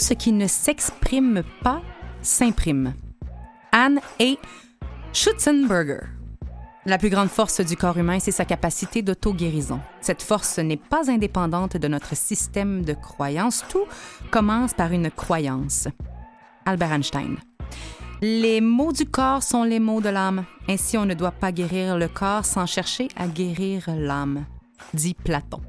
Ce 0.00 0.14
qui 0.14 0.32
ne 0.32 0.46
s'exprime 0.46 1.42
pas 1.62 1.82
s'imprime. 2.22 2.94
Anne 3.72 4.00
A. 4.20 4.34
Schutzenberger. 5.12 6.06
La 6.86 6.98
plus 6.98 7.10
grande 7.10 7.28
force 7.28 7.60
du 7.60 7.76
corps 7.76 7.98
humain, 7.98 8.18
c'est 8.20 8.30
sa 8.30 8.44
capacité 8.44 9.02
d'auto-guérison. 9.02 9.80
Cette 10.00 10.22
force 10.22 10.58
n'est 10.58 10.76
pas 10.78 11.10
indépendante 11.10 11.76
de 11.76 11.88
notre 11.88 12.16
système 12.16 12.84
de 12.84 12.94
croyances. 12.94 13.64
Tout 13.68 13.84
commence 14.30 14.72
par 14.72 14.92
une 14.92 15.10
croyance. 15.10 15.88
Albert 16.64 16.92
Einstein. 16.92 17.36
Les 18.22 18.60
mots 18.60 18.92
du 18.92 19.06
corps 19.06 19.42
sont 19.42 19.64
les 19.64 19.80
mots 19.80 20.00
de 20.00 20.08
l'âme. 20.08 20.44
Ainsi, 20.68 20.96
on 20.96 21.04
ne 21.04 21.14
doit 21.14 21.30
pas 21.32 21.52
guérir 21.52 21.98
le 21.98 22.08
corps 22.08 22.44
sans 22.44 22.66
chercher 22.66 23.08
à 23.16 23.26
guérir 23.26 23.84
l'âme, 23.88 24.44
dit 24.94 25.14
Platon. 25.14 25.60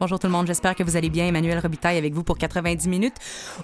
Bonjour 0.00 0.20
tout 0.20 0.28
le 0.28 0.32
monde, 0.32 0.46
j'espère 0.46 0.76
que 0.76 0.84
vous 0.84 0.96
allez 0.96 1.10
bien. 1.10 1.26
Emmanuel 1.26 1.58
Robitaille 1.58 1.98
avec 1.98 2.14
vous 2.14 2.22
pour 2.22 2.38
90 2.38 2.88
minutes 2.88 3.16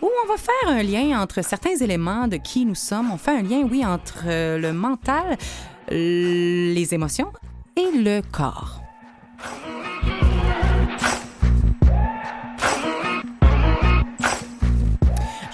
où 0.02 0.10
on 0.24 0.28
va 0.28 0.36
faire 0.36 0.68
un 0.68 0.82
lien 0.82 1.20
entre 1.20 1.44
certains 1.44 1.76
éléments 1.76 2.26
de 2.26 2.38
qui 2.38 2.66
nous 2.66 2.74
sommes. 2.74 3.12
On 3.12 3.18
fait 3.18 3.38
un 3.38 3.42
lien, 3.42 3.62
oui, 3.70 3.86
entre 3.86 4.24
euh, 4.26 4.58
le 4.58 4.72
mental, 4.72 5.38
les 5.90 6.88
émotions 6.92 7.32
et 7.76 7.96
le 7.96 8.20
corps. 8.32 8.80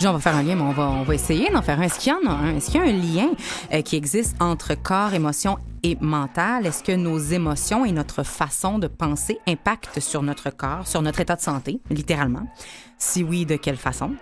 On 0.03 0.13
va 0.13 0.19
faire 0.19 0.35
un 0.35 0.43
lien, 0.43 0.55
mais 0.55 0.63
on 0.63 0.73
va, 0.73 0.89
on 0.89 1.03
va 1.03 1.15
essayer 1.15 1.51
d'en 1.51 1.61
faire 1.61 1.79
un. 1.79 1.83
Est-ce 1.83 1.99
qu'il 1.99 2.11
y 2.11 2.15
en 2.15 2.31
a 2.31 2.35
un? 2.35 2.57
Est-ce 2.57 2.71
qu'il 2.71 2.81
y 2.81 2.83
a 2.83 2.87
un 2.87 2.93
lien 2.93 3.31
euh, 3.73 3.83
qui 3.83 3.97
existe 3.97 4.35
entre 4.41 4.75
corps, 4.75 5.13
émotion 5.13 5.59
et 5.83 5.99
mental? 6.01 6.67
Est-ce 6.67 6.83
que 6.83 6.93
nos 6.93 7.19
émotions 7.19 7.85
et 7.85 7.93
notre 7.93 8.23
façon 8.23 8.79
de 8.79 8.87
penser 8.87 9.39
impactent 9.47 10.01
sur 10.01 10.23
notre 10.23 10.49
corps, 10.49 10.87
sur 10.87 11.03
notre 11.03 11.21
état 11.21 11.37
de 11.37 11.43
santé, 11.43 11.81
littéralement? 11.91 12.49
Si 12.97 13.23
oui, 13.23 13.45
de 13.45 13.57
quelle 13.57 13.77
façon? 13.77 14.13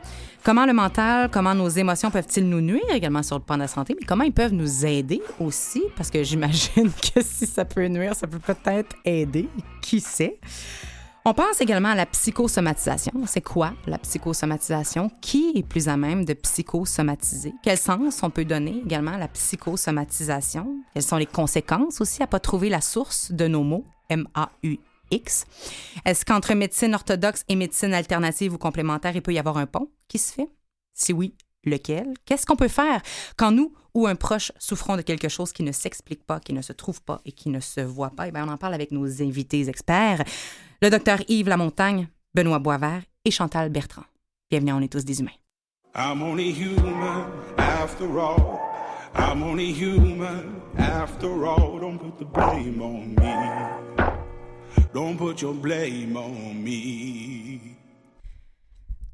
Comment 0.42 0.66
le 0.66 0.72
mental, 0.72 1.30
comment 1.30 1.54
nos 1.54 1.68
émotions 1.68 2.10
peuvent-ils 2.10 2.48
nous 2.48 2.60
nuire 2.60 2.90
également 2.92 3.22
sur 3.22 3.36
le 3.36 3.44
plan 3.44 3.56
de 3.56 3.62
la 3.62 3.68
santé, 3.68 3.94
mais 3.98 4.04
comment 4.04 4.24
ils 4.24 4.32
peuvent 4.32 4.54
nous 4.54 4.84
aider 4.84 5.22
aussi? 5.38 5.82
Parce 5.96 6.10
que 6.10 6.24
j'imagine 6.24 6.90
que 7.14 7.22
si 7.22 7.46
ça 7.46 7.64
peut 7.64 7.86
nuire, 7.86 8.16
ça 8.16 8.26
peut 8.26 8.40
peut-être 8.40 8.96
aider. 9.04 9.48
Qui 9.80 10.00
sait? 10.00 10.40
On 11.30 11.34
pense 11.34 11.60
également 11.60 11.90
à 11.90 11.94
la 11.94 12.06
psychosomatisation. 12.06 13.12
C'est 13.26 13.42
quoi 13.42 13.74
la 13.86 13.98
psychosomatisation? 13.98 15.10
Qui 15.20 15.52
est 15.56 15.62
plus 15.62 15.86
à 15.88 15.98
même 15.98 16.24
de 16.24 16.32
psychosomatiser? 16.32 17.52
Quel 17.62 17.76
sens 17.76 18.22
on 18.22 18.30
peut 18.30 18.46
donner 18.46 18.80
également 18.82 19.10
à 19.10 19.18
la 19.18 19.28
psychosomatisation? 19.28 20.78
Quelles 20.94 21.02
sont 21.02 21.18
les 21.18 21.26
conséquences 21.26 22.00
aussi 22.00 22.22
à 22.22 22.26
pas 22.26 22.40
trouver 22.40 22.70
la 22.70 22.80
source 22.80 23.30
de 23.30 23.46
nos 23.46 23.62
mots? 23.62 23.84
M-A-U-X. 24.08 25.44
Est-ce 26.06 26.24
qu'entre 26.24 26.54
médecine 26.54 26.94
orthodoxe 26.94 27.44
et 27.50 27.56
médecine 27.56 27.92
alternative 27.92 28.54
ou 28.54 28.58
complémentaire, 28.58 29.14
il 29.14 29.20
peut 29.20 29.34
y 29.34 29.38
avoir 29.38 29.58
un 29.58 29.66
pont 29.66 29.90
qui 30.08 30.16
se 30.16 30.32
fait? 30.32 30.48
Si 30.94 31.12
oui, 31.12 31.34
lequel? 31.62 32.14
Qu'est-ce 32.24 32.46
qu'on 32.46 32.56
peut 32.56 32.68
faire 32.68 33.02
quand 33.36 33.52
nous 33.52 33.74
ou 33.92 34.06
un 34.06 34.14
proche 34.14 34.50
souffrons 34.58 34.96
de 34.96 35.02
quelque 35.02 35.28
chose 35.28 35.52
qui 35.52 35.62
ne 35.62 35.72
s'explique 35.72 36.24
pas, 36.24 36.40
qui 36.40 36.54
ne 36.54 36.62
se 36.62 36.72
trouve 36.72 37.02
pas 37.02 37.20
et 37.26 37.32
qui 37.32 37.50
ne 37.50 37.60
se 37.60 37.82
voit 37.82 38.12
pas? 38.16 38.28
Eh 38.28 38.32
bien, 38.32 38.48
on 38.48 38.50
en 38.50 38.56
parle 38.56 38.72
avec 38.72 38.92
nos 38.92 39.20
invités 39.20 39.68
experts 39.68 40.24
le 40.80 40.90
docteur 40.90 41.18
Yves 41.28 41.48
Lamontagne, 41.48 42.08
Benoît 42.34 42.60
Boisvert 42.60 43.02
et 43.24 43.30
Chantal 43.30 43.68
Bertrand. 43.68 44.04
Bienvenue, 44.50 44.72
on 44.72 44.80
est 44.80 44.92
tous 44.92 45.04
des 45.04 45.20
humains. 45.20 45.30
I'm 45.94 46.22
only 46.22 46.52
human 46.52 47.24
after 47.56 48.06
all. 48.18 48.60
I'm 49.14 49.42
only 49.42 49.72
human 49.72 50.60
after 50.78 51.44
all. 51.44 51.80
Don't 51.80 51.98
put 51.98 52.18
the 52.18 52.24
blame 52.24 52.80
on 52.80 53.14
me. 53.16 54.06
Don't 54.94 55.16
put 55.16 55.42
your 55.42 55.54
blame 55.54 56.16
on 56.16 56.62
me. 56.62 57.67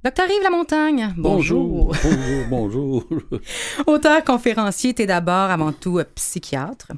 Docteur 0.04 0.26
Yves 0.28 0.42
Lamontagne, 0.42 1.14
bonjour. 1.16 1.94
Bonjour, 2.02 2.44
bonjour. 2.50 3.04
Auteur, 3.86 4.22
conférencier, 4.22 4.92
t'es 4.92 5.06
d'abord 5.06 5.50
avant 5.50 5.72
tout 5.72 5.98
psychiatre. 6.14 6.88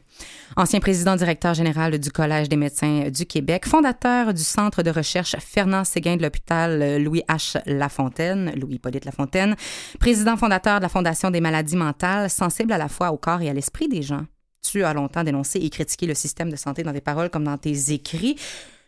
Ancien 0.56 0.80
président 0.80 1.14
directeur 1.14 1.54
général 1.54 2.00
du 2.00 2.10
Collège 2.10 2.48
des 2.48 2.56
médecins 2.56 3.08
du 3.08 3.24
Québec, 3.24 3.64
fondateur 3.64 4.34
du 4.34 4.42
Centre 4.42 4.82
de 4.82 4.90
recherche 4.90 5.36
Fernand 5.38 5.84
Séguin 5.84 6.16
de 6.16 6.22
l'hôpital 6.22 7.00
Louis 7.00 7.22
H. 7.28 7.62
Lafontaine, 7.66 8.52
Louis-Polyte 8.56 9.04
Lafontaine, 9.04 9.54
président 10.00 10.36
fondateur 10.36 10.78
de 10.78 10.82
la 10.82 10.88
Fondation 10.88 11.30
des 11.30 11.40
maladies 11.40 11.76
mentales, 11.76 12.28
sensible 12.28 12.72
à 12.72 12.78
la 12.78 12.88
fois 12.88 13.12
au 13.12 13.18
corps 13.18 13.40
et 13.40 13.48
à 13.48 13.52
l'esprit 13.52 13.86
des 13.86 14.02
gens. 14.02 14.24
Tu 14.62 14.82
as 14.82 14.92
longtemps 14.94 15.22
dénoncé 15.22 15.60
et 15.60 15.70
critiqué 15.70 16.08
le 16.08 16.14
système 16.14 16.50
de 16.50 16.56
santé 16.56 16.82
dans 16.82 16.92
tes 16.92 17.00
paroles 17.00 17.30
comme 17.30 17.44
dans 17.44 17.56
tes 17.56 17.92
écrits. 17.92 18.34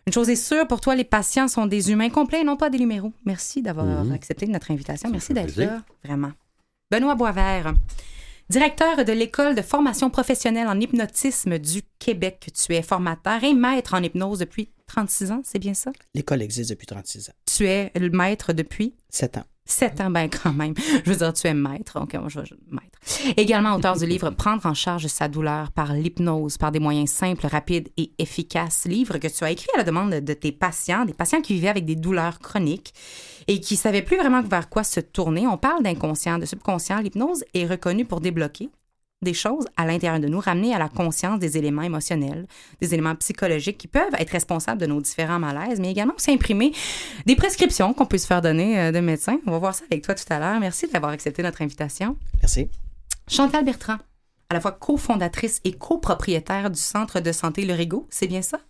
Une 0.08 0.14
chose 0.14 0.30
est 0.30 0.36
sûre, 0.36 0.66
pour 0.66 0.80
toi, 0.80 0.96
les 0.96 1.04
patients 1.04 1.48
sont 1.48 1.66
des 1.66 1.90
humains 1.90 2.08
complets 2.08 2.40
et 2.40 2.44
non 2.44 2.56
pas 2.56 2.70
des 2.70 2.78
numéros. 2.78 3.12
Merci 3.26 3.60
d'avoir 3.60 3.84
Mhm. 3.84 4.12
accepté 4.12 4.46
notre 4.46 4.70
invitation. 4.70 5.10
Merci 5.10 5.34
d'être 5.34 5.54
là, 5.56 5.82
vraiment. 6.02 6.32
Benoît 6.90 7.14
Boisvert, 7.14 7.74
directeur 8.48 9.04
de 9.04 9.12
l'École 9.12 9.54
de 9.54 9.60
formation 9.60 10.08
professionnelle 10.08 10.66
en 10.66 10.80
hypnotisme 10.80 11.58
du 11.58 11.82
Québec. 11.98 12.48
Tu 12.54 12.74
es 12.74 12.80
formateur 12.80 13.44
et 13.44 13.52
maître 13.52 13.92
en 13.92 14.02
hypnose 14.02 14.38
depuis 14.38 14.70
36 14.86 15.30
ans, 15.30 15.42
c'est 15.44 15.58
bien 15.58 15.74
ça? 15.74 15.92
L'école 16.14 16.40
existe 16.40 16.70
depuis 16.70 16.86
36 16.86 17.28
ans. 17.28 17.34
Tu 17.44 17.66
es 17.66 17.92
le 17.94 18.08
maître 18.08 18.54
depuis? 18.54 18.94
7 19.10 19.36
ans. 19.36 19.44
7 19.68 20.00
ans, 20.00 20.10
ben 20.10 20.28
quand 20.28 20.52
même. 20.52 20.74
Je 21.04 21.10
veux 21.10 21.16
dire, 21.16 21.32
tu 21.32 21.46
es 21.46 21.54
maître. 21.54 22.00
OK, 22.00 22.14
moi, 22.14 22.28
je 22.28 22.40
vais 22.40 22.46
maître. 22.70 23.34
Également 23.36 23.74
auteur 23.74 23.96
du 23.96 24.06
livre 24.06 24.30
Prendre 24.30 24.64
en 24.66 24.74
charge 24.74 25.06
sa 25.06 25.28
douleur 25.28 25.70
par 25.70 25.92
l'hypnose, 25.92 26.56
par 26.56 26.72
des 26.72 26.80
moyens 26.80 27.10
simples, 27.10 27.46
rapides 27.46 27.90
et 27.96 28.10
efficaces. 28.18 28.86
Livre 28.86 29.18
que 29.18 29.28
tu 29.28 29.44
as 29.44 29.50
écrit 29.50 29.68
à 29.74 29.78
la 29.78 29.84
demande 29.84 30.10
de 30.10 30.32
tes 30.32 30.52
patients, 30.52 31.04
des 31.04 31.12
patients 31.12 31.40
qui 31.40 31.54
vivaient 31.54 31.68
avec 31.68 31.84
des 31.84 31.96
douleurs 31.96 32.38
chroniques 32.38 32.94
et 33.46 33.60
qui 33.60 33.76
savaient 33.76 34.02
plus 34.02 34.16
vraiment 34.16 34.42
vers 34.42 34.68
quoi 34.68 34.84
se 34.84 35.00
tourner. 35.00 35.46
On 35.46 35.58
parle 35.58 35.82
d'inconscient, 35.82 36.38
de 36.38 36.46
subconscient. 36.46 37.00
L'hypnose 37.00 37.44
est 37.54 37.66
reconnue 37.66 38.04
pour 38.04 38.20
débloquer 38.20 38.70
des 39.22 39.34
choses 39.34 39.66
à 39.76 39.84
l'intérieur 39.84 40.20
de 40.20 40.28
nous, 40.28 40.40
ramener 40.40 40.74
à 40.74 40.78
la 40.78 40.88
conscience 40.88 41.38
des 41.40 41.58
éléments 41.58 41.82
émotionnels, 41.82 42.46
des 42.80 42.94
éléments 42.94 43.16
psychologiques 43.16 43.78
qui 43.78 43.88
peuvent 43.88 44.14
être 44.18 44.30
responsables 44.30 44.80
de 44.80 44.86
nos 44.86 45.00
différents 45.00 45.38
malaises, 45.38 45.80
mais 45.80 45.90
également 45.90 46.14
aussi 46.16 46.30
imprimer 46.30 46.72
des 47.26 47.34
prescriptions 47.34 47.94
qu'on 47.94 48.06
peut 48.06 48.18
se 48.18 48.26
faire 48.26 48.42
donner 48.42 48.78
euh, 48.78 48.92
de 48.92 49.00
médecins. 49.00 49.38
On 49.46 49.50
va 49.50 49.58
voir 49.58 49.74
ça 49.74 49.84
avec 49.90 50.04
toi 50.04 50.14
tout 50.14 50.30
à 50.32 50.38
l'heure. 50.38 50.60
Merci 50.60 50.86
d'avoir 50.88 51.12
accepté 51.12 51.42
notre 51.42 51.62
invitation. 51.62 52.16
Merci. 52.40 52.68
Chantal 53.28 53.64
Bertrand, 53.64 53.98
à 54.48 54.54
la 54.54 54.60
fois 54.60 54.72
cofondatrice 54.72 55.60
et 55.64 55.72
copropriétaire 55.72 56.70
du 56.70 56.78
Centre 56.78 57.20
de 57.20 57.32
santé 57.32 57.64
Le 57.64 57.74
Rigaud, 57.74 58.06
c'est 58.10 58.28
bien 58.28 58.42
ça? 58.42 58.60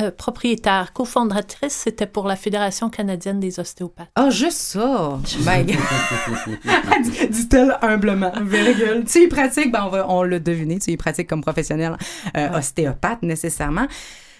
Euh, 0.00 0.10
Co-propriétaire, 0.10 0.92
cofondatrice, 0.92 1.72
c'était 1.72 2.06
pour 2.06 2.26
la 2.26 2.34
Fédération 2.36 2.90
canadienne 2.90 3.38
des 3.38 3.60
ostéopathes. 3.60 4.10
Ah, 4.16 4.30
juste 4.30 4.58
ça! 4.58 5.20
Ben, 5.44 5.64
dit- 7.02 7.28
dit-elle 7.28 7.76
humblement, 7.82 8.32
virgule. 8.42 9.04
Tu 9.06 9.22
y 9.24 9.28
pratiques, 9.28 9.70
ben 9.70 9.84
on, 9.84 9.88
va, 9.90 10.08
on 10.10 10.22
l'a 10.22 10.38
deviné, 10.40 10.78
tu 10.78 10.90
y 10.90 10.96
pratiques 10.96 11.28
comme 11.28 11.42
professionnel 11.42 11.96
euh, 12.36 12.58
ostéopathe 12.58 13.22
nécessairement. 13.22 13.86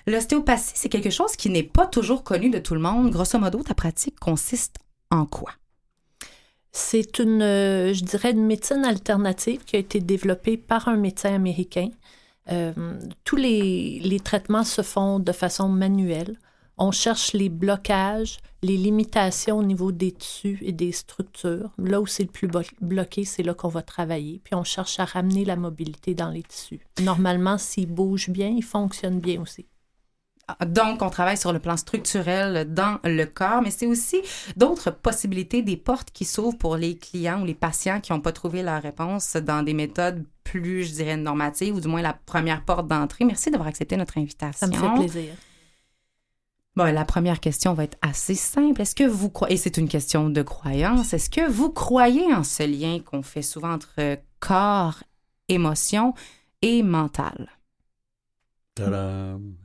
L'ostéopathie, 0.06 0.72
c'est 0.75 0.88
quelque 0.88 1.10
chose 1.10 1.37
qui 1.37 1.50
n'est 1.50 1.62
pas 1.62 1.87
toujours 1.87 2.25
connu 2.25 2.50
de 2.50 2.58
tout 2.58 2.75
le 2.75 2.80
monde. 2.80 3.10
Grosso 3.10 3.38
modo, 3.38 3.62
ta 3.62 3.75
pratique 3.75 4.19
consiste 4.19 4.76
en 5.10 5.25
quoi? 5.25 5.50
C'est 6.72 7.20
une, 7.20 7.42
euh, 7.42 7.94
je 7.94 8.02
dirais, 8.02 8.32
une 8.32 8.44
médecine 8.46 8.84
alternative 8.84 9.64
qui 9.64 9.76
a 9.76 9.78
été 9.78 10.00
développée 10.00 10.56
par 10.56 10.88
un 10.88 10.96
médecin 10.96 11.32
américain. 11.34 11.88
Euh, 12.50 12.99
tous 13.25 13.37
les, 13.37 14.00
les 14.00 14.20
traitements 14.20 14.64
se 14.64 14.82
font 14.82 15.19
de 15.19 15.32
façon 15.32 15.69
manuelle. 15.69 16.37
On 16.76 16.91
cherche 16.91 17.35
les 17.35 17.49
blocages, 17.49 18.38
les 18.62 18.76
limitations 18.76 19.58
au 19.58 19.62
niveau 19.62 19.93
des 19.93 20.11
tissus 20.11 20.58
et 20.62 20.73
des 20.73 20.91
structures. 20.91 21.70
Là 21.79 22.00
où 22.00 22.06
c'est 22.06 22.25
le 22.25 22.31
plus 22.31 22.49
bloqué, 22.81 23.25
c'est 23.25 23.44
là 23.44 23.55
qu'on 23.55 23.69
va 23.69 23.82
travailler. 23.82 24.41
Puis 24.43 24.55
on 24.55 24.64
cherche 24.64 24.99
à 24.99 25.05
ramener 25.05 25.44
la 25.44 25.55
mobilité 25.55 26.14
dans 26.14 26.31
les 26.31 26.43
tissus. 26.43 26.81
Normalement, 27.00 27.58
s'ils 27.58 27.87
bougent 27.87 28.31
bien, 28.31 28.49
ils 28.49 28.64
fonctionnent 28.64 29.20
bien 29.20 29.40
aussi. 29.40 29.67
Donc, 30.67 31.02
on 31.02 31.11
travaille 31.11 31.38
sur 31.38 31.52
le 31.52 31.58
plan 31.58 31.76
structurel 31.76 32.73
dans 32.73 32.99
le 33.05 33.25
corps, 33.25 33.62
mais 33.62 33.70
c'est 33.70 33.87
aussi 33.87 34.19
d'autres 34.56 34.91
possibilités, 34.91 35.62
des 35.62 35.76
portes 35.76 36.11
qui 36.11 36.25
s'ouvrent 36.25 36.58
pour 36.58 36.76
les 36.76 36.96
clients 36.96 37.43
ou 37.43 37.44
les 37.44 37.55
patients 37.55 38.00
qui 38.00 38.12
n'ont 38.12 38.20
pas 38.20 38.32
trouvé 38.32 38.62
la 38.62 38.79
réponse 38.79 39.37
dans 39.37 39.62
des 39.62 39.75
méthodes 39.75 40.25
plus, 40.43 40.85
je 40.85 40.93
dirais, 40.93 41.17
normatives, 41.17 41.75
ou 41.75 41.81
du 41.81 41.88
moins 41.88 42.02
la 42.02 42.12
première 42.12 42.62
porte 42.62 42.87
d'entrée. 42.87 43.25
Merci 43.25 43.50
d'avoir 43.50 43.69
accepté 43.69 43.96
notre 43.96 44.19
invitation. 44.19 44.67
Ça 44.67 44.73
me 44.73 44.73
fait 44.75 45.08
plaisir. 45.08 45.35
Bon, 46.76 46.93
la 46.93 47.05
première 47.05 47.40
question 47.40 47.73
va 47.73 47.85
être 47.85 47.97
assez 48.02 48.35
simple. 48.35 48.82
Est-ce 48.82 48.94
que 48.94 49.05
vous 49.05 49.31
croyez, 49.31 49.55
et 49.55 49.56
c'est 49.56 49.79
une 49.79 49.88
question 49.88 50.29
de 50.29 50.43
croyance, 50.43 51.14
est-ce 51.14 51.31
que 51.31 51.49
vous 51.49 51.70
croyez 51.70 52.35
en 52.35 52.43
ce 52.43 52.64
lien 52.64 52.99
qu'on 52.99 53.23
fait 53.23 53.43
souvent 53.43 53.73
entre 53.73 54.19
corps, 54.40 55.02
émotion 55.49 56.14
et 56.62 56.82
mental? 56.82 57.49
Tadam! 58.75 59.63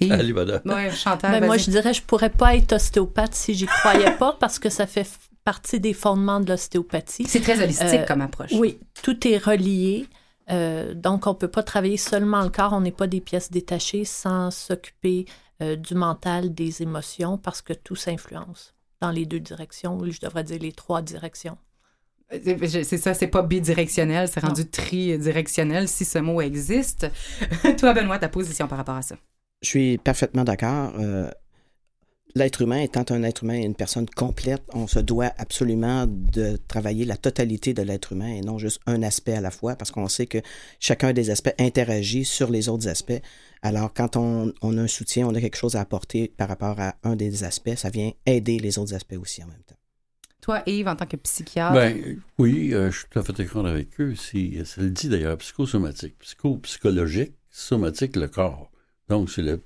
Allez, 0.10 0.32
madame. 0.32 0.60
Oui, 0.64 0.90
Chantal, 0.92 1.40
Ben, 1.40 1.46
moi, 1.46 1.56
je 1.56 1.70
dirais 1.70 1.92
je 1.94 2.02
pourrais 2.02 2.30
pas 2.30 2.56
être 2.56 2.72
ostéopathe 2.74 3.34
si 3.34 3.54
j'y 3.54 3.66
croyais 3.66 4.12
pas 4.12 4.36
parce 4.40 4.58
que 4.58 4.70
ça 4.70 4.86
fait 4.86 5.06
partie 5.44 5.80
des 5.80 5.92
fondements 5.94 6.40
de 6.40 6.50
l'ostéopathie. 6.50 7.26
C'est 7.26 7.40
très 7.40 7.60
holistique 7.62 7.86
Euh, 8.00 8.04
comme 8.06 8.20
approche. 8.20 8.52
Oui, 8.52 8.78
tout 9.02 9.26
est 9.26 9.38
relié. 9.38 10.06
Euh, 10.50 10.94
donc, 10.94 11.26
on 11.26 11.34
peut 11.34 11.48
pas 11.48 11.62
travailler 11.62 11.96
seulement 11.96 12.42
le 12.42 12.50
corps. 12.50 12.72
On 12.72 12.80
n'est 12.80 12.92
pas 12.92 13.06
des 13.06 13.20
pièces 13.20 13.50
détachées 13.50 14.04
sans 14.04 14.50
s'occuper 14.50 15.24
euh, 15.62 15.74
du 15.76 15.94
mental, 15.94 16.54
des 16.54 16.82
émotions, 16.82 17.36
parce 17.38 17.60
que 17.62 17.72
tout 17.72 17.96
s'influence 17.96 18.74
dans 19.00 19.10
les 19.10 19.26
deux 19.26 19.40
directions, 19.40 19.96
ou 19.98 20.10
je 20.10 20.18
devrais 20.20 20.44
dire 20.44 20.58
les 20.60 20.72
trois 20.72 21.02
directions. 21.02 21.56
C'est 22.30 22.98
ça, 22.98 23.14
c'est 23.14 23.26
pas 23.28 23.42
bidirectionnel, 23.42 24.28
c'est 24.28 24.42
Non. 24.42 24.48
rendu 24.48 24.68
tridirectionnel 24.68 25.88
si 25.88 26.04
ce 26.04 26.18
mot 26.18 26.40
existe. 26.42 27.06
Toi, 27.78 27.94
Benoît, 27.94 28.18
ta 28.18 28.28
position 28.28 28.68
par 28.68 28.76
rapport 28.78 28.96
à 28.96 29.02
ça? 29.02 29.16
Je 29.62 29.68
suis 29.68 29.98
parfaitement 29.98 30.44
d'accord. 30.44 30.92
Euh, 30.98 31.30
L'être 32.34 32.60
humain 32.60 32.80
étant 32.80 33.04
un 33.08 33.22
être 33.22 33.42
humain 33.42 33.54
et 33.54 33.64
une 33.64 33.74
personne 33.74 34.06
complète, 34.08 34.62
on 34.74 34.86
se 34.86 34.98
doit 34.98 35.32
absolument 35.38 36.06
de 36.06 36.58
travailler 36.68 37.06
la 37.06 37.16
totalité 37.16 37.72
de 37.72 37.80
l'être 37.82 38.12
humain 38.12 38.28
et 38.28 38.42
non 38.42 38.58
juste 38.58 38.80
un 38.86 39.02
aspect 39.02 39.32
à 39.32 39.40
la 39.40 39.50
fois, 39.50 39.76
parce 39.76 39.90
qu'on 39.90 40.08
sait 40.08 40.26
que 40.26 40.38
chacun 40.78 41.14
des 41.14 41.30
aspects 41.30 41.54
interagit 41.58 42.26
sur 42.26 42.50
les 42.50 42.68
autres 42.68 42.86
aspects. 42.86 43.20
Alors, 43.62 43.94
quand 43.94 44.16
on, 44.16 44.52
on 44.60 44.76
a 44.76 44.82
un 44.82 44.86
soutien, 44.86 45.26
on 45.26 45.34
a 45.34 45.40
quelque 45.40 45.56
chose 45.56 45.74
à 45.74 45.80
apporter 45.80 46.28
par 46.36 46.48
rapport 46.48 46.78
à 46.78 46.96
un 47.02 47.16
des 47.16 47.44
aspects, 47.44 47.74
ça 47.76 47.88
vient 47.88 48.12
aider 48.26 48.58
les 48.58 48.78
autres 48.78 48.94
aspects 48.94 49.16
aussi 49.18 49.42
en 49.42 49.46
même 49.46 49.62
temps. 49.66 49.78
Toi, 50.42 50.62
Yves, 50.66 50.86
en 50.86 50.96
tant 50.96 51.06
que 51.06 51.16
psychiatre, 51.16 51.74
Ben, 51.74 52.20
oui, 52.38 52.74
euh, 52.74 52.90
je 52.90 52.98
suis 52.98 53.08
tout 53.10 53.18
à 53.18 53.22
fait 53.22 53.32
d'accord 53.32 53.66
avec 53.66 54.00
eux. 54.00 54.14
C'est, 54.14 54.64
ça 54.64 54.82
le 54.82 54.90
dit 54.90 55.08
d'ailleurs, 55.08 55.36
psychosomatique. 55.38 56.18
Psycho, 56.20 56.58
psychologique, 56.58 57.32
somatique, 57.50 58.16
le 58.16 58.28
corps. 58.28 58.70
Donc, 59.08 59.30
c'est 59.30 59.42
la 59.42 59.56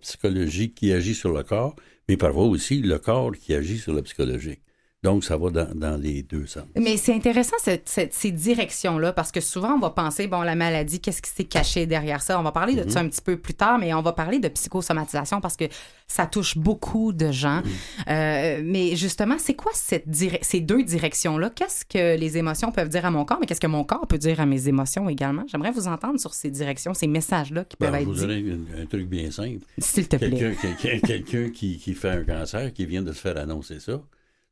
psychologie 0.00 0.72
qui 0.72 0.92
agit 0.92 1.14
sur 1.14 1.32
le 1.32 1.42
corps, 1.42 1.74
mais 2.08 2.16
parfois 2.16 2.44
aussi 2.44 2.82
le 2.82 2.98
corps 2.98 3.32
qui 3.32 3.54
agit 3.54 3.78
sur 3.78 3.94
le 3.94 4.02
psychologique. 4.02 4.60
Donc, 5.02 5.24
ça 5.24 5.38
va 5.38 5.48
dans, 5.48 5.74
dans 5.74 5.96
les 5.96 6.22
deux 6.22 6.44
sens. 6.46 6.64
Mais 6.76 6.98
c'est 6.98 7.14
intéressant 7.14 7.56
cette- 7.58 7.88
cette- 7.88 8.12
ces 8.12 8.30
directions-là 8.30 9.14
parce 9.14 9.32
que 9.32 9.40
souvent 9.40 9.72
on 9.72 9.78
va 9.78 9.88
penser 9.88 10.26
bon 10.26 10.42
la 10.42 10.54
maladie 10.54 11.00
qu'est-ce 11.00 11.22
qui 11.22 11.30
s'est 11.30 11.44
caché 11.44 11.86
derrière 11.86 12.20
ça? 12.20 12.38
On 12.38 12.42
va 12.42 12.52
parler 12.52 12.74
de 12.74 12.86
ça 12.90 13.00
un 13.00 13.08
petit 13.08 13.22
peu 13.22 13.38
plus 13.38 13.54
tard 13.54 13.78
mais 13.78 13.94
on 13.94 14.02
va 14.02 14.12
parler 14.12 14.40
de 14.40 14.48
psychosomatisation 14.48 15.40
parce 15.40 15.56
que 15.56 15.64
ça 16.06 16.26
touche 16.26 16.58
beaucoup 16.58 17.14
de 17.14 17.32
gens. 17.32 17.62
Euh, 18.08 18.60
mais 18.62 18.94
justement 18.94 19.36
c'est 19.38 19.54
quoi 19.54 19.72
cette 19.74 20.04
ces 20.42 20.60
deux 20.60 20.82
directions-là? 20.82 21.48
Qu'est-ce 21.48 21.86
que 21.86 22.18
les 22.18 22.36
émotions 22.36 22.70
peuvent 22.70 22.90
dire 22.90 23.06
à 23.06 23.10
mon 23.10 23.24
corps 23.24 23.38
mais 23.40 23.46
qu'est-ce 23.46 23.60
que 23.60 23.66
mon 23.66 23.84
corps 23.84 24.06
peut 24.06 24.18
dire 24.18 24.38
à 24.38 24.44
mes 24.44 24.68
émotions 24.68 25.08
également? 25.08 25.44
J'aimerais 25.46 25.70
vous 25.70 25.88
entendre 25.88 26.20
sur 26.20 26.34
ces 26.34 26.50
directions 26.50 26.92
ces 26.92 27.06
messages-là 27.06 27.64
qui 27.64 27.76
peuvent 27.78 27.90
Ben, 27.90 27.98
je 27.98 28.02
être 28.02 28.08
vous 28.08 28.14
dits. 28.14 28.20
donner 28.20 28.44
un, 28.78 28.82
un 28.82 28.86
truc 28.86 29.08
bien 29.08 29.30
simple. 29.30 29.64
s'il 29.78 30.08
te 30.08 30.16
plaît. 30.16 30.54
Quelqu'un 30.78 31.48
qui, 31.48 31.78
qui 31.78 31.94
fait 31.94 32.10
un 32.10 32.22
cancer, 32.24 32.70
qui 32.74 32.84
vient 32.84 33.00
de 33.02 33.12
se 33.12 33.18
faire 33.20 33.38
annoncer 33.38 33.80
ça, 33.80 33.98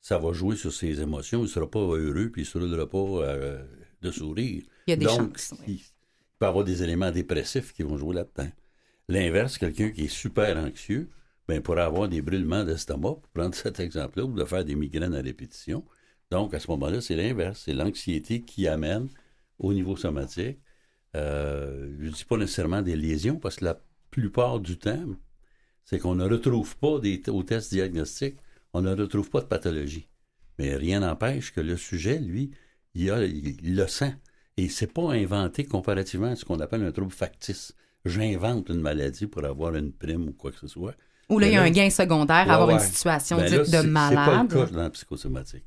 ça 0.08 0.16
va 0.16 0.32
jouer 0.32 0.56
sur 0.56 0.72
ses 0.72 1.02
émotions. 1.02 1.40
Il 1.40 1.42
ne 1.42 1.48
sera 1.48 1.70
pas 1.70 1.80
heureux, 1.80 2.30
puis 2.32 2.40
il 2.40 2.58
ne 2.58 2.66
se 2.76 2.84
pas 2.84 2.98
euh, 2.98 3.62
de 4.00 4.10
sourire. 4.10 4.62
il 4.86 4.90
y 4.90 4.92
a 4.94 4.96
des 4.96 5.04
Donc, 5.04 5.36
chances 5.36 5.52
oui. 5.52 5.64
il 5.66 5.72
il 5.74 6.38
peut 6.38 6.46
y 6.46 6.48
avoir 6.48 6.64
des 6.64 6.82
éléments 6.82 7.10
dépressifs 7.10 7.74
qui 7.74 7.82
vont 7.82 7.98
jouer 7.98 8.14
là-dedans. 8.14 8.50
L'inverse, 9.08 9.58
quelqu'un 9.58 9.90
qui 9.90 10.04
est 10.04 10.08
super 10.08 10.56
anxieux, 10.56 11.10
ben, 11.46 11.60
pourrait 11.60 11.82
avoir 11.82 12.08
des 12.08 12.22
brûlements 12.22 12.64
d'estomac, 12.64 13.16
pour 13.16 13.28
prendre 13.34 13.54
cet 13.54 13.80
exemple-là, 13.80 14.24
ou 14.24 14.32
de 14.32 14.44
faire 14.46 14.64
des 14.64 14.76
migraines 14.76 15.14
à 15.14 15.20
répétition. 15.20 15.84
Donc, 16.30 16.54
à 16.54 16.60
ce 16.60 16.70
moment-là, 16.70 17.02
c'est 17.02 17.16
l'inverse. 17.16 17.64
C'est 17.66 17.74
l'anxiété 17.74 18.40
qui 18.40 18.66
amène 18.66 19.08
au 19.58 19.74
niveau 19.74 19.94
somatique. 19.96 20.58
Euh, 21.16 21.92
je 22.00 22.06
ne 22.06 22.12
dis 22.12 22.24
pas 22.24 22.38
nécessairement 22.38 22.80
des 22.80 22.96
lésions, 22.96 23.36
parce 23.36 23.56
que 23.56 23.66
la 23.66 23.78
plupart 24.10 24.60
du 24.60 24.78
temps, 24.78 25.04
c'est 25.84 25.98
qu'on 25.98 26.14
ne 26.14 26.24
retrouve 26.24 26.78
pas 26.78 26.98
des, 26.98 27.20
au 27.28 27.42
test 27.42 27.72
diagnostic, 27.72 28.36
on 28.74 28.82
ne 28.82 28.94
retrouve 28.94 29.30
pas 29.30 29.40
de 29.40 29.46
pathologie. 29.46 30.08
Mais 30.58 30.74
rien 30.76 31.00
n'empêche 31.00 31.52
que 31.52 31.60
le 31.60 31.76
sujet, 31.76 32.18
lui, 32.18 32.50
il, 32.94 33.10
a, 33.10 33.24
il, 33.24 33.56
il 33.62 33.76
le 33.76 33.86
sent. 33.86 34.14
Et 34.56 34.68
c'est 34.68 34.92
pas 34.92 35.12
inventé 35.12 35.64
comparativement 35.64 36.32
à 36.32 36.36
ce 36.36 36.44
qu'on 36.44 36.58
appelle 36.60 36.82
un 36.84 36.90
trouble 36.92 37.12
factice. 37.12 37.74
J'invente 38.04 38.68
une 38.70 38.80
maladie 38.80 39.26
pour 39.26 39.44
avoir 39.44 39.74
une 39.76 39.92
prime 39.92 40.28
ou 40.28 40.32
quoi 40.32 40.50
que 40.50 40.58
ce 40.58 40.66
soit. 40.66 40.94
ou 41.28 41.38
là 41.38 41.46
il 41.48 41.52
y 41.52 41.56
a 41.56 41.62
un 41.62 41.70
gain 41.70 41.90
secondaire 41.90 42.50
avoir 42.50 42.70
une 42.70 42.78
situation 42.80 43.36
Ben 43.36 43.44
dite 43.46 43.52
là, 43.52 43.58
de 43.58 43.64
c'est- 43.66 43.76
C'est 43.76 43.82
pas 43.82 43.88
malade 43.88 44.52
le 44.52 44.64
cas 44.64 44.72
dans 44.72 44.82
la 44.82 44.90
psychosomatique. 44.90 45.64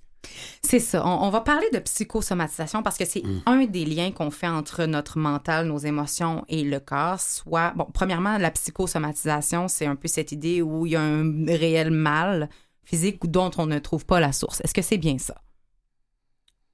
C'est 0.61 0.79
ça. 0.79 1.05
On, 1.05 1.27
on 1.27 1.29
va 1.29 1.41
parler 1.41 1.67
de 1.73 1.79
psychosomatisation 1.79 2.83
parce 2.83 2.97
que 2.97 3.05
c'est 3.05 3.23
Mm. 3.23 3.41
un 3.45 3.65
des 3.65 3.85
liens 3.85 4.11
qu'on 4.11 4.29
fait 4.31 4.47
entre 4.47 4.85
notre 4.85 5.17
mental, 5.19 5.67
nos 5.67 5.77
émotions 5.79 6.43
et 6.49 6.63
le 6.63 6.79
corps. 6.79 7.19
Soit, 7.19 7.73
bon, 7.75 7.87
premièrement, 7.93 8.37
la 8.37 8.51
psychosomatisation, 8.51 9.67
c'est 9.67 9.85
un 9.85 9.95
peu 9.95 10.07
cette 10.07 10.31
idée 10.31 10.61
où 10.61 10.85
il 10.85 10.91
y 10.93 10.95
a 10.95 11.01
un 11.01 11.45
réel 11.47 11.91
mal 11.91 12.49
physique 12.91 13.19
dont 13.37 13.51
on 13.57 13.65
ne 13.67 13.79
trouve 13.79 14.05
pas 14.05 14.19
la 14.19 14.33
source. 14.33 14.59
Est-ce 14.63 14.73
que 14.73 14.81
c'est 14.81 14.97
bien 14.97 15.17
ça? 15.17 15.35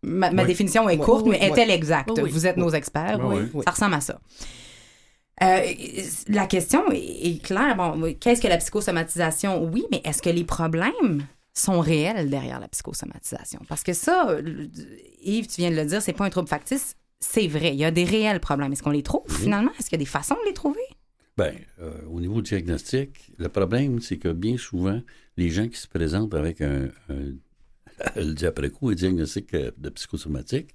Ma, 0.01 0.31
ma 0.31 0.41
Oui. 0.41 0.47
définition 0.47 0.89
est 0.89 0.97
courte, 0.97 1.25
oui, 1.25 1.31
mais 1.31 1.39
oui. 1.41 1.47
est-elle 1.47 1.69
exacte? 1.71 2.09
Oui, 2.15 2.23
oui. 2.23 2.29
Vous 2.31 2.45
êtes 2.47 2.57
nos 2.57 2.71
experts. 2.71 3.19
Oui, 3.23 3.43
oui. 3.53 3.63
Ça 3.65 3.71
ressemble 3.71 3.93
à 3.95 4.01
ça. 4.01 4.19
Euh, 5.43 5.61
la 6.27 6.47
question 6.47 6.81
est, 6.91 7.27
est 7.27 7.43
claire. 7.43 7.75
Bon, 7.75 8.15
qu'est-ce 8.19 8.41
que 8.41 8.47
la 8.47 8.57
psychosomatisation? 8.57 9.63
Oui, 9.63 9.85
mais 9.91 10.01
est-ce 10.03 10.21
que 10.23 10.31
les 10.31 10.43
problèmes 10.43 11.25
sont 11.53 11.79
réels 11.79 12.29
derrière 12.31 12.59
la 12.59 12.67
psychosomatisation? 12.67 13.59
Parce 13.69 13.83
que 13.83 13.93
ça, 13.93 14.29
euh, 14.29 14.67
Yves, 15.23 15.47
tu 15.47 15.61
viens 15.61 15.69
de 15.69 15.75
le 15.75 15.85
dire, 15.85 16.01
c'est 16.01 16.13
pas 16.13 16.25
un 16.25 16.31
trouble 16.31 16.49
factice. 16.49 16.95
C'est 17.19 17.47
vrai, 17.47 17.69
il 17.73 17.79
y 17.79 17.85
a 17.85 17.91
des 17.91 18.03
réels 18.03 18.39
problèmes. 18.39 18.71
Est-ce 18.73 18.81
qu'on 18.83 18.91
les 18.91 19.03
trouve 19.03 19.25
finalement? 19.29 19.71
Est-ce 19.79 19.89
qu'il 19.89 19.99
y 19.99 20.01
a 20.01 20.05
des 20.05 20.09
façons 20.17 20.35
de 20.43 20.47
les 20.47 20.53
trouver? 20.53 20.81
Ben, 21.37 21.55
euh, 21.79 22.01
au 22.09 22.19
niveau 22.19 22.41
du 22.41 22.49
diagnostic, 22.49 23.31
le 23.37 23.47
problème, 23.47 24.01
c'est 24.01 24.17
que 24.17 24.29
bien 24.29 24.57
souvent, 24.57 25.01
les 25.37 25.49
gens 25.49 25.67
qui 25.67 25.77
se 25.77 25.87
présentent 25.87 26.33
avec 26.33 26.61
un, 26.61 26.89
un 27.09 27.33
le 28.15 28.33
dit 28.33 28.45
après 28.45 28.69
coup, 28.69 28.89
un 28.89 28.95
diagnostic 28.95 29.53
euh, 29.53 29.71
de 29.77 29.89
psychosomatique, 29.89 30.73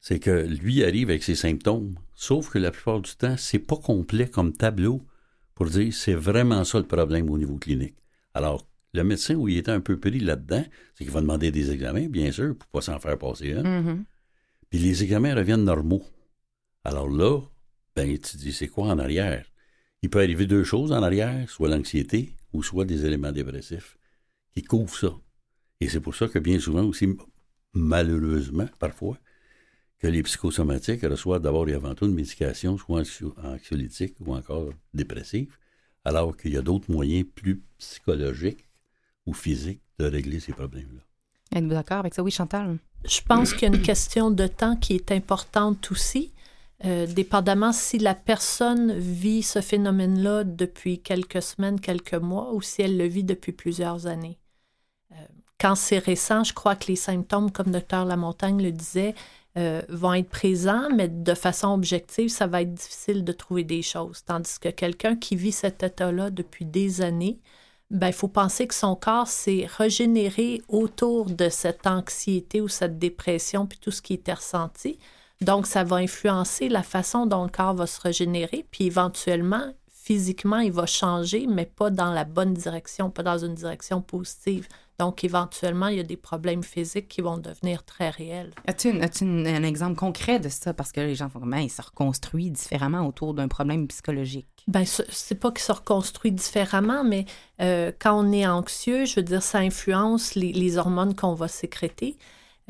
c'est 0.00 0.18
que 0.18 0.46
lui 0.46 0.84
arrive 0.84 1.10
avec 1.10 1.22
ses 1.22 1.34
symptômes, 1.34 1.94
sauf 2.14 2.50
que 2.50 2.58
la 2.58 2.70
plupart 2.70 3.00
du 3.00 3.14
temps, 3.16 3.36
c'est 3.38 3.58
pas 3.58 3.76
complet 3.76 4.28
comme 4.28 4.52
tableau 4.52 5.00
pour 5.54 5.66
dire 5.66 5.94
c'est 5.94 6.14
vraiment 6.14 6.64
ça 6.64 6.78
le 6.78 6.86
problème 6.86 7.30
au 7.30 7.38
niveau 7.38 7.56
clinique. 7.56 7.96
Alors, 8.34 8.66
le 8.92 9.02
médecin 9.02 9.34
où 9.34 9.48
il 9.48 9.58
était 9.58 9.70
un 9.70 9.80
peu 9.80 9.98
pris 9.98 10.20
là-dedans, 10.20 10.64
c'est 10.94 11.04
qu'il 11.04 11.12
va 11.12 11.20
demander 11.20 11.50
des 11.50 11.70
examens, 11.70 12.08
bien 12.08 12.30
sûr, 12.30 12.56
pour 12.56 12.68
pas 12.68 12.80
s'en 12.80 12.98
faire 12.98 13.18
passer 13.18 13.52
un. 13.52 13.62
Mhm. 13.62 14.04
Puis 14.70 14.78
les 14.78 15.02
examens 15.02 15.34
reviennent 15.34 15.64
normaux. 15.64 16.04
Alors 16.84 17.08
là, 17.08 17.40
ben, 17.96 18.18
tu 18.18 18.36
dis, 18.36 18.52
c'est 18.52 18.68
quoi 18.68 18.88
en 18.88 18.98
arrière? 18.98 19.46
Il 20.04 20.10
peut 20.10 20.20
arriver 20.20 20.44
deux 20.44 20.64
choses 20.64 20.92
en 20.92 21.02
arrière, 21.02 21.48
soit 21.48 21.70
l'anxiété 21.70 22.34
ou 22.52 22.62
soit 22.62 22.84
des 22.84 23.06
éléments 23.06 23.32
dépressifs 23.32 23.96
qui 24.54 24.62
couvrent 24.62 24.94
ça. 24.94 25.14
Et 25.80 25.88
c'est 25.88 26.00
pour 26.00 26.14
ça 26.14 26.28
que 26.28 26.38
bien 26.38 26.60
souvent 26.60 26.84
aussi, 26.84 27.08
malheureusement, 27.72 28.68
parfois, 28.78 29.16
que 29.98 30.06
les 30.06 30.22
psychosomatiques 30.22 31.00
reçoivent 31.04 31.40
d'abord 31.40 31.66
et 31.70 31.72
avant 31.72 31.94
tout 31.94 32.04
une 32.04 32.12
médication, 32.12 32.76
soit 32.76 33.00
anxio- 33.00 33.34
anxiolytique 33.42 34.16
ou 34.20 34.34
encore 34.34 34.74
dépressive, 34.92 35.56
alors 36.04 36.36
qu'il 36.36 36.52
y 36.52 36.58
a 36.58 36.62
d'autres 36.62 36.92
moyens 36.92 37.24
plus 37.34 37.62
psychologiques 37.78 38.68
ou 39.24 39.32
physiques 39.32 39.80
de 39.98 40.04
régler 40.04 40.38
ces 40.38 40.52
problèmes-là. 40.52 41.00
Êtes-vous 41.56 41.70
d'accord 41.70 42.00
avec 42.00 42.12
ça? 42.12 42.22
Oui, 42.22 42.30
Chantal? 42.30 42.76
Je 43.08 43.22
pense 43.26 43.54
qu'il 43.54 43.62
y 43.70 43.72
a 43.72 43.74
une 43.74 43.82
question 43.82 44.30
de 44.30 44.46
temps 44.48 44.76
qui 44.76 44.96
est 44.96 45.12
importante 45.12 45.90
aussi, 45.90 46.30
euh, 46.84 47.06
dépendamment 47.06 47.72
si 47.72 47.98
la 47.98 48.14
personne 48.14 48.92
vit 48.98 49.42
ce 49.42 49.60
phénomène-là 49.60 50.44
depuis 50.44 51.00
quelques 51.00 51.42
semaines, 51.42 51.80
quelques 51.80 52.14
mois, 52.14 52.52
ou 52.52 52.62
si 52.62 52.82
elle 52.82 52.98
le 52.98 53.06
vit 53.06 53.24
depuis 53.24 53.52
plusieurs 53.52 54.06
années. 54.06 54.38
Euh, 55.12 55.16
quand 55.58 55.76
c'est 55.76 55.98
récent, 55.98 56.44
je 56.44 56.52
crois 56.52 56.74
que 56.74 56.88
les 56.88 56.96
symptômes, 56.96 57.50
comme 57.50 57.70
Dr 57.70 58.04
Lamontagne 58.04 58.62
le 58.62 58.72
disait, 58.72 59.14
euh, 59.56 59.82
vont 59.88 60.14
être 60.14 60.28
présents, 60.28 60.88
mais 60.92 61.08
de 61.08 61.34
façon 61.34 61.68
objective, 61.68 62.28
ça 62.28 62.48
va 62.48 62.62
être 62.62 62.74
difficile 62.74 63.24
de 63.24 63.32
trouver 63.32 63.62
des 63.62 63.82
choses. 63.82 64.24
Tandis 64.24 64.58
que 64.58 64.68
quelqu'un 64.68 65.14
qui 65.14 65.36
vit 65.36 65.52
cet 65.52 65.84
état-là 65.84 66.30
depuis 66.30 66.64
des 66.64 67.02
années, 67.02 67.38
ben, 67.90 68.08
il 68.08 68.12
faut 68.12 68.28
penser 68.28 68.66
que 68.66 68.74
son 68.74 68.96
corps 68.96 69.28
s'est 69.28 69.66
régénéré 69.78 70.60
autour 70.68 71.26
de 71.26 71.48
cette 71.48 71.86
anxiété 71.86 72.60
ou 72.60 72.66
cette 72.66 72.98
dépression, 72.98 73.66
puis 73.66 73.78
tout 73.78 73.92
ce 73.92 74.02
qui 74.02 74.14
était 74.14 74.32
ressenti. 74.34 74.98
Donc, 75.40 75.66
ça 75.66 75.84
va 75.84 75.96
influencer 75.96 76.68
la 76.68 76.82
façon 76.82 77.26
dont 77.26 77.44
le 77.44 77.50
corps 77.50 77.74
va 77.74 77.86
se 77.86 78.00
régénérer, 78.00 78.66
puis 78.70 78.84
éventuellement 78.84 79.72
physiquement, 80.04 80.58
il 80.58 80.70
va 80.70 80.84
changer, 80.84 81.46
mais 81.48 81.64
pas 81.64 81.88
dans 81.88 82.12
la 82.12 82.24
bonne 82.24 82.52
direction, 82.52 83.10
pas 83.10 83.22
dans 83.22 83.38
une 83.38 83.54
direction 83.54 84.02
positive. 84.02 84.68
Donc, 84.98 85.24
éventuellement, 85.24 85.88
il 85.88 85.96
y 85.96 86.00
a 86.00 86.04
des 86.04 86.18
problèmes 86.18 86.62
physiques 86.62 87.08
qui 87.08 87.22
vont 87.22 87.38
devenir 87.38 87.84
très 87.84 88.10
réels. 88.10 88.50
As-tu, 88.66 88.90
un 88.90 89.62
exemple 89.62 89.96
concret 89.96 90.38
de 90.38 90.50
ça? 90.50 90.74
Parce 90.74 90.92
que 90.92 91.00
les 91.00 91.14
gens 91.14 91.30
font 91.30 91.40
comment? 91.40 91.56
Ils 91.56 91.70
se 91.70 91.82
reconstruisent 91.82 92.52
différemment 92.52 93.06
autour 93.06 93.32
d'un 93.32 93.48
problème 93.48 93.88
psychologique. 93.88 94.46
Ben, 94.68 94.84
c'est 94.84 95.34
pas 95.34 95.50
qu'ils 95.50 95.64
se 95.64 95.72
reconstruisent 95.72 96.34
différemment, 96.34 97.02
mais 97.02 97.24
euh, 97.60 97.90
quand 97.98 98.18
on 98.18 98.30
est 98.30 98.46
anxieux, 98.46 99.06
je 99.06 99.16
veux 99.16 99.22
dire, 99.22 99.42
ça 99.42 99.58
influence 99.58 100.34
les, 100.34 100.76
hormones 100.76 101.14
qu'on 101.14 101.34
va 101.34 101.48
sécréter. 101.48 102.16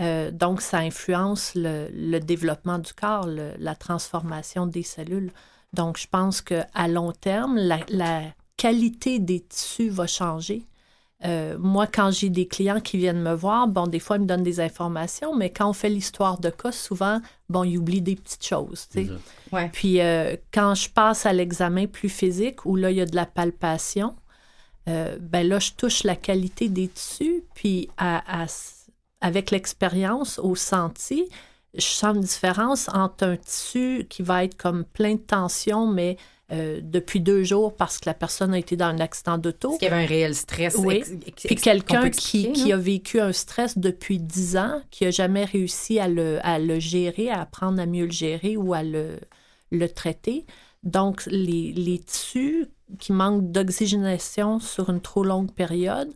Euh, 0.00 0.30
donc, 0.30 0.60
ça 0.60 0.78
influence 0.78 1.52
le, 1.54 2.18
développement 2.18 2.78
du 2.78 2.92
corps, 2.92 3.26
la 3.26 3.74
transformation 3.74 4.66
des 4.66 4.82
cellules. 4.82 5.30
Donc, 5.72 5.98
je 5.98 6.06
pense 6.08 6.40
qu'à 6.40 6.88
long 6.88 7.12
terme, 7.12 7.56
la 7.56 8.22
qualité 8.56 9.18
des 9.18 9.40
tissus 9.40 9.88
va 9.88 10.06
changer. 10.06 10.66
Euh, 11.24 11.56
moi, 11.58 11.86
quand 11.86 12.10
j'ai 12.10 12.28
des 12.28 12.46
clients 12.46 12.80
qui 12.80 12.98
viennent 12.98 13.22
me 13.22 13.32
voir, 13.32 13.66
bon, 13.66 13.86
des 13.86 13.98
fois, 13.98 14.16
ils 14.16 14.22
me 14.22 14.26
donnent 14.26 14.42
des 14.42 14.60
informations, 14.60 15.34
mais 15.34 15.48
quand 15.48 15.70
on 15.70 15.72
fait 15.72 15.88
l'histoire 15.88 16.38
de 16.38 16.50
cas, 16.50 16.72
souvent, 16.72 17.20
bon, 17.48 17.64
ils 17.64 17.78
oublient 17.78 18.02
des 18.02 18.16
petites 18.16 18.44
choses. 18.44 18.88
Ouais. 19.50 19.70
Puis, 19.72 20.00
euh, 20.00 20.36
quand 20.52 20.74
je 20.74 20.90
passe 20.90 21.24
à 21.24 21.32
l'examen 21.32 21.86
plus 21.86 22.10
physique, 22.10 22.66
où 22.66 22.76
là, 22.76 22.90
il 22.90 22.98
y 22.98 23.00
a 23.00 23.06
de 23.06 23.16
la 23.16 23.26
palpation, 23.26 24.14
euh, 24.88 25.16
ben 25.18 25.48
là, 25.48 25.58
je 25.60 25.72
touche 25.72 26.04
la 26.04 26.16
qualité 26.16 26.68
des 26.68 26.88
tissus, 26.88 27.42
puis 27.54 27.88
avec 29.24 29.50
l'expérience, 29.50 30.38
au 30.38 30.54
senti, 30.54 31.26
je 31.72 31.86
sens 31.86 32.14
une 32.14 32.20
différence 32.20 32.90
entre 32.92 33.24
un 33.24 33.36
tissu 33.38 34.06
qui 34.10 34.22
va 34.22 34.44
être 34.44 34.54
comme 34.54 34.84
plein 34.84 35.14
de 35.14 35.20
tension, 35.20 35.86
mais 35.86 36.18
euh, 36.52 36.80
depuis 36.82 37.20
deux 37.20 37.42
jours 37.42 37.74
parce 37.74 37.98
que 37.98 38.04
la 38.04 38.12
personne 38.12 38.52
a 38.52 38.58
été 38.58 38.76
dans 38.76 38.84
un 38.84 38.98
accident 38.98 39.38
d'auto. 39.38 39.68
Parce 39.68 39.78
qu'il 39.78 39.88
y 39.88 39.90
avait 39.90 40.04
un 40.04 40.06
réel 40.06 40.34
stress. 40.34 40.76
Oui. 40.76 41.02
Puis 41.42 41.56
quelqu'un 41.56 42.10
qui, 42.10 42.52
qui, 42.52 42.70
a 42.70 42.76
vécu 42.76 43.18
un 43.18 43.32
stress 43.32 43.78
depuis 43.78 44.18
dix 44.18 44.58
ans, 44.58 44.82
qui 44.90 45.04
n'a 45.04 45.10
jamais 45.10 45.46
réussi 45.46 45.98
à 45.98 46.06
le, 46.06 46.38
à 46.42 46.58
le, 46.58 46.78
gérer, 46.78 47.30
à 47.30 47.40
apprendre 47.40 47.80
à 47.80 47.86
mieux 47.86 48.04
le 48.04 48.12
gérer 48.12 48.58
ou 48.58 48.74
à 48.74 48.82
le, 48.82 49.18
le 49.72 49.88
traiter. 49.88 50.44
Donc, 50.82 51.24
les, 51.28 51.72
les 51.72 51.98
tissus 51.98 52.66
qui 52.98 53.12
manquent 53.12 53.50
d'oxygénation 53.50 54.60
sur 54.60 54.90
une 54.90 55.00
trop 55.00 55.24
longue 55.24 55.50
période, 55.50 56.12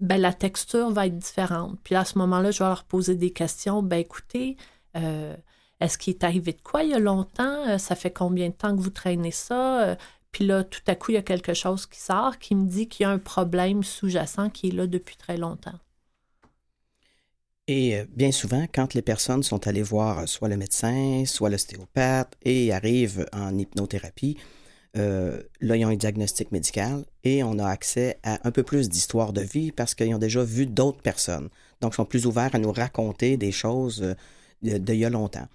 ben, 0.00 0.20
la 0.20 0.32
texture 0.32 0.90
va 0.90 1.06
être 1.06 1.18
différente. 1.18 1.78
Puis 1.82 1.94
à 1.94 2.04
ce 2.04 2.18
moment-là, 2.18 2.50
je 2.50 2.60
vais 2.60 2.68
leur 2.68 2.84
poser 2.84 3.14
des 3.16 3.32
questions. 3.32 3.82
Ben 3.82 3.98
écoutez, 3.98 4.56
euh, 4.96 5.36
est-ce 5.80 5.98
qu'il 5.98 6.14
est 6.14 6.24
arrivé 6.24 6.52
de 6.52 6.60
quoi 6.62 6.82
il 6.82 6.90
y 6.90 6.94
a 6.94 6.98
longtemps? 6.98 7.66
Euh, 7.68 7.78
ça 7.78 7.94
fait 7.96 8.12
combien 8.12 8.48
de 8.48 8.54
temps 8.54 8.76
que 8.76 8.80
vous 8.80 8.90
traînez 8.90 9.32
ça? 9.32 9.82
Euh, 9.82 9.96
puis 10.30 10.46
là, 10.46 10.62
tout 10.62 10.80
à 10.86 10.94
coup, 10.94 11.10
il 11.12 11.14
y 11.14 11.18
a 11.18 11.22
quelque 11.22 11.54
chose 11.54 11.86
qui 11.86 12.00
sort 12.00 12.38
qui 12.38 12.54
me 12.54 12.66
dit 12.68 12.88
qu'il 12.88 13.04
y 13.04 13.06
a 13.06 13.10
un 13.10 13.18
problème 13.18 13.82
sous-jacent 13.82 14.50
qui 14.50 14.68
est 14.68 14.72
là 14.72 14.86
depuis 14.86 15.16
très 15.16 15.36
longtemps. 15.36 15.78
Et 17.66 18.02
bien 18.16 18.32
souvent, 18.32 18.66
quand 18.72 18.94
les 18.94 19.02
personnes 19.02 19.42
sont 19.42 19.66
allées 19.66 19.82
voir 19.82 20.26
soit 20.26 20.48
le 20.48 20.56
médecin, 20.56 21.24
soit 21.26 21.50
l'ostéopathe 21.50 22.34
et 22.42 22.72
arrivent 22.72 23.26
en 23.32 23.58
hypnothérapie, 23.58 24.38
là, 24.94 25.76
ils 25.76 25.84
ont 25.84 25.90
un 25.90 25.96
diagnostic 25.96 26.50
médical 26.50 27.04
et 27.24 27.42
on 27.42 27.58
a 27.58 27.66
accès 27.66 28.18
à 28.22 28.46
un 28.46 28.50
peu 28.50 28.62
plus 28.62 28.88
d'histoire 28.88 29.32
de 29.32 29.42
vie 29.42 29.70
parce 29.70 29.94
qu'ils 29.94 30.14
ont 30.14 30.18
déjà 30.18 30.42
vu 30.42 30.66
d'autres 30.66 31.02
personnes. 31.02 31.48
Donc, 31.80 31.92
ils 31.92 31.96
sont 31.96 32.04
plus 32.04 32.26
ouverts 32.26 32.54
à 32.54 32.58
nous 32.58 32.72
raconter 32.72 33.36
des 33.36 33.52
choses 33.52 34.16
d'il 34.62 34.96
y 34.96 35.04
a 35.04 35.10
longtemps. 35.10 35.46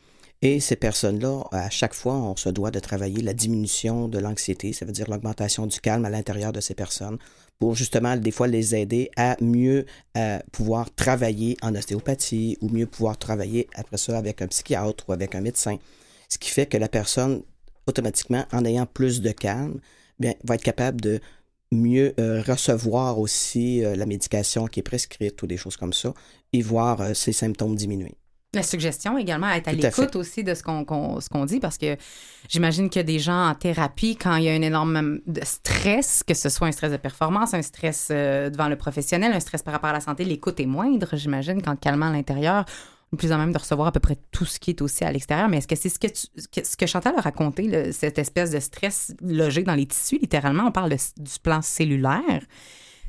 Et 0.44 0.60
ces 0.60 0.76
personnes-là, 0.76 1.46
à 1.54 1.70
chaque 1.70 1.94
fois, 1.94 2.16
on 2.16 2.36
se 2.36 2.50
doit 2.50 2.70
de 2.70 2.80
travailler 2.80 3.22
la 3.22 3.34
diminution 3.34 4.10
de 4.10 4.20
l'anxiété, 4.20 4.74
ça 4.74 4.86
veut 4.86 4.92
dire 4.92 5.10
l'augmentation 5.10 5.68
du 5.68 5.80
calme 5.80 6.04
à 6.04 6.10
l'intérieur 6.10 6.52
de 6.52 6.60
ces 6.60 6.76
personnes, 6.76 7.18
pour 7.60 7.76
justement, 7.76 8.18
des 8.18 8.32
fois, 8.32 8.48
les 8.48 8.76
aider 8.76 9.10
à 9.16 9.38
mieux 9.40 9.86
euh, 10.18 10.40
pouvoir 10.52 10.94
travailler 10.96 11.56
en 11.62 11.74
ostéopathie 11.76 12.58
ou 12.60 12.68
mieux 12.68 12.88
pouvoir 12.88 13.18
travailler 13.18 13.70
après 13.74 13.96
ça 13.96 14.18
avec 14.18 14.42
un 14.42 14.48
psychiatre 14.48 15.06
ou 15.08 15.14
avec 15.14 15.34
un 15.34 15.40
médecin. 15.40 15.78
Ce 16.28 16.38
qui 16.38 16.50
fait 16.50 16.66
que 16.66 16.76
la 16.76 16.90
personne, 16.90 17.44
automatiquement, 17.88 18.46
en 18.52 18.66
ayant 18.66 18.86
plus 18.86 19.22
de 19.22 19.32
calme, 19.32 19.80
bien, 20.20 20.34
va 20.44 20.56
être 20.56 20.64
capable 20.64 21.02
de 21.02 21.20
mieux 21.72 22.14
euh, 22.20 22.42
recevoir 22.42 23.20
aussi 23.20 23.84
euh, 23.84 23.96
la 23.96 24.06
médication 24.06 24.68
qui 24.68 24.80
est 24.82 24.84
prescrite 24.84 25.42
ou 25.42 25.48
des 25.48 25.58
choses 25.58 25.78
comme 25.78 25.94
ça 25.94 26.14
et 26.52 26.62
voir 26.62 27.16
ses 27.16 27.34
symptômes 27.34 27.76
diminuer. 27.76 28.16
La 28.56 28.62
suggestion 28.62 29.18
également, 29.18 29.50
être 29.50 29.68
à 29.68 29.74
l'écoute 29.74 30.16
aussi 30.16 30.44
de 30.44 30.54
ce 30.54 30.62
qu'on 30.62 31.46
dit, 31.46 31.60
parce 31.60 31.80
que 31.80 31.98
j'imagine 32.48 32.88
qu'il 32.88 33.00
y 33.00 33.02
a 33.02 33.04
des 33.04 33.18
gens 33.18 33.50
en 33.50 33.56
thérapie, 33.56 34.16
quand 34.16 34.36
il 34.36 34.44
y 34.44 34.50
a 34.50 34.54
un 34.54 34.62
énorme 34.62 35.22
de 35.26 35.42
stress, 35.44 36.22
que 36.22 36.36
ce 36.36 36.50
soit 36.50 36.68
un 36.68 36.72
stress 36.72 36.92
de 36.92 36.98
performance, 36.98 37.56
un 37.56 37.64
stress 37.64 38.10
euh, 38.12 38.52
devant 38.52 38.68
le 38.68 38.76
professionnel, 38.76 39.34
un 39.34 39.40
stress 39.40 39.64
par 39.64 39.74
rapport 39.74 39.90
à 39.90 39.94
la 39.94 40.02
santé, 40.02 40.24
l'écoute 40.24 40.60
est 40.60 40.68
moindre, 40.68 41.10
j'imagine, 41.14 41.64
quand 41.64 41.76
calmant 41.80 42.10
à 42.10 42.12
l'intérieur, 42.12 42.66
plus 43.18 43.32
en 43.32 43.38
même 43.38 43.52
de 43.52 43.58
recevoir 43.58 43.88
à 43.88 43.92
peu 43.92 44.00
près 44.00 44.18
tout 44.32 44.46
ce 44.46 44.60
qui 44.60 44.72
est 44.72 44.82
aussi 44.82 45.04
à 45.04 45.12
l'extérieur. 45.12 45.50
Mais 45.50 45.58
est-ce 45.58 45.68
que 45.68 45.76
c'est 45.76 45.90
ce 45.90 46.00
que, 46.00 46.08
ce 46.64 46.78
que 46.78 46.86
Chantal 46.86 47.16
a 47.18 47.22
raconté, 47.22 47.92
cette 47.92 48.20
espèce 48.20 48.52
de 48.52 48.60
stress 48.60 49.14
logé 49.22 49.64
dans 49.64 49.76
les 49.76 49.86
tissus, 49.86 50.20
littéralement, 50.20 50.66
on 50.68 50.72
parle 50.72 50.90
du 50.92 51.40
plan 51.42 51.62
cellulaire. 51.62 52.42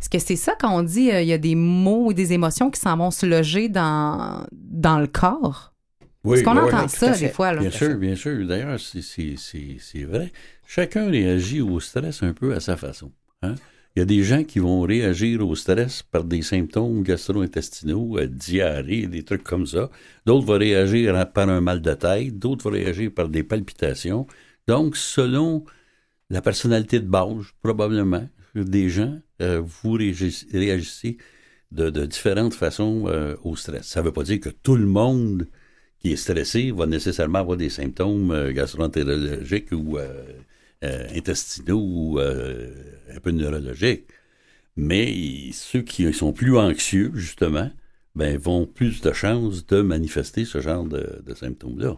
Est-ce 0.00 0.10
que 0.10 0.18
c'est 0.18 0.36
ça 0.36 0.54
quand 0.58 0.76
on 0.76 0.82
dit 0.82 1.10
euh, 1.10 1.22
il 1.22 1.28
y 1.28 1.32
a 1.32 1.38
des 1.38 1.54
mots 1.54 2.08
ou 2.08 2.12
des 2.12 2.34
émotions 2.34 2.70
qui 2.70 2.78
s'en 2.78 2.96
vont 2.96 3.10
se 3.10 3.24
loger 3.24 3.70
dans, 3.70 4.46
dans 4.52 4.98
le 4.98 5.06
corps? 5.06 5.72
Oui, 6.24 6.38
Est-ce 6.38 6.44
qu'on 6.44 6.56
entend 6.56 6.88
ça 6.88 7.16
des 7.16 7.28
fois? 7.28 7.52
Là? 7.52 7.60
Bien 7.60 7.70
sûr, 7.70 7.96
bien 7.96 8.16
sûr. 8.16 8.46
D'ailleurs, 8.46 8.78
c'est 8.78 10.04
vrai. 10.04 10.32
Chacun 10.66 11.10
réagit 11.10 11.60
au 11.60 11.80
stress 11.80 12.22
un 12.22 12.32
peu 12.32 12.54
à 12.54 12.60
sa 12.60 12.76
façon. 12.76 13.12
Hein? 13.42 13.54
Il 13.96 14.00
y 14.00 14.02
a 14.02 14.06
des 14.06 14.24
gens 14.24 14.42
qui 14.42 14.58
vont 14.58 14.80
réagir 14.82 15.46
au 15.46 15.54
stress 15.54 16.02
par 16.02 16.24
des 16.24 16.42
symptômes 16.42 17.02
gastro-intestinaux, 17.02 18.18
euh, 18.18 18.26
diarrhée, 18.26 19.06
des 19.06 19.22
trucs 19.22 19.44
comme 19.44 19.66
ça. 19.66 19.90
D'autres 20.26 20.46
vont 20.46 20.58
réagir 20.58 21.32
par 21.32 21.48
un 21.48 21.60
mal 21.60 21.80
de 21.80 21.94
tête, 21.94 22.38
d'autres 22.38 22.64
vont 22.64 22.74
réagir 22.76 23.12
par 23.14 23.28
des 23.28 23.44
palpitations. 23.44 24.26
Donc, 24.66 24.96
selon 24.96 25.64
la 26.30 26.42
personnalité 26.42 26.98
de 27.00 27.06
base, 27.06 27.44
probablement, 27.62 28.28
des 28.54 28.88
gens, 28.88 29.18
euh, 29.42 29.60
vous 29.60 29.92
réagissez 29.92 31.18
de, 31.72 32.06
différentes 32.06 32.54
façons 32.54 33.04
euh, 33.08 33.36
au 33.42 33.56
stress. 33.56 33.86
Ça 33.86 34.00
ne 34.00 34.06
veut 34.06 34.12
pas 34.12 34.22
dire 34.22 34.40
que 34.40 34.48
tout 34.48 34.76
le 34.76 34.86
monde 34.86 35.48
qui 35.98 36.12
est 36.12 36.16
stressé 36.16 36.70
va 36.70 36.86
nécessairement 36.86 37.40
avoir 37.40 37.56
des 37.56 37.70
symptômes 37.70 38.30
euh, 38.30 38.52
gastroentérologiques 38.52 39.72
ou 39.72 39.98
intestinaux 40.82 41.80
ou 41.80 42.18
un 42.20 43.20
peu 43.20 43.30
neurologiques. 43.30 44.06
Mais 44.76 45.50
ceux 45.52 45.82
qui 45.82 46.12
sont 46.12 46.32
plus 46.32 46.56
anxieux, 46.56 47.12
justement, 47.14 47.70
ben, 48.14 48.38
vont 48.38 48.66
plus 48.66 49.00
de 49.00 49.12
chances 49.12 49.66
de 49.66 49.82
manifester 49.82 50.44
ce 50.44 50.60
genre 50.60 50.84
de, 50.84 51.34
symptômes-là. 51.34 51.96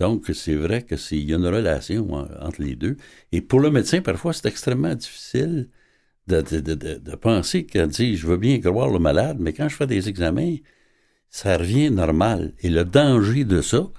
Donc, 0.00 0.26
c'est 0.34 0.54
vrai 0.54 0.84
qu'il 0.84 1.30
y 1.30 1.32
a 1.32 1.36
une 1.36 1.46
relation 1.46 2.12
entre 2.12 2.62
les 2.62 2.76
deux. 2.76 2.96
Et 3.32 3.40
pour 3.40 3.60
le 3.60 3.70
médecin, 3.70 4.00
parfois, 4.00 4.32
c'est 4.32 4.46
extrêmement 4.46 4.94
difficile 4.94 5.68
de, 6.26 6.40
de, 6.40 6.74
de, 6.74 7.16
penser 7.16 7.66
qu'il 7.66 7.86
dit 7.88 8.16
je 8.16 8.26
veux 8.26 8.36
bien 8.36 8.60
croire 8.60 8.90
le 8.90 8.98
malade, 8.98 9.38
mais 9.40 9.52
quand 9.52 9.68
je 9.68 9.76
fais 9.76 9.86
des 9.86 10.08
examens, 10.08 10.56
ça 11.30 11.56
revient 11.56 11.90
normal. 11.90 12.54
Et 12.60 12.70
le 12.70 12.84
danger 12.84 13.44
de 13.44 13.60
ça, 13.62 13.90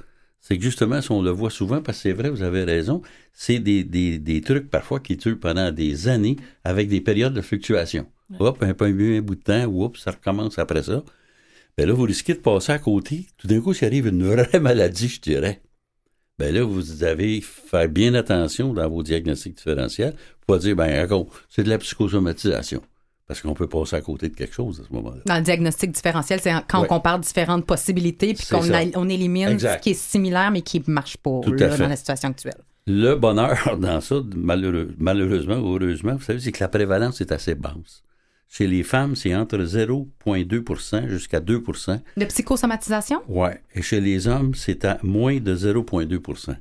c'est 0.44 0.58
que 0.58 0.64
justement, 0.64 1.02
si 1.02 1.10
on 1.12 1.22
le 1.22 1.32
voit 1.32 1.50
souvent, 1.50 1.82
parce 1.82 2.00
que 2.00 2.02
c'est 2.04 2.12
vrai, 2.12 2.30
vous 2.30 2.44
avez 2.44 2.66
raison, 2.66 3.02
c'est 3.32 3.60
des, 3.60 3.86
des, 3.86 4.20
des, 4.20 4.42
trucs 4.42 4.70
parfois 4.70 5.00
qui 5.00 5.16
tuent 5.18 5.38
pendant 5.38 5.72
des 5.72 6.10
années 6.10 6.36
avec 6.66 6.90
des 6.90 7.00
périodes 7.00 7.34
de 7.34 7.42
fluctuation. 7.42 8.08
Hop, 8.40 8.62
un 8.62 8.74
peu 8.74 8.86
un 8.86 9.22
bout 9.22 9.36
de 9.36 9.42
temps, 9.42 9.66
oups, 9.66 10.00
ça 10.02 10.12
recommence 10.12 10.60
après 10.60 10.84
ça. 10.84 11.02
Ben 11.78 11.88
là, 11.88 11.94
vous 11.94 12.04
risquez 12.04 12.34
de 12.34 12.40
passer 12.40 12.74
à 12.74 12.80
côté. 12.80 13.26
Tout 13.38 13.48
d'un 13.48 13.62
coup, 13.62 13.74
s'il 13.74 13.88
arrive 13.88 14.08
une 14.08 14.24
vraie 14.24 14.60
maladie, 14.60 15.08
je 15.08 15.22
dirais 15.22 15.62
ben 16.40 16.54
là, 16.54 16.64
vous 16.64 17.04
avez 17.04 17.42
fait 17.42 17.88
bien 17.88 18.16
attention 18.16 18.74
dans 18.74 18.90
vos 18.90 19.04
diagnostics 19.04 19.56
différentiels 19.56 20.16
pour 20.46 20.58
dire, 20.58 20.76
ben, 20.76 21.08
c'est 21.48 21.64
de 21.64 21.70
la 21.70 21.78
psychosomatisation. 21.78 22.82
Parce 23.28 23.42
qu'on 23.42 23.54
peut 23.54 23.68
passer 23.68 23.96
à 23.96 24.02
côté 24.02 24.28
de 24.30 24.36
quelque 24.36 24.54
chose 24.54 24.82
à 24.82 24.88
ce 24.88 24.94
moment-là. 24.94 25.22
Dans 25.26 25.38
le 25.38 25.44
diagnostic 25.44 25.92
différentiel, 25.92 26.40
c'est 26.42 26.52
quand 26.68 26.82
on 26.82 26.86
compare 26.86 27.20
différentes 27.20 27.66
possibilités 27.66 28.34
puis 28.34 28.46
qu'on 28.48 28.62
on 28.96 29.10
élimine 29.10 29.58
ce 29.60 29.80
qui 29.80 29.92
est 29.92 29.94
similaire 29.94 30.52
mais 30.52 30.62
qui 30.62 30.84
ne 30.86 30.94
marche 30.94 31.18
pas 31.18 31.40
dans 31.42 31.90
la 31.90 31.96
situation 31.96 32.30
actuelle. 32.30 32.58
Le 32.86 33.16
bonheur 33.16 33.78
dans 33.80 34.02
ça, 34.02 34.16
malheureusement 34.36 35.56
ou 35.56 35.76
heureusement, 35.76 36.16
vous 36.16 36.24
savez, 36.24 36.40
c'est 36.40 36.52
que 36.52 36.64
la 36.64 36.68
prévalence 36.68 37.22
est 37.22 37.32
assez 37.32 37.56
basse. 37.56 38.04
Chez 38.50 38.68
les 38.68 38.84
femmes, 38.84 39.16
c'est 39.16 39.34
entre 39.34 39.58
0,2% 39.58 41.08
jusqu'à 41.08 41.40
2% 41.40 42.00
De 42.18 42.26
psychosomatisation? 42.26 43.22
Oui. 43.28 43.50
Et 43.74 43.82
chez 43.82 44.00
les 44.00 44.28
hommes, 44.28 44.54
c'est 44.54 44.86
à 44.86 45.00
moins 45.02 45.40
de 45.40 45.56
0,2% 45.56 46.56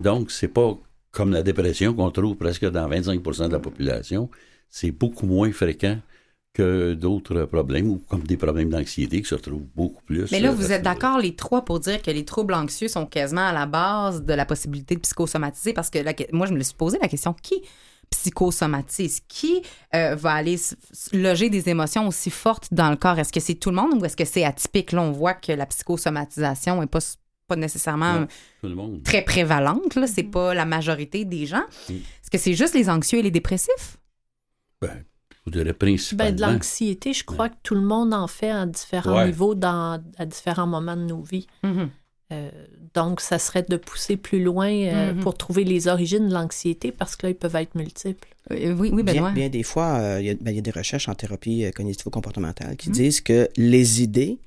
Donc, 0.00 0.32
c'est 0.32 0.48
pas 0.48 0.76
comme 1.12 1.30
la 1.30 1.42
dépression 1.44 1.94
qu'on 1.94 2.10
trouve 2.10 2.34
presque 2.34 2.68
dans 2.68 2.88
25% 2.88 3.48
de 3.48 3.52
la 3.52 3.60
population. 3.60 4.28
C'est 4.70 4.90
beaucoup 4.90 5.26
moins 5.26 5.50
fréquent 5.52 5.98
que 6.52 6.94
d'autres 6.94 7.44
problèmes, 7.44 7.88
ou 7.88 8.02
comme 8.08 8.22
des 8.22 8.36
problèmes 8.36 8.70
d'anxiété 8.70 9.22
qui 9.22 9.28
se 9.28 9.34
retrouvent 9.34 9.66
beaucoup 9.76 10.02
plus. 10.02 10.30
Mais 10.32 10.40
là, 10.40 10.50
vous 10.50 10.72
êtes 10.72 10.82
d'accord, 10.82 11.18
les 11.18 11.34
trois, 11.34 11.64
pour 11.64 11.78
dire 11.78 12.02
que 12.02 12.10
les 12.10 12.24
troubles 12.24 12.54
anxieux 12.54 12.88
sont 12.88 13.06
quasiment 13.06 13.46
à 13.46 13.52
la 13.52 13.66
base 13.66 14.24
de 14.24 14.34
la 14.34 14.44
possibilité 14.44 14.94
de 14.96 15.00
psychosomatiser, 15.00 15.72
parce 15.72 15.90
que 15.90 15.98
moi, 16.34 16.46
je 16.46 16.52
me 16.52 16.62
suis 16.62 16.74
posé 16.74 16.98
la 17.00 17.08
question, 17.08 17.34
qui 17.34 17.62
psychosomatise? 18.10 19.20
Qui 19.28 19.62
euh, 19.94 20.14
va 20.14 20.32
aller 20.32 20.56
loger 21.12 21.50
des 21.50 21.68
émotions 21.68 22.08
aussi 22.08 22.30
fortes 22.30 22.68
dans 22.72 22.90
le 22.90 22.96
corps? 22.96 23.18
Est-ce 23.18 23.32
que 23.32 23.40
c'est 23.40 23.54
tout 23.54 23.70
le 23.70 23.76
monde 23.76 24.00
ou 24.00 24.04
est-ce 24.04 24.16
que 24.16 24.24
c'est 24.24 24.44
atypique? 24.44 24.92
Là, 24.92 25.02
on 25.02 25.12
voit 25.12 25.34
que 25.34 25.52
la 25.52 25.66
psychosomatisation 25.66 26.80
n'est 26.80 26.86
pas, 26.86 27.00
pas 27.46 27.56
nécessairement 27.56 28.20
Non, 28.20 28.26
tout 28.60 28.68
le 28.68 28.74
monde. 28.74 29.02
très 29.02 29.22
prévalente. 29.22 29.94
Là. 29.94 30.06
C'est 30.06 30.22
pas 30.22 30.54
la 30.54 30.64
majorité 30.64 31.24
des 31.24 31.46
gens. 31.46 31.64
Mm. 31.88 31.94
Est-ce 31.94 32.30
que 32.30 32.38
c'est 32.38 32.54
juste 32.54 32.74
les 32.74 32.88
anxieux 32.88 33.18
et 33.18 33.22
les 33.22 33.30
dépressifs? 33.30 33.98
Ben, 34.80 35.04
je 35.46 35.52
dirais 35.52 35.72
principalement. 35.72 36.30
Ben, 36.30 36.36
de 36.36 36.40
l'anxiété, 36.52 37.12
je 37.12 37.24
crois 37.24 37.48
que 37.48 37.56
tout 37.62 37.74
le 37.74 37.80
monde 37.80 38.12
en 38.14 38.26
fait 38.26 38.50
à 38.50 38.66
différents 38.66 39.16
Ouais. 39.16 39.26
niveaux 39.26 39.54
dans, 39.54 40.02
à 40.18 40.26
différents 40.26 40.66
moments 40.66 40.96
de 40.96 41.02
nos 41.04 41.22
vies. 41.22 41.46
Mhm. 41.62 41.90
Euh, 42.30 42.50
donc, 42.92 43.22
ça 43.22 43.38
serait 43.38 43.64
de 43.66 43.76
pousser 43.78 44.18
plus 44.18 44.42
loin 44.42 44.68
euh, 44.70 45.14
Mhm. 45.14 45.20
pour 45.20 45.34
trouver 45.38 45.64
les 45.64 45.88
origines 45.88 46.28
de 46.28 46.34
l'anxiété 46.34 46.92
parce 46.92 47.16
que 47.16 47.26
là, 47.26 47.30
ils 47.30 47.34
peuvent 47.34 47.56
être 47.56 47.74
multiples. 47.74 48.28
Euh, 48.50 48.74
oui, 48.74 48.90
oui, 48.92 49.02
Benoît. 49.02 49.30
Bien, 49.30 49.32
bien 49.32 49.48
des 49.48 49.62
fois, 49.62 49.96
euh, 49.98 50.20
il 50.20 50.26
y, 50.26 50.30
a- 50.30 50.34
ben, 50.34 50.50
il 50.50 50.56
y 50.56 50.58
a 50.58 50.62
des 50.62 50.70
recherches 50.70 51.08
en 51.08 51.14
thérapie 51.14 51.64
cognitivo-comportementale 51.74 52.72
Mm. 52.74 52.76
qui 52.76 52.90
disent 52.90 53.20
que 53.22 53.48
les 53.56 54.02
idées 54.02 54.38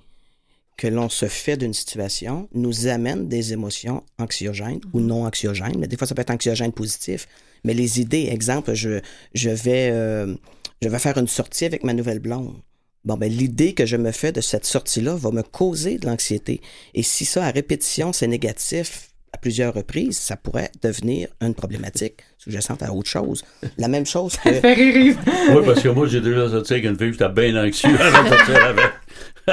que 0.78 0.88
l'on 0.88 1.10
se 1.10 1.28
fait 1.28 1.58
d'une 1.58 1.74
situation 1.74 2.48
nous 2.54 2.88
amènent 2.88 3.28
des 3.28 3.52
émotions 3.54 4.04
anxiogènes 4.20 4.78
Mm-hmm. 4.80 4.90
ou 4.94 5.00
non 5.02 5.26
anxiogènes. 5.26 5.78
Mais 5.80 5.88
des 5.88 5.98
fois, 5.98 6.06
ça 6.08 6.14
peut 6.16 6.22
être 6.22 6.32
anxiogène 6.32 6.72
positif. 6.72 7.28
Mais 7.64 7.74
les 7.74 8.02
idées, 8.02 8.28
exemple, 8.32 8.74
je, 8.74 9.00
je, 9.34 9.50
vais, 9.50 9.90
euh, 9.92 10.36
je 10.82 10.90
vais 10.90 11.00
faire 11.00 11.18
une 11.18 11.28
sortie 11.28 11.66
avec 11.66 11.84
ma 11.84 11.94
nouvelle 11.94 12.20
blonde. 12.20 12.56
Bon, 13.04 13.18
ben, 13.18 13.32
l'idée 13.32 13.74
que 13.74 13.86
je 13.86 13.98
me 13.98 14.12
fais 14.12 14.32
de 14.32 14.42
cette 14.42 14.66
sortie-là 14.66 15.16
va 15.16 15.32
me 15.32 15.42
causer 15.42 15.98
de 15.98 16.06
l'anxiété. 16.06 16.62
Et 16.94 17.04
si 17.04 17.26
ça, 17.26 17.46
à 17.46 17.52
répétition, 17.52 18.14
c'est 18.14 18.28
négatif 18.28 19.11
à 19.34 19.38
plusieurs 19.38 19.74
reprises, 19.74 20.18
ça 20.18 20.36
pourrait 20.36 20.72
devenir 20.82 21.30
une 21.42 21.54
problématique 21.54 22.22
sous-jacente 22.38 22.84
à 22.84 22.94
autre 22.94 23.10
chose. 23.10 23.44
La 23.78 23.88
même 23.88 24.06
chose 24.06 24.36
que... 24.38 24.52
Fait 24.52 24.74
rire 24.74 24.96
Yves. 24.98 25.20
Oui, 25.56 25.64
parce 25.66 25.82
que 25.82 25.90
moi, 25.90 26.08
j'ai 26.08 26.22
déjà 26.22 26.50
sorti 26.50 26.74
avec 26.74 26.86
une 26.86 26.98
fille, 26.98 27.14
j'étais 27.14 27.30
bien 27.30 27.64
anxieux 27.64 28.00
avant 28.00 28.24
de 28.24 28.30
sortir 28.36 28.66
avec. 28.66 28.86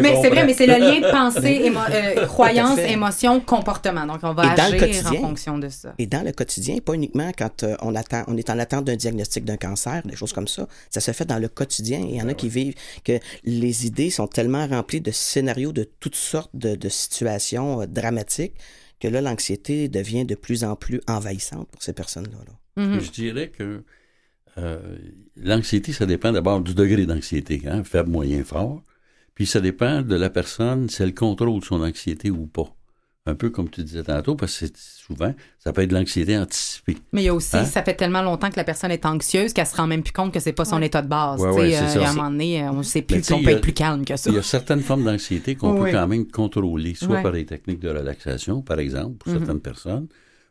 Mais 0.00 0.16
c'est 0.20 0.28
vrai, 0.28 0.44
mais 0.44 0.54
c'est 0.54 0.66
le 0.66 0.78
lien 0.78 1.00
de 1.00 1.10
pensée, 1.10 1.70
émo- 1.70 1.90
euh, 1.90 2.26
croyance, 2.26 2.78
émotion, 2.78 3.40
comportement. 3.40 4.06
Donc, 4.06 4.18
on 4.22 4.32
va 4.34 4.54
Et 4.56 4.60
agir 4.60 5.06
en 5.06 5.28
fonction 5.28 5.58
de 5.58 5.68
ça. 5.68 5.94
Et 5.98 6.06
dans 6.06 6.24
le 6.24 6.32
quotidien, 6.32 6.78
pas 6.78 6.94
uniquement 6.94 7.30
quand 7.36 7.62
euh, 7.62 7.76
on, 7.80 7.94
attend, 7.94 8.24
on 8.26 8.36
est 8.36 8.50
en 8.50 8.58
attente 8.58 8.84
d'un 8.84 8.96
diagnostic 8.96 9.44
d'un 9.44 9.56
cancer, 9.56 10.02
des 10.04 10.16
choses 10.16 10.32
comme 10.32 10.48
ça. 10.48 10.66
Ça 10.90 11.00
se 11.00 11.12
fait 11.12 11.24
dans 11.24 11.38
le 11.38 11.48
quotidien. 11.48 12.00
Il 12.00 12.16
y 12.16 12.22
en 12.22 12.28
a 12.28 12.34
qui 12.34 12.48
vivent 12.48 12.74
que 13.04 13.18
les 13.44 13.86
idées 13.86 14.10
sont 14.10 14.26
tellement 14.26 14.66
remplies 14.66 15.00
de 15.00 15.12
scénarios 15.12 15.72
de 15.72 15.88
toutes 16.00 16.16
sortes 16.16 16.50
de, 16.54 16.74
de 16.74 16.88
situations 16.88 17.82
euh, 17.82 17.86
dramatiques 17.86 18.54
que 19.00 19.08
là, 19.08 19.20
l'anxiété 19.20 19.88
devient 19.88 20.24
de 20.24 20.34
plus 20.34 20.62
en 20.64 20.76
plus 20.76 21.00
envahissante 21.08 21.68
pour 21.70 21.82
ces 21.82 21.92
personnes-là. 21.92 22.38
là. 22.46 22.84
Mhm. 22.84 23.00
Je 23.00 23.10
dirais 23.10 23.48
que 23.48 23.82
euh, 24.58 24.98
l'anxiété, 25.36 25.92
ça 25.92 26.06
dépend 26.06 26.32
d'abord 26.32 26.60
du 26.60 26.74
degré 26.74 27.06
d'anxiété, 27.06 27.62
hein, 27.66 27.82
faible, 27.84 28.10
moyen, 28.10 28.44
fort. 28.44 28.82
Puis 29.34 29.46
ça 29.46 29.60
dépend 29.60 30.02
de 30.02 30.14
la 30.16 30.28
personne, 30.28 30.88
si 30.88 31.02
elle 31.02 31.14
contrôle 31.14 31.64
son 31.64 31.82
anxiété 31.82 32.30
ou 32.30 32.46
pas. 32.46 32.74
Un 33.26 33.34
peu 33.34 33.50
comme 33.50 33.68
tu 33.68 33.82
disais 33.84 34.02
tantôt, 34.02 34.34
parce 34.34 34.58
que 34.58 34.66
c'est- 34.66 34.76
souvent, 34.78 35.34
ça 35.58 35.74
peut 35.74 35.82
être 35.82 35.90
de 35.90 35.94
l'anxiété 35.94 36.38
anticipée. 36.38 36.96
Mais 37.12 37.20
il 37.22 37.24
y 37.26 37.28
a 37.28 37.34
aussi, 37.34 37.54
Hein? 37.54 37.66
ça 37.66 37.82
fait 37.82 37.94
tellement 37.94 38.22
longtemps 38.22 38.48
que 38.48 38.56
la 38.56 38.64
personne 38.64 38.90
est 38.90 39.04
anxieuse 39.04 39.52
qu'elle 39.52 39.66
se 39.66 39.76
rend 39.76 39.86
même 39.86 40.02
plus 40.02 40.12
compte 40.14 40.32
que 40.32 40.40
c'est 40.40 40.54
pas 40.54 40.64
son 40.64 40.78
Ouais. 40.80 40.86
état 40.86 41.02
de 41.02 41.08
base. 41.08 41.38
Ouais, 41.38 41.50
ouais, 41.50 41.76
euh, 41.76 41.86
ça. 41.86 41.94
il 41.96 42.00
y 42.00 42.04
a 42.04 42.10
un 42.10 42.14
moment 42.14 42.30
donné, 42.30 42.62
euh, 42.64 42.70
on 42.72 42.82
sait 42.82 43.02
plus 43.02 43.28
qu'on 43.28 43.42
peut 43.42 43.50
a- 43.50 43.52
être 43.52 43.60
plus 43.60 43.74
calme 43.74 44.06
que 44.06 44.16
ça. 44.16 44.30
Il 44.30 44.36
y 44.36 44.38
a 44.38 44.42
certaines 44.42 44.80
formes 44.80 45.04
d'anxiété 45.04 45.54
qu'on 45.54 45.76
peut 45.78 45.90
quand 45.90 46.08
même 46.08 46.26
contrôler, 46.28 46.94
soit 46.94 47.16
Ouais. 47.16 47.22
par 47.22 47.32
des 47.32 47.44
techniques 47.44 47.80
de 47.80 47.90
relaxation, 47.90 48.62
par 48.62 48.78
exemple, 48.78 49.18
pour 49.18 49.32
Mhm. 49.32 49.38
certaines 49.38 49.60
personnes, 49.60 50.08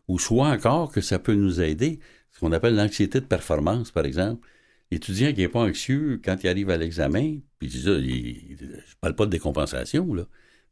ou 0.08 0.20
soit 0.20 0.50
encore 0.50 0.92
que 0.92 1.02
ça 1.02 1.18
peut 1.18 1.34
nous 1.34 1.60
aider, 1.62 2.00
ce 2.32 2.40
qu'on 2.40 2.52
appelle 2.52 2.76
l'anxiété 2.76 3.20
de 3.20 3.26
performance, 3.26 3.90
par 3.90 4.06
exemple. 4.06 4.48
L'étudiant 4.92 5.34
qui 5.34 5.40
n'est 5.42 5.48
pas 5.50 5.62
anxieux, 5.62 6.22
quand 6.24 6.36
il 6.44 6.48
arrive 6.50 6.70
à 6.70 6.78
l'examen, 6.78 7.38
puis 7.58 7.68
il 7.68 7.70
dit 7.70 7.82
ça, 7.82 7.92
il- 7.92 8.58
je 8.88 8.96
parle 9.02 9.16
pas 9.16 9.26
de 9.26 9.32
décompensation, 9.32 10.14
là, 10.14 10.24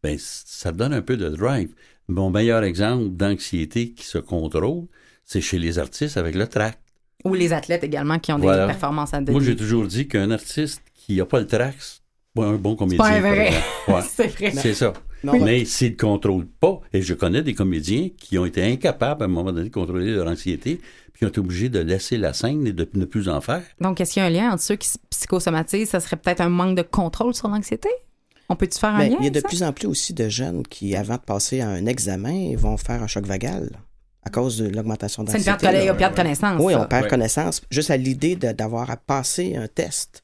ben, 0.04 0.18
ça 0.20 0.72
donne 0.72 0.94
un 0.94 1.02
peu 1.02 1.18
de 1.18 1.30
drive. 1.30 1.70
Mon 2.08 2.30
meilleur 2.30 2.64
exemple 2.64 3.10
d'anxiété 3.10 3.92
qui 3.92 4.06
se 4.06 4.18
contrôle, 4.18 4.86
c'est 5.26 5.42
chez 5.42 5.60
les 5.60 5.80
artistes 5.80 6.18
avec 6.18 6.36
le 6.36 6.48
tract. 6.48 6.80
Ou 7.26 7.34
les 7.34 7.52
athlètes 7.52 7.84
également 7.84 8.20
qui 8.20 8.32
ont 8.32 8.38
Voilà. 8.38 8.66
des 8.66 8.72
performances 8.72 9.14
à 9.14 9.20
Moi, 9.22 9.26
donner. 9.34 9.46
j'ai 9.46 9.56
toujours 9.56 9.86
dit 9.88 10.08
qu'un 10.08 10.32
artiste 10.32 10.82
qui 10.96 11.18
n'a 11.18 11.26
pas 11.26 11.40
le 11.40 11.48
tract, 11.48 11.78
c'est 11.82 12.02
pas 12.42 12.46
un 12.48 12.56
bon 12.56 12.76
comédien. 12.76 13.00
pas 13.00 13.10
par 13.10 13.20
vrai. 13.22 13.52
Ouais. 13.88 14.02
c'est 14.08 14.28
vrai. 14.28 14.52
C'est 14.52 14.74
ça. 14.74 14.94
Non, 15.24 15.44
Mais 15.44 15.66
s'ils 15.66 15.94
ne 15.94 15.98
contrôlent 15.98 16.46
pas, 16.46 16.80
et 16.94 17.02
je 17.02 17.14
connais 17.16 17.42
des 17.42 17.56
comédiens 17.56 18.10
qui 18.18 18.38
ont 18.38 18.46
été 18.46 18.64
incapables 18.64 19.24
à 19.24 19.26
un 19.26 19.30
moment 19.30 19.52
donné 19.52 19.68
de 19.70 19.74
contrôler 19.74 20.14
leur 20.14 20.28
anxiété, 20.28 20.80
puis 21.12 21.26
ont 21.26 21.30
été 21.30 21.40
obligés 21.40 21.70
de 21.70 21.80
laisser 21.80 22.18
la 22.18 22.34
scène 22.34 22.68
et 22.68 22.72
de 22.72 22.88
ne 22.94 23.06
plus 23.06 23.28
en 23.28 23.42
faire. 23.42 23.64
Donc, 23.82 24.00
est-ce 24.00 24.14
qu'il 24.14 24.22
y 24.22 24.24
a 24.24 24.28
un 24.28 24.30
lien 24.30 24.52
entre 24.52 24.62
ceux 24.62 24.76
qui 24.76 24.88
se 24.88 25.00
psychosomatisent? 25.10 25.90
Ça 25.90 26.00
serait 26.00 26.18
peut-être 26.18 26.42
un 26.42 26.50
manque 26.50 26.78
de 26.78 26.84
contrôle 26.84 27.34
sur 27.34 27.48
l'anxiété? 27.48 27.90
On 28.50 28.56
peut-tu 28.56 28.80
faire 28.80 28.96
un 28.96 29.00
Ben, 29.00 29.12
lien? 29.12 29.18
il 29.20 29.26
y 29.26 29.28
a 29.28 29.32
de 29.32 29.40
ça? 29.40 29.48
plus 29.48 29.64
en 29.64 29.74
plus 29.74 29.88
aussi 29.88 30.14
de 30.14 30.30
jeunes 30.30 30.64
qui, 30.64 30.96
avant 30.96 31.16
de 31.16 31.22
passer 31.22 31.62
à 31.62 31.70
un 31.70 31.86
examen, 31.86 32.56
vont 32.56 32.78
faire 32.78 33.04
un 33.04 33.08
choc 33.08 33.26
vagal 33.26 33.70
à 34.24 34.30
cause 34.30 34.58
de 34.58 34.68
l'augmentation 34.68 35.24
C'est 35.28 35.38
une 35.38 35.44
d'anxiété. 35.44 35.58
perte, 35.86 36.00
de, 36.00 36.04
de 36.10 36.16
connaissance. 36.16 36.62
Oui, 36.64 36.76
on 36.76 36.86
perd 36.86 37.04
Ouais. 37.04 37.10
connaissance 37.10 37.62
juste 37.72 37.92
à 37.92 37.98
l'idée 37.98 38.36
de- 38.36 38.52
d'avoir 38.52 38.90
à 38.92 38.98
passer 38.98 39.56
un 39.56 39.68
test. 39.68 40.22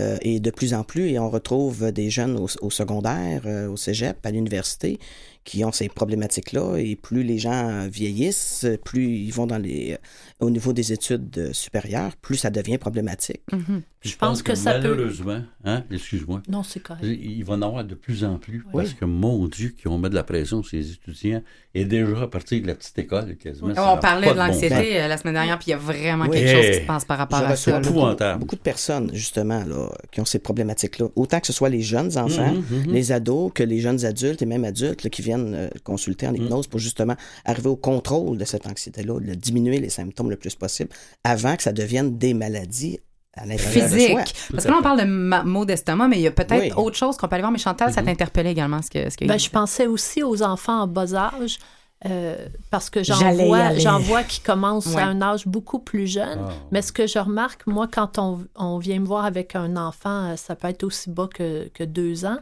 Euh, 0.00 0.16
et 0.22 0.40
de 0.40 0.50
plus 0.50 0.72
en 0.72 0.84
plus, 0.84 1.10
et 1.10 1.18
on 1.18 1.28
retrouve 1.28 1.92
des 1.92 2.08
jeunes 2.08 2.38
au, 2.38 2.46
au 2.62 2.70
secondaire, 2.70 3.42
euh, 3.44 3.68
au 3.68 3.76
cégep, 3.76 4.24
à 4.24 4.30
l'université, 4.30 4.98
qui 5.44 5.64
ont 5.64 5.72
ces 5.72 5.88
problématiques-là. 5.88 6.76
Et 6.78 6.96
plus 6.96 7.22
les 7.24 7.38
gens 7.38 7.86
vieillissent, 7.88 8.66
plus 8.84 9.06
ils 9.16 9.32
vont 9.32 9.46
dans 9.46 9.58
les, 9.58 9.96
au 10.40 10.50
niveau 10.50 10.72
des 10.72 10.92
études 10.92 11.50
supérieures, 11.52 12.16
plus 12.16 12.36
ça 12.36 12.50
devient 12.50 12.78
problématique. 12.78 13.40
Mhm. 13.52 13.82
Je 14.04 14.16
pense 14.16 14.42
que 14.42 14.56
ça 14.56 14.80
peut- 14.80 14.88
malheureusement, 14.88 15.42
hein, 15.64 15.84
excuse-moi, 15.88 16.42
Non, 16.48 16.64
c'est 16.64 16.80
correct. 16.80 17.04
il 17.04 17.44
va 17.44 17.54
en 17.54 17.62
avoir 17.62 17.84
de 17.84 17.94
plus 17.94 18.24
en 18.24 18.36
plus, 18.36 18.64
Oui. 18.72 18.82
parce 18.82 18.94
que, 18.94 19.04
mon 19.04 19.46
Dieu, 19.46 19.72
qui 19.78 19.86
ont 19.86 19.96
mis 19.96 20.10
de 20.10 20.16
la 20.16 20.24
pression 20.24 20.60
sur 20.64 20.76
les 20.76 20.90
étudiants, 20.90 21.40
et 21.72 21.84
déjà 21.84 22.22
à 22.22 22.26
partir 22.26 22.60
de 22.60 22.66
la 22.66 22.74
petite 22.74 22.98
école, 22.98 23.36
quasiment. 23.36 23.72
ça 23.76 23.92
On 23.94 23.98
parlait 23.98 24.32
de 24.32 24.36
l'anxiété 24.36 25.00
euh, 25.00 25.06
la 25.06 25.16
semaine 25.18 25.34
dernière, 25.34 25.56
puis 25.56 25.68
il 25.68 25.70
y 25.70 25.74
a 25.74 25.76
vraiment 25.78 26.24
Oui. 26.24 26.32
quelque 26.32 26.50
chose 26.50 26.66
qui 26.66 26.80
se 26.82 26.86
passe 26.86 27.04
par 27.04 27.16
rapport 27.18 27.38
Je 27.40 27.44
à 27.44 27.54
ça. 27.56 27.78
épouvantable. 27.78 28.40
beaucoup 28.40 28.56
de 28.56 28.60
personnes, 28.60 29.10
justement, 29.14 29.62
là, 29.64 29.88
qui 30.10 30.20
ont 30.20 30.24
ces 30.24 30.40
problématiques-là. 30.40 31.06
Autant 31.14 31.38
que 31.38 31.46
ce 31.46 31.52
soit 31.52 31.68
les 31.68 31.82
jeunes 31.82 32.18
enfants, 32.18 32.54
Mhm, 32.54 32.78
mhm. 32.86 32.92
les 32.92 33.12
ados, 33.12 33.52
que 33.54 33.62
les 33.62 33.78
jeunes 33.78 34.04
adultes 34.04 34.42
et 34.42 34.46
même 34.46 34.64
adultes 34.64 35.04
là, 35.04 35.10
qui 35.10 35.22
viennent 35.22 35.31
euh, 35.38 35.68
consulter 35.84 36.26
en 36.26 36.34
hypnose 36.34 36.66
pour 36.66 36.80
justement 36.80 37.14
arriver 37.44 37.68
au 37.68 37.76
contrôle 37.76 38.38
de 38.38 38.44
cette 38.44 38.66
anxiété-là, 38.66 39.20
de 39.20 39.34
diminuer 39.34 39.78
les 39.80 39.90
symptômes 39.90 40.30
le 40.30 40.36
plus 40.36 40.54
possible 40.54 40.90
avant 41.24 41.56
que 41.56 41.62
ça 41.62 41.72
devienne 41.72 42.18
des 42.18 42.34
maladies 42.34 42.98
à 43.34 43.46
l'intérieur 43.46 43.84
de 43.84 43.88
soi. 43.88 43.98
Physique. 43.98 44.34
Parce 44.52 44.64
que 44.64 44.70
là, 44.70 44.76
on 44.78 44.82
parle 44.82 45.00
de 45.00 45.04
ma- 45.06 45.42
maux 45.42 45.64
d'estomac, 45.64 46.06
mais 46.08 46.18
il 46.18 46.22
y 46.22 46.26
a 46.26 46.30
peut-être 46.32 46.76
Oui. 46.76 46.84
autre 46.84 46.96
chose 46.96 47.16
qu'on 47.16 47.28
peut 47.28 47.34
aller 47.34 47.42
voir. 47.42 47.52
Mais 47.52 47.58
Chantal, 47.58 47.92
ça 47.92 48.02
t'interpellait 48.02 48.52
également, 48.52 48.82
ce 48.82 48.90
que, 48.90 49.08
ce 49.08 49.16
que 49.16 49.24
Ben, 49.24 49.38
je 49.38 49.48
pensais 49.48 49.86
aussi 49.86 50.22
aux 50.22 50.42
enfants 50.42 50.82
en 50.82 50.86
bas 50.86 51.14
âge. 51.14 51.58
euh, 52.04 52.48
parce 52.72 52.90
que 52.90 53.04
j'en 53.04 53.32
vois, 53.32 53.78
j'en 53.78 54.00
vois 54.00 54.24
qui 54.24 54.40
commencent 54.40 54.88
Ouais. 54.92 55.00
à 55.02 55.06
un 55.06 55.22
âge 55.22 55.46
beaucoup 55.46 55.78
plus 55.78 56.08
jeune. 56.08 56.40
Ah. 56.48 56.52
Mais 56.72 56.82
ce 56.82 56.90
que 56.90 57.06
je 57.06 57.18
remarque, 57.20 57.64
moi, 57.68 57.86
quand 57.90 58.18
on, 58.18 58.44
on 58.56 58.78
vient 58.78 58.98
me 58.98 59.06
voir 59.06 59.24
avec 59.24 59.54
un 59.54 59.76
enfant, 59.76 60.32
euh, 60.32 60.36
ça 60.36 60.56
peut 60.56 60.66
être 60.66 60.82
aussi 60.82 61.10
bas 61.10 61.28
que, 61.32 61.68
que 61.68 61.84
deux 61.84 62.24
ans, 62.24 62.38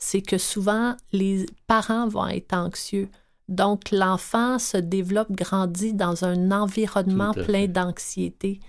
c'est 0.00 0.22
que 0.22 0.38
souvent, 0.38 0.96
les 1.12 1.46
parents 1.66 2.08
vont 2.08 2.26
être 2.26 2.54
anxieux. 2.54 3.08
Donc, 3.48 3.90
l'enfant 3.92 4.58
se 4.58 4.78
développe, 4.78 5.30
grandit 5.30 5.92
dans 5.92 6.24
un 6.24 6.50
environnement 6.50 7.32
plein 7.32 7.66
d'anxiété. 7.66 8.60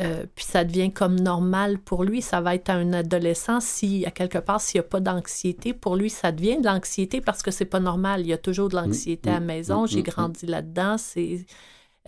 Euh, 0.00 0.24
puis 0.34 0.46
ça 0.46 0.64
devient 0.64 0.90
comme 0.90 1.20
normal 1.20 1.78
pour 1.78 2.04
lui. 2.04 2.22
Ça 2.22 2.40
va 2.40 2.54
être 2.54 2.70
un 2.70 2.94
adolescent 2.94 3.60
si, 3.60 4.06
à 4.06 4.10
quelque 4.10 4.38
part, 4.38 4.60
s'il 4.60 4.80
n'y 4.80 4.86
a 4.86 4.88
pas 4.88 5.00
d'anxiété, 5.00 5.74
pour 5.74 5.96
lui, 5.96 6.08
ça 6.08 6.32
devient 6.32 6.58
de 6.58 6.64
l'anxiété 6.64 7.20
parce 7.20 7.42
que 7.42 7.50
c'est 7.50 7.66
pas 7.66 7.80
normal. 7.80 8.22
Il 8.22 8.28
y 8.28 8.32
a 8.32 8.38
toujours 8.38 8.70
de 8.70 8.76
l'anxiété 8.76 9.28
à 9.28 9.34
la 9.34 9.40
mm, 9.40 9.44
maison. 9.44 9.82
mm, 9.82 9.88
J'ai 9.88 10.00
mm, 10.00 10.04
grandi 10.04 10.46
là-dedans. 10.46 10.96
C'est, 10.96 11.44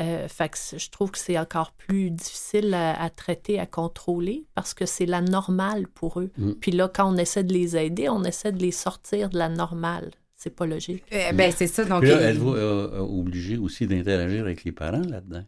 euh, 0.01 0.27
fait 0.29 0.49
que 0.49 0.59
c'est- 0.59 0.79
je 0.79 0.91
trouve 0.91 1.11
que 1.13 1.19
c'est 1.19 1.39
encore 1.39 1.73
plus 1.73 2.11
difficile 2.11 2.75
à, 2.75 3.01
à 3.01 3.11
traiter, 3.11 3.61
à 3.61 3.67
contrôler 3.67 4.45
parce 4.55 4.75
que 4.75 4.87
c'est 4.87 5.07
la 5.07 5.21
normale 5.21 5.87
pour 5.87 6.21
eux. 6.21 6.31
Mm. 6.37 6.53
Puis 6.61 6.73
là, 6.73 6.89
quand 6.93 7.13
on 7.13 7.17
essaie 7.17 7.45
de 7.45 7.53
les 7.53 7.77
aider, 7.77 8.09
on 8.09 8.25
essaie 8.25 8.53
de 8.53 8.61
les 8.61 8.73
sortir 8.73 9.29
de 9.31 9.39
la 9.39 9.49
normale. 9.49 10.11
C'est 10.37 10.55
pas 10.55 10.67
logique. 10.67 11.05
Euh, 11.13 11.33
ben, 11.33 11.53
c'est 11.57 11.69
ça. 11.69 11.85
Donc, 11.85 12.01
Puis 12.03 12.11
là, 12.11 12.21
êtes-vous 12.31 12.55
euh, 12.55 12.91
euh, 12.95 12.99
obligé 12.99 13.57
aussi 13.57 13.87
d'interagir 13.87 14.43
avec 14.43 14.65
les 14.65 14.73
parents 14.73 15.01
là-dedans? 15.09 15.45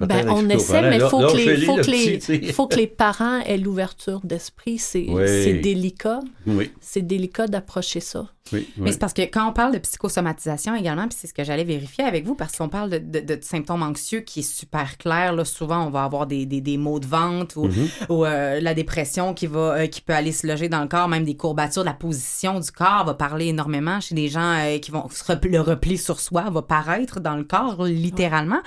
Ben, 0.00 0.28
on 0.28 0.48
essaie, 0.48 0.82
mais 0.82 0.96
il 0.96 1.02
faut, 1.08 1.20
que 1.20 1.36
les, 1.36 1.56
faut, 1.64 1.76
que 1.76 1.90
les, 2.32 2.52
faut 2.52 2.66
que 2.66 2.74
les 2.74 2.88
parents 2.88 3.38
aient 3.42 3.56
l'ouverture 3.58 4.20
d'esprit. 4.24 4.78
C'est 4.78 5.06
Oui. 5.08 5.22
c'est 5.28 5.54
délicat. 5.60 6.20
Oui. 6.44 6.72
C'est 6.80 7.02
délicat 7.02 7.46
d'approcher 7.46 8.00
ça. 8.00 8.28
Oui, 8.52 8.68
Mais 8.76 8.92
c'est 8.92 8.98
parce 8.98 9.12
que 9.12 9.22
quand 9.22 9.48
on 9.48 9.52
parle 9.52 9.72
de 9.72 9.78
psychosomatisation 9.78 10.74
également, 10.74 11.08
puis 11.08 11.16
c'est 11.20 11.26
ce 11.26 11.34
que 11.34 11.42
j'allais 11.44 11.64
vérifier 11.64 12.04
avec 12.04 12.24
vous, 12.24 12.34
parce 12.34 12.56
qu'on 12.56 12.68
parle 12.68 12.90
de, 12.90 12.98
de- 12.98 13.20
de 13.34 13.38
symptômes 13.42 13.82
anxieux 13.82 14.20
qui 14.20 14.40
est 14.40 14.42
super 14.50 14.98
clair. 14.98 15.32
Là, 15.32 15.44
souvent, 15.44 15.86
on 15.86 15.90
va 15.90 16.04
avoir 16.04 16.26
des, 16.26 16.46
des, 16.46 16.60
des 16.60 16.76
maux 16.76 17.00
de 17.00 17.06
ventre 17.06 17.56
ou, 17.58 17.68
ou, 18.08 18.24
euh, 18.24 18.60
la 18.60 18.74
dépression 18.74 19.34
qui, 19.34 19.46
va, 19.46 19.58
euh, 19.78 19.86
qui 19.86 20.00
peut 20.00 20.14
aller 20.14 20.32
se 20.32 20.46
loger 20.46 20.68
dans 20.68 20.80
le 20.82 20.88
corps, 20.88 21.08
même 21.08 21.24
des 21.24 21.36
courbatures, 21.36 21.84
la 21.84 21.92
position 21.94 22.60
du 22.60 22.70
corps 22.70 23.04
va 23.04 23.14
parler 23.14 23.46
énormément 23.46 24.00
chez 24.00 24.14
des 24.14 24.28
gens 24.28 24.54
euh, 24.58 24.78
qui 24.78 24.90
vont 24.90 25.08
se 25.10 25.24
le 25.48 25.60
repli 25.60 25.98
sur 25.98 26.20
soi 26.20 26.48
va 26.50 26.62
paraître 26.62 27.20
dans 27.20 27.36
le 27.36 27.44
corps 27.44 27.84
littéralement. 27.84 28.60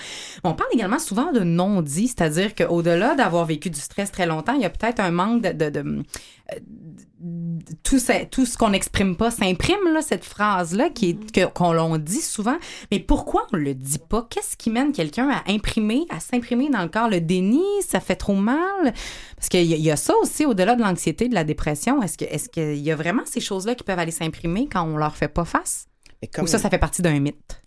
On 0.44 0.54
parle 0.54 0.70
également 0.74 1.00
souvent 1.00 1.32
de 1.32 1.40
non-dit, 1.42 2.08
c'est-à-dire 2.08 2.54
qu'au-delà 2.56 3.16
d'avoir 3.16 3.46
vécu 3.46 3.70
du 3.70 3.80
stress 3.80 4.12
très 4.12 4.26
longtemps, 4.26 4.54
il 4.54 4.62
y 4.62 4.66
a 4.66 4.70
peut-être 4.70 5.00
un 5.00 5.12
manque 5.12 5.42
de, 5.42 5.52
de- 5.52 5.70
de- 5.70 6.04
tout, 7.84 8.00
ce- 8.00 8.26
tout 8.26 8.46
ce 8.46 8.58
qu'on 8.58 8.70
n'exprime 8.70 9.16
pas 9.16 9.30
s'imprime, 9.32 9.78
là, 9.94 10.02
cette 10.02 10.24
phrase-là, 10.24 10.90
qui 10.90 11.10
est, 11.10 11.32
que, 11.32 11.46
qu'on 11.46 11.74
l'on 11.74 11.98
dit 11.98 12.22
souvent. 12.22 12.58
Mais 12.92 13.00
pourquoi 13.00 13.46
on 13.54 13.58
le 13.58 13.74
dit 13.74 14.00
pas? 14.00 14.26
Qu'est-ce 14.30 14.56
qui 14.56 14.70
mène 14.70 14.92
quelqu'un 14.92 15.30
à 15.30 15.44
imprimer, 15.52 16.06
à 16.10 16.20
s'imprimer 16.20 16.70
dans 16.70 16.82
le 16.82 16.90
corps? 16.90 17.10
Le 17.10 17.20
déni, 17.22 17.64
ça 17.86 18.00
fait 18.00 18.16
trop 18.16 18.36
mal? 18.36 18.94
Parce 19.36 19.50
qu'il 19.50 19.64
y, 19.66 19.74
a- 19.74 19.78
il 19.78 19.84
y 19.84 19.92
a 19.92 19.96
ça 19.98 20.14
aussi, 20.22 20.46
au-delà 20.46 20.76
de 20.76 20.82
l'anxiété, 20.82 21.28
de 21.28 21.34
la 21.34 21.44
dépression. 21.44 22.02
Est-ce 22.02 22.18
que, 22.18 22.26
est-ce 22.26 22.48
qu'il 22.50 22.78
y 22.78 22.92
a 22.92 22.96
vraiment 22.96 23.24
ces 23.26 23.42
choses-là 23.42 23.76
qui 23.76 23.84
peuvent 23.84 24.00
aller 24.00 24.12
s'imprimer 24.12 24.68
quand 24.72 24.84
on 24.84 24.98
leur 24.98 25.16
fait 25.16 25.28
pas 25.28 25.46
face? 25.46 25.86
Comme, 26.34 26.46
Ou 26.46 26.48
ça, 26.48 26.58
ça 26.60 26.70
fait 26.70 26.78
partie 26.80 27.02
d'un 27.02 27.20
mythe? 27.20 27.62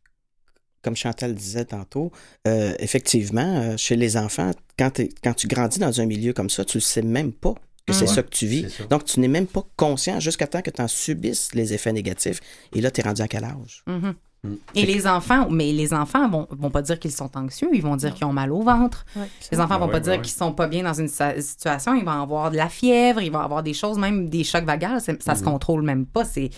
comme 0.85 0.97
Chantal 0.97 1.33
disait 1.33 1.65
tantôt, 1.67 2.11
euh, 2.49 2.75
effectivement, 2.81 3.61
euh, 3.63 3.77
chez 3.77 3.95
les 3.95 4.17
enfants, 4.17 4.51
quand, 4.77 4.91
tu 5.37 5.47
grandis 5.47 5.79
dans 5.79 6.01
un 6.01 6.07
milieu 6.07 6.33
comme 6.33 6.51
ça, 6.51 6.65
tu 6.65 6.79
ne 6.79 6.81
sais 6.83 7.03
même 7.03 7.33
pas 7.33 7.55
que 7.87 7.93
c'est 7.93 8.07
ça 8.07 8.23
que 8.23 8.31
tu 8.31 8.47
vis. 8.47 8.67
Donc, 8.91 9.05
tu 9.05 9.19
n'es 9.21 9.29
même 9.29 9.47
pas 9.47 9.65
conscient 9.77 10.21
jusqu'à 10.21 10.47
temps 10.47 10.63
que 10.63 10.71
tu 10.71 10.81
en 10.81 10.89
subisses 10.89 11.55
les 11.55 11.73
effets 11.75 11.93
négatifs. 11.93 12.41
Et 12.73 12.81
là, 12.81 12.91
tu 12.91 13.01
es 13.01 13.05
rendu 13.05 13.23
à 13.23 13.29
quel 13.29 13.45
âge? 13.45 13.83
Mhm. 13.87 14.15
Mm. 14.45 14.55
Et 14.75 14.87
les 14.87 15.07
enfants, 15.07 15.49
mais 15.51 15.71
les 15.73 15.93
enfants 15.95 16.29
vont, 16.29 16.49
vont 16.51 16.71
pas 16.71 16.83
dire 16.83 16.99
qu'ils 16.99 17.13
sont 17.13 17.31
anxieux, 17.37 17.69
ils 17.73 17.81
vont 17.83 17.95
dire 17.95 18.13
qu'ils 18.13 18.25
ont 18.27 18.33
mal 18.33 18.51
au 18.51 18.61
ventre. 18.63 19.05
Ouais. 19.15 19.29
Les 19.53 19.61
enfants 19.61 19.79
vont 19.79 19.87
Ouais, 19.87 19.93
pas 19.93 19.99
ouais, 19.99 20.03
dire 20.03 20.13
ouais. 20.15 20.21
qu'ils 20.21 20.33
sont 20.35 20.53
pas 20.53 20.67
bien 20.67 20.83
dans 20.83 20.95
une 20.95 21.07
situation, 21.07 21.95
ils 21.95 22.05
vont 22.05 22.11
avoir 22.11 22.51
de 22.51 22.57
la 22.57 22.69
fièvre, 22.69 23.21
ils 23.23 23.31
vont 23.31 23.39
avoir 23.39 23.63
des 23.63 23.73
choses, 23.73 23.99
même 23.99 24.29
des 24.29 24.43
chocs 24.43 24.65
vagales, 24.65 25.01
c'est- 25.01 25.23
ça 25.23 25.37
se 25.37 25.45
contrôle 25.45 25.83
même 25.83 26.07
pas. 26.07 26.25
C'est 26.25 26.51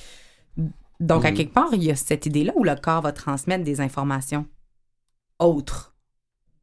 donc 1.01 1.27
à 1.27 1.31
Mhm. 1.31 1.37
quelque 1.37 1.53
part 1.53 1.69
il 1.73 1.85
y 1.85 1.91
a 1.91 1.97
cette 1.97 2.25
idée-là 2.25 2.53
où 2.57 2.65
le 2.65 2.75
corps 2.77 3.03
va 3.03 3.13
transmettre 3.13 3.65
des 3.65 3.83
informations 3.83 4.47
autres 5.39 5.95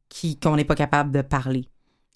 qui 0.08 0.38
qu'on 0.40 0.56
n'est 0.56 0.64
pas 0.64 0.74
capable 0.74 1.12
de 1.12 1.22
parler. 1.22 1.68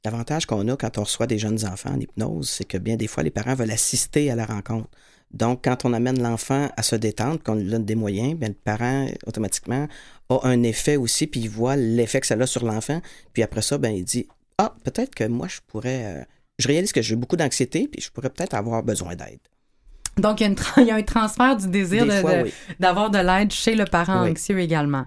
L'avantage 0.06 0.46
qu'on 0.46 0.68
a 0.68 0.76
quand 0.76 0.98
on 0.98 1.02
reçoit 1.02 1.26
des 1.26 1.36
jeunes 1.38 1.66
enfants 1.66 1.90
en 1.90 1.98
hypnose, 1.98 2.48
c'est 2.48 2.64
que 2.64 2.78
bien 2.78 2.94
des 2.94 3.08
fois, 3.08 3.24
les 3.24 3.30
parents 3.30 3.56
veulent 3.56 3.72
assister 3.72 4.30
à 4.30 4.36
la 4.36 4.46
rencontre. 4.46 4.88
Donc, 5.32 5.64
quand 5.64 5.84
on 5.84 5.92
amène 5.92 6.22
l'enfant 6.22 6.68
à 6.76 6.82
se 6.84 6.94
détendre, 6.94 7.42
qu'on 7.42 7.56
lui 7.56 7.68
donne 7.68 7.84
des 7.84 7.96
moyens, 7.96 8.34
bien, 8.38 8.46
le 8.50 8.54
parent, 8.54 9.06
automatiquement, 9.26 9.88
a 10.28 10.38
un 10.44 10.62
effet 10.62 10.94
aussi, 10.94 11.26
puis 11.26 11.40
il 11.40 11.50
voit 11.50 11.74
l'effet 11.74 12.20
que 12.20 12.26
ça 12.28 12.34
a 12.34 12.46
sur 12.46 12.64
l'enfant. 12.64 13.02
Puis 13.32 13.42
après 13.42 13.62
ça, 13.62 13.78
ben, 13.78 13.90
il 13.90 14.04
dit 14.04 14.28
Ah, 14.58 14.72
peut-être 14.84 15.12
que 15.16 15.24
moi, 15.24 15.48
je 15.48 15.58
pourrais. 15.66 16.04
euh, 16.20 16.24
je 16.60 16.68
réalise 16.68 16.92
que 16.92 17.02
j'ai 17.02 17.16
beaucoup 17.16 17.36
d'anxiété, 17.36 17.88
puis 17.90 18.00
je 18.00 18.10
pourrais 18.12 18.30
peut-être 18.30 18.54
avoir 18.54 18.84
besoin 18.84 19.16
d'aide. 19.16 19.40
Donc 20.18 20.40
il 20.40 20.44
y 20.44 20.46
a, 20.46 20.48
une 20.50 20.54
tra- 20.54 20.80
il 20.80 20.86
y 20.86 20.90
a 20.92 20.94
un 20.94 21.02
transfert 21.02 21.56
du 21.56 21.66
désir 21.68 22.06
de- 22.06 22.42
oui. 22.44 22.52
d'avoir 22.78 23.10
de 23.10 23.18
l'aide 23.18 23.50
chez 23.52 23.74
le 23.74 23.84
parent 23.84 24.22
Oui. 24.22 24.30
anxieux 24.30 24.58
également. 24.60 25.04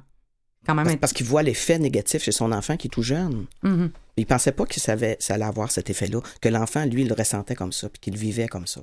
Quand 0.69 0.75
même. 0.75 0.86
Parce, 0.86 0.97
parce 0.97 1.13
qu'il 1.13 1.25
voit 1.25 1.41
l'effet 1.43 1.79
négatif 1.79 2.21
chez 2.23 2.32
son 2.32 2.51
enfant 2.51 2.77
qui 2.77 2.88
est 2.88 2.91
tout 2.91 3.01
jeune. 3.03 3.45
Mhm. 3.63 3.89
Il 4.17 4.25
pensait 4.25 4.51
pas 4.51 4.65
que 4.65 4.79
ça, 4.79 4.93
avait- 4.93 5.17
ça 5.19 5.34
allait 5.36 5.45
avoir 5.45 5.71
cet 5.71 5.89
effet-là, 5.89 6.19
que 6.41 6.49
l'enfant, 6.49 6.86
lui, 6.86 7.01
il 7.03 7.08
le 7.08 7.13
ressentait 7.15 7.55
comme 7.55 7.71
ça, 7.71 7.89
puis 7.89 7.99
qu'il 7.99 8.17
vivait 8.17 8.47
comme 8.47 8.67
ça. 8.67 8.82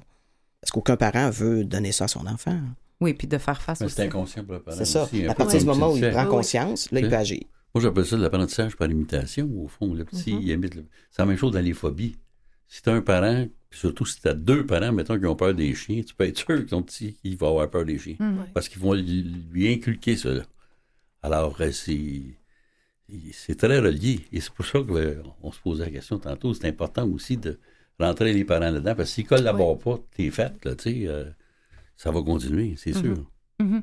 Parce 0.60 0.70
qu'aucun 0.72 0.96
parent 0.96 1.30
veut 1.30 1.64
donner 1.64 1.92
ça 1.92 2.04
à 2.04 2.08
son 2.08 2.26
enfant. 2.26 2.58
Oui, 3.00 3.12
puis 3.14 3.28
de 3.28 3.36
faire 3.38 3.60
face 3.60 3.80
Mais 3.80 3.86
aussi. 3.86 3.96
c'est 3.96 4.02
inconscient 4.04 4.42
pour 4.44 4.54
le 4.54 4.60
parent. 4.62 4.76
C'est 4.76 4.86
ça. 4.86 5.04
aussi, 5.04 5.24
un 5.26 5.30
À 5.30 5.34
partir 5.34 5.60
du 5.60 5.66
moment 5.66 5.92
où 5.92 5.96
il 5.96 6.10
prend 6.10 6.24
oui. 6.24 6.28
conscience, 6.30 6.90
là, 6.90 7.00
il 7.00 7.08
peut 7.08 7.14
agir. 7.16 7.42
Moi, 7.74 7.82
j'appelle 7.82 8.06
ça 8.06 8.16
de 8.16 8.22
l'apprentissage 8.22 8.74
par 8.74 8.90
imitation, 8.90 9.48
au 9.54 9.68
fond. 9.68 9.92
Le 9.92 10.04
petit, 10.06 10.32
Mm-hmm. 10.32 10.40
il 10.42 10.48
imite 10.48 10.74
le- 10.76 10.86
C'est 11.10 11.20
la 11.22 11.26
même 11.26 11.36
chose 11.36 11.52
dans 11.52 11.60
les 11.60 11.74
phobies. 11.74 12.16
Si 12.66 12.80
tu 12.82 12.88
as 12.88 12.94
un 12.94 13.02
parent, 13.02 13.46
puis 13.68 13.78
surtout 13.78 14.06
si 14.06 14.18
tu 14.20 14.26
as 14.28 14.34
deux 14.34 14.64
parents, 14.66 14.90
mettons, 14.92 15.18
qui 15.20 15.26
ont 15.26 15.36
peur 15.36 15.52
des 15.54 15.74
chiens, 15.74 16.02
tu 16.02 16.14
peux 16.14 16.24
être 16.24 16.38
sûr 16.38 16.46
que 16.46 16.60
ton 16.62 16.82
petit, 16.82 17.18
il 17.22 17.36
va 17.36 17.48
avoir 17.48 17.68
peur 17.70 17.84
des 17.84 17.98
chiens. 17.98 18.16
Mhm. 18.18 18.46
Parce 18.54 18.68
qu'ils 18.70 18.80
vont 18.80 18.94
lui, 18.94 19.22
lui 19.52 19.72
inculquer 19.72 20.16
cela. 20.16 20.42
Alors, 21.26 21.60
euh, 21.60 21.72
c'est. 21.72 22.22
C'est 23.32 23.56
très 23.58 23.78
relié. 23.78 24.26
Et 24.32 24.40
c'est 24.40 24.52
pour 24.52 24.66
ça 24.66 24.80
qu'on 24.80 25.52
se 25.52 25.60
posait 25.60 25.84
la 25.84 25.90
question 25.90 26.18
tantôt. 26.18 26.54
C'est 26.54 26.66
important 26.68 27.06
aussi 27.08 27.36
de 27.36 27.60
rentrer 28.00 28.32
les 28.32 28.44
parents 28.44 28.60
là-dedans. 28.70 28.94
Parce 28.96 29.10
que 29.10 29.14
s'ils 29.14 29.24
ne 29.24 29.28
collaborent 29.30 29.78
pas, 29.78 29.98
t'es 30.12 30.30
fait, 30.30 30.52
là, 30.64 30.74
tu 30.76 30.84
sais, 31.02 31.08
euh, 31.08 31.30
ça 31.96 32.10
va 32.12 32.22
continuer, 32.22 32.76
c'est 32.78 32.92
Mm-hmm. 32.94 33.16
sûr. 33.16 33.30
Mhm. 33.58 33.82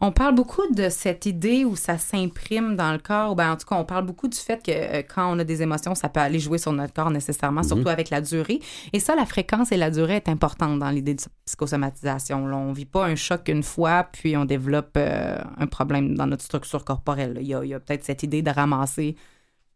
On 0.00 0.12
parle 0.12 0.36
beaucoup 0.36 0.62
de 0.72 0.88
cette 0.88 1.26
idée 1.26 1.64
où 1.64 1.74
ça 1.74 1.98
s'imprime 1.98 2.76
dans 2.76 2.92
le 2.92 2.98
corps. 2.98 3.32
ou 3.32 3.34
Ben, 3.34 3.52
en 3.52 3.56
tout 3.56 3.66
cas, 3.66 3.74
on 3.74 3.84
parle 3.84 4.06
beaucoup 4.06 4.28
du 4.28 4.38
fait 4.38 4.62
que 4.62 4.70
euh, 4.70 5.02
quand 5.02 5.34
on 5.34 5.38
a 5.40 5.44
des 5.44 5.60
émotions, 5.60 5.96
ça 5.96 6.08
peut 6.08 6.20
aller 6.20 6.38
jouer 6.38 6.58
sur 6.58 6.72
notre 6.72 6.94
corps 6.94 7.10
nécessairement, 7.10 7.64
surtout 7.64 7.88
avec 7.88 8.10
la 8.10 8.20
durée. 8.20 8.60
Et 8.92 9.00
ça, 9.00 9.16
la 9.16 9.26
fréquence 9.26 9.72
et 9.72 9.76
la 9.76 9.90
durée 9.90 10.16
est 10.16 10.28
importante 10.28 10.78
dans 10.78 10.90
l'idée 10.90 11.14
de 11.14 11.22
psychosomatisation. 11.46 12.46
Là, 12.46 12.56
on 12.56 12.72
vit 12.72 12.84
pas 12.84 13.06
un 13.06 13.16
choc 13.16 13.48
une 13.48 13.64
fois, 13.64 14.04
puis 14.04 14.36
on 14.36 14.44
développe 14.44 14.96
euh, 14.96 15.38
un 15.56 15.66
problème 15.66 16.14
dans 16.16 16.26
notre 16.26 16.44
structure 16.44 16.84
corporelle. 16.84 17.34
là. 17.34 17.40
Il 17.40 17.48
y 17.48 17.74
a, 17.74 17.80
peut-être 17.80 18.04
cette 18.04 18.22
idée 18.22 18.42
de 18.42 18.50
ramasser 18.50 19.16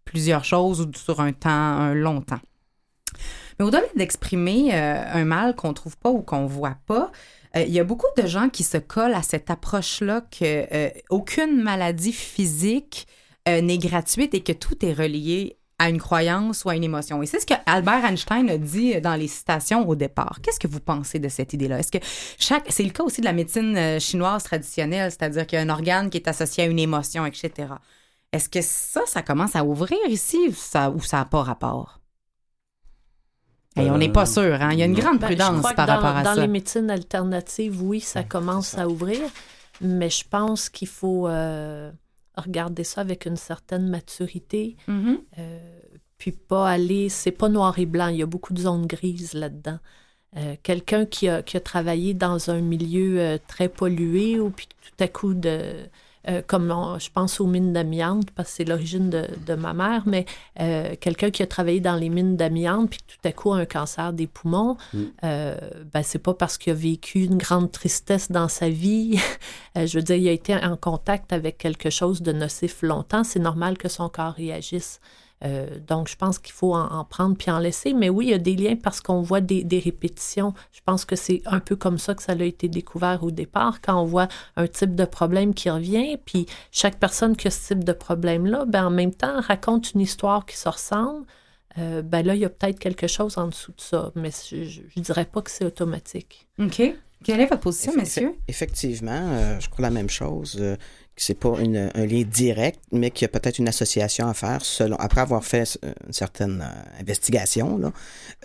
plusieurs 0.05 0.45
choses 0.45 0.81
ou 0.81 0.91
sur 0.95 1.21
un 1.21 1.33
temps, 1.33 1.51
un 1.51 1.95
long 1.95 2.21
temps. 2.21 2.41
Mais 3.59 3.65
au-delà 3.65 3.83
d'exprimer 3.97 4.71
euh, 4.73 5.03
un 5.13 5.25
mal 5.25 5.57
qu'on 5.57 5.73
trouve 5.73 5.97
pas 5.97 6.11
ou 6.11 6.23
qu'on 6.23 6.47
voit 6.47 6.77
pas, 6.87 7.11
il 7.55 7.73
y 7.73 7.81
a 7.81 7.85
beaucoup 7.85 8.07
de 8.17 8.27
gens 8.27 8.49
qui 8.49 8.65
se 8.65 8.79
collent 8.79 9.15
à 9.15 9.23
cette 9.23 9.51
approche-là 9.51 10.23
que 10.23 10.67
euh, 10.73 11.47
maladie 11.63 12.13
physique 12.13 13.07
euh, 13.49 13.61
n'est 13.61 13.79
gratuite 13.79 14.35
et 14.35 14.41
que 14.41 14.53
tout 14.53 14.85
est 14.85 14.93
relié 14.93 15.57
à 15.79 15.89
une 15.89 15.99
croyance 15.99 16.65
ou 16.65 16.71
à 16.71 16.77
une 16.77 16.85
émotion. 16.85 17.23
Et 17.23 17.27
c'est 17.27 17.41
ce 17.41 17.47
que 17.47 17.55
Albert 17.67 18.05
Einstein 18.05 18.49
a 18.49 18.57
dit 18.57 19.01
dans 19.01 19.17
les 19.17 19.27
citations 19.27 19.89
au 19.89 19.97
départ. 19.97 20.39
Qu'est-ce 20.41 20.61
que 20.61 20.69
vous 20.69 20.81
pensez 20.81 21.19
de 21.19 21.29
cette 21.29 21.53
idée-là? 21.53 21.81
Est-ce 21.81 21.91
que 21.91 21.99
chaque... 22.39 22.67
C'est 22.69 22.85
le 22.85 22.91
cas 22.91 23.03
aussi 23.03 23.21
de 23.21 23.27
la 23.27 23.33
médecine 23.33 23.77
euh, 23.77 23.99
chinoise 23.99 24.45
traditionnelle, 24.45 25.11
c'est-à-dire 25.11 25.47
qu'il 25.47 25.59
y 25.59 25.61
a 25.61 25.65
un 25.65 25.71
organe 25.71 26.09
qui 26.09 26.19
est 26.19 26.29
associé 26.29 26.65
à 26.65 26.67
une 26.67 26.79
émotion, 26.79 27.27
etc. 27.27 27.75
Est-ce 28.33 28.49
que 28.49 28.63
ça, 28.63 29.03
ça 29.07 29.23
commence 29.23 29.57
à 29.57 29.65
ouvrir 29.65 29.99
ici 30.09 30.39
ou 30.49 30.55
ça 30.55 30.93
n'a 31.13 31.25
pas 31.25 31.43
rapport? 31.43 32.02
Hey, 33.77 33.91
on 33.91 33.99
n'est 33.99 34.13
pas 34.13 34.27
sûr, 34.27 34.55
hein? 34.61 34.71
Il 34.73 34.79
y 34.79 34.83
a 34.83 34.87
une 34.87 34.93
non. 34.93 34.99
grande 35.01 35.19
Ben, 35.19 35.27
prudence 35.29 35.63
par 35.75 35.87
dans, 35.87 35.95
rapport 35.95 36.17
à 36.17 36.23
dans 36.23 36.35
ça. 36.35 36.41
les 36.41 36.49
médecines 36.49 36.91
alternatives, 36.91 37.83
oui, 37.83 38.01
ça 38.01 38.23
commence 38.23 38.77
à 38.77 38.89
ouvrir, 38.89 39.21
mais 39.81 40.11
je 40.11 40.25
pense 40.29 40.69
qu'il 40.69 40.89
faut 40.89 41.27
euh, 41.29 41.91
regarder 42.37 42.85
ça 42.85 43.01
avec 43.01 43.25
une 43.27 43.37
certaine 43.37 43.89
maturité, 43.89 44.77
Mhm. 44.89 45.19
euh, 45.39 45.59
puis 46.19 46.33
pas 46.33 46.69
aller, 46.69 47.09
c'est 47.09 47.31
pas 47.33 47.49
noir 47.49 47.79
et 47.79 47.87
blanc, 47.87 48.09
il 48.09 48.17
y 48.19 48.23
a 48.23 48.27
beaucoup 48.27 48.53
de 48.53 48.61
zones 48.61 48.87
grises 48.87 49.33
là-dedans. 49.35 49.79
Euh, 50.37 50.55
Quelqu'un 50.63 51.05
qui 51.05 51.29
a, 51.29 51.43
qui 51.43 51.57
a 51.57 51.61
travaillé 51.61 52.15
dans 52.15 52.51
un 52.51 52.61
milieu 52.61 53.21
euh, 53.21 53.39
très 53.49 53.69
pollué 53.69 54.39
ou 54.41 54.51
puis 54.51 54.67
tout 54.69 55.05
à 55.05 55.09
coup 55.09 55.35
de... 55.35 55.89
euh, 56.29 56.43
comme 56.47 56.71
on- 56.71 56.99
je 56.99 57.11
pense 57.11 57.41
aux 57.41 57.47
mines 57.47 57.73
d'amiante, 57.73 58.31
parce 58.33 58.51
que 58.51 58.57
c'est 58.57 58.65
l'origine 58.65 59.11
de, 59.11 59.27
de 59.47 59.55
ma 59.55 59.73
mère, 59.75 60.03
mais 60.07 60.25
euh, 60.61 60.95
quelqu'un 61.01 61.31
qui 61.31 61.43
a 61.43 61.47
travaillé 61.47 61.81
dans 61.81 61.97
les 61.97 62.09
mines 62.09 62.37
d'amiante, 62.37 62.91
puis 62.91 63.01
tout 63.07 63.29
à 63.29 63.33
coup 63.33 63.53
a 63.53 63.59
un 63.59 63.65
cancer 63.67 64.13
des 64.13 64.27
poumons, 64.27 64.77
euh, 65.25 65.57
ben, 65.93 66.03
c'est 66.03 66.19
pas 66.19 66.35
parce 66.35 66.59
qu'il 66.59 66.73
a 66.73 66.77
vécu 66.77 67.25
une 67.25 67.39
grande 67.39 67.73
tristesse 67.73 68.31
dans 68.31 68.49
sa 68.49 68.69
vie. 68.69 69.19
Je 69.77 69.99
veux 69.99 70.03
dire, 70.03 70.17
il 70.17 70.29
a 70.29 70.33
été 70.33 70.55
en 70.55 70.77
contact 70.77 71.33
avec 71.33 71.59
quelque 71.59 71.91
chose 71.91 72.23
de 72.23 72.33
nocif 72.33 72.83
longtemps. 72.83 73.25
C'est 73.25 73.41
normal 73.41 73.79
que 73.79 73.89
son 73.89 74.09
corps 74.09 74.35
réagisse. 74.35 75.01
Euh, 75.45 75.67
donc, 75.87 76.09
je 76.09 76.17
pense 76.17 76.39
qu'il 76.39 76.53
faut 76.53 76.75
en, 76.75 76.87
en 76.87 77.05
prendre 77.05 77.37
puis 77.37 77.51
en 77.51 77.59
laisser. 77.59 77.95
Mais 77.95 78.09
oui, 78.09 78.27
il 78.27 78.31
y 78.31 78.35
a 78.35 78.39
des 78.39 78.55
liens 78.55 78.77
parce 78.77 79.01
qu'on 79.01 79.23
voit 79.23 79.41
des, 79.41 79.65
des 79.65 79.79
répétitions. 79.79 80.55
Je 80.73 80.81
pense 80.85 81.05
que 81.05 81.17
c'est 81.17 81.43
un 81.47 81.61
peu 81.61 81.77
comme 81.77 81.99
ça 81.99 82.15
que 82.15 82.23
ça 82.23 82.33
a 82.33 82.43
été 82.43 82.69
découvert 82.69 83.23
au 83.25 83.31
départ, 83.31 83.81
quand 83.81 84.01
on 84.01 84.05
voit 84.05 84.29
un 84.57 84.67
type 84.67 84.95
de 84.95 85.05
problème 85.05 85.55
qui 85.55 85.71
revient, 85.71 86.17
puis 86.25 86.47
chaque 86.71 86.99
personne 86.99 87.37
qui 87.37 87.49
a 87.49 87.51
ce 87.51 87.69
type 87.69 87.85
de 87.85 87.93
problème-là, 87.93 88.65
ben, 88.67 88.87
en 88.87 88.91
même 88.91 89.15
temps, 89.15 89.41
raconte 89.41 89.93
une 89.93 90.01
histoire 90.01 90.47
qui 90.47 90.57
se 90.57 90.69
ressemble. 90.69 91.27
Euh, 91.79 92.03
ben 92.03 92.25
là, 92.25 92.35
il 92.35 92.41
y 92.41 92.45
a 92.45 92.51
peut-être 92.51 92.79
quelque 92.79 93.07
chose 93.07 93.39
en 93.39 93.49
dessous 93.49 93.73
de 93.73 93.81
ça, 93.81 94.13
mais 94.15 94.31
je 94.31 94.83
ne 94.97 95.03
dirais 95.03 95.25
pas 95.25 95.41
que 95.41 95.51
c'est 95.51 95.65
automatique. 95.65 96.47
OK. 96.59 96.83
Quelle 97.25 97.41
est 97.41 97.47
votre 97.47 97.61
position, 97.61 97.93
messieurs? 97.97 98.35
Effectivement, 98.49 99.11
euh, 99.13 99.61
je 99.61 99.69
crois 99.69 99.83
la 99.83 99.91
même 99.91 100.11
chose. 100.11 100.57
euh, 100.61 100.77
que 101.15 101.21
c'est 101.23 101.35
pas 101.39 101.61
une- 101.61 101.91
un 101.95 102.07
lien 102.07 102.23
direct, 102.23 102.81
mais 102.91 103.11
qu'il 103.11 103.23
y 103.23 103.25
a 103.27 103.29
peut-être 103.29 103.59
une 103.59 103.69
association 103.69 104.29
à 104.29 104.33
faire 104.35 104.65
selon, 104.65 104.97
après 104.97 105.21
avoir 105.21 105.45
fait 105.45 105.79
euh, 105.85 105.93
une 106.07 106.13
certaine 106.15 106.63
euh, 106.67 107.01
investigation, 107.01 107.77
là, 107.77 107.93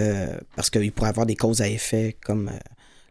euh, 0.01 0.35
parce 0.53 0.69
qu'il 0.69 0.91
pourrait 0.91 1.07
y 1.07 1.11
avoir 1.11 1.25
des 1.25 1.37
causes 1.37 1.61
à 1.61 1.69
effet 1.69 2.17
comme 2.25 2.51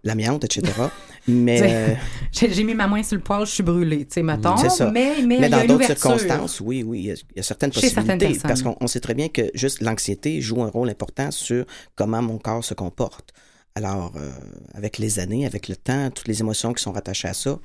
l'amiante, 0.05 0.45
etc. 0.45 0.71
mais, 1.27 1.61
euh, 1.63 1.95
J'ai 2.33 2.65
mis 2.65 2.75
ma 2.75 2.87
main 2.87 3.03
sur 3.03 3.17
le 3.17 3.23
poêle, 3.23 3.47
je 3.47 3.51
suis 3.53 3.63
brûlée, 3.63 4.05
tu 4.07 4.13
sais, 4.15 4.23
mettons. 4.23 4.59
C'est 4.59 4.69
ça. 4.69 4.91
Mais, 4.91 5.49
dans 5.49 5.67
d'autres 5.67 5.87
circonstances, 5.87 6.61
oui, 6.61 6.83
oui, 6.83 6.99
il 7.01 7.05
y 7.07 7.11
a, 7.13 7.15
il 7.15 7.37
y 7.37 7.41
a 7.41 7.43
certaines 7.43 7.73
Chez 7.73 7.81
possibilités. 7.91 8.39
Parce 8.43 8.63
qu'on 8.63 8.77
on 8.79 8.87
sait 8.87 9.01
très 9.01 9.15
bien 9.15 9.29
que 9.31 9.51
juste 9.55 9.81
l'anxiété 9.81 10.43
joue 10.43 10.63
un 10.63 10.69
rôle 10.69 10.91
important 10.91 11.31
sur 11.31 11.65
comment 11.95 12.21
mon 12.21 12.37
corps 12.37 12.63
se 12.63 12.75
comporte. 12.75 13.33
Alors, 13.77 14.13
euh, 14.17 14.31
avec 14.73 14.97
les 14.97 15.19
années, 15.19 15.45
avec 15.45 15.69
le 15.69 15.77
temps, 15.77 16.11
toutes 16.11 16.29
les 16.29 16.41
émotions 16.41 16.73
qui 16.73 16.83
sont 16.83 16.93
rattachées 16.93 17.29
à 17.29 17.35
ça, 17.35 17.59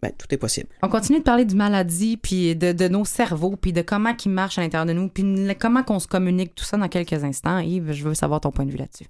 ben, 0.00 0.10
tout 0.16 0.26
est 0.30 0.38
possible. 0.38 0.70
On 0.82 0.88
continue 0.88 1.18
de 1.18 1.24
parler 1.24 1.44
du 1.44 1.54
maladie, 1.54 2.16
puis 2.16 2.56
de, 2.56 2.72
de 2.72 2.88
nos 2.88 3.04
cerveaux, 3.04 3.54
puis 3.54 3.74
de 3.74 3.82
comment 3.82 4.14
ils 4.24 4.30
marchent 4.30 4.56
à 4.56 4.62
l'intérieur 4.62 4.86
de 4.86 4.94
nous, 4.94 5.10
puis 5.10 5.22
comment 5.60 5.82
qu'on 5.82 5.98
se 5.98 6.08
communique, 6.08 6.54
tout 6.54 6.64
ça 6.64 6.78
dans 6.78 6.88
quelques 6.88 7.22
instants. 7.22 7.58
Yves, 7.58 7.92
je 7.92 8.04
veux 8.04 8.14
savoir 8.14 8.40
ton 8.40 8.50
point 8.50 8.64
de 8.64 8.70
vue 8.70 8.78
là-dessus. 8.78 9.04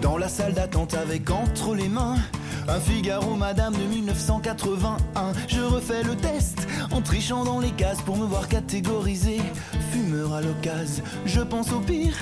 Dans 0.00 0.16
la 0.16 0.28
salle 0.30 0.54
d'attente 0.54 0.94
avec 0.94 1.28
entre 1.30 1.74
les 1.74 1.90
mains 1.90 2.16
un 2.68 2.80
Figaro 2.80 3.34
Madame 3.34 3.74
de 3.74 3.82
1981. 3.82 5.32
Je 5.48 5.60
refais 5.60 6.02
le 6.02 6.14
test 6.16 6.66
en 6.90 7.00
trichant 7.00 7.44
dans 7.44 7.60
les 7.60 7.70
cases 7.70 8.02
pour 8.02 8.16
me 8.16 8.26
voir 8.26 8.48
catégorisé. 8.48 9.40
Fumeur 9.90 10.34
à 10.34 10.40
l'occasion, 10.40 11.02
je 11.24 11.40
pense 11.40 11.72
au 11.72 11.80
pire 11.80 12.16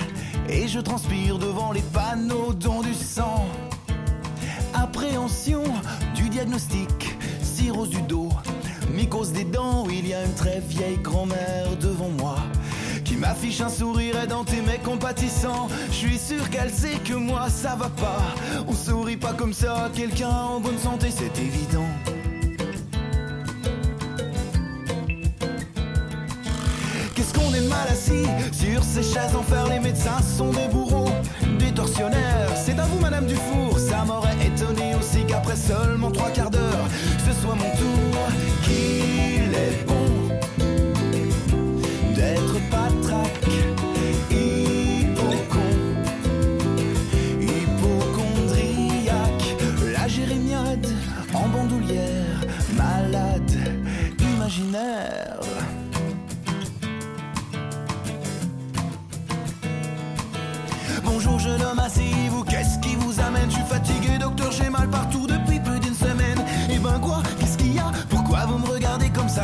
et 0.49 0.67
je 0.67 0.79
transpire 0.79 1.37
devant 1.37 1.71
les 1.71 1.81
panneaux 1.81 2.53
dont 2.53 2.81
du 2.81 2.93
sang. 2.93 3.45
Appréhension 4.73 5.63
du 6.15 6.29
diagnostic, 6.29 7.17
cirrhose 7.41 7.89
du 7.89 8.01
dos, 8.03 8.29
mycose 8.93 9.33
des 9.33 9.43
dents. 9.43 9.85
Il 9.89 10.07
y 10.07 10.13
a 10.13 10.23
une 10.23 10.35
très 10.35 10.59
vieille 10.59 10.99
grand-mère 10.99 11.75
devant 11.81 12.09
moi 12.09 12.37
m'affiche 13.17 13.61
un 13.61 13.69
sourire 13.69 14.21
édenté 14.23 14.61
mais 14.65 14.79
compatissant. 14.83 15.67
Je 15.89 15.95
suis 15.95 16.17
sûr 16.17 16.49
qu'elle 16.49 16.69
sait 16.69 16.97
que 17.03 17.13
moi 17.13 17.49
ça 17.49 17.75
va 17.75 17.89
pas. 17.89 18.21
On 18.67 18.73
sourit 18.73 19.17
pas 19.17 19.33
comme 19.33 19.53
ça 19.53 19.89
quelqu'un 19.95 20.29
en 20.29 20.59
bonne 20.59 20.77
santé, 20.77 21.07
c'est 21.11 21.39
évident. 21.41 21.85
Qu'est-ce 27.15 27.33
qu'on 27.33 27.53
est 27.53 27.67
mal 27.67 27.87
assis 27.89 28.25
sur 28.51 28.83
ces 28.83 29.03
chaises 29.03 29.35
en 29.35 29.43
fer 29.43 29.67
Les 29.67 29.79
médecins 29.79 30.21
sont 30.21 30.51
des 30.51 30.67
bourreaux, 30.71 31.09
des 31.59 31.71
tortionnaires. 31.71 32.49
C'est 32.55 32.77
à 32.79 32.85
vous, 32.85 32.99
Madame 32.99 33.25
Dufour. 33.25 33.79
Ça 33.79 34.05
m'aurait 34.05 34.35
étonné 34.45 34.95
aussi 34.95 35.25
qu'après 35.25 35.55
seulement 35.55 36.11
trois 36.11 36.29
quarts 36.29 36.51
d'heure, 36.51 36.87
ce 37.25 37.33
soit 37.41 37.55
mon 37.55 37.71
tour. 37.71 38.19
Qu'il 38.63 39.53
est 39.53 39.86
bon 42.27 42.33
d'être 42.33 42.59
patraque, 42.69 43.49
hypocon, 44.31 45.69
hypochondriaque, 47.41 49.55
la 49.93 50.07
jérémiade 50.07 50.87
en 51.33 51.49
bandoulière, 51.49 52.45
malade, 52.75 53.51
imaginaire. 54.19 55.39
Bonjour 61.03 61.39
jeune 61.39 61.61
homme, 61.61 61.79
asseyez-vous, 61.79 62.43
qu'est-ce 62.43 62.79
qui 62.79 62.95
vous 62.95 63.19
amène? 63.21 63.49
Je 63.49 63.55
suis 63.55 63.63
fatigué, 63.63 64.17
docteur, 64.19 64.51
j'ai 64.51 64.69
mal 64.69 64.89
partout 64.89 65.27
depuis 65.27 65.46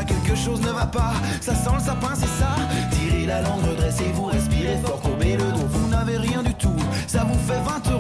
Quelque 0.02 0.36
chose 0.36 0.60
ne 0.62 0.72
va 0.72 0.86
pas, 0.86 1.14
ça 1.40 1.54
sent 1.54 1.70
le 1.76 1.80
sapin, 1.80 2.14
c'est 2.16 2.26
ça. 2.26 2.56
Tirez 2.92 3.26
la 3.26 3.42
langue, 3.42 3.64
redressez-vous, 3.70 4.26
respirez 4.26 4.78
fort, 4.84 5.00
courbez 5.00 5.38
le 5.38 5.52
dos, 5.52 5.68
vous 5.70 5.88
n'avez 5.88 6.18
rien 6.18 6.42
du 6.42 6.54
tout, 6.56 6.76
ça 7.08 7.24
vous 7.24 7.40
fait 7.48 7.62
20 7.62 7.92
euros. 7.92 7.93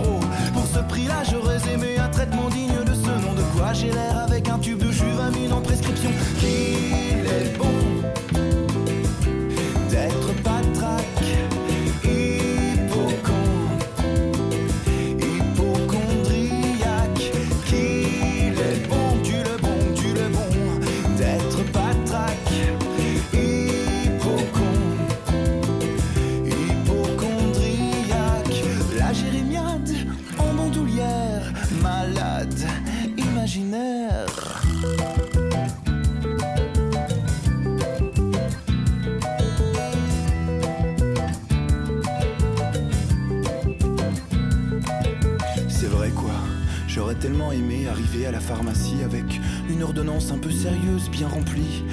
À 48.25 48.31
la 48.31 48.39
pharmacie 48.39 49.03
avec 49.03 49.39
une 49.69 49.83
ordonnance 49.83 50.31
un 50.31 50.37
peu 50.37 50.51
sérieuse, 50.51 51.09
bien 51.09 51.27
remplie, 51.27 51.83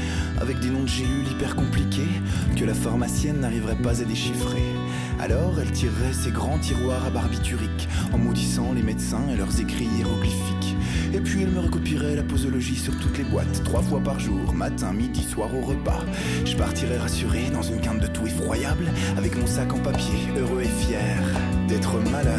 avec 0.40 0.60
des 0.60 0.70
noms 0.70 0.82
de 0.82 0.88
gélules 0.88 1.28
hyper 1.30 1.56
compliqués 1.56 2.08
que 2.56 2.64
la 2.64 2.74
pharmacienne 2.74 3.40
n'arriverait 3.40 3.76
pas 3.76 4.00
à 4.00 4.04
déchiffrer. 4.04 4.62
Alors 5.18 5.58
elle 5.60 5.70
tirerait 5.72 6.12
ses 6.12 6.30
grands 6.30 6.58
tiroirs 6.58 7.04
à 7.04 7.10
barbiturique 7.10 7.88
en 8.12 8.18
maudissant 8.18 8.72
les 8.72 8.82
médecins 8.82 9.28
et 9.32 9.36
leurs 9.36 9.60
écrits 9.60 9.88
hiéroglyphiques. 9.98 10.76
Et 11.12 11.20
puis 11.20 11.42
elle 11.42 11.50
me 11.50 11.60
recopierait 11.60 12.16
la 12.16 12.22
posologie 12.22 12.76
sur 12.76 12.96
toutes 12.98 13.18
les 13.18 13.24
boîtes, 13.24 13.64
trois 13.64 13.82
fois 13.82 14.00
par 14.00 14.20
jour, 14.20 14.54
matin, 14.54 14.92
midi, 14.92 15.22
soir 15.22 15.54
au 15.54 15.60
repas. 15.60 16.04
Je 16.44 16.56
partirais 16.56 16.98
rassuré 16.98 17.50
dans 17.52 17.62
une 17.62 17.80
quinte 17.80 18.00
de 18.00 18.06
tout 18.06 18.26
effroyable, 18.26 18.86
avec 19.16 19.36
mon 19.36 19.46
sac 19.46 19.72
en 19.72 19.78
papier, 19.78 20.28
heureux 20.38 20.62
et 20.62 20.84
fier 20.84 21.18
d'être 21.68 21.98
malade. 22.10 22.38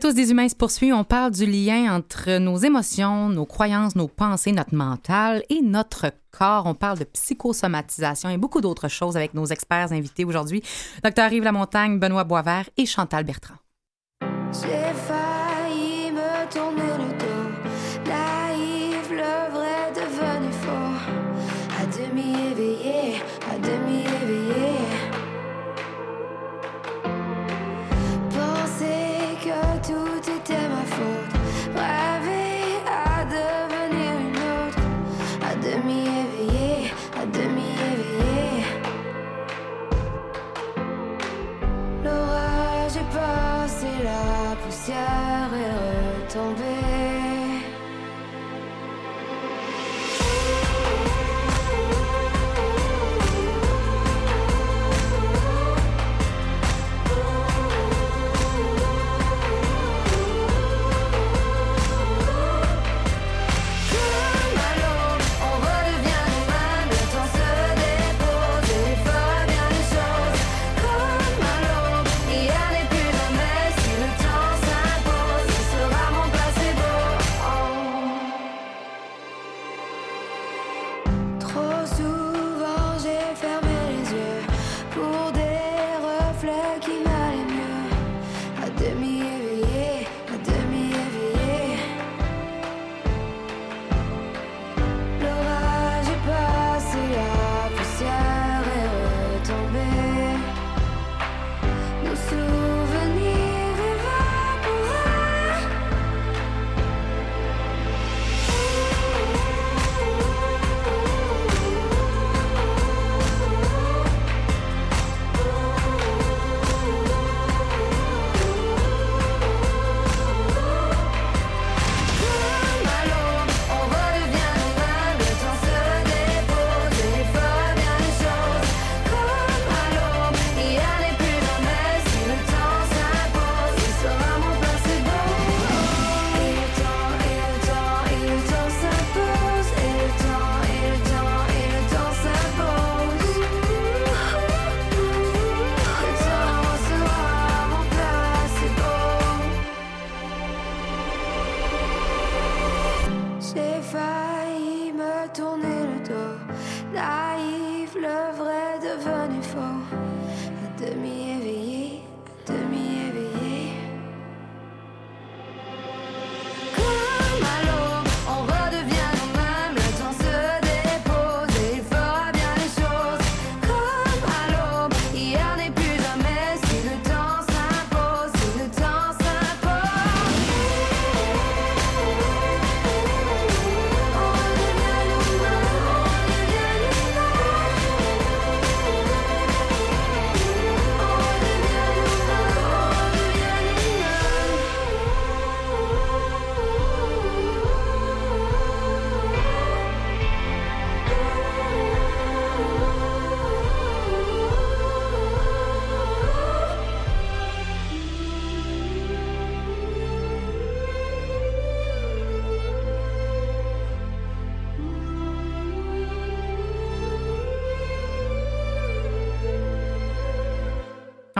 Tous 0.00 0.14
des 0.14 0.30
humains, 0.30 0.48
se 0.48 0.56
poursuit. 0.56 0.92
On 0.92 1.04
parle 1.04 1.30
du 1.30 1.44
lien 1.44 1.94
entre 1.94 2.38
nos 2.38 2.56
émotions, 2.56 3.28
nos 3.28 3.44
croyances, 3.44 3.94
nos 3.94 4.08
pensées, 4.08 4.50
notre 4.50 4.74
mental 4.74 5.42
et 5.50 5.60
notre 5.60 6.10
corps. 6.30 6.64
On 6.66 6.74
parle 6.74 6.98
de 6.98 7.04
psychosomatisation 7.04 8.30
et 8.30 8.38
beaucoup 8.38 8.62
d'autres 8.62 8.88
choses 8.88 9.16
avec 9.16 9.34
nos 9.34 9.44
experts 9.46 9.92
invités 9.92 10.24
aujourd'hui. 10.24 10.62
Docteur 11.04 11.30
Yves 11.32 11.44
Lamontagne, 11.44 11.98
Benoît 11.98 12.24
Boisvert 12.24 12.70
et 12.78 12.86
Chantal 12.86 13.24
Bertrand. 13.24 13.56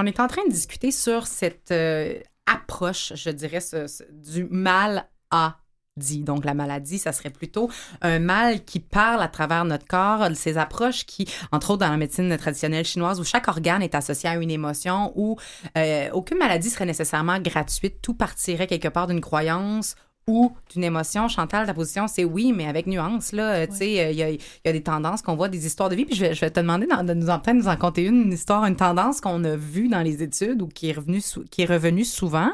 On 0.01 0.07
est 0.07 0.19
en 0.19 0.29
train 0.29 0.47
de 0.47 0.51
discuter 0.51 0.93
sur 0.93 1.27
cette 1.27 1.73
euh, 1.73 2.19
approche, 2.47 3.13
je 3.17 3.29
dirais, 3.29 3.59
du 4.11 4.45
mal 4.45 5.07
à 5.31 5.59
dit. 5.99 6.25
Donc, 6.25 6.47
la 6.47 6.55
maladie, 6.55 6.99
ça 6.99 7.13
serait 7.13 7.29
plutôt 7.29 7.71
un 8.01 8.19
mal 8.19 8.65
qui 8.65 8.81
parle 8.81 9.21
à 9.21 9.29
travers 9.29 9.67
notre 9.67 9.87
corps, 9.87 10.27
ces 10.35 10.57
approches 10.57 11.05
qui, 11.05 11.29
entre 11.53 11.73
autres 11.73 11.81
dans 11.81 11.91
la 11.91 11.99
médecine 11.99 12.35
traditionnelle 12.39 12.87
chinoise, 12.87 13.21
où 13.21 13.25
chaque 13.25 13.47
organe 13.49 13.83
est 13.83 13.95
associé 13.95 14.31
à 14.31 14.37
une 14.37 14.51
émotion, 14.51 15.13
où 15.17 15.37
euh, 15.77 16.09
aucune 16.15 16.39
maladie 16.39 16.71
serait 16.71 16.87
nécessairement 16.87 17.39
gratuite, 17.39 18.01
tout 18.01 18.15
partirait 18.15 18.67
quelque 18.67 18.89
part 18.89 19.07
d'une 19.07 19.21
croyance 19.21 19.97
ou 20.31 20.53
d'une 20.73 20.85
émotion. 20.85 21.29
Chantal, 21.29 21.66
ta 21.66 21.75
position, 21.75 22.07
c'est 22.07 22.25
oui, 22.25 22.53
mais 22.55 22.66
avec 22.66 22.87
nuance. 22.87 23.33
Là, 23.33 23.51
Euh, 23.55 23.66
tu 23.66 23.77
sais, 23.77 24.01
euh, 24.01 24.11
il 24.12 24.16
y, 24.16 24.23
a, 24.23 24.31
il 24.31 24.38
y 24.64 24.69
a 24.69 24.73
des 24.73 24.83
tendances 24.83 25.23
qu'on 25.23 25.35
voit, 25.35 25.49
des 25.49 25.66
histoires 25.66 25.88
de 25.88 25.97
vie. 25.97 26.05
Puis 26.05 26.14
je 26.14 26.21
vais, 26.27 26.35
je 26.35 26.40
vais 26.40 26.51
te 26.51 26.61
demander 26.61 26.87
de 26.87 27.14
nous 27.14 27.29
en, 27.31 27.40
nous 27.55 27.69
en 27.69 27.77
conter 27.77 28.05
une, 28.05 28.23
une 28.23 28.33
histoire, 28.33 28.64
une 28.64 28.77
tendance 28.77 29.21
qu'on 29.21 29.43
a 29.45 29.57
vue 29.57 29.88
dans 29.88 30.01
les 30.03 30.23
études 30.23 30.62
ou 30.62 30.69
qui 30.69 30.90
est 30.90 30.93
revenue, 30.93 31.21
qui 31.51 31.62
est 31.62 31.66
revenue 31.66 32.05
souvent. 32.05 32.51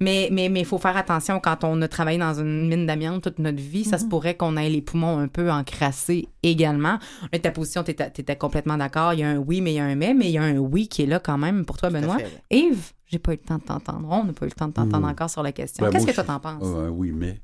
Mais 0.00 0.28
mais 0.30 0.48
mais 0.48 0.60
il 0.60 0.66
faut 0.66 0.78
faire 0.78 0.96
attention 0.96 1.40
quand 1.40 1.64
on 1.64 1.82
a 1.82 1.88
travaillé 1.88 2.18
dans 2.18 2.34
une 2.34 2.68
mine 2.68 2.86
d'amiante 2.86 3.22
toute 3.22 3.38
notre 3.40 3.60
vie, 3.60 3.84
ça 3.84 3.98
se 3.98 4.04
pourrait 4.04 4.36
qu'on 4.36 4.56
ait 4.56 4.68
les 4.70 4.82
poumons 4.82 5.18
un 5.18 5.28
peu 5.28 5.50
encrassés 5.50 6.28
également. 6.42 6.98
Ta 7.42 7.50
position, 7.50 7.82
tu 7.82 7.90
étais, 7.90 8.36
complètement 8.36 8.76
d'accord. 8.76 9.14
Il 9.14 9.20
y 9.20 9.22
a 9.24 9.28
un 9.30 9.38
oui, 9.38 9.60
mais 9.60 9.72
il 9.72 9.76
y 9.76 9.80
a 9.80 9.84
un 9.84 9.94
mais, 9.96 10.14
mais 10.14 10.26
il 10.26 10.32
y 10.32 10.38
a 10.38 10.42
un 10.42 10.56
oui 10.58 10.88
qui 10.88 11.02
est 11.02 11.06
là 11.06 11.18
quand 11.18 11.38
même 11.38 11.64
pour 11.64 11.76
toi, 11.76 11.90
Benoît. 11.90 12.18
fait, 12.18 12.42
Yves, 12.50 12.92
j'ai 13.10 13.18
pas 13.18 13.32
eu 13.32 13.36
le 13.36 13.46
temps 13.46 13.58
de 13.58 13.64
t'entendre. 13.64 14.08
On 14.10 14.24
n'a 14.24 14.32
pas 14.32 14.46
eu 14.46 14.48
le 14.48 14.54
temps 14.54 14.68
de 14.68 14.72
t'entendre 14.72 15.06
Mm. 15.06 15.10
encore 15.10 15.30
sur 15.30 15.42
la 15.42 15.52
question. 15.52 15.84
Ben, 15.84 15.90
Qu'est-ce 15.92 16.06
que 16.06 16.12
toi 16.12 16.24
t'en 16.24 16.40
penses? 16.40 16.62
Euh, 16.64 16.88
oui, 16.88 17.10
mais 17.12 17.40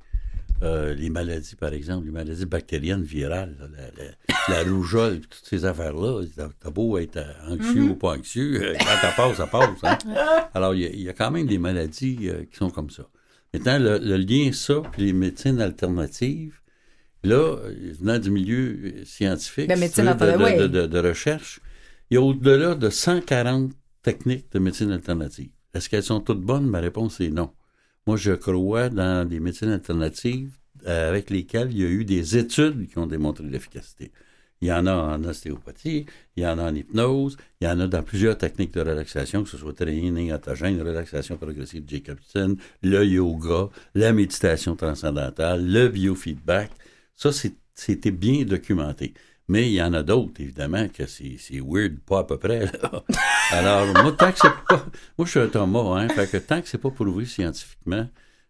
euh, 0.62 0.94
les 0.94 1.10
maladies, 1.10 1.56
par 1.56 1.72
exemple, 1.72 2.06
les 2.06 2.12
maladies 2.12 2.46
bactériennes 2.46 3.02
virales, 3.02 3.56
là, 3.58 3.66
la, 3.76 4.04
la- 4.04 4.62
la 4.64 4.70
rougeole, 4.70 5.20
toutes 5.20 5.44
ces 5.44 5.64
affaires-là, 5.64 6.22
t'as 6.60 6.70
beau 6.70 6.96
être 6.98 7.16
euh, 7.18 7.32
anxieux 7.48 7.82
Mm-hmm. 7.82 7.90
ou 7.90 7.94
pas 7.96 8.16
anxieux, 8.16 8.62
euh, 8.62 8.74
quand 8.78 8.96
ça 9.00 9.12
passe, 9.16 9.36
ça 9.36 9.46
passe. 9.46 9.68
hein. 9.82 9.98
Alors, 10.54 10.74
il 10.74 10.82
y, 10.82 10.86
a- 10.86 10.90
il 10.90 11.00
y 11.02 11.08
a 11.08 11.12
quand 11.12 11.30
même 11.30 11.46
des 11.46 11.58
maladies 11.58 12.18
euh, 12.28 12.44
qui 12.50 12.56
sont 12.56 12.70
comme 12.70 12.90
ça. 12.90 13.02
Maintenant, 13.52 13.78
le, 13.78 13.98
le 13.98 14.16
lien, 14.18 14.50
ça, 14.52 14.82
puis 14.92 15.02
les 15.02 15.12
médecines 15.12 15.60
alternatives, 15.60 16.60
là, 17.24 17.56
venant 18.00 18.18
du 18.18 18.30
milieu 18.30 19.04
scientifique, 19.04 19.68
La 19.68 19.76
médecine 19.76 20.04
veux, 20.04 20.14
de, 20.14 20.66
de- 20.68 20.80
de- 20.82 20.86
de 20.86 20.98
recherche, 21.08 21.60
il 22.10 22.14
y 22.14 22.16
a 22.18 22.22
au-delà 22.22 22.74
de 22.76 22.88
140 22.88 23.72
techniques 24.02 24.52
de 24.52 24.58
médecine 24.60 24.92
alternative. 24.92 25.50
Est-ce 25.74 25.88
qu'elles 25.88 26.02
sont 26.02 26.20
toutes 26.20 26.40
bonnes? 26.40 26.66
Ma 26.66 26.80
réponse 26.80 27.20
est 27.20 27.30
non. 27.30 27.50
Moi, 28.06 28.16
je 28.16 28.32
crois 28.32 28.88
dans 28.88 29.28
des 29.28 29.40
médecines 29.40 29.70
alternatives 29.70 30.56
euh, 30.86 31.08
avec 31.08 31.30
lesquelles 31.30 31.72
il 31.72 31.78
y 31.78 31.84
a 31.84 31.88
eu 31.88 32.04
des 32.04 32.36
études 32.36 32.88
qui 32.88 32.98
ont 32.98 33.06
démontré 33.06 33.44
l'efficacité. 33.44 34.12
Il 34.60 34.68
y 34.68 34.72
en 34.72 34.86
a 34.86 34.94
en 34.94 35.22
ostéopathie, 35.24 36.06
il 36.36 36.42
y 36.42 36.46
en 36.46 36.58
a 36.58 36.70
en 36.70 36.74
hypnose, 36.74 37.36
il 37.60 37.66
y 37.66 37.70
en 37.70 37.78
a 37.80 37.86
dans 37.86 38.02
plusieurs 38.02 38.38
techniques 38.38 38.72
de 38.72 38.80
relaxation, 38.80 39.42
que 39.42 39.50
ce 39.50 39.58
soit 39.58 39.74
training 39.74 40.32
autogène, 40.32 40.80
relaxation 40.80 41.36
progressive 41.36 41.84
Jacobson, 41.86 42.56
le 42.82 43.04
yoga, 43.04 43.68
la 43.94 44.12
méditation 44.12 44.76
transcendantale, 44.76 45.66
le 45.66 45.88
biofeedback. 45.88 46.70
Ça, 47.14 47.30
c'était 47.74 48.10
bien 48.10 48.44
documenté. 48.44 49.12
Mais 49.48 49.68
il 49.68 49.74
y 49.74 49.82
en 49.82 49.92
a 49.92 50.02
d'autres, 50.02 50.40
évidemment, 50.40 50.88
que 50.88 51.06
c'est 51.06 51.60
weird, 51.60 51.98
pas 52.00 52.20
à 52.20 52.24
peu 52.24 52.38
près. 52.38 52.66
Alors, 53.50 53.86
moi, 54.02 54.12
tant 54.12 54.32
que 54.32 54.38
c'est 54.38 54.50
pas. 54.68 54.84
Moi, 55.16 55.24
je 55.26 55.30
suis 55.30 55.40
un 55.40 55.48
Thomas, 55.48 56.00
hein. 56.00 56.08
Fait 56.08 56.30
que 56.30 56.36
tant 56.38 56.60
que 56.60 56.68
c'est 56.68 56.78
pas 56.78 56.90
prouvé 56.90 57.24
scientifiquement, 57.24 58.08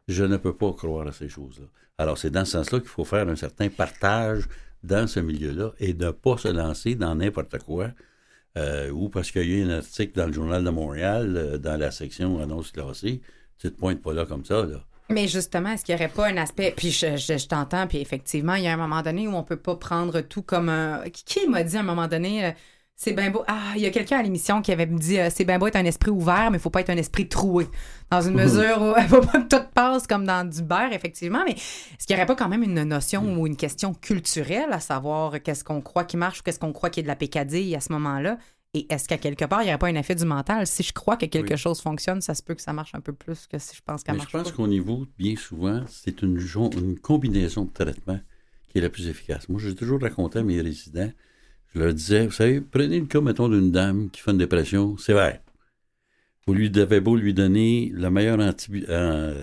je 0.09 0.25
ne 0.25 0.37
peux 0.37 0.55
pas 0.55 0.73
croire 0.73 1.07
à 1.07 1.13
ces 1.13 1.29
choses-là. 1.29 1.67
Alors, 1.99 2.19
c'est 2.19 2.31
dans 2.31 2.45
ce 2.45 2.53
sens-là 2.53 2.81
qu'il 2.81 2.89
faut 2.89 3.05
faire 3.05 3.29
un 3.29 3.37
certain 3.37 3.69
partage 3.69 4.45
dans 4.83 5.07
ce 5.07 5.21
milieu-là 5.21 5.73
et 5.81 5.95
ne 5.95 6.11
pas 6.11 6.39
se 6.39 6.49
lancer 6.49 6.95
dans 6.95 7.15
n'importe 7.15 7.59
quoi. 7.59 7.91
euh, 8.57 8.91
ou 8.91 9.11
parce 9.11 9.31
qu'il 9.31 9.43
y 9.43 9.55
a 9.55 9.59
eu 9.59 9.65
un 9.65 9.79
article 9.79 10.13
dans 10.17 10.27
le 10.27 10.33
Journal 10.33 10.65
de 10.65 10.71
Montréal, 10.71 11.35
euh, 11.37 11.59
dans 11.59 11.79
la 11.79 11.91
section 11.91 12.41
annonce 12.41 12.73
classée, 12.73 13.21
tu 13.59 13.71
te 13.71 13.79
pointes 13.79 14.01
pas 14.01 14.15
là 14.15 14.25
comme 14.25 14.45
ça, 14.45 14.65
là. 14.65 14.83
Mais 15.11 15.29
justement, 15.29 15.71
est-ce 15.71 15.85
qu'il 15.85 15.95
n'y 15.95 16.01
aurait 16.01 16.13
pas 16.13 16.27
un 16.27 16.37
aspect. 16.37 16.75
Puis 16.77 16.91
je, 16.91 17.47
t'entends, 17.47 17.87
puis 17.87 17.99
effectivement, 17.99 18.55
il 18.55 18.65
y 18.65 18.67
a 18.67 18.73
un 18.73 18.77
moment 18.77 19.03
donné 19.03 19.29
où 19.29 19.37
on 19.37 19.45
peut 19.45 19.59
pas 19.59 19.77
prendre 19.77 20.21
tout 20.21 20.43
comme 20.43 20.69
un. 20.69 21.05
Qui, 21.11 21.47
m'a 21.49 21.63
dit 21.63 21.77
à 21.77 21.81
un 21.81 21.85
moment 21.85 22.09
donné. 22.09 22.55
C'est 22.99 23.13
bien 23.13 23.31
beau. 23.31 23.45
Ah, 23.47 23.73
il 23.77 23.83
y 23.83 23.87
a 23.87 23.91
quelqu'un 23.91 24.19
à 24.19 24.23
l'émission 24.23 24.63
qui 24.63 24.73
avait 24.73 24.87
dit 24.87 25.19
euh, 25.19 25.29
c'est 25.33 25.45
bien 25.45 25.59
beau 25.59 25.67
être 25.67 25.77
un 25.77 25.85
esprit 25.85 26.11
ouvert, 26.11 26.51
mais 26.51 26.57
il 26.57 26.61
faut 26.61 26.71
pas 26.71 26.81
être 26.81 26.91
un 26.91 26.97
esprit 26.97 27.29
troué. 27.29 27.69
Dans 28.11 28.23
une 28.23 28.35
mesure 28.43 28.81
où 28.81 28.95
il 28.99 29.05
faut 29.09 29.21
pas 29.21 29.43
que 29.43 29.49
tout 29.49 29.63
passe 29.75 30.07
comme 30.07 30.25
dans 30.25 30.49
du 30.49 30.63
beurre, 30.63 30.93
effectivement. 30.93 31.43
Mais 31.45 31.53
est-ce 31.53 32.07
qu'il 32.07 32.17
n'y 32.17 32.21
aurait 32.21 32.27
pas 32.27 32.35
quand 32.37 32.49
même 32.49 32.63
une 32.63 32.83
notion 32.85 33.39
ou 33.39 33.47
une 33.47 33.57
question 33.57 33.93
culturelle 33.93 34.73
à 34.73 34.81
savoir 34.81 35.43
qu'est-ce 35.43 35.63
qu'on 35.63 35.83
croit 35.83 36.05
qui 36.05 36.17
marche 36.17 36.41
ou 36.41 36.43
qu'est-ce 36.43 36.59
qu'on 36.59 36.73
croit 36.73 36.89
qui 36.91 37.01
est 37.01 37.03
de 37.03 37.09
la 37.09 37.17
pécadille 37.17 37.77
à 37.77 37.81
ce 37.81 37.93
moment-là? 37.93 38.39
Et 38.75 38.87
est-ce 38.93 39.09
qu'à 39.09 39.17
quelque 39.19 39.45
part, 39.45 39.63
il 39.63 39.67
n'y 39.67 39.71
aurait 39.71 39.79
pas 39.79 39.87
un 39.89 39.95
effet 39.95 40.15
du 40.15 40.25
mental? 40.25 40.67
Si 40.67 40.83
je 40.83 40.93
crois 40.93 41.17
que 41.17 41.25
quelque 41.27 41.53
Oui. 41.53 41.59
chose 41.59 41.81
fonctionne, 41.81 42.21
ça 42.21 42.35
se 42.35 42.43
peut 42.43 42.55
que 42.55 42.61
ça 42.63 42.73
marche 42.75 42.95
un 42.95 43.01
peu 43.01 43.13
plus 43.13 43.47
que 43.47 43.59
si 43.59 43.75
je 43.77 43.81
pense 43.85 44.03
qu'elle 44.03 44.17
Mais 44.17 44.21
je 44.21 44.25
marche 44.37 44.49
pense 44.49 44.53
qu'au 44.53 44.67
niveau, 44.67 45.07
bien 45.19 45.35
souvent, 45.37 45.83
c'est 45.89 46.21
une, 46.23 46.39
une 46.77 46.99
combinaison 46.99 47.65
de 47.65 47.71
traitements 47.73 48.21
qui 48.69 48.79
est 48.79 48.81
la 48.83 48.91
plus 48.91 49.09
efficace. 49.09 49.49
Moi, 49.49 49.61
j'ai 49.63 49.75
toujours 49.75 50.01
raconté 50.01 50.41
à 50.41 50.43
mes 50.43 50.61
résidents, 50.61 51.11
je 51.77 51.83
leur 51.83 51.93
disais, 51.95 52.25
vous 52.27 52.33
savez, 52.33 52.61
prenez 52.61 52.99
le 53.01 53.07
cas, 53.07 53.21
mettons, 53.21 53.49
d'une 53.49 53.71
dame 53.71 54.09
qui 54.11 54.21
fait 54.23 54.31
une 54.31 54.39
dépression 54.39 54.97
sévère. 54.97 55.41
Vous 56.47 56.55
lui 56.55 56.71
devez 56.71 57.01
beau 57.01 57.17
lui 57.17 57.35
donner 57.35 57.91
le 57.93 58.09
meilleur 58.11 58.39
anti- 58.41 58.85
euh, 58.89 59.35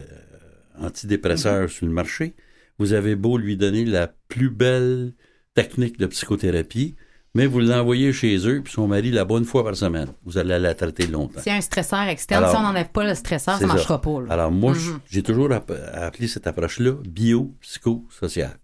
antidépresseur 0.80 1.70
sur 1.70 1.86
le 1.86 1.92
marché, 1.94 2.34
vous 2.80 2.94
avez 2.94 3.16
beau 3.16 3.38
lui 3.38 3.56
donner 3.58 3.86
la 3.86 4.08
plus 4.28 4.50
belle 4.50 5.14
technique 5.54 6.00
de 6.00 6.08
psychothérapie, 6.08 6.96
mais 7.36 7.46
vous 7.46 7.60
l'envoyez 7.60 8.14
chez 8.14 8.36
eux, 8.48 8.62
puis 8.64 8.74
son 8.74 8.88
mari 8.88 9.12
la 9.12 9.26
bonne 9.26 9.46
fois 9.46 9.64
par 9.64 9.76
semaine. 9.76 10.08
Vous 10.26 10.38
allez 10.38 10.58
la 10.60 10.74
traiter 10.74 11.06
longtemps. 11.08 11.42
A 11.46 11.52
un 11.56 11.62
stresseur 11.62 12.02
externe, 12.04 12.44
Alors, 12.44 12.56
si 12.56 12.60
on 12.62 12.64
n'enlève 12.64 12.90
pas 12.90 13.06
le 13.06 13.16
stresseur, 13.16 13.56
ça 13.56 13.60
c'est 13.60 13.66
ne 13.66 13.70
marchera 13.74 14.02
pas. 14.02 14.22
là. 14.22 14.34
Alors, 14.34 14.52
moi, 14.52 14.74
Mhm. 14.74 14.80
j- 14.80 14.90
j'ai 15.10 15.24
toujours 15.24 15.52
app- 15.52 15.72
appelé 15.94 16.28
cette 16.28 16.48
approche-là 16.48 16.94
bio-psychosociale. 17.06 18.58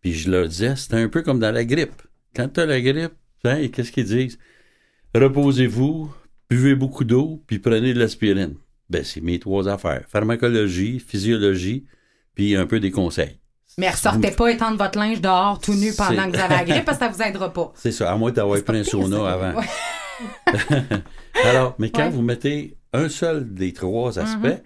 Puis 0.00 0.12
je 0.12 0.30
leur 0.30 0.48
disais, 0.48 0.74
c'est 0.76 0.94
un 0.94 1.08
peu 1.08 1.22
comme 1.22 1.38
dans 1.38 1.52
la 1.52 1.64
grippe. 1.64 2.02
Quand 2.34 2.48
tu 2.48 2.60
as 2.60 2.66
la 2.66 2.80
grippe, 2.80 3.12
hein, 3.44 3.68
qu'est-ce 3.68 3.92
qu'ils 3.92 4.04
disent? 4.06 4.38
Reposez-vous, 5.14 6.12
buvez 6.50 6.74
beaucoup 6.74 7.04
d'eau, 7.04 7.42
puis 7.46 7.58
prenez 7.58 7.94
de 7.94 7.98
l'aspirine. 8.00 8.54
Ben, 8.90 9.04
c'est 9.04 9.20
mes 9.20 9.38
trois 9.38 9.68
affaires. 9.68 10.04
Pharmacologie, 10.08 10.98
physiologie, 11.00 11.84
puis 12.34 12.56
un 12.56 12.66
peu 12.66 12.80
des 12.80 12.90
conseils. 12.90 13.38
Mais 13.78 13.90
ressortez 13.90 14.30
pas 14.30 14.50
étendre 14.52 14.76
votre 14.76 14.98
linge 14.98 15.20
dehors 15.20 15.58
tout 15.60 15.74
nu 15.74 15.92
pendant 15.96 16.30
que 16.30 16.36
vous 16.36 16.42
avez 16.42 16.54
la 16.56 16.64
grippe 16.64 16.84
parce 16.84 16.98
que 16.98 17.04
ça 17.04 17.10
vous 17.10 17.22
aidera 17.22 17.52
pas. 17.52 17.72
C'est 17.76 17.90
ça, 17.92 18.12
à 18.12 18.16
moins 18.16 18.30
d'avoir 18.30 18.62
pris 18.62 18.78
un 18.78 18.84
sauna 18.84 19.26
avant. 19.32 19.58
Ouais. 19.58 19.66
Alors, 21.44 21.74
mais 21.78 21.90
quand 21.90 22.04
Ouais. 22.04 22.10
vous 22.10 22.22
mettez 22.22 22.76
un 22.92 23.08
seul 23.08 23.52
des 23.52 23.72
trois 23.72 24.18
aspects, 24.18 24.44
Mhm. 24.44 24.60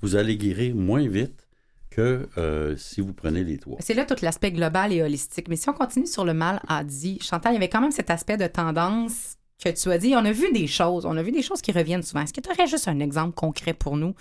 vous 0.00 0.16
allez 0.16 0.36
guérir 0.36 0.74
moins 0.74 1.06
vite 1.06 1.43
que 1.94 2.28
euh, 2.38 2.76
si 2.76 3.00
vous 3.00 3.12
prenez 3.12 3.44
les 3.44 3.58
trois. 3.58 3.76
C'est 3.80 3.94
là 3.94 4.04
tout 4.04 4.16
l'aspect 4.22 4.52
global 4.52 4.92
et 4.92 5.02
holistique. 5.02 5.48
Mais 5.48 5.56
si 5.56 5.68
on 5.68 5.72
continue 5.72 6.06
sur 6.06 6.24
le 6.24 6.34
mal 6.34 6.60
à 6.68 6.82
dit, 6.84 7.18
Chantal, 7.22 7.52
il 7.52 7.54
y 7.54 7.58
avait 7.58 7.68
quand 7.68 7.80
même 7.80 7.92
cet 7.92 8.10
aspect 8.10 8.36
de 8.36 8.46
tendance 8.46 9.36
que 9.62 9.68
tu 9.70 9.90
as 9.90 9.98
dit. 9.98 10.14
On 10.16 10.24
a 10.24 10.32
vu 10.32 10.52
des 10.52 10.66
choses, 10.66 11.06
on 11.06 11.16
a 11.16 11.22
vu 11.22 11.32
des 11.32 11.42
choses 11.42 11.62
qui 11.62 11.72
reviennent 11.72 12.02
souvent. 12.02 12.22
Est-ce 12.22 12.32
que 12.32 12.40
tu 12.40 12.50
aurais 12.50 12.66
juste 12.66 12.88
un 12.88 13.00
exemple 13.00 13.34
concret 13.34 13.74
pour 13.74 13.96
nous 13.96 14.14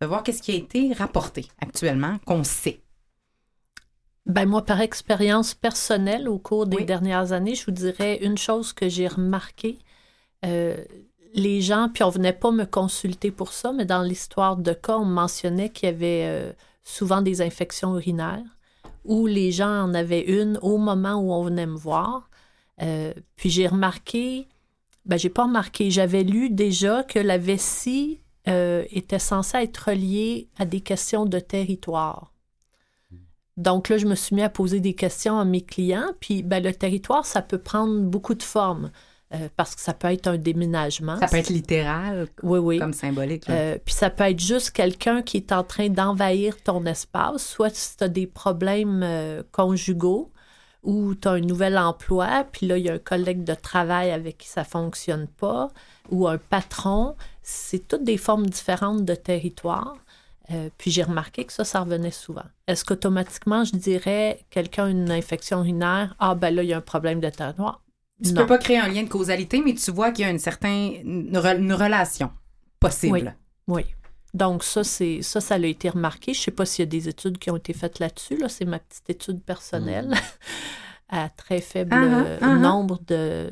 de 0.00 0.06
voir 0.06 0.22
qu'est-ce 0.22 0.42
qui 0.42 0.52
a 0.52 0.56
été 0.56 0.92
rapporté 0.92 1.46
actuellement, 1.60 2.18
qu'on 2.26 2.44
sait? 2.44 2.80
Ben 4.26 4.44
moi, 4.46 4.64
par 4.64 4.80
expérience 4.80 5.54
personnelle, 5.54 6.28
au 6.28 6.38
cours 6.38 6.66
des 6.66 6.78
Oui. 6.78 6.84
dernières 6.84 7.32
années, 7.32 7.54
je 7.54 7.64
vous 7.64 7.70
dirais 7.72 8.18
une 8.22 8.36
chose 8.38 8.72
que 8.72 8.88
j'ai 8.88 9.06
remarquée. 9.08 9.78
euh, 10.44 10.76
les 11.34 11.60
gens, 11.60 11.90
puis 11.92 12.02
on 12.02 12.08
venait 12.10 12.32
pas 12.32 12.50
me 12.50 12.64
consulter 12.64 13.30
pour 13.30 13.52
ça, 13.52 13.72
mais 13.72 13.84
dans 13.84 14.02
l'histoire 14.02 14.56
de 14.56 14.72
cas, 14.72 14.96
on 14.96 15.04
mentionnait 15.04 15.68
qu'il 15.70 15.88
y 15.88 15.92
avait 15.92 16.24
euh, 16.26 16.52
souvent 16.86 17.20
des 17.20 17.42
infections 17.42 17.96
urinaires, 17.96 18.56
où 19.04 19.26
les 19.26 19.50
gens 19.50 19.82
en 19.82 19.92
avaient 19.92 20.22
une 20.22 20.56
au 20.62 20.78
moment 20.78 21.16
où 21.16 21.32
on 21.32 21.42
venait 21.42 21.66
me 21.66 21.76
voir. 21.76 22.30
Euh, 22.80 23.12
puis 23.34 23.50
j'ai 23.50 23.66
remarqué, 23.66 24.46
ben 25.04 25.18
j'ai 25.18 25.28
pas 25.28 25.44
remarqué, 25.44 25.90
j'avais 25.90 26.22
lu 26.22 26.48
déjà 26.48 27.02
que 27.02 27.18
la 27.18 27.38
vessie 27.38 28.20
euh, 28.48 28.84
était 28.90 29.18
censée 29.18 29.58
être 29.58 29.88
reliée 29.88 30.48
à 30.58 30.64
des 30.64 30.80
questions 30.80 31.26
de 31.26 31.40
territoire. 31.40 32.32
Donc 33.56 33.88
là, 33.88 33.98
je 33.98 34.06
me 34.06 34.14
suis 34.14 34.36
mis 34.36 34.42
à 34.42 34.48
poser 34.48 34.78
des 34.78 34.94
questions 34.94 35.40
à 35.40 35.44
mes 35.44 35.62
clients. 35.62 36.12
Puis 36.20 36.44
ben, 36.44 36.62
le 36.62 36.72
territoire, 36.72 37.26
ça 37.26 37.42
peut 37.42 37.58
prendre 37.58 38.00
beaucoup 38.02 38.34
de 38.34 38.42
formes 38.42 38.92
euh, 39.34 39.48
parce 39.56 39.74
que 39.74 39.80
ça 39.80 39.92
peut 39.92 40.12
être 40.12 40.28
un 40.28 40.38
déménagement. 40.38 41.18
Ça 41.18 41.26
peut 41.26 41.38
être 41.38 41.50
littéral 41.50 42.28
Oui, 42.44 42.60
oui. 42.60 42.78
comme 42.78 42.92
symbolique. 42.92 43.50
Euh, 43.50 43.76
puis 43.84 43.92
ça 43.92 44.08
peut 44.08 44.22
être 44.24 44.38
juste 44.38 44.70
quelqu'un 44.70 45.22
qui 45.22 45.38
est 45.38 45.50
en 45.50 45.64
train 45.64 45.88
d'envahir 45.88 46.62
ton 46.62 46.84
espace, 46.86 47.44
soit 47.44 47.74
si 47.74 47.96
tu 47.96 48.04
as 48.04 48.08
des 48.08 48.28
problèmes 48.28 49.02
euh, 49.02 49.42
conjugaux 49.50 50.30
ou 50.84 51.16
tu 51.16 51.26
as 51.26 51.32
un 51.32 51.40
nouvel 51.40 51.76
emploi, 51.76 52.46
puis 52.52 52.68
là, 52.68 52.78
il 52.78 52.84
y 52.84 52.88
a 52.88 52.92
un 52.92 52.98
collègue 52.98 53.42
de 53.42 53.54
travail 53.54 54.12
avec 54.12 54.38
qui 54.38 54.48
ça 54.48 54.62
fonctionne 54.62 55.26
pas, 55.26 55.72
ou 56.10 56.28
un 56.28 56.38
patron. 56.38 57.16
C'est 57.42 57.88
toutes 57.88 58.04
des 58.04 58.18
formes 58.18 58.46
différentes 58.46 59.04
de 59.04 59.14
territoire. 59.16 59.96
Puis 60.78 60.92
j'ai 60.92 61.02
remarqué 61.02 61.44
que 61.44 61.52
ça, 61.52 61.64
ça 61.64 61.80
revenait 61.80 62.12
souvent. 62.12 62.44
Est-ce 62.68 62.84
qu'automatiquement, 62.84 63.64
je 63.64 63.74
dirais, 63.74 64.38
quelqu'un 64.50 64.84
a 64.84 64.90
une 64.90 65.10
infection 65.10 65.58
urinaire, 65.58 66.14
ah 66.20 66.36
ben 66.36 66.54
là, 66.54 66.62
il 66.62 66.68
y 66.68 66.72
a 66.72 66.76
un 66.76 66.80
problème 66.80 67.18
de 67.18 67.28
territoire? 67.30 67.80
Tu 68.22 68.32
non. 68.32 68.42
peux 68.42 68.46
pas 68.46 68.58
créer 68.58 68.78
un 68.78 68.88
lien 68.88 69.02
de 69.02 69.08
causalité, 69.08 69.60
mais 69.64 69.74
tu 69.74 69.90
vois 69.90 70.10
qu'il 70.10 70.24
y 70.24 70.28
a 70.28 70.30
une 70.30 70.38
certaine 70.38 70.92
une, 71.04 71.36
re- 71.36 71.58
une 71.58 71.72
relation. 71.72 72.30
possible. 72.80 73.36
Oui. 73.68 73.84
Donc, 74.34 74.64
ça, 74.64 74.84
c'est 74.84 75.22
ça, 75.22 75.40
ça 75.40 75.54
a 75.54 75.58
été 75.58 75.88
remarqué. 75.88 76.34
Je 76.34 76.40
ne 76.40 76.44
sais 76.44 76.50
pas 76.50 76.66
s'il 76.66 76.84
y 76.84 76.88
a 76.88 76.90
des 76.90 77.08
études 77.08 77.38
qui 77.38 77.50
ont 77.50 77.56
été 77.56 77.72
faites 77.72 77.98
là-dessus. 77.98 78.36
Là. 78.36 78.48
C'est 78.48 78.64
ma 78.66 78.78
petite 78.78 79.08
étude 79.10 79.42
personnelle 79.42 80.14
à 81.08 81.28
très 81.30 81.60
faible 81.60 81.94
Uh-huh, 81.94 82.38
uh-huh. 82.40 82.58
nombre 82.60 82.98
de, 83.06 83.50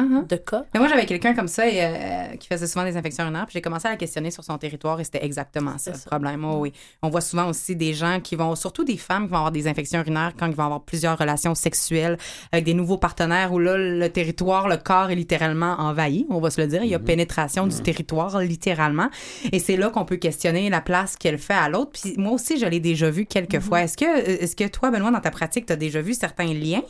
Uh-huh. 0.00 0.26
de 0.26 0.36
cas. 0.36 0.64
Mais 0.72 0.80
moi, 0.80 0.88
j'avais 0.88 1.06
quelqu'un 1.06 1.34
comme 1.34 1.48
ça 1.48 1.68
et, 1.68 1.78
euh, 1.82 2.36
qui 2.36 2.48
faisait 2.48 2.66
souvent 2.66 2.84
des 2.84 2.96
infections 2.96 3.24
urinaires, 3.24 3.46
puis 3.46 3.54
j'ai 3.54 3.60
commencé 3.60 3.86
à 3.86 3.90
la 3.90 3.96
questionner 3.96 4.30
sur 4.30 4.44
son 4.44 4.56
territoire 4.58 4.98
et 5.00 5.04
c'était 5.04 5.24
exactement 5.24 5.76
ça, 5.78 5.92
le 5.92 6.08
problème. 6.08 6.44
Oh, 6.44 6.58
oui. 6.60 6.72
On 7.02 7.10
voit 7.10 7.20
souvent 7.20 7.48
aussi 7.48 7.76
des 7.76 7.92
gens 7.92 8.20
qui 8.20 8.36
vont, 8.36 8.54
surtout 8.54 8.84
des 8.84 8.96
femmes 8.96 9.24
qui 9.24 9.30
vont 9.30 9.36
avoir 9.36 9.52
des 9.52 9.68
infections 9.68 10.00
urinaires 10.00 10.32
quand 10.38 10.46
ils 10.46 10.54
vont 10.54 10.64
avoir 10.64 10.82
plusieurs 10.82 11.18
relations 11.18 11.54
sexuelles 11.54 12.16
avec 12.52 12.64
des 12.64 12.74
nouveaux 12.74 12.98
partenaires 12.98 13.52
où 13.52 13.58
là, 13.58 13.76
le 13.76 14.08
territoire, 14.08 14.68
le 14.68 14.76
corps 14.76 15.10
est 15.10 15.16
littéralement 15.16 15.76
envahi, 15.78 16.26
on 16.30 16.40
va 16.40 16.50
se 16.50 16.60
le 16.60 16.66
dire. 16.66 16.82
Il 16.82 16.90
y 16.90 16.94
a 16.94 16.98
pénétration 16.98 17.66
du 17.66 17.80
territoire, 17.80 18.38
littéralement. 18.40 19.08
Et 19.52 19.58
c'est 19.58 19.76
là 19.76 19.90
qu'on 19.90 20.04
peut 20.04 20.16
questionner 20.16 20.70
la 20.70 20.80
place 20.80 21.16
qu'elle 21.16 21.38
fait 21.38 21.54
à 21.54 21.68
l'autre. 21.68 21.92
Puis 21.92 22.14
moi 22.16 22.32
aussi, 22.32 22.58
je 22.58 22.66
l'ai 22.66 22.80
déjà 22.80 23.10
vu 23.10 23.26
quelques 23.26 23.60
fois. 23.60 23.82
Est-ce 23.82 23.96
que, 23.96 24.04
est-ce 24.04 24.56
que 24.56 24.68
toi, 24.68 24.90
Benoît, 24.90 25.10
dans 25.10 25.20
ta 25.20 25.30
pratique, 25.30 25.66
tu 25.66 25.72
as 25.72 25.76
déjà 25.76 26.00
vu 26.00 26.14
certains 26.14 26.52
liens 26.52 26.82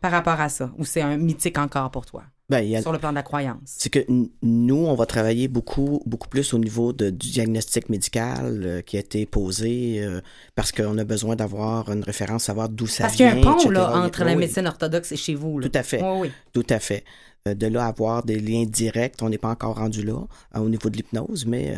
par 0.00 0.10
rapport 0.10 0.40
à 0.40 0.48
ça? 0.48 0.70
Ou 0.78 0.84
c'est 0.84 1.02
un 1.02 1.16
mythique 1.16 1.58
encore 1.58 1.90
pour 1.90 2.06
toi? 2.06 2.22
Ben, 2.48 2.60
il 2.60 2.68
y 2.70 2.76
a- 2.76 2.82
sur 2.82 2.92
le 2.92 2.98
plan 2.98 3.10
de 3.10 3.16
la 3.16 3.24
croyance. 3.24 3.58
c'est 3.64 3.90
que 3.90 3.98
nous, 4.42 4.76
on 4.86 4.94
va 4.94 5.04
travailler 5.04 5.48
beaucoup, 5.48 6.00
beaucoup 6.06 6.28
plus 6.28 6.54
au 6.54 6.58
niveau 6.58 6.92
de- 6.92 7.10
du 7.10 7.30
diagnostic 7.30 7.88
médical 7.88 8.62
euh, 8.64 8.80
qui 8.82 8.96
a 8.96 9.00
été 9.00 9.26
posé 9.26 10.00
euh, 10.00 10.20
parce 10.54 10.70
qu'on 10.70 10.96
a 10.96 11.02
besoin 11.04 11.34
d'avoir 11.34 11.90
une 11.90 12.04
référence, 12.04 12.44
savoir 12.44 12.68
d'où 12.68 12.86
ça 12.86 13.04
Parce 13.04 13.16
qu'il 13.16 13.26
y 13.26 13.30
vient. 13.32 13.42
a 13.44 13.50
un 13.50 13.56
pont 13.56 13.70
là, 13.70 13.90
Oui, 13.94 14.06
entre 14.06 14.22
la 14.24 14.36
médecine 14.36 14.66
orthodoxe 14.68 15.10
et 15.10 15.16
chez 15.16 15.34
vous. 15.34 15.58
là. 15.58 15.68
Tout 15.68 15.76
à 15.78 15.82
fait. 15.82 16.00
Oui, 16.02 16.18
oui. 16.20 16.30
Tout 16.52 16.66
à 16.70 16.78
fait. 16.78 17.02
Euh, 17.48 17.54
De 17.54 17.66
là 17.66 17.84
à 17.84 17.88
avoir 17.88 18.22
des 18.24 18.38
liens 18.38 18.64
directs, 18.64 19.16
on 19.22 19.28
n'est 19.28 19.38
pas 19.38 19.50
encore 19.50 19.76
rendu 19.78 20.02
là 20.04 20.18
au 20.54 20.68
niveau 20.68 20.88
de 20.88 20.96
l'hypnose, 20.96 21.46
mais 21.46 21.74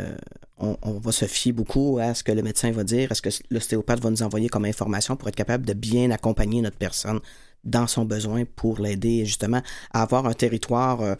on, 0.58 0.76
on 0.82 0.92
va 0.98 1.12
se 1.12 1.24
fier 1.26 1.52
beaucoup 1.52 1.98
à 1.98 2.12
ce 2.14 2.22
que 2.22 2.32
le 2.32 2.42
médecin 2.42 2.70
va 2.72 2.84
dire, 2.84 3.10
à 3.12 3.14
ce 3.14 3.22
que 3.22 3.28
l'ostéopathe 3.50 4.00
va 4.00 4.10
nous 4.10 4.22
envoyer 4.22 4.48
comme 4.48 4.64
information 4.66 5.16
pour 5.16 5.28
être 5.28 5.36
capable 5.36 5.64
de 5.66 5.72
bien 5.72 6.10
accompagner 6.10 6.60
notre 6.62 6.76
personne 6.76 7.20
dans 7.64 7.86
son 7.86 8.04
besoin 8.04 8.44
pour 8.44 8.80
l'aider 8.80 9.24
justement 9.24 9.62
à 9.92 10.02
avoir 10.02 10.26
un 10.26 10.34
territoire, 10.34 11.00
euh, 11.02 11.14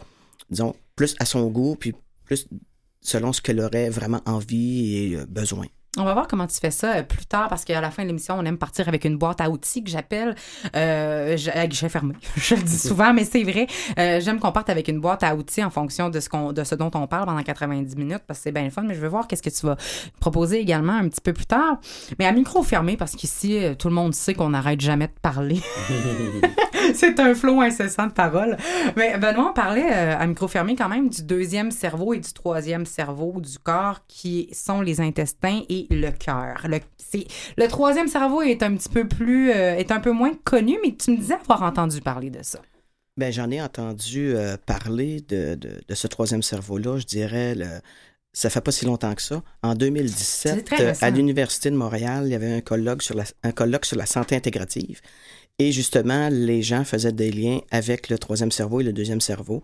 disons, 0.49 0.75
plus 0.95 1.15
à 1.19 1.25
son 1.25 1.47
goût, 1.47 1.75
puis 1.75 1.93
plus 2.25 2.47
selon 3.01 3.33
ce 3.33 3.41
qu'elle 3.41 3.59
aurait 3.59 3.89
vraiment 3.89 4.21
envie 4.25 4.95
et 4.95 5.15
euh, 5.15 5.25
besoin. 5.25 5.65
On 5.99 6.05
va 6.05 6.13
voir 6.13 6.29
comment 6.29 6.47
tu 6.47 6.57
fais 6.57 6.71
ça 6.71 6.95
euh, 6.95 7.03
plus 7.03 7.25
tard 7.25 7.49
parce 7.49 7.65
qu'à 7.65 7.81
la 7.81 7.91
fin 7.91 8.03
de 8.03 8.07
l'émission, 8.07 8.35
on 8.37 8.45
aime 8.45 8.57
partir 8.57 8.87
avec 8.87 9.03
une 9.03 9.17
boîte 9.17 9.41
à 9.41 9.49
outils 9.49 9.83
que 9.83 9.89
j'appelle 9.89 10.33
euh, 10.73 11.37
à 11.53 11.67
guichet 11.67 11.89
fermé. 11.89 12.13
Je 12.37 12.55
le 12.55 12.61
dis 12.61 12.77
souvent, 12.77 13.13
mais 13.13 13.25
c'est 13.25 13.43
vrai. 13.43 13.67
Euh, 13.97 14.21
J'aime 14.21 14.39
qu'on 14.39 14.53
parte 14.53 14.69
avec 14.69 14.87
une 14.87 15.01
boîte 15.01 15.23
à 15.23 15.35
outils 15.35 15.61
en 15.61 15.69
fonction 15.69 16.09
de 16.09 16.21
ce, 16.21 16.29
qu'on, 16.29 16.53
de 16.53 16.63
ce 16.63 16.75
dont 16.75 16.89
on 16.95 17.05
parle 17.05 17.25
pendant 17.25 17.43
90 17.43 17.97
minutes 17.97 18.21
parce 18.25 18.39
que 18.39 18.43
c'est 18.43 18.51
bien 18.53 18.63
le 18.63 18.69
fun, 18.69 18.83
mais 18.83 18.95
je 18.95 19.01
veux 19.01 19.09
voir 19.09 19.27
qu'est-ce 19.27 19.43
que 19.43 19.49
tu 19.49 19.65
vas 19.65 19.75
proposer 20.21 20.59
également 20.59 20.93
un 20.93 21.09
petit 21.09 21.21
peu 21.21 21.33
plus 21.33 21.45
tard. 21.45 21.79
Mais 22.17 22.25
à 22.25 22.31
micro 22.31 22.63
fermé 22.63 22.95
parce 22.95 23.17
qu'ici, 23.17 23.61
euh, 23.61 23.75
tout 23.75 23.89
le 23.89 23.93
monde 23.93 24.13
sait 24.13 24.33
qu'on 24.33 24.49
n'arrête 24.49 24.79
jamais 24.79 25.07
de 25.07 25.19
parler. 25.21 25.59
c'est 26.93 27.19
un 27.19 27.33
flot 27.35 27.61
incessant 27.61 28.07
de 28.07 28.11
paroles. 28.11 28.57
Mais 28.95 29.17
Benoît, 29.17 29.49
on 29.49 29.53
parlait 29.53 29.89
euh, 29.91 30.17
à 30.17 30.25
micro 30.27 30.47
fermé 30.47 30.75
quand 30.75 30.89
même 30.89 31.09
du 31.09 31.23
deuxième 31.23 31.71
cerveau 31.71 32.13
et 32.13 32.19
du 32.19 32.31
troisième 32.33 32.85
cerveau 32.85 33.35
du 33.37 33.59
corps 33.59 33.99
qui 34.07 34.49
sont 34.53 34.81
les 34.81 35.01
intestins 35.01 35.61
et 35.69 35.87
le 35.95 36.11
cœur. 36.11 36.65
Le, 36.67 36.79
c'est- 36.97 37.27
le 37.57 37.67
troisième 37.67 38.07
cerveau 38.07 38.41
est 38.41 38.61
un 38.63 38.75
petit 38.75 38.89
peu 38.89 39.07
plus, 39.07 39.51
euh, 39.51 39.75
est 39.75 39.91
un 39.91 39.99
peu 39.99 40.11
moins 40.11 40.33
connu, 40.43 40.77
mais 40.83 40.95
tu 40.95 41.11
me 41.11 41.17
disais 41.17 41.35
avoir 41.35 41.63
entendu 41.63 42.01
parler 42.01 42.29
de 42.29 42.39
ça. 42.43 42.59
Ben, 43.17 43.33
j'en 43.33 43.49
ai 43.51 43.61
entendu 43.61 44.33
euh, 44.35 44.55
parler 44.65 45.21
de, 45.27 45.55
de, 45.55 45.81
de 45.87 45.95
ce 45.95 46.07
troisième 46.07 46.41
cerveau-là, 46.41 46.97
je 46.99 47.05
dirais, 47.05 47.53
le, 47.55 47.65
ça 48.31 48.49
fait 48.49 48.61
pas 48.61 48.71
si 48.71 48.85
longtemps 48.85 49.13
que 49.13 49.21
ça. 49.21 49.41
En 49.63 49.71
C'est 49.71 49.77
2017, 49.79 50.63
très 50.65 50.83
euh, 50.83 50.87
récent. 50.89 51.05
à 51.05 51.09
l'Université 51.09 51.69
de 51.69 51.75
Montréal, 51.75 52.23
il 52.27 52.31
y 52.31 52.35
avait 52.35 52.53
un 52.53 52.61
colloque, 52.61 53.01
sur 53.03 53.15
la, 53.15 53.23
un 53.43 53.51
colloque 53.51 53.85
sur 53.85 53.97
la 53.97 54.05
santé 54.05 54.35
intégrative. 54.35 55.01
Et 55.57 55.73
justement, 55.73 56.29
les 56.31 56.61
gens 56.61 56.85
faisaient 56.85 57.11
des 57.11 57.31
liens 57.31 57.59
avec 57.71 58.07
le 58.07 58.17
troisième 58.17 58.51
cerveau 58.51 58.79
et 58.79 58.83
le 58.85 58.93
deuxième 58.93 59.19
cerveau. 59.19 59.61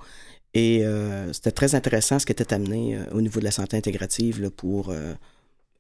Et 0.54 0.86
euh, 0.86 1.32
c'était 1.32 1.52
très 1.52 1.76
intéressant 1.76 2.20
ce 2.20 2.26
qui 2.26 2.34
était 2.34 2.54
amené 2.54 2.96
euh, 2.98 3.04
au 3.14 3.22
niveau 3.22 3.40
de 3.40 3.46
la 3.46 3.52
santé 3.52 3.78
intégrative 3.78 4.42
là, 4.42 4.50
pour 4.50 4.90
euh, 4.90 5.14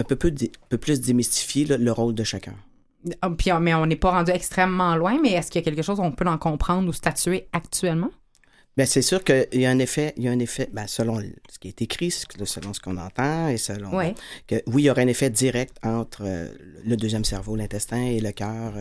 un 0.01 0.03
peu, 0.03 0.15
plus 0.15 1.01
démystifier 1.01 1.65
là, 1.65 1.77
le 1.77 1.91
rôle 1.91 2.13
de 2.13 2.23
chacun. 2.23 2.53
Ah, 3.21 3.29
Puis, 3.29 3.51
mais 3.61 3.73
on 3.73 3.85
n'est 3.85 3.95
pas 3.95 4.11
rendu 4.11 4.31
extrêmement 4.31 4.95
loin, 4.95 5.19
mais 5.21 5.31
est-ce 5.31 5.51
qu'il 5.51 5.61
y 5.61 5.63
a 5.63 5.65
quelque 5.65 5.83
chose 5.83 5.97
qu'on 5.97 6.11
peut 6.11 6.25
en 6.27 6.37
comprendre 6.37 6.89
ou 6.89 6.93
statuer 6.93 7.47
actuellement? 7.53 8.09
Ben, 8.77 8.85
c'est 8.85 9.01
sûr 9.01 9.23
qu'il 9.23 9.47
y 9.53 9.65
a 9.65 9.69
un 9.69 9.79
effet, 9.79 10.13
il 10.17 10.23
y 10.23 10.27
a 10.27 10.31
un 10.31 10.39
effet, 10.39 10.69
ben, 10.73 10.85
selon 10.85 11.21
ce 11.49 11.59
qui 11.59 11.69
est 11.69 11.81
écrit, 11.81 12.11
selon 12.11 12.73
ce 12.73 12.81
qu'on 12.81 12.97
entend 12.97 13.47
et 13.47 13.57
selon. 13.57 13.95
Ouais. 13.95 14.15
que 14.47 14.55
oui, 14.67 14.83
il 14.83 14.85
y 14.87 14.89
aurait 14.89 15.03
un 15.03 15.07
effet 15.07 15.29
direct 15.29 15.77
entre 15.81 16.23
euh, 16.25 16.49
le 16.83 16.97
deuxième 16.97 17.23
cerveau, 17.23 17.55
l'intestin 17.55 18.01
et 18.01 18.19
le 18.19 18.31
cœur. 18.33 18.73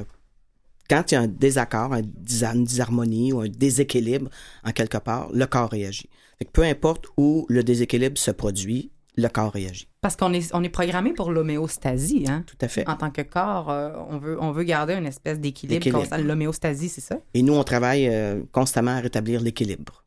Quand 0.90 1.12
il 1.12 1.14
y 1.14 1.16
a 1.16 1.20
un 1.20 1.28
désaccord, 1.28 1.92
un 1.92 2.02
une 2.02 2.64
disharmonie 2.64 3.32
ou 3.32 3.40
un 3.40 3.48
déséquilibre 3.48 4.30
en 4.64 4.72
quelque 4.72 4.98
part, 4.98 5.30
le 5.32 5.46
corps 5.46 5.70
réagit. 5.70 6.10
Fait 6.38 6.44
que 6.44 6.50
peu 6.50 6.64
importe 6.64 7.06
où 7.16 7.46
le 7.48 7.62
déséquilibre 7.62 8.18
se 8.18 8.32
produit, 8.32 8.90
le 9.16 9.28
corps 9.28 9.52
réagit. 9.52 9.88
Parce 10.00 10.16
qu'on 10.16 10.32
est, 10.32 10.54
on 10.54 10.62
est 10.62 10.68
programmé 10.68 11.12
pour 11.12 11.30
l'homéostasie, 11.32 12.26
hein? 12.28 12.44
Tout 12.46 12.56
à 12.60 12.68
fait. 12.68 12.88
En 12.88 12.96
tant 12.96 13.10
que 13.10 13.22
corps, 13.22 13.70
euh, 13.70 13.92
on, 14.08 14.18
veut, 14.18 14.36
on 14.40 14.52
veut 14.52 14.64
garder 14.64 14.94
une 14.94 15.06
espèce 15.06 15.40
d'équilibre. 15.40 15.86
L'homéostasie, 16.18 16.88
c'est 16.88 17.00
ça? 17.00 17.18
Et 17.32 17.42
nous, 17.42 17.54
on 17.54 17.64
travaille 17.64 18.08
euh, 18.08 18.42
constamment 18.52 18.92
à 18.92 19.00
rétablir 19.00 19.40
l'équilibre. 19.40 20.03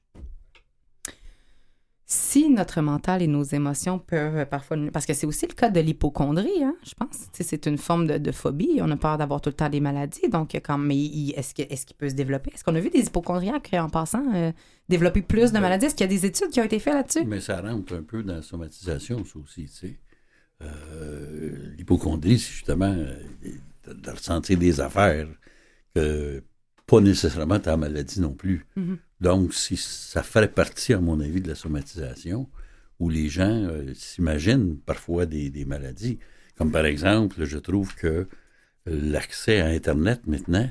Si 2.10 2.50
notre 2.50 2.80
mental 2.80 3.22
et 3.22 3.28
nos 3.28 3.44
émotions 3.44 4.00
peuvent 4.00 4.46
parfois... 4.46 4.78
Parce 4.94 5.06
que 5.06 5.14
c'est 5.14 5.28
aussi 5.28 5.46
le 5.46 5.54
cas 5.54 5.70
de 5.70 5.82
l'hypochondrie, 5.82 6.64
hein, 6.64 6.74
je 6.82 6.94
pense. 6.94 7.28
C'est 7.34 7.66
une 7.66 7.78
forme 7.78 8.08
de, 8.08 8.18
de 8.18 8.32
phobie. 8.32 8.80
On 8.80 8.90
a 8.92 8.96
peur 8.96 9.18
d'avoir 9.18 9.42
tout 9.42 9.50
le 9.50 9.56
temps 9.56 9.68
des 9.68 9.82
maladies. 9.82 10.30
Donc, 10.30 10.56
quand, 10.64 10.78
mais 10.78 10.98
est-ce 11.32 11.54
qu'il 11.54 11.98
peut 11.98 12.08
se 12.08 12.14
développer? 12.14 12.52
Est-ce 12.54 12.64
qu'on 12.64 12.76
a 12.76 12.80
vu 12.80 12.90
des 12.90 13.02
hypochondriaques, 13.02 13.72
en 13.74 13.90
passant, 13.90 14.24
euh, 14.34 14.54
développer 14.88 15.22
plus 15.22 15.52
de 15.52 15.60
maladies? 15.60 15.88
Est-ce 15.88 15.96
qu'il 15.96 16.06
y 16.06 16.10
a 16.10 16.16
des 16.18 16.26
études 16.26 16.48
qui 16.48 16.62
ont 16.62 16.64
été 16.64 16.80
faites 16.80 16.94
là-dessus? 16.94 17.26
Mais 17.26 17.42
ça 17.42 17.60
rentre 17.60 17.94
un 17.96 18.04
peu 18.04 18.24
dans 18.24 18.36
la 18.36 18.42
somatisation, 18.42 19.26
ça 19.26 19.40
aussi, 19.40 19.66
tu 19.66 19.74
sais. 19.74 20.00
Euh, 20.62 21.74
L'hypochondrie, 21.78 22.40
c'est 22.40 22.54
justement 22.54 22.86
euh, 22.86 23.20
de, 23.86 24.12
ressentir 24.12 24.58
des 24.58 24.80
affaires 24.80 25.28
que 25.94 26.42
pas 26.86 27.02
nécessairement 27.02 27.60
ta 27.60 27.76
maladie 27.76 28.22
non 28.22 28.34
plus. 28.34 28.66
Mhm. 28.78 28.98
Donc, 29.22 29.54
si 29.54 29.78
ça 29.78 30.24
ferait 30.24 30.52
partie, 30.52 30.94
à 30.94 31.00
mon 31.00 31.20
avis, 31.20 31.42
de 31.42 31.48
la 31.48 31.56
somatisation, 31.56 32.48
où 33.00 33.10
les 33.10 33.30
gens 33.30 33.64
euh, 33.64 33.94
s'imaginent 33.94 34.78
parfois 34.86 35.26
des, 35.26 35.50
des 35.50 35.66
maladies. 35.66 36.20
Comme 36.58 36.72
par 36.72 36.86
exemple, 36.86 37.44
je 37.46 37.58
trouve 37.58 37.94
que 37.96 38.28
l'accès 38.86 39.60
à 39.62 39.68
Internet 39.68 40.22
maintenant 40.26 40.70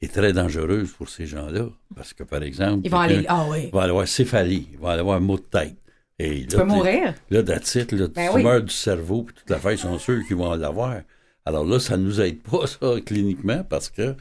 est 0.00 0.12
très 0.12 0.32
dangereux 0.32 0.86
pour 0.96 1.08
ces 1.08 1.26
gens-là. 1.26 1.68
Parce 1.94 2.12
que, 2.14 2.22
par 2.22 2.42
exemple, 2.42 2.82
Ils 2.84 2.90
vont 2.90 3.00
aller... 3.00 3.24
Ah 3.28 3.46
oui. 3.48 3.70
va 3.72 3.82
aller 3.82 3.90
avoir 3.90 4.08
céphalie, 4.08 4.68
il 4.72 4.78
va 4.78 4.92
aller 4.92 5.00
avoir 5.00 5.16
un 5.16 5.20
mot 5.20 5.36
de 5.36 5.42
tête. 5.42 5.76
Et 6.18 6.46
Tu 6.46 6.56
peux 6.56 6.64
mourir? 6.64 7.14
Là, 7.30 7.42
là, 7.42 7.42
Ben 7.44 7.60
tu 7.60 8.34
oui. 8.34 8.42
meurs 8.42 8.62
du 8.62 8.72
cerveau, 8.72 9.24
puis 9.24 9.34
toute 9.34 9.50
l'affaire, 9.50 9.72
ils 9.72 9.78
sont 9.78 9.98
sûrs 9.98 10.26
qu'ils 10.26 10.36
vont 10.36 10.54
l'avoir. 10.54 11.02
Alors 11.44 11.64
là, 11.66 11.78
ça 11.78 11.96
ne 11.98 12.04
nous 12.04 12.20
aide 12.20 12.40
pas, 12.40 12.66
ça, 12.66 13.00
cliniquement, 13.04 13.62
parce 13.64 13.90
que 13.90 14.14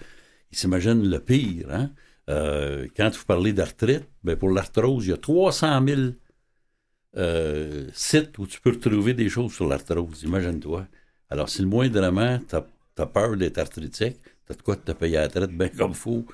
ils 0.52 0.58
s'imaginent 0.58 1.10
le 1.10 1.20
pire. 1.20 1.68
Hein? 1.72 1.92
Euh, 2.30 2.88
quand 2.98 3.16
vous 3.16 3.26
parlez 3.26 3.54
d'arthrite, 3.54 4.08
ben 4.24 4.36
pour 4.36 4.50
l'arthrose, 4.50 5.06
il 5.06 5.10
y 5.10 5.14
a 5.14 5.18
300 5.18 5.86
000 5.88 6.02
euh, 7.18 7.88
sites 7.94 8.38
où 8.40 8.48
tu 8.48 8.60
peux 8.60 8.72
retrouver 8.72 9.14
des 9.14 9.30
choses 9.30 9.54
sur 9.54 9.68
l'arthrose, 9.68 10.24
imagine-toi. 10.24 10.88
Alors, 11.30 11.50
si 11.50 11.62
le 11.62 11.68
moindrement, 11.68 12.40
tu 12.48 12.56
as, 12.56 13.06
peur 13.06 13.38
d'être 13.38 13.58
arthritique, 13.58 14.18
tu 14.46 14.52
as 14.52 14.56
de 14.56 14.62
quoi 14.62 14.76
te 14.76 14.92
payer 14.92 15.18
la 15.18 15.28
traite 15.28 15.52
bien 15.52 15.70
comme 15.70 15.94
faut 15.94 16.26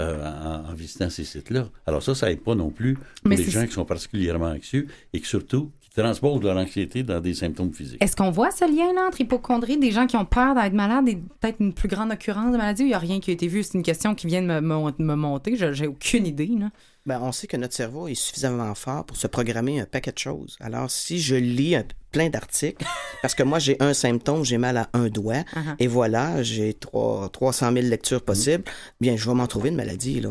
euh, 0.00 0.24
en, 0.24 0.70
en 0.70 0.74
visitant 0.74 1.10
ces 1.10 1.24
sites-là. 1.24 1.68
Alors 1.86 2.02
ça, 2.02 2.14
ça 2.14 2.28
n'aide 2.28 2.42
pas 2.42 2.54
non 2.54 2.70
plus 2.70 2.94
pour 2.94 3.04
Mais 3.24 3.36
les 3.36 3.50
gens 3.50 3.66
qui 3.66 3.72
sont 3.72 3.84
particulièrement 3.84 4.46
anxieux 4.50 4.86
et 5.12 5.20
qui 5.20 5.26
surtout 5.26 5.72
qui 5.98 6.02
transposent 6.04 6.42
leur 6.42 6.56
anxiété 6.56 7.02
dans 7.02 7.20
des 7.20 7.34
symptômes 7.34 7.72
physiques. 7.72 8.02
Est-ce 8.02 8.14
qu'on 8.14 8.30
voit 8.30 8.50
ce 8.50 8.64
lien-là 8.64 9.06
entre 9.08 9.20
hypochondrie, 9.20 9.78
des 9.78 9.90
gens 9.90 10.06
qui 10.06 10.16
ont 10.16 10.24
peur 10.24 10.54
d'être 10.54 10.72
malades 10.72 11.08
et 11.08 11.16
peut-être 11.16 11.56
une 11.60 11.72
plus 11.72 11.88
grande 11.88 12.12
occurrence 12.12 12.52
de 12.52 12.56
maladie? 12.56 12.82
ou 12.82 12.86
Il 12.86 12.90
n'y 12.90 12.94
a 12.94 12.98
rien 12.98 13.20
qui 13.20 13.30
a 13.30 13.34
été 13.34 13.48
vu? 13.48 13.62
C'est 13.62 13.74
une 13.74 13.82
question 13.82 14.14
qui 14.14 14.26
vient 14.26 14.42
de 14.42 14.46
me, 14.46 14.60
me- 14.60 14.92
me 14.98 15.14
monter. 15.16 15.56
Je- 15.56 15.72
J'ai 15.72 15.86
aucune 15.88 16.26
idée. 16.26 16.50
Là. 16.58 16.70
Ben, 17.06 17.20
on 17.22 17.32
sait 17.32 17.46
que 17.46 17.56
notre 17.56 17.74
cerveau 17.74 18.06
est 18.06 18.14
suffisamment 18.14 18.74
fort 18.74 19.04
pour 19.04 19.16
se 19.16 19.26
programmer 19.26 19.80
un 19.80 19.86
paquet 19.86 20.12
de 20.12 20.18
choses. 20.18 20.56
Alors, 20.60 20.90
si 20.90 21.18
je 21.18 21.34
lis 21.34 21.74
un- 21.74 21.84
plein 22.12 22.28
d'articles, 22.28 22.84
parce 23.22 23.34
que 23.34 23.42
moi, 23.42 23.58
j'ai 23.58 23.76
un 23.80 23.92
symptôme, 23.94 24.44
j'ai 24.44 24.58
mal 24.58 24.76
à 24.76 24.88
un 24.92 25.08
doigt, 25.08 25.42
Uh-huh. 25.54 25.74
et 25.78 25.86
voilà, 25.88 26.42
j'ai 26.42 26.74
trois- 26.74 27.28
300 27.30 27.72
000 27.72 27.86
lectures 27.86 28.22
possibles, 28.22 28.64
bien, 29.00 29.16
je 29.16 29.28
vais 29.28 29.34
m'en 29.34 29.46
trouver 29.46 29.70
une 29.70 29.76
maladie, 29.76 30.20
là. 30.20 30.30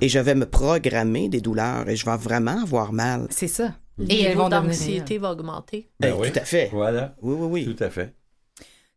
Et 0.00 0.08
je 0.08 0.20
vais 0.20 0.36
me 0.36 0.46
programmer 0.46 1.28
des 1.28 1.40
douleurs, 1.40 1.88
et 1.88 1.96
je 1.96 2.04
vais 2.04 2.16
vraiment 2.16 2.62
avoir 2.62 2.92
mal. 2.92 3.26
C'est 3.30 3.48
ça. 3.48 3.74
Et 4.08 4.22
elles 4.22 4.30
niveau 4.30 4.42
vont 4.42 4.48
d'anxiété 4.48 5.18
va 5.18 5.32
augmenter. 5.32 5.90
Ben 6.00 6.12
Ben, 6.12 6.20
oui. 6.20 6.32
Tout 6.32 6.38
à 6.38 6.44
fait. 6.44 6.70
Voilà, 6.72 7.14
Oui, 7.22 7.34
oui, 7.38 7.64
oui. 7.66 7.74
tout 7.74 7.84
à 7.84 7.90
fait. 7.90 8.14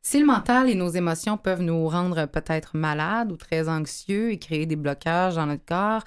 Si 0.01 0.19
le 0.19 0.25
mental 0.25 0.69
et 0.69 0.75
nos 0.75 0.89
émotions 0.89 1.37
peuvent 1.37 1.61
nous 1.61 1.87
rendre 1.89 2.27
peut-être 2.27 2.77
malades 2.77 3.31
ou 3.31 3.37
très 3.37 3.67
anxieux 3.67 4.31
et 4.31 4.37
créer 4.37 4.65
des 4.65 4.75
blocages 4.75 5.35
dans 5.35 5.47
notre 5.47 5.65
corps, 5.65 6.03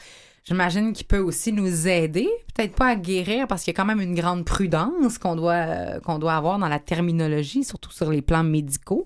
J'imagine 0.48 0.94
qu'il 0.94 1.06
peut 1.06 1.18
aussi 1.18 1.52
nous 1.52 1.88
aider, 1.88 2.26
peut-être 2.54 2.74
pas 2.74 2.86
à 2.86 2.96
guérir, 2.96 3.46
parce 3.46 3.62
qu'il 3.64 3.74
y 3.74 3.76
a 3.76 3.76
quand 3.76 3.84
même 3.84 4.00
une 4.00 4.14
grande 4.14 4.46
prudence 4.46 5.18
qu'on 5.18 5.36
doit, 5.36 5.52
euh, 5.52 6.00
qu'on 6.00 6.18
doit 6.18 6.32
avoir 6.32 6.58
dans 6.58 6.68
la 6.68 6.78
terminologie, 6.78 7.64
surtout 7.64 7.92
sur 7.92 8.10
les 8.10 8.22
plans 8.22 8.44
médicaux. 8.44 9.04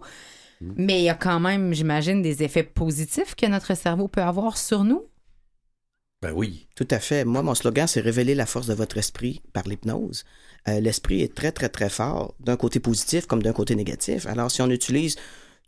Mais 0.61 1.01
il 1.01 1.03
y 1.03 1.09
a 1.09 1.17
quand 1.17 1.41
même, 1.41 1.75
j'imagine, 1.75 2.23
des 2.23 2.45
effets 2.45 2.63
positifs 2.63 3.35
que 3.35 3.47
notre 3.47 3.77
cerveau 3.77 4.07
peut 4.07 4.23
avoir 4.23 4.57
sur 4.57 4.85
nous. 4.85 5.03
Ben 6.23 6.33
oui. 6.33 6.69
Tout 6.77 6.87
à 6.91 7.01
fait. 7.01 7.25
Moi, 7.25 7.43
mon 7.43 7.57
slogan, 7.57 7.89
c'est 7.89 8.01
révéler 8.01 8.37
la 8.37 8.47
force 8.47 8.69
de 8.69 8.75
votre 8.75 8.97
esprit 8.97 9.43
par 9.53 9.65
l'hypnose. 9.65 10.25
Euh, 10.69 10.79
L'esprit 10.79 11.21
est 11.21 11.35
très, 11.35 11.51
très, 11.51 11.69
très 11.69 11.89
fort, 11.91 12.35
d'un 12.39 12.57
côté 12.57 12.79
positif 12.79 13.27
comme 13.27 13.43
d'un 13.43 13.53
côté 13.53 13.75
négatif. 13.75 14.27
Alors, 14.27 14.49
si 14.49 14.63
on 14.63 14.71
utilise 14.71 15.17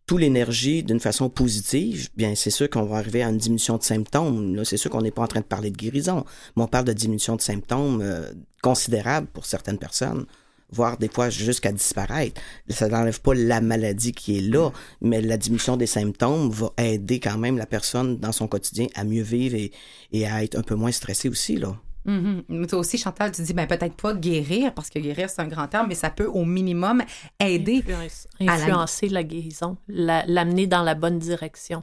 toute 0.07 0.21
l'énergie 0.21 0.85
d'une 0.85 1.01
façon 1.01 1.29
positive, 1.29 2.09
bien, 2.17 2.37
c'est 2.37 2.51
sûr 2.51 2.71
qu'on 2.71 2.85
va 2.85 2.99
arriver 2.99 3.25
à 3.25 3.31
une 3.31 3.39
diminution 3.39 3.79
de 3.79 3.83
symptômes. 3.83 4.55
Là, 4.55 4.65
c'est 4.65 4.77
sûr 4.77 4.91
qu'on 4.93 5.03
n'est 5.03 5.11
pas 5.11 5.23
en 5.23 5.27
train 5.27 5.41
de 5.41 5.45
parler 5.45 5.71
de 5.71 5.77
guérison, 5.77 6.25
mais 6.57 6.63
on 6.63 6.69
parle 6.69 6.85
de 6.85 6.93
diminution 6.93 7.35
de 7.35 7.41
symptômes 7.41 8.01
euh, 8.01 8.31
considérable 8.63 9.27
pour 9.33 9.47
certaines 9.47 9.79
personnes 9.79 10.25
voire 10.71 10.99
des 10.99 11.09
fois 11.09 11.31
jusqu'à 11.31 11.73
disparaître. 11.73 12.41
Ça 12.69 12.89
n'enlève 12.89 13.21
pas 13.21 13.35
la 13.35 13.61
maladie 13.61 14.13
qui 14.13 14.39
est 14.39 14.41
là, 14.41 14.71
mais 15.01 15.21
la 15.21 15.37
diminution 15.37 15.77
des 15.77 15.87
symptômes 15.87 16.51
va 16.51 16.73
aider 16.79 17.21
quand 17.21 17.39
même 17.39 17.57
la 17.59 17.67
personne 17.67 18.19
dans 18.19 18.33
son 18.33 18.49
quotidien 18.49 18.87
à 18.95 19.05
mieux 19.05 19.23
vivre 19.23 19.55
et, 19.57 19.73
et 20.13 20.27
à 20.27 20.43
être 20.43 20.57
un 20.59 20.63
peu 20.63 20.75
moins 20.75 20.93
stressée 20.93 21.29
aussi, 21.29 21.57
là. 21.57 21.77
Mhm. 22.07 22.43
Mais 22.49 22.67
toi 22.67 22.81
aussi, 22.81 22.99
Chantal, 22.99 23.33
tu 23.33 23.41
dis 23.41 23.55
ben, 23.55 23.67
peut-être 23.67 23.95
pas 23.95 24.13
guérir, 24.13 24.75
parce 24.75 24.91
que 24.91 24.99
guérir, 24.99 25.31
c'est 25.31 25.41
un 25.41 25.49
grand 25.49 25.69
terme, 25.69 25.87
mais 25.89 25.95
ça 25.95 26.11
peut 26.11 26.27
au 26.27 26.45
minimum 26.45 27.03
aider. 27.41 27.79
Influencer, 27.79 28.29
à 28.41 28.45
la- 28.45 28.53
influencer 28.53 29.09
la... 29.09 29.23
guérison, 29.25 29.79
la- 29.89 30.27
l'amener 30.27 30.67
dans 30.67 30.83
la 30.83 30.95
bonne 30.95 31.19
direction. 31.19 31.83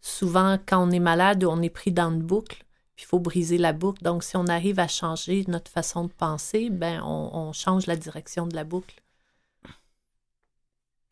Souvent, 0.00 0.58
quand 0.66 0.86
on 0.86 0.90
est 0.90 0.98
malade, 0.98 1.44
on 1.44 1.60
est 1.62 1.68
pris 1.70 1.92
dans 1.92 2.10
une 2.10 2.22
boucle, 2.22 2.63
puis 2.96 3.04
il 3.04 3.08
faut 3.08 3.18
briser 3.20 3.58
la 3.58 3.72
boucle. 3.72 4.02
Donc, 4.02 4.22
si 4.24 4.36
on 4.36 4.46
arrive 4.46 4.78
à 4.78 4.88
changer 4.88 5.44
notre 5.48 5.70
façon 5.70 6.04
de 6.04 6.12
penser, 6.12 6.70
ben 6.70 7.02
on, 7.04 7.30
on 7.32 7.52
change 7.52 7.86
la 7.86 7.96
direction 7.96 8.46
de 8.46 8.54
la 8.54 8.64
boucle. 8.64 9.00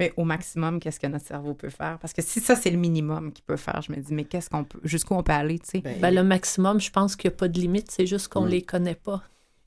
Mais 0.00 0.12
au 0.16 0.24
maximum, 0.24 0.80
qu'est-ce 0.80 0.98
que 0.98 1.06
notre 1.06 1.26
cerveau 1.26 1.54
peut 1.54 1.70
faire? 1.70 1.98
Parce 2.00 2.12
que 2.12 2.22
si 2.22 2.40
ça, 2.40 2.56
c'est 2.56 2.70
le 2.70 2.76
minimum 2.78 3.32
qu'il 3.32 3.44
peut 3.44 3.56
faire, 3.56 3.80
je 3.82 3.92
me 3.92 3.96
dis, 3.98 4.12
mais 4.14 4.24
qu'est-ce 4.24 4.50
qu'on 4.50 4.64
peut, 4.64 4.80
jusqu'où 4.82 5.14
on 5.14 5.22
peut 5.22 5.32
aller, 5.32 5.58
tu 5.60 5.68
sais? 5.70 5.80
Ben, 5.80 6.00
Ben, 6.00 6.12
le 6.14 6.24
maximum, 6.24 6.80
je 6.80 6.90
pense 6.90 7.14
qu'il 7.14 7.30
n'y 7.30 7.34
a 7.34 7.36
pas 7.36 7.48
de 7.48 7.60
limite, 7.60 7.90
c'est 7.90 8.06
juste 8.06 8.28
qu'on 8.28 8.46
Mm. 8.46 8.48
les 8.48 8.62
connaît 8.62 8.94
pas. 8.96 9.22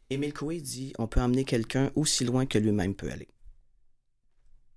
Émile 0.09 0.34
Coué 0.34 0.59
dit 0.61 0.93
on 0.99 1.07
peut 1.07 1.22
emmener 1.22 1.45
quelqu'un 1.45 1.89
aussi 1.95 2.26
loin 2.26 2.45
que 2.45 2.57
lui-même 2.59 2.93
peut 2.95 3.09
aller. 3.11 3.28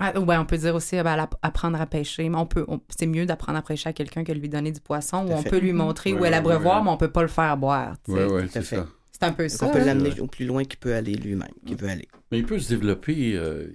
Ah, 0.00 0.18
ouais, 0.18 0.36
on 0.36 0.46
peut 0.46 0.58
dire 0.58 0.74
aussi 0.74 0.94
ben, 1.02 1.16
la- 1.16 1.28
apprendre 1.42 1.80
à 1.80 1.86
pêcher, 1.86 2.28
mais 2.28 2.38
on 2.38 2.46
peut, 2.46 2.64
on- 2.68 2.80
c'est 2.96 3.06
mieux 3.06 3.26
d'apprendre 3.26 3.58
à 3.58 3.62
pêcher 3.62 3.88
à 3.88 3.92
quelqu'un 3.92 4.22
que 4.22 4.32
de 4.32 4.38
lui 4.38 4.48
donner 4.48 4.70
du 4.70 4.80
poisson, 4.80 5.26
ou 5.26 5.32
on 5.32 5.42
fait. 5.42 5.50
peut 5.50 5.58
lui 5.58 5.72
montrer 5.72 6.12
Ouais, 6.12 6.16
où 6.16 6.20
est 6.20 6.22
ouais, 6.24 6.30
l'abreuvoir, 6.30 6.78
ouais. 6.78 6.84
mais 6.84 6.90
on 6.90 6.96
peut 6.96 7.10
pas 7.10 7.22
le 7.22 7.28
faire 7.28 7.56
boire. 7.56 7.96
Oui, 8.06 8.18
c'est 8.50 8.62
ça. 8.62 8.86
C'est 9.10 9.24
un 9.24 9.32
peu 9.32 9.44
Donc, 9.44 9.50
ça. 9.50 9.66
on 9.66 9.70
peut 9.72 9.84
l'amener 9.84 10.20
au 10.20 10.28
plus 10.28 10.46
loin 10.46 10.62
qu'il 10.64 10.78
peut 10.78 10.94
aller 10.94 11.14
lui-même, 11.14 11.48
qu'il 11.66 11.76
veut 11.76 11.88
aller. 11.88 12.06
Mais 12.30 12.38
il 12.38 12.46
peut 12.46 12.60
se 12.60 12.68
développer. 12.68 13.34
euh, 13.34 13.66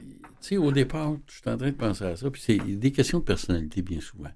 tu 0.42 0.50
sais, 0.50 0.58
au 0.58 0.72
départ, 0.72 1.14
je 1.28 1.34
suis 1.42 1.50
en 1.50 1.58
train 1.58 1.68
de 1.72 1.76
penser 1.76 2.06
à 2.06 2.16
ça, 2.16 2.30
puis 2.32 2.42
c'est 2.42 2.58
des 2.58 2.92
questions 2.94 3.20
de 3.20 3.24
personnalité 3.26 3.82
bien 3.82 4.00
souvent. 4.00 4.30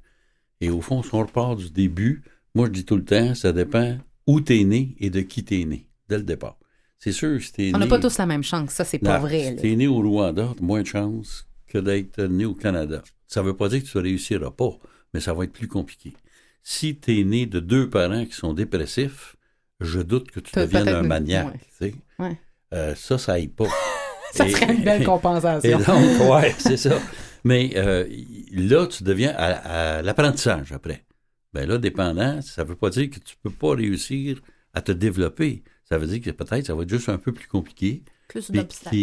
Et 0.60 0.70
au 0.70 0.82
fond, 0.82 1.02
si 1.04 1.10
on 1.14 1.20
repart 1.20 1.58
du 1.58 1.70
début, 1.72 2.24
moi 2.56 2.68
je 2.68 2.72
dis 2.72 2.86
tout 2.86 2.98
le 2.98 3.06
temps, 3.06 3.34
ça 3.36 3.54
dépend 3.54 3.98
où 4.26 4.42
t'es 4.42 4.64
né 4.66 4.96
et 5.00 5.10
de 5.10 5.22
qui 5.22 5.44
t'es 5.46 5.64
né, 5.64 5.88
dès 6.10 6.18
le 6.18 6.24
départ. 6.24 6.58
C'est 7.00 7.12
sûr, 7.14 7.42
si 7.42 7.54
t'es 7.54 7.72
On 7.74 7.78
né. 7.80 7.86
n'a 7.86 7.88
pas 7.88 8.00
tous 8.00 8.18
la 8.18 8.26
même 8.26 8.44
chance, 8.44 8.72
ça, 8.72 8.84
c'est 8.84 9.00
pas 9.00 9.20
vrai. 9.20 9.44
Si 9.44 9.56
là. 9.56 9.62
t'es 9.62 9.76
né 9.78 9.88
au 9.88 10.02
Rwanda, 10.02 10.50
t'as 10.58 10.64
moins 10.66 10.82
de 10.82 10.88
chances 10.88 11.47
que 11.68 11.78
d'être 11.78 12.22
né 12.24 12.46
au 12.46 12.54
Canada. 12.56 13.04
Ça 13.28 13.42
veut 13.42 13.56
pas 13.56 13.70
dire 13.70 13.84
que 13.84 13.88
tu 13.88 13.98
ne 13.98 14.04
réussiras 14.04 14.52
pas, 14.52 14.72
mais 15.14 15.20
ça 15.20 15.34
va 15.34 15.44
être 15.44 15.54
plus 15.54 15.68
compliqué. 15.68 16.14
Si 16.64 16.96
t'es 16.96 17.24
né 17.24 17.46
de 17.46 17.60
deux 17.60 17.90
parents 17.90 18.26
qui 18.26 18.34
sont 18.34 18.54
dépressifs, 18.54 19.36
je 19.80 20.00
doute 20.00 20.32
que 20.32 20.40
tu 20.40 20.54
deviennes 20.56 20.90
un 20.90 21.04
maniaque. 21.04 21.48
ouais. 21.48 21.60
tu 21.60 21.86
sais. 21.92 21.96
Ouais. 22.20 22.40
Euh, 22.74 22.96
ça, 22.96 23.18
ça 23.18 23.34
aille 23.34 23.48
pas. 23.48 23.68
Ça 24.34 24.46
Et- 24.46 24.52
serait 24.52 24.74
une 24.76 24.84
belle 24.84 25.02
Et 25.04 25.06
compensation. 25.06 25.78
donc, 25.88 26.30
ouais, 26.30 26.54
c'est 26.60 26.76
ça. 26.76 27.00
Mais 27.46 27.72
euh, 27.78 28.06
là, 28.52 28.86
tu 28.86 29.04
deviens 29.04 29.34
à, 29.38 29.98
à 29.98 30.02
l'apprentissage 30.02 30.74
après. 30.74 31.06
Ben 31.54 31.66
là, 31.68 31.78
dépendant, 31.78 32.42
ça 32.42 32.66
veut 32.66 32.76
pas 32.76 32.90
dire 32.90 33.10
que 33.10 33.20
tu 33.20 33.36
peux 33.42 33.50
pas 33.50 33.74
réussir 33.76 34.42
à 34.74 34.82
te 34.82 34.92
développer. 34.92 35.64
Ça 35.86 35.98
veut 35.98 36.08
dire 36.08 36.22
que 36.22 36.32
peut-être 36.32 36.66
ça 36.68 36.76
va 36.76 36.84
être 36.84 36.90
juste 36.90 37.08
un 37.08 37.18
peu 37.18 37.32
plus 37.32 37.48
compliqué. 37.48 38.04
Plus 38.28 38.52
d'obstacles. 38.52 38.98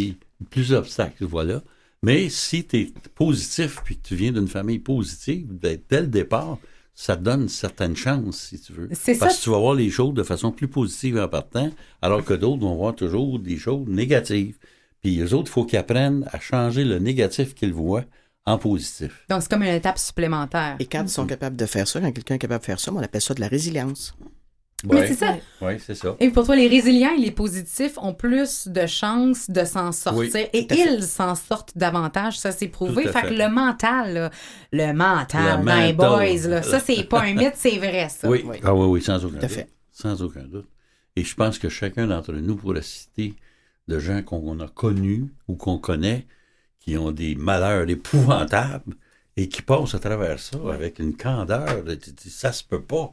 Plus 0.51 0.69
d'obstacles, 0.69 1.25
voilà. 1.25 1.62
Mais 2.05 2.29
si 2.29 2.65
tu 2.67 2.81
es 2.81 2.93
positif 3.15 3.81
puis 3.83 3.97
que 3.97 4.07
tu 4.07 4.15
viens 4.15 4.31
d'une 4.31 4.47
famille 4.47 4.79
positive, 4.79 5.47
ben, 5.49 5.79
dès 5.89 6.03
le 6.03 6.07
départ, 6.07 6.59
ça 6.95 7.17
te 7.17 7.23
donne 7.23 7.43
une 7.43 7.49
certaine 7.49 7.97
chance, 7.97 8.39
si 8.51 8.61
tu 8.61 8.73
veux. 8.75 8.89
C'est 8.93 9.17
Parce 9.19 9.33
ça. 9.33 9.39
que 9.39 9.45
tu 9.45 9.51
vas 9.51 9.59
voir 9.59 9.75
les 9.75 9.89
choses 9.89 10.13
de 10.13 10.23
façon 10.23 10.53
plus 10.53 10.69
positive 10.69 11.19
en 11.19 11.29
partant, 11.29 11.71
alors 12.03 12.23
que 12.23 12.35
d'autres 12.35 12.61
vont 12.61 12.77
voir 12.77 12.95
toujours 12.95 13.39
des 13.39 13.57
choses 13.57 13.87
négatives. 13.89 14.59
Puis 15.01 15.17
les 15.17 15.33
autres, 15.33 15.49
il 15.51 15.53
faut 15.53 15.65
qu'ils 15.65 15.79
apprennent 15.79 16.29
à 16.31 16.39
changer 16.41 16.85
le 16.85 16.99
négatif 16.99 17.55
qu'ils 17.55 17.73
voient 17.73 18.05
en 18.45 18.59
positif. 18.59 19.25
Donc, 19.31 19.41
c'est 19.41 19.51
comme 19.51 19.63
une 19.63 19.69
étape 19.69 19.99
supplémentaire. 19.99 20.77
Et 20.81 20.87
quand 20.87 21.03
ils 21.03 21.09
sont 21.09 21.27
capables 21.27 21.57
de 21.57 21.67
faire 21.67 21.89
ça, 21.89 22.01
quand 22.01 22.13
quelqu'un 22.13 22.35
est 22.35 22.39
capable 22.39 22.61
de 22.61 22.67
faire 22.67 22.81
ça, 22.81 22.93
on 22.93 22.99
appelle 22.99 23.23
ça 23.23 23.33
de 23.33 23.41
la 23.41 23.49
résilience. 23.49 24.15
Mais 24.93 25.07
c'est 25.09 25.14
ça. 25.14 25.37
Oui, 25.62 25.74
c'est 25.78 25.95
ça. 25.95 26.16
Et 26.20 26.30
pour 26.30 26.45
toi, 26.45 26.57
les 26.57 26.68
résilients 26.68 27.12
et 27.16 27.20
les 27.20 27.30
positifs 27.30 27.97
ont 27.99 28.12
plus 28.14 28.68
de 28.68 28.87
chances 28.87 29.49
de 29.51 29.64
s'en 29.64 29.93
sortir 29.93 30.30
Oui, 30.35 30.49
et 30.53 30.66
ils 30.74 31.03
s'en 31.03 31.35
sortent 31.35 31.76
davantage, 31.76 32.39
ça 32.39 32.53
c'est 32.53 32.68
prouvé. 32.68 33.07
Fait, 33.09 33.22
que 33.22 33.35
le 33.35 33.49
mental, 33.49 34.14
là, 34.14 34.30
le 34.72 34.93
mental 34.93 35.64
Le 35.64 35.93
boys, 35.95 36.49
là, 36.49 36.62
ça 36.62 36.80
c'est 36.80 37.05
pas 37.05 37.22
un 37.22 37.35
mythe, 37.35 37.55
c'est 37.57 37.78
vrai 37.78 38.09
ça. 38.09 38.28
Oui. 38.28 38.43
Oui. 38.47 38.57
Ah 38.62 38.74
oui, 38.74 38.87
oui, 38.87 39.03
sans 39.03 39.24
aucun 39.24 39.37
Tout 39.37 39.41
doute. 39.47 39.51
fait. 39.51 39.68
Sans 39.93 40.22
aucun 40.22 40.43
doute. 40.45 40.68
Et 41.16 41.24
je 41.24 41.35
pense 41.35 41.59
que 41.59 41.68
chacun 41.68 42.07
d'entre 42.09 42.32
nous 42.32 42.57
pourrait 42.57 42.82
citer 42.82 43.35
de 43.89 43.99
gens 43.99 44.22
qu'on 44.22 44.59
a 44.61 44.68
connus 44.68 45.26
ou 45.49 45.55
qu'on 45.57 45.78
connaît 45.78 46.26
qui 46.80 46.97
ont 46.99 47.12
des 47.12 47.35
malheurs 47.35 47.89
épouvantables 47.89 48.95
et 49.37 49.49
qui 49.49 49.62
passent 49.62 49.95
à 49.95 49.99
travers 49.99 50.39
ça 50.39 50.59
avec 50.72 50.99
une 50.99 51.16
candeur. 51.16 51.82
de- 51.85 51.95
tu 51.95 52.11
dis, 52.12 52.30
Ça 52.30 52.53
se 52.53 52.62
peut 52.64 52.82
pas. 52.82 53.12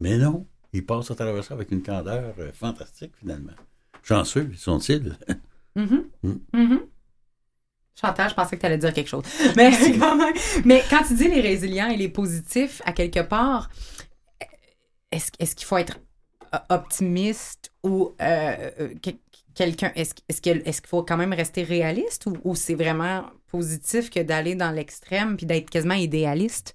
Mais 0.00 0.16
non, 0.18 0.46
ils 0.72 0.84
passent 0.84 1.10
à 1.10 1.14
travers 1.14 1.42
ça 1.44 1.54
avec 1.54 1.70
une 1.70 1.82
candeur 1.82 2.34
euh, 2.38 2.52
fantastique 2.52 3.12
finalement. 3.18 3.52
Chanceux, 4.02 4.50
sont-ils? 4.56 5.16
Mhm. 5.76 6.04
Mm. 6.24 6.32
Mhm. 6.52 6.80
Chantal, 8.00 8.28
je 8.30 8.34
pensais 8.34 8.56
que 8.56 8.60
tu 8.60 8.66
allais 8.66 8.76
dire 8.78 8.92
quelque 8.92 9.08
chose. 9.08 9.22
Mais 9.56 9.70
quand 9.98 10.16
même. 10.16 10.34
Mais 10.64 10.82
quand 10.90 11.04
tu 11.06 11.14
dis 11.14 11.28
les 11.28 11.40
résilients 11.40 11.88
et 11.88 11.96
les 11.96 12.08
positifs, 12.08 12.82
à 12.84 12.92
quelque 12.92 13.20
part, 13.20 13.70
est-ce 15.12 15.54
qu'il 15.54 15.66
faut 15.66 15.76
être 15.76 15.98
optimiste 16.68 17.72
ou 17.84 18.14
euh, 18.20 18.70
euh, 18.80 18.94
que- 19.02 19.10
quelqu'un. 19.54 19.92
Est-ce 19.94 20.14
qu'il 20.42 20.88
faut 20.88 21.02
quand 21.02 21.16
même 21.16 21.32
rester 21.32 21.62
réaliste 21.62 22.26
ou, 22.26 22.36
ou 22.44 22.54
c'est 22.54 22.74
vraiment 22.74 23.24
positif 23.48 24.10
que 24.10 24.20
d'aller 24.20 24.54
dans 24.54 24.70
l'extrême 24.70 25.36
puis 25.36 25.46
d'être 25.46 25.70
quasiment 25.70 25.94
idéaliste? 25.94 26.74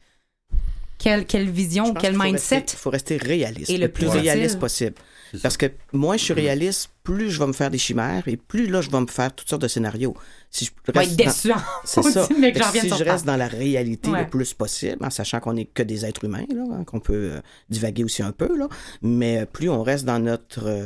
Quelle, 1.06 1.26
quelle 1.28 1.48
vision, 1.52 1.94
quel 1.94 2.18
mindset? 2.18 2.56
rester- 2.56 2.74
Il 2.74 2.78
faut 2.80 2.90
rester 2.90 3.18
réaliste. 3.18 3.70
Et 3.70 3.78
le 3.78 3.86
le 3.86 3.92
plus 3.92 4.08
réaliste 4.08 4.58
possible. 4.58 4.96
Parce 5.44 5.56
que 5.56 5.68
moins 5.94 6.18
je 6.18 6.24
suis 6.24 6.34
réaliste, 6.34 6.90
plus 7.04 7.30
je 7.30 7.38
vais 7.40 7.46
me 7.46 7.54
faire 7.54 7.70
des 7.70 7.78
chimères 7.78 8.28
et 8.28 8.38
plus 8.38 8.66
là, 8.66 8.82
je 8.82 8.90
vais 8.90 9.00
me 9.00 9.06
faire 9.06 9.32
toutes 9.36 9.48
sortes 9.48 9.62
de 9.62 9.68
scénarios. 9.68 10.16
Si 10.50 10.66
je 10.66 10.72
va 10.92 11.02
reste 11.02 11.12
être 11.12 11.18
dans- 11.20 11.26
déçu. 11.32 11.52
C'est 11.84 12.02
ça. 12.02 12.28
mais 12.40 12.52
que 12.54 12.64
si 12.64 12.88
sur 12.88 12.98
je 12.98 13.04
reste 13.04 13.24
dans 13.26 13.36
la 13.38 13.48
réalité 13.48 14.10
Ouais. 14.10 14.24
le 14.24 14.30
plus 14.30 14.56
possible, 14.56 14.98
en 15.06 15.12
sachant 15.12 15.40
qu'on 15.42 15.54
n'est 15.54 15.66
que 15.66 15.84
des 15.84 16.06
êtres 16.08 16.24
humains, 16.24 16.46
là, 16.50 16.64
hein, 16.72 16.84
qu'on 16.86 17.00
peut 17.00 17.34
euh, 17.34 17.42
divaguer 17.70 18.04
aussi 18.04 18.24
un 18.24 18.32
peu, 18.32 18.58
là, 18.58 18.68
mais 19.04 19.42
euh, 19.42 19.46
plus 19.46 19.70
on 19.70 19.84
reste 19.84 20.06
dans 20.06 20.18
notre, 20.20 20.66
euh, 20.66 20.86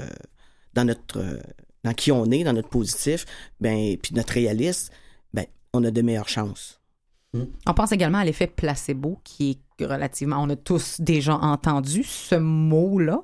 dans 0.73 0.83
notre, 0.83 1.19
euh, 1.19 1.39
dans 1.85 1.93
qui 1.93 2.11
on 2.11 2.25
est, 2.31 2.43
dans 2.43 2.53
notre 2.53 2.69
positif, 2.69 3.25
ben, 3.61 3.95
puis 4.01 4.13
notre 4.15 4.33
réaliste, 4.33 4.91
ben, 5.33 5.45
on 5.73 5.81
a 5.85 5.91
de 5.91 6.01
meilleures 6.01 6.27
chances. 6.29 6.81
On 7.33 7.73
pense 7.73 7.93
également 7.93 8.17
à 8.17 8.25
l'effet 8.25 8.47
placebo, 8.47 9.19
qui 9.23 9.51
est 9.51 9.59
relativement. 9.85 10.41
On 10.41 10.49
a 10.49 10.55
tous 10.55 10.99
déjà 11.01 11.35
entendu 11.35 12.03
ce 12.03 12.35
mot-là. 12.35 13.23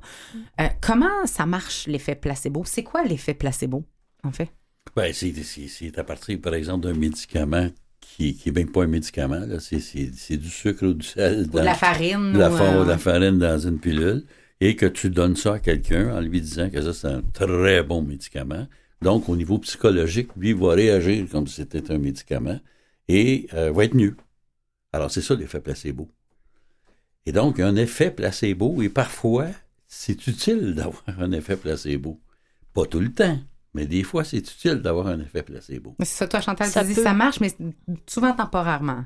Euh, 0.62 0.68
comment 0.82 1.26
ça 1.26 1.46
marche, 1.46 1.88
l'effet 1.88 2.16
placebo? 2.16 2.64
C'est 2.66 2.84
quoi 2.84 3.04
l'effet 3.04 3.34
placebo, 3.34 3.84
en 4.24 4.32
fait? 4.32 4.50
Ben, 4.96 5.12
c'est, 5.14 5.98
à 5.98 6.04
partir, 6.04 6.40
par 6.40 6.54
exemple, 6.54 6.86
d'un 6.88 6.94
médicament 6.94 7.70
qui 8.00 8.40
n'est 8.46 8.52
même 8.52 8.72
pas 8.72 8.84
un 8.84 8.88
médicament. 8.88 9.42
C'est, 9.60 10.38
du 10.38 10.50
sucre 10.50 10.86
ou 10.86 10.94
du 10.94 11.06
sel. 11.06 11.40
Ou 11.42 11.44
de 11.46 11.50
dans- 11.50 11.64
la 11.64 11.74
farine? 11.74 12.34
de 12.34 12.40
la, 12.40 12.52
ou, 12.52 12.56
fa- 12.56 12.74
euh, 12.76 12.84
de 12.84 12.90
la 12.90 12.98
farine 12.98 13.38
dans 13.40 13.60
une 13.60 13.80
pilule 13.80 14.24
et 14.62 14.76
que 14.76 14.86
tu 14.86 15.10
donnes 15.10 15.36
ça 15.36 15.56
à 15.56 15.60
quelqu'un 15.60 16.16
en 16.16 16.22
lui 16.22 16.40
disant 16.40 16.70
que 16.70 16.82
ça, 16.82 16.94
c'est 16.94 17.08
un 17.08 17.22
très 17.34 17.84
bon 17.84 18.02
médicament. 18.04 18.68
Donc, 19.02 19.28
au 19.28 19.36
niveau 19.36 19.58
psychologique, 19.60 20.30
lui 20.38 20.54
va 20.54 20.74
réagir 20.76 21.28
comme 21.30 21.46
si 21.48 21.56
c'était 21.56 21.92
un 21.92 21.98
médicament 21.98 22.60
et 23.08 23.48
euh, 23.54 23.72
va 23.72 23.84
être 23.86 23.96
mieux. 23.96 24.16
Alors, 24.94 25.12
c'est 25.12 25.22
ça 25.22 25.36
l'effet 25.36 25.60
placebo. 25.60 26.08
Et 27.26 27.32
donc, 27.32 27.56
il 27.58 27.62
y 27.62 27.64
a 27.64 27.68
un 27.68 27.76
effet 27.76 28.12
placebo 28.12 28.82
et 28.82 28.90
parfois, 28.90 29.48
c'est 29.88 30.28
utile 30.28 30.76
d'avoir 30.76 31.04
un 31.20 31.32
effet 31.32 31.56
placebo. 31.58 32.20
Pas 32.74 32.86
tout 32.86 33.00
le 33.00 33.12
temps, 33.12 33.38
mais 33.74 33.86
des 33.86 34.04
fois, 34.04 34.24
c'est 34.24 34.38
utile 34.38 34.76
d'avoir 34.76 35.08
un 35.08 35.20
effet 35.20 35.42
placebo. 35.44 35.96
Mais 36.00 36.06
C'est 36.06 36.18
ça, 36.18 36.28
toi, 36.28 36.42
Chantal, 36.42 36.68
Ça 36.68 36.82
tu 36.82 36.90
dis 36.90 36.94
peut- 36.96 37.04
ça 37.04 37.14
marche, 37.14 37.40
mais 37.40 37.52
souvent 38.08 38.34
temporairement. 38.34 39.06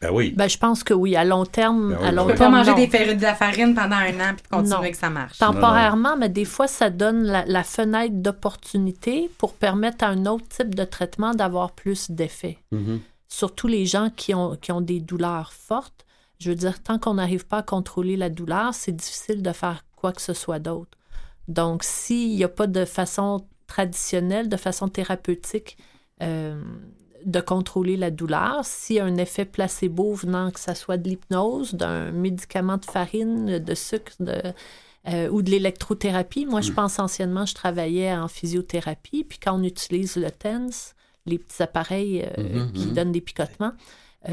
Ben 0.00 0.10
oui. 0.10 0.32
Ben, 0.34 0.48
je 0.48 0.56
pense 0.56 0.82
que 0.82 0.94
oui, 0.94 1.14
à 1.14 1.24
long 1.26 1.44
terme. 1.44 1.90
Ben 1.90 1.98
oui, 2.00 2.06
à 2.08 2.12
ben 2.12 2.24
oui. 2.26 2.34
Pas 2.34 2.48
manger 2.48 2.70
non. 2.70 2.76
des 2.78 2.86
farines- 2.88 3.18
de 3.18 3.22
la 3.22 3.34
farine 3.34 3.74
pendant 3.74 3.96
un 3.96 4.14
an 4.14 4.34
puis 4.34 4.46
continuer 4.50 4.76
Non. 4.86 4.90
que 4.90 4.96
ça 4.96 5.10
marche. 5.10 5.36
Temporairement, 5.38 6.16
mais 6.16 6.30
des 6.30 6.46
fois, 6.46 6.66
ça 6.68 6.88
donne 6.88 7.22
la, 7.24 7.44
la 7.44 7.62
fenêtre 7.62 8.14
d'opportunité 8.14 9.30
pour 9.38 9.52
permettre 9.54 10.02
à 10.04 10.08
un 10.08 10.24
autre 10.26 10.48
type 10.48 10.74
de 10.74 10.84
traitement 10.84 11.34
d'avoir 11.34 11.72
plus 11.72 12.10
d'effet. 12.10 12.56
Mhm. 12.72 13.00
Surtout 13.28 13.68
les 13.68 13.84
gens 13.86 14.08
qui 14.14 14.34
ont, 14.34 14.56
qui 14.56 14.72
ont 14.72 14.80
des 14.80 15.00
douleurs 15.00 15.52
fortes. 15.52 16.06
Je 16.40 16.48
veux 16.48 16.56
dire, 16.56 16.82
tant 16.82 16.98
qu'on 16.98 17.14
n'arrive 17.14 17.46
pas 17.46 17.58
à 17.58 17.62
contrôler 17.62 18.16
la 18.16 18.30
douleur, 18.30 18.74
c'est 18.74 18.92
difficile 18.92 19.42
de 19.42 19.52
faire 19.52 19.84
quoi 19.94 20.12
que 20.12 20.22
ce 20.22 20.32
soit 20.32 20.58
d'autre. 20.58 20.98
Donc, 21.48 21.84
s'il 21.84 22.34
n'y 22.34 22.44
a 22.44 22.48
pas 22.48 22.66
de 22.66 22.84
façon 22.84 23.46
traditionnelle, 23.66 24.48
de 24.48 24.56
façon 24.56 24.88
thérapeutique, 24.88 25.76
euh, 26.22 26.60
de 27.24 27.40
contrôler 27.40 27.96
la 27.98 28.10
douleur, 28.10 28.64
s'il 28.64 28.96
y 28.96 29.00
a 29.00 29.04
un 29.04 29.16
effet 29.16 29.44
placebo 29.44 30.14
venant 30.14 30.50
que 30.50 30.58
ça 30.58 30.74
soit 30.74 30.96
de 30.96 31.08
l'hypnose, 31.08 31.74
d'un 31.74 32.10
médicament 32.10 32.78
de 32.78 32.86
farine, 32.86 33.58
de 33.58 33.74
sucre, 33.74 34.12
de, 34.20 34.40
euh, 35.08 35.28
ou 35.28 35.42
de 35.42 35.50
l'électrothérapie. 35.50 36.46
Moi, 36.46 36.62
je 36.62 36.72
pense 36.72 36.98
anciennement, 36.98 37.44
je 37.44 37.54
travaillais 37.54 38.14
en 38.14 38.28
physiothérapie, 38.28 39.24
puis 39.24 39.38
quand 39.38 39.58
on 39.58 39.62
utilise 39.62 40.16
le 40.16 40.30
TENS, 40.30 40.94
les 41.26 41.38
petits 41.38 41.62
appareils 41.62 42.22
euh, 42.38 42.42
Mhm, 42.64 42.72
qui 42.72 42.86
mhm. 42.86 42.94
donnent 42.94 43.12
des 43.12 43.20
picotements, 43.20 43.72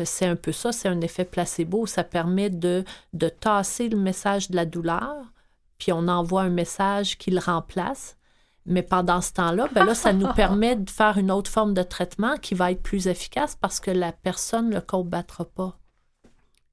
c'est 0.04 0.26
un 0.26 0.36
peu 0.36 0.52
ça, 0.52 0.72
c'est 0.72 0.88
un 0.90 1.02
effet 1.02 1.26
placebo. 1.26 1.86
Ça 1.86 2.04
permet 2.04 2.50
de, 2.50 2.84
de 3.14 3.30
tasser 3.30 3.90
le 3.90 3.98
message 3.98 4.50
de 4.50 4.56
la 4.56 4.66
douleur, 4.66 5.34
puis 5.78 5.92
on 5.92 6.08
envoie 6.08 6.42
un 6.42 6.50
message 6.50 7.18
qui 7.18 7.32
le 7.32 7.40
remplace. 7.40 8.18
Mais 8.66 8.84
pendant 8.84 9.22
ce 9.22 9.32
temps-là, 9.32 9.70
ben 9.74 9.86
là, 9.86 9.96
ça 9.96 10.12
nous 10.12 10.32
permet 10.36 10.76
de 10.76 10.90
faire 10.90 11.18
une 11.18 11.32
autre 11.32 11.50
forme 11.50 11.74
de 11.74 11.84
traitement 11.84 12.36
qui 12.36 12.54
va 12.54 12.72
être 12.72 12.84
plus 12.84 13.08
efficace 13.08 13.58
parce 13.60 13.80
que 13.80 13.92
la 13.92 14.12
personne 14.12 14.70
ne 14.70 14.76
le 14.76 14.82
combattra 14.82 15.46
pas. 15.46 15.80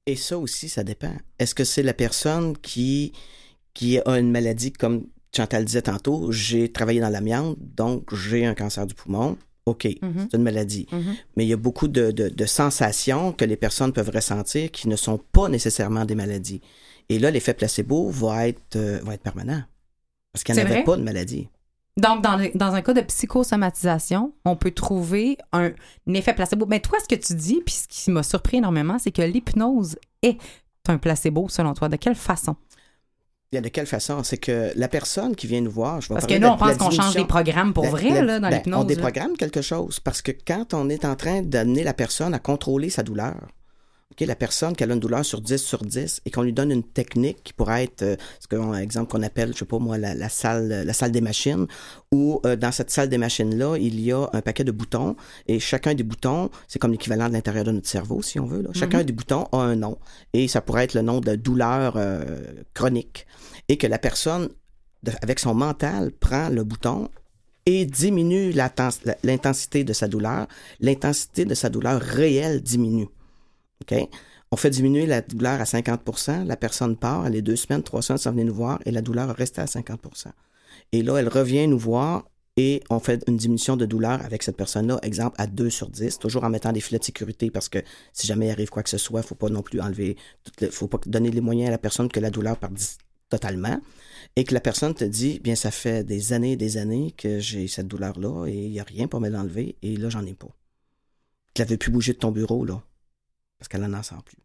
Et 0.05 0.17
ça 0.17 0.37
aussi, 0.37 0.67
ça 0.67 0.83
dépend. 0.83 1.15
Est-ce 1.39 1.55
que 1.55 1.63
c'est 1.63 1.83
la 1.83 1.93
personne 1.93 2.57
qui, 2.57 3.13
qui 3.73 3.97
a 3.99 4.19
une 4.19 4.29
maladie, 4.29 4.73
comme 4.73 5.07
Chantal 5.35 5.65
disait 5.65 5.83
tantôt, 5.83 6.31
j'ai 6.31 6.71
travaillé 6.71 6.99
dans 6.99 7.09
l'amiante, 7.09 7.57
donc 7.59 8.13
j'ai 8.13 8.45
un 8.45 8.55
cancer 8.55 8.85
du 8.85 8.93
poumon. 8.93 9.37
OK, 9.65 9.87
Mhm. 10.01 10.27
c'est 10.29 10.37
une 10.37 10.43
maladie. 10.43 10.87
Mhm. 10.91 11.15
Mais 11.35 11.45
il 11.45 11.47
y 11.47 11.53
a 11.53 11.57
beaucoup 11.57 11.87
de, 11.87 12.11
de- 12.11 12.29
de 12.29 12.45
sensations 12.45 13.31
que 13.33 13.45
les 13.45 13.57
personnes 13.57 13.93
peuvent 13.93 14.11
ressentir 14.13 14.69
qui 14.71 14.87
ne 14.87 14.95
sont 14.95 15.17
pas 15.31 15.49
nécessairement 15.49 16.05
des 16.05 16.15
maladies. 16.15 16.61
Et 17.09 17.17
là, 17.19 17.31
l'effet 17.31 17.53
placebo 17.53 18.09
va 18.09 18.47
être, 18.47 18.75
euh, 18.75 18.99
va 19.03 19.13
être 19.15 19.23
permanent. 19.23 19.63
Parce 20.33 20.43
qu'il 20.43 20.53
n'y 20.55 20.61
avait 20.61 20.83
pas 20.83 20.97
de 20.97 21.01
maladie. 21.03 21.47
Donc, 21.97 22.21
dans, 22.21 22.37
dans 22.55 22.73
un 22.73 22.81
cas 22.81 22.93
de 22.93 23.01
psychosomatisation, 23.01 24.33
on 24.43 24.55
peut 24.55 24.71
trouver 24.71 25.37
un, 25.53 25.71
un 26.07 26.13
effet 26.13 26.33
placebo. 26.33 26.65
Mais 26.65 26.79
toi, 26.81 26.97
ce 27.01 27.07
que 27.15 27.19
tu 27.19 27.33
dis, 27.35 27.61
puis 27.65 27.73
ce 27.73 27.87
qui 27.87 28.11
m'a 28.11 28.21
surpris 28.23 28.57
énormément, 28.57 28.99
c'est 28.99 29.11
que 29.11 29.21
l'hypnose 29.21 29.95
est 30.21 30.37
un 30.87 30.97
placebo, 30.97 31.47
selon 31.49 31.73
toi. 31.73 31.87
De 31.89 31.95
quelle 31.95 32.15
façon? 32.15 32.55
Bien, 33.55 33.61
de 33.61 33.69
quelle 33.69 33.85
façon? 33.85 34.21
C'est 34.23 34.37
que 34.37 34.73
la 34.75 34.89
personne 34.89 35.33
qui 35.33 35.47
vient 35.47 35.61
nous 35.61 35.71
voir, 35.71 36.01
je 36.01 36.09
vais 36.09 36.15
Parce 36.15 36.25
que 36.27 36.33
là, 36.33 36.39
de 36.39 36.45
on 36.53 36.57
pense 36.57 36.75
qu'on 36.75 36.91
change 36.91 37.15
des 37.15 37.23
programmes 37.23 37.73
pour 37.73 37.85
La- 37.85 37.89
vrai, 37.91 38.09
la- 38.09 38.21
là, 38.21 38.39
dans 38.41 38.49
ben, 38.49 38.57
l'hypnose. 38.57 38.81
On 38.81 38.83
déprogramme 38.83 39.37
quelque 39.37 39.61
chose 39.61 40.01
parce 40.01 40.21
que 40.21 40.31
quand 40.45 40.73
on 40.73 40.89
est 40.89 41.05
en 41.05 41.15
train 41.15 41.41
d'amener 41.41 41.83
la 41.85 41.93
personne 41.93 42.33
à 42.33 42.39
contrôler 42.39 42.89
sa 42.89 43.01
douleur, 43.01 43.35
la 44.23 44.35
personne 44.35 44.75
qui 44.75 44.83
a 44.83 44.87
une 44.87 44.99
douleur 44.99 45.25
sur 45.25 45.41
10 45.41 45.57
sur 45.57 45.83
10 45.83 46.21
et 46.25 46.31
qu'on 46.31 46.43
lui 46.43 46.53
donne 46.53 46.71
une 46.71 46.83
technique 46.83 47.43
qui 47.43 47.51
pourrait 47.51 47.83
être, 47.83 48.03
euh, 48.03 48.15
ce 48.39 48.47
qu'on, 48.47 48.73
exemple 48.73 49.11
qu'on 49.11 49.23
appelle, 49.23 49.51
je 49.53 49.59
sais 49.59 49.65
pas 49.65 49.79
moi, 49.79 49.97
la, 49.97 50.15
la 50.15 50.29
salle, 50.29 50.83
la 50.85 50.93
salle 50.93 51.11
des 51.11 51.19
machines, 51.19 51.67
où 52.13 52.39
euh, 52.45 52.55
dans 52.55 52.71
cette 52.71 52.91
salle 52.91 53.09
des 53.09 53.17
machines-là, 53.17 53.75
il 53.77 53.99
y 53.99 54.13
a 54.13 54.29
un 54.31 54.41
paquet 54.41 54.63
de 54.63 54.71
boutons 54.71 55.17
et 55.47 55.59
chacun 55.59 55.93
des 55.93 56.03
boutons, 56.03 56.49
c'est 56.67 56.79
comme 56.79 56.91
l'équivalent 56.91 57.27
de 57.27 57.33
l'intérieur 57.33 57.65
de 57.65 57.71
notre 57.71 57.89
cerveau, 57.89 58.21
si 58.21 58.39
on 58.39 58.45
veut. 58.45 58.61
Là. 58.61 58.69
Chacun 58.73 59.03
des 59.03 59.13
boutons 59.13 59.43
a 59.51 59.57
un 59.57 59.75
nom 59.75 59.97
et 60.33 60.47
ça 60.47 60.61
pourrait 60.61 60.85
être 60.85 60.93
le 60.93 61.01
nom 61.01 61.19
de 61.19 61.35
douleur 61.35 61.95
euh, 61.97 62.23
chronique 62.73 63.27
et 63.67 63.77
que 63.77 63.87
la 63.87 63.97
personne, 63.97 64.49
avec 65.21 65.39
son 65.39 65.53
mental, 65.53 66.11
prend 66.11 66.49
le 66.49 66.63
bouton 66.63 67.09
et 67.65 67.85
diminue 67.85 68.51
l'intensité 68.51 69.83
de 69.83 69.93
sa 69.93 70.07
douleur. 70.07 70.47
L'intensité 70.79 71.45
de 71.45 71.55
sa 71.55 71.69
douleur 71.69 71.99
réelle 71.99 72.61
diminue. 72.61 73.07
OK? 73.81 73.95
On 74.51 74.57
fait 74.57 74.69
diminuer 74.69 75.05
la 75.05 75.21
douleur 75.21 75.59
à 75.59 75.63
50% 75.63 76.45
la 76.45 76.55
personne 76.55 76.95
part, 76.95 77.25
elle 77.27 77.35
est 77.35 77.41
deux 77.41 77.55
semaines, 77.55 77.83
trois 77.83 78.01
semaines 78.01 78.19
sans 78.19 78.31
venir 78.31 78.45
nous 78.45 78.53
voir 78.53 78.79
et 78.85 78.91
la 78.91 79.01
douleur 79.01 79.35
reste 79.35 79.59
à 79.59 79.65
50% 79.65 80.27
Et 80.93 81.03
là, 81.03 81.17
elle 81.17 81.27
revient 81.27 81.67
nous 81.67 81.79
voir 81.79 82.25
et 82.57 82.81
on 82.89 82.99
fait 82.99 83.21
une 83.27 83.35
diminution 83.35 83.75
de 83.75 83.85
douleur 83.85 84.23
avec 84.23 84.43
cette 84.43 84.55
personne-là, 84.55 84.99
exemple 85.01 85.35
à 85.39 85.47
2 85.47 85.69
sur 85.69 85.89
10, 85.89 86.19
toujours 86.19 86.45
en 86.45 86.49
mettant 86.49 86.71
des 86.71 86.79
filets 86.79 86.99
de 86.99 87.03
sécurité 87.03 87.51
parce 87.51 87.67
que 87.67 87.79
si 88.13 88.27
jamais 88.27 88.47
il 88.47 88.51
arrive 88.51 88.69
quoi 88.69 88.81
que 88.81 88.89
ce 88.89 88.97
soit, 88.97 89.19
il 89.19 89.23
ne 89.23 89.27
faut 89.27 89.35
pas 89.35 89.49
non 89.49 89.61
plus 89.61 89.81
enlever, 89.81 90.15
il 90.61 90.71
faut 90.71 90.87
pas 90.87 90.99
donner 91.05 91.31
les 91.31 91.41
moyens 91.41 91.67
à 91.67 91.71
la 91.71 91.77
personne 91.77 92.07
que 92.07 92.19
la 92.19 92.29
douleur 92.29 92.57
parte 92.57 92.97
totalement 93.29 93.81
et 94.35 94.43
que 94.45 94.53
la 94.53 94.61
personne 94.61 94.93
te 94.93 95.03
dit, 95.03 95.39
bien, 95.39 95.55
ça 95.55 95.71
fait 95.71 96.05
des 96.05 96.31
années 96.31 96.53
et 96.53 96.57
des 96.57 96.77
années 96.77 97.13
que 97.17 97.39
j'ai 97.39 97.67
cette 97.67 97.87
douleur-là 97.87 98.45
et 98.47 98.53
il 98.53 98.71
n'y 98.71 98.79
a 98.79 98.83
rien 98.83 99.07
pour 99.07 99.19
me 99.19 99.29
l'enlever 99.29 99.75
et 99.81 99.97
là, 99.97 100.09
j'en 100.09 100.25
ai 100.25 100.33
pas. 100.33 100.55
Tu 101.53 101.61
l'avais 101.61 101.77
plus 101.77 101.91
bougé 101.91 102.13
de 102.13 102.19
ton 102.19 102.31
bureau, 102.31 102.63
là, 102.63 102.83
parce 103.59 103.67
qu'elle 103.69 103.81
n'en 103.81 104.03
sent 104.03 104.15
plus. 104.25 104.37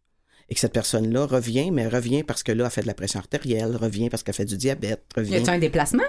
Et 0.48 0.54
que 0.54 0.60
cette 0.60 0.72
personne-là 0.72 1.26
revient, 1.26 1.70
mais 1.70 1.86
revient 1.86 2.24
parce 2.24 2.42
que 2.42 2.50
là, 2.52 2.64
elle 2.64 2.70
fait 2.70 2.82
de 2.82 2.86
la 2.88 2.94
pression 2.94 3.20
artérielle, 3.20 3.76
revient 3.76 4.10
parce 4.10 4.22
qu'elle 4.22 4.34
fait 4.34 4.44
du 4.44 4.56
diabète, 4.56 5.04
Y 5.16 5.20
revient. 5.20 5.34
a-t-il 5.36 5.50
un 5.50 5.58
déplacement? 5.58 6.02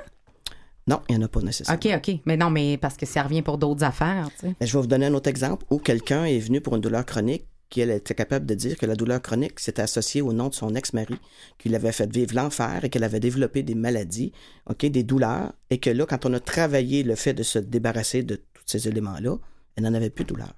Non, 0.88 1.02
il 1.10 1.16
n'y 1.18 1.24
en 1.24 1.26
a 1.26 1.30
pas 1.30 1.42
nécessairement. 1.42 1.80
OK, 1.84 1.92
OK. 2.10 2.16
Mais 2.26 2.38
non, 2.38 2.50
mais 2.50 2.78
parce 2.78 2.98
que 2.98 3.06
ça 3.06 3.22
revient 3.22 3.44
pour 3.44 3.60
d'autres 3.60 3.84
affaires, 3.84 4.30
tu 4.40 4.48
sais. 4.48 4.56
Ben, 4.60 4.66
Je 4.66 4.74
vais 4.74 4.82
vous 4.82 4.88
donner 4.88 5.06
un 5.06 5.14
autre 5.14 5.30
exemple 5.30 5.64
où 5.70 5.78
quelqu'un 5.78 6.26
est 6.26 6.40
venu 6.40 6.60
pour 6.60 6.76
une 6.76 6.82
douleur 6.82 7.06
chronique, 7.06 7.46
qui 7.70 7.82
elle 7.82 7.92
était 7.92 8.16
capable 8.16 8.46
de 8.48 8.56
dire 8.56 8.78
que 8.78 8.86
la 8.88 8.96
douleur 8.96 9.22
chronique 9.22 9.60
s'était 9.60 9.84
associée 9.84 10.22
au 10.22 10.34
nom 10.34 10.50
de 10.50 10.56
son 10.56 10.74
ex-mari, 10.76 11.18
qui 11.60 11.70
l'avait 11.70 11.92
fait 11.92 12.12
vivre 12.12 12.34
l'enfer 12.36 12.84
et 12.84 12.90
qu'elle 12.90 13.04
avait 13.04 13.20
développé 13.20 13.62
des 13.64 13.76
maladies, 13.76 14.34
ok, 14.68 14.88
des 14.88 15.04
douleurs, 15.04 15.54
et 15.70 15.78
que 15.78 15.90
là, 15.92 16.06
quand 16.08 16.26
on 16.26 16.34
a 16.34 16.40
travaillé 16.40 17.04
le 17.04 17.14
fait 17.16 17.34
de 17.34 17.44
se 17.44 17.60
débarrasser 17.60 18.24
de 18.24 18.36
tous 18.36 18.64
ces 18.66 18.88
éléments-là, 18.88 19.38
elle 19.76 19.84
n'en 19.84 19.94
avait 19.94 20.10
plus 20.10 20.24
de 20.26 20.30
douleur. 20.30 20.54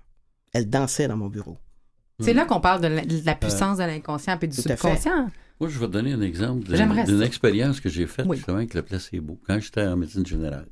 Elle 0.53 0.69
dansait 0.69 1.07
dans 1.09 1.17
mon 1.17 1.27
bureau. 1.27 1.57
C'est 2.19 2.33
là 2.33 2.45
qu'on 2.45 2.59
parle 2.59 2.81
de 2.81 2.87
la, 2.87 3.05
de 3.05 3.25
la 3.25 3.35
puissance 3.35 3.77
de 3.79 3.83
l'inconscient 3.83 4.37
et 4.39 4.47
du 4.47 4.55
subconscient. 4.55 5.29
Moi, 5.59 5.69
je 5.69 5.79
vais 5.79 5.87
te 5.87 5.91
donner 5.91 6.13
un 6.13 6.21
exemple 6.21 6.63
d'une 6.63 7.21
expérience 7.21 7.79
que 7.79 7.89
j'ai 7.89 8.07
faite 8.07 8.25
Oui. 8.27 8.37
justement 8.37 8.57
avec 8.57 8.73
le 8.73 8.81
placebo, 8.81 9.39
quand 9.45 9.59
j'étais 9.59 9.85
en 9.85 9.97
médecine 9.97 10.25
générale. 10.25 10.67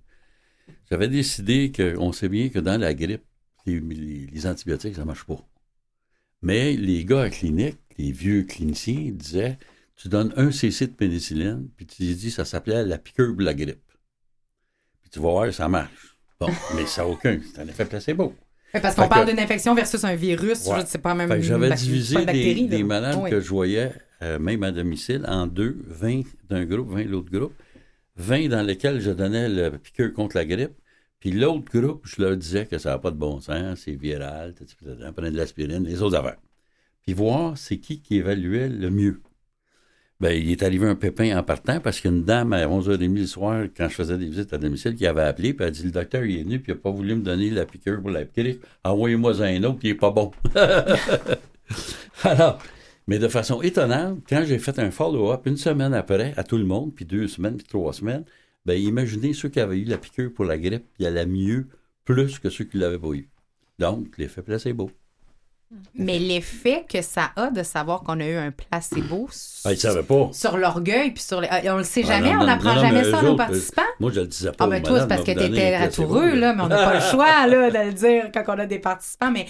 J'avais 0.89 1.07
décidé 1.07 1.71
qu'on 1.71 2.11
sait 2.11 2.29
bien 2.29 2.49
que 2.49 2.59
dans 2.59 2.79
la 2.79 2.93
grippe, 2.93 3.23
les, 3.65 4.47
antibiotiques, 4.47 4.95
ça 4.95 5.01
ne 5.01 5.07
marche 5.07 5.23
pas. 5.23 5.39
Mais 6.41 6.73
les 6.73 7.05
gars 7.05 7.21
à 7.21 7.29
clinique, 7.29 7.77
les 7.97 8.11
vieux 8.11 8.43
cliniciens, 8.43 9.11
disaient 9.11 9.57
tu 9.95 10.09
donnes 10.09 10.33
un 10.35 10.51
cc 10.51 10.87
de 10.87 10.93
pénicilline, 10.93 11.69
puis 11.77 11.85
tu 11.85 12.03
dis 12.03 12.31
ça 12.31 12.43
s'appelait 12.43 12.83
la 12.83 12.97
piqûre 12.97 13.35
de 13.35 13.43
la 13.43 13.53
grippe. 13.53 13.85
Puis 15.01 15.11
tu 15.11 15.19
vas 15.19 15.29
voir, 15.29 15.53
ça 15.53 15.69
marche. 15.69 16.17
Bon, 16.39 16.49
mais 16.75 16.87
ça 16.87 17.03
n'a 17.03 17.09
aucun. 17.09 17.39
C'est 17.53 17.61
un 17.61 17.67
effet 17.67 17.85
placebo. 17.85 18.33
Parce 18.79 18.95
qu'on 18.95 19.07
parle 19.07 19.25
que- 19.25 19.31
d'une 19.31 19.39
infection 19.39 19.75
versus 19.75 20.03
un 20.03 20.15
virus, 20.15 20.65
Ouais. 20.67 20.85
sais 20.85 20.97
pas 20.97 21.13
même 21.13 21.41
j'avais 21.41 21.71
divisé 21.71 22.25
des, 22.67 22.83
malades 22.83 23.19
Oui. 23.21 23.29
que 23.29 23.39
je 23.41 23.49
voyais, 23.49 23.91
euh, 24.21 24.39
même 24.39 24.63
à 24.63 24.71
domicile, 24.71 25.25
en 25.27 25.47
deux, 25.47 25.77
20 25.87 26.21
d'un 26.49 26.65
groupe, 26.65 26.89
20 26.91 27.05
de 27.05 27.09
l'autre 27.09 27.31
groupe. 27.31 27.53
20 28.17 28.47
dans 28.49 28.61
lesquels 28.65 28.99
je 29.01 29.11
donnais 29.11 29.49
le 29.49 29.77
piqûre 29.77 30.13
contre 30.13 30.37
la 30.37 30.45
grippe. 30.45 30.73
Puis 31.19 31.31
l'autre 31.31 31.65
groupe, 31.71 32.01
je 32.05 32.21
leur 32.21 32.35
disais 32.35 32.65
que 32.65 32.77
ça 32.77 32.89
n'a 32.91 32.97
pas 32.99 33.11
de 33.11 33.15
bon 33.17 33.39
sens, 33.39 33.79
c'est 33.85 33.93
viral, 33.95 34.53
tati, 34.53 34.75
prenez 35.15 35.31
de 35.31 35.37
l'aspirine, 35.37 35.83
les 35.83 36.01
autres 36.01 36.15
affaires. 36.17 36.37
Puis 37.03 37.13
voir 37.13 37.57
c'est 37.57 37.77
qui 37.77 38.01
qui 38.01 38.17
évaluait 38.17 38.69
le 38.69 38.89
mieux. 38.89 39.21
Ben, 40.21 40.39
il 40.39 40.51
est 40.51 40.61
arrivé 40.61 40.87
un 40.87 40.93
pépin 40.93 41.35
en 41.35 41.41
partant 41.41 41.79
parce 41.79 41.99
qu'une 41.99 42.23
dame 42.23 42.53
à 42.53 42.67
11h30 42.67 43.17
le 43.17 43.25
soir, 43.25 43.63
quand 43.75 43.89
je 43.89 43.95
faisais 43.95 44.19
des 44.19 44.27
visites 44.27 44.53
à 44.53 44.59
domicile, 44.59 44.93
qui 44.95 45.07
avait 45.07 45.23
appelé, 45.23 45.55
puis 45.55 45.65
a 45.65 45.71
dit 45.71 45.81
Le 45.81 45.89
docteur, 45.89 46.23
il 46.23 46.37
est 46.39 46.43
venu, 46.43 46.59
puis 46.59 46.71
il 46.71 46.75
n'a 46.75 46.79
pas 46.79 46.91
voulu 46.91 47.15
me 47.15 47.23
donner 47.23 47.49
la 47.49 47.65
piqûre 47.65 47.99
pour 47.99 48.11
la 48.11 48.23
grippe. 48.25 48.63
Envoyez-moi 48.83 49.41
un 49.41 49.63
autre, 49.63 49.79
il 49.81 49.89
n'est 49.89 49.95
pas 49.95 50.11
bon. 50.11 50.29
Alors, 52.23 52.61
mais 53.07 53.17
de 53.17 53.27
façon 53.27 53.63
étonnante, 53.63 54.19
quand 54.29 54.43
j'ai 54.45 54.59
fait 54.59 54.77
un 54.77 54.91
follow-up 54.91 55.41
une 55.47 55.57
semaine 55.57 55.95
après 55.95 56.35
à 56.37 56.43
tout 56.43 56.57
le 56.57 56.65
monde, 56.65 56.93
puis 56.93 57.05
deux 57.05 57.27
semaines, 57.27 57.57
puis 57.57 57.65
trois 57.67 57.91
semaines, 57.91 58.25
ben 58.63 58.79
imaginez 58.79 59.33
ceux 59.33 59.49
qui 59.49 59.59
avaient 59.59 59.79
eu 59.79 59.85
la 59.85 59.97
piqûre 59.97 60.31
pour 60.31 60.45
la 60.45 60.59
grippe, 60.59 60.85
il 60.99 61.07
allait 61.07 61.25
mieux 61.25 61.67
plus 62.05 62.37
que 62.37 62.51
ceux 62.51 62.65
qui 62.65 62.77
ne 62.77 62.83
l'avaient 62.83 62.99
pas 62.99 63.13
eu. 63.13 63.27
Donc, 63.79 64.19
l'effet 64.19 64.43
placebo. 64.43 64.91
Mais 65.95 66.19
l'effet 66.19 66.85
que 66.87 67.01
ça 67.01 67.31
a 67.35 67.49
de 67.49 67.63
savoir 67.63 68.01
qu'on 68.03 68.19
a 68.19 68.25
eu 68.25 68.35
un 68.35 68.51
placebo 68.51 69.29
Ah, 69.63 69.71
ils 69.71 69.75
ne 69.75 69.79
savaient 69.79 70.03
pas. 70.03 70.29
sur 70.33 70.57
l'orgueil, 70.57 71.11
puis 71.11 71.23
sur 71.23 71.39
les... 71.39 71.47
ah, 71.49 71.61
On 71.73 71.77
le 71.77 71.83
sait 71.83 72.01
Ah, 72.05 72.07
jamais, 72.07 72.33
non, 72.33 72.41
on 72.41 72.45
n'apprend 72.45 72.75
jamais 72.75 73.03
mais 73.03 73.11
ça 73.11 73.19
à 73.19 73.21
nos 73.21 73.29
autres, 73.29 73.37
participants. 73.37 73.81
Moi, 73.99 74.11
je 74.13 74.19
le 74.21 74.27
disais 74.27 74.51
pas. 74.51 74.65
Ah, 74.65 74.67
ben 74.67 74.83
toi, 74.83 74.99
c'est 75.01 75.07
parce 75.07 75.23
que 75.23 75.31
me 75.31 75.35
donner 75.35 75.49
t'étais 75.49 75.75
un 75.75 75.79
placebo, 75.79 76.03
atoureux, 76.03 76.35
là, 76.35 76.53
mais 76.53 76.61
on 76.63 76.67
n'a 76.67 76.75
pas 76.77 76.93
le 76.95 76.99
choix, 77.11 77.47
là, 77.47 77.71
de 77.71 77.87
le 77.89 77.93
dire 77.93 78.29
quand 78.33 78.43
on 78.47 78.59
a 78.59 78.65
des 78.65 78.79
participants. 78.79 79.31
Mais 79.31 79.45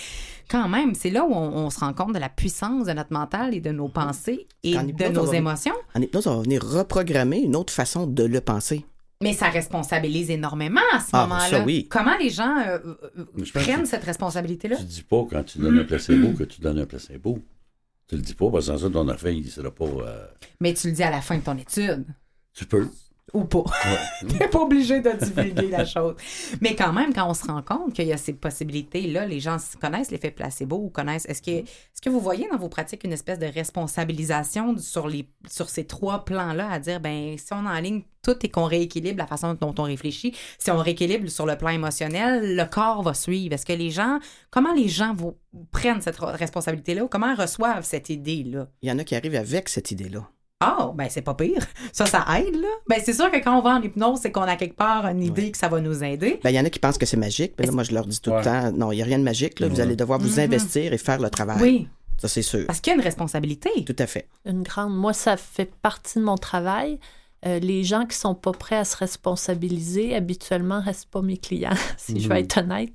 quand 0.50 0.68
même, 0.70 0.94
c'est 0.94 1.10
là 1.10 1.24
où 1.26 1.34
on, 1.34 1.56
on 1.66 1.70
se 1.70 1.80
rend 1.80 1.94
compte 1.94 2.14
de 2.14 2.20
la 2.20 2.30
puissance 2.30 2.86
de 2.86 2.94
notre 2.94 3.14
mental 3.14 3.56
et 3.56 3.60
de 3.62 3.72
nos 3.72 3.88
pensées 3.88 4.48
et 4.64 4.78
En 4.78 4.84
de 4.84 4.90
hypnose, 4.90 5.14
nos 5.14 5.34
émotions. 5.34 5.76
En 5.96 6.02
hypnose, 6.02 6.28
on 6.28 6.36
va 6.38 6.44
venir 6.44 6.62
reprogrammer 6.64 7.40
une 7.40 7.56
autre 7.56 7.74
façon 7.74 8.06
de 8.06 8.24
le 8.24 8.42
penser. 8.42 8.86
Mais 9.22 9.34
ça 9.34 9.50
responsabilise 9.50 10.30
énormément 10.32 10.82
à 10.94 11.00
ce 11.00 11.10
Ah, 11.14 11.26
moment-là. 11.28 11.64
oui. 11.64 11.88
Comment 11.90 12.18
les 12.18 12.30
gens 12.30 12.58
euh, 12.60 12.80
euh, 13.18 13.26
prennent 13.54 13.82
que- 13.84 13.88
cette 13.88 14.04
responsabilité-là? 14.04 14.78
Tu 14.78 14.84
dis 14.84 15.04
pas 15.04 15.26
quand 15.30 15.44
tu 15.44 15.60
donnes 15.60 15.80
un 15.80 15.84
placebo 15.84 16.34
que 16.38 16.44
tu 16.44 16.62
donnes 16.62 16.80
un 16.80 16.86
placebo. 16.86 17.40
Tu 18.08 18.16
le 18.16 18.22
dis 18.22 18.34
pas 18.34 18.50
parce 18.52 18.66
que 18.68 18.72
sans 18.74 18.78
ça, 18.78 18.90
ton 18.90 19.08
affaire, 19.08 19.32
il 19.32 19.50
sera 19.50 19.72
pas. 19.72 19.86
euh, 19.86 20.26
Mais 20.60 20.74
tu 20.74 20.88
le 20.88 20.94
dis 20.94 21.04
à 21.04 21.12
la 21.12 21.22
fin 21.22 21.38
de 21.38 21.44
ton 21.44 21.58
étude. 21.58 22.06
Tu 22.54 22.66
peux. 22.66 22.88
Ou 23.34 23.46
pas. 23.46 23.60
Ouais. 23.60 24.28
T'es 24.40 24.48
pas 24.48 24.60
obligé 24.60 25.00
de 25.00 25.12
divulguer 25.12 25.70
la 25.70 25.86
chose. 25.86 26.16
Mais 26.60 26.76
quand 26.76 26.92
même, 26.92 27.14
quand 27.14 27.30
on 27.30 27.34
se 27.34 27.46
rend 27.46 27.62
compte 27.62 27.94
qu'il 27.94 28.08
y 28.08 28.14
a 28.14 28.18
ces 28.18 28.34
possibilités-là, 28.34 29.26
les 29.26 29.40
gens 29.40 29.58
connaissent 29.80 30.12
l'effet 30.12 30.32
placebo 30.32 30.78
ou 30.78 30.90
connaissent. 30.90 31.26
Est-ce 31.26 31.42
que, 31.42 31.52
est-ce 31.52 32.02
que 32.02 32.10
vous 32.10 32.20
voyez 32.20 32.48
dans 32.52 32.58
vos 32.58 32.68
pratiques 32.68 33.04
une 33.04 33.14
espèce 33.14 33.40
de 33.40 33.46
responsabilisation 33.46 34.78
sur, 34.78 35.08
les, 35.08 35.30
sur 35.50 35.70
ces 35.70 35.86
trois 35.86 36.26
plans-là 36.26 36.70
à 36.70 36.80
dire, 36.80 37.00
ben, 37.00 37.38
si 37.38 37.54
on 37.54 37.66
enligne 37.66 38.04
tout 38.22 38.36
et 38.44 38.50
qu'on 38.50 38.66
rééquilibre 38.66 39.18
la 39.18 39.28
façon 39.28 39.56
dont 39.60 39.74
on 39.78 39.84
réfléchit, 39.84 40.36
si 40.60 40.70
on 40.70 40.78
rééquilibre 40.78 41.30
sur 41.30 41.46
le 41.46 41.58
plan 41.58 41.70
émotionnel, 41.70 42.56
le 42.56 42.66
corps 42.66 43.02
va 43.02 43.14
suivre. 43.14 43.54
Est-ce 43.54 43.66
que 43.66 43.74
les 43.74 43.90
gens, 43.92 44.20
comment 44.50 44.74
les 44.74 44.90
gens 44.90 45.14
vous 45.14 45.38
prennent 45.72 46.02
cette 46.02 46.20
responsabilité-là 46.20 47.06
ou 47.06 47.08
comment 47.08 47.34
reçoivent 47.36 47.86
cette 47.86 48.10
idée-là? 48.10 48.68
Il 48.82 48.90
y 48.90 48.92
en 48.92 49.00
a 49.00 49.04
qui 49.04 49.16
arrivent 49.16 49.36
avec 49.36 49.70
cette 49.70 49.92
idée-là. 49.92 50.30
Ah, 50.62 50.92
ben 50.96 51.08
c'est 51.10 51.22
pas 51.24 51.34
pire. 51.34 51.66
Ça, 51.92 52.06
ça 52.06 52.24
aide, 52.38 52.56
là. 52.56 52.68
Ben 52.88 53.00
c'est 53.04 53.14
sûr 53.14 53.30
que 53.32 53.38
quand 53.38 53.58
on 53.58 53.62
va 53.62 53.72
en 53.72 53.82
hypnose, 53.82 54.20
c'est 54.22 54.32
qu'on 54.32 54.42
a 54.44 54.56
quelque 54.56 54.76
part 54.78 55.06
une 55.08 55.22
idée 55.24 55.52
que 55.52 55.58
ça 55.58 55.68
va 55.68 55.82
nous 55.82 56.04
aider. 56.04 56.40
Ben, 56.44 56.52
il 56.52 56.56
y 56.56 56.60
en 56.60 56.66
a 56.66 56.70
qui 56.70 56.80
pensent 56.80 56.98
que 56.98 57.06
c'est 57.06 57.18
magique. 57.18 57.54
Mais 57.60 57.66
là, 57.66 57.72
moi, 57.72 57.84
je 57.84 57.94
leur 57.94 58.06
dis 58.06 58.22
tout 58.22 58.30
Ouais. 58.32 58.38
le 58.38 58.44
temps, 58.44 58.72
non, 58.72 58.92
il 58.92 58.98
n'y 58.98 59.02
a 59.02 59.06
rien 59.06 59.20
de 59.20 59.24
magique. 59.24 59.60
Là. 59.60 59.68
Vous 59.68 59.76
Ouais. 59.78 59.82
allez 59.82 59.96
devoir 59.96 60.20
vous 60.20 60.34
Mhm. 60.36 60.40
investir 60.40 60.94
et 60.94 60.98
faire 60.98 61.20
le 61.20 61.30
travail. 61.30 61.58
Oui, 61.62 61.88
Ça, 62.18 62.28
c'est 62.28 62.42
sûr. 62.44 62.66
parce 62.68 62.80
qu'il 62.80 62.92
y 62.92 62.94
a 62.94 62.98
une 63.00 63.04
responsabilité. 63.04 63.70
Tout 63.86 63.96
à 63.98 64.06
fait. 64.06 64.28
Une 64.46 64.62
grande. 64.64 64.96
Moi, 64.96 65.14
ça 65.14 65.36
fait 65.38 65.72
partie 65.82 66.20
de 66.20 66.24
mon 66.24 66.38
travail. 66.38 67.00
Euh, 67.46 67.58
les 67.60 67.84
gens 67.84 68.06
qui 68.06 68.16
sont 68.16 68.36
pas 68.36 68.52
prêts 68.52 68.78
à 68.78 68.86
se 68.86 68.96
responsabiliser, 68.98 70.16
habituellement, 70.16 70.80
restent 70.80 71.10
pas 71.10 71.22
mes 71.24 71.38
clients, 71.38 71.72
si 71.98 72.20
je 72.20 72.30
vais 72.30 72.42
être 72.42 72.58
honnête. 72.58 72.92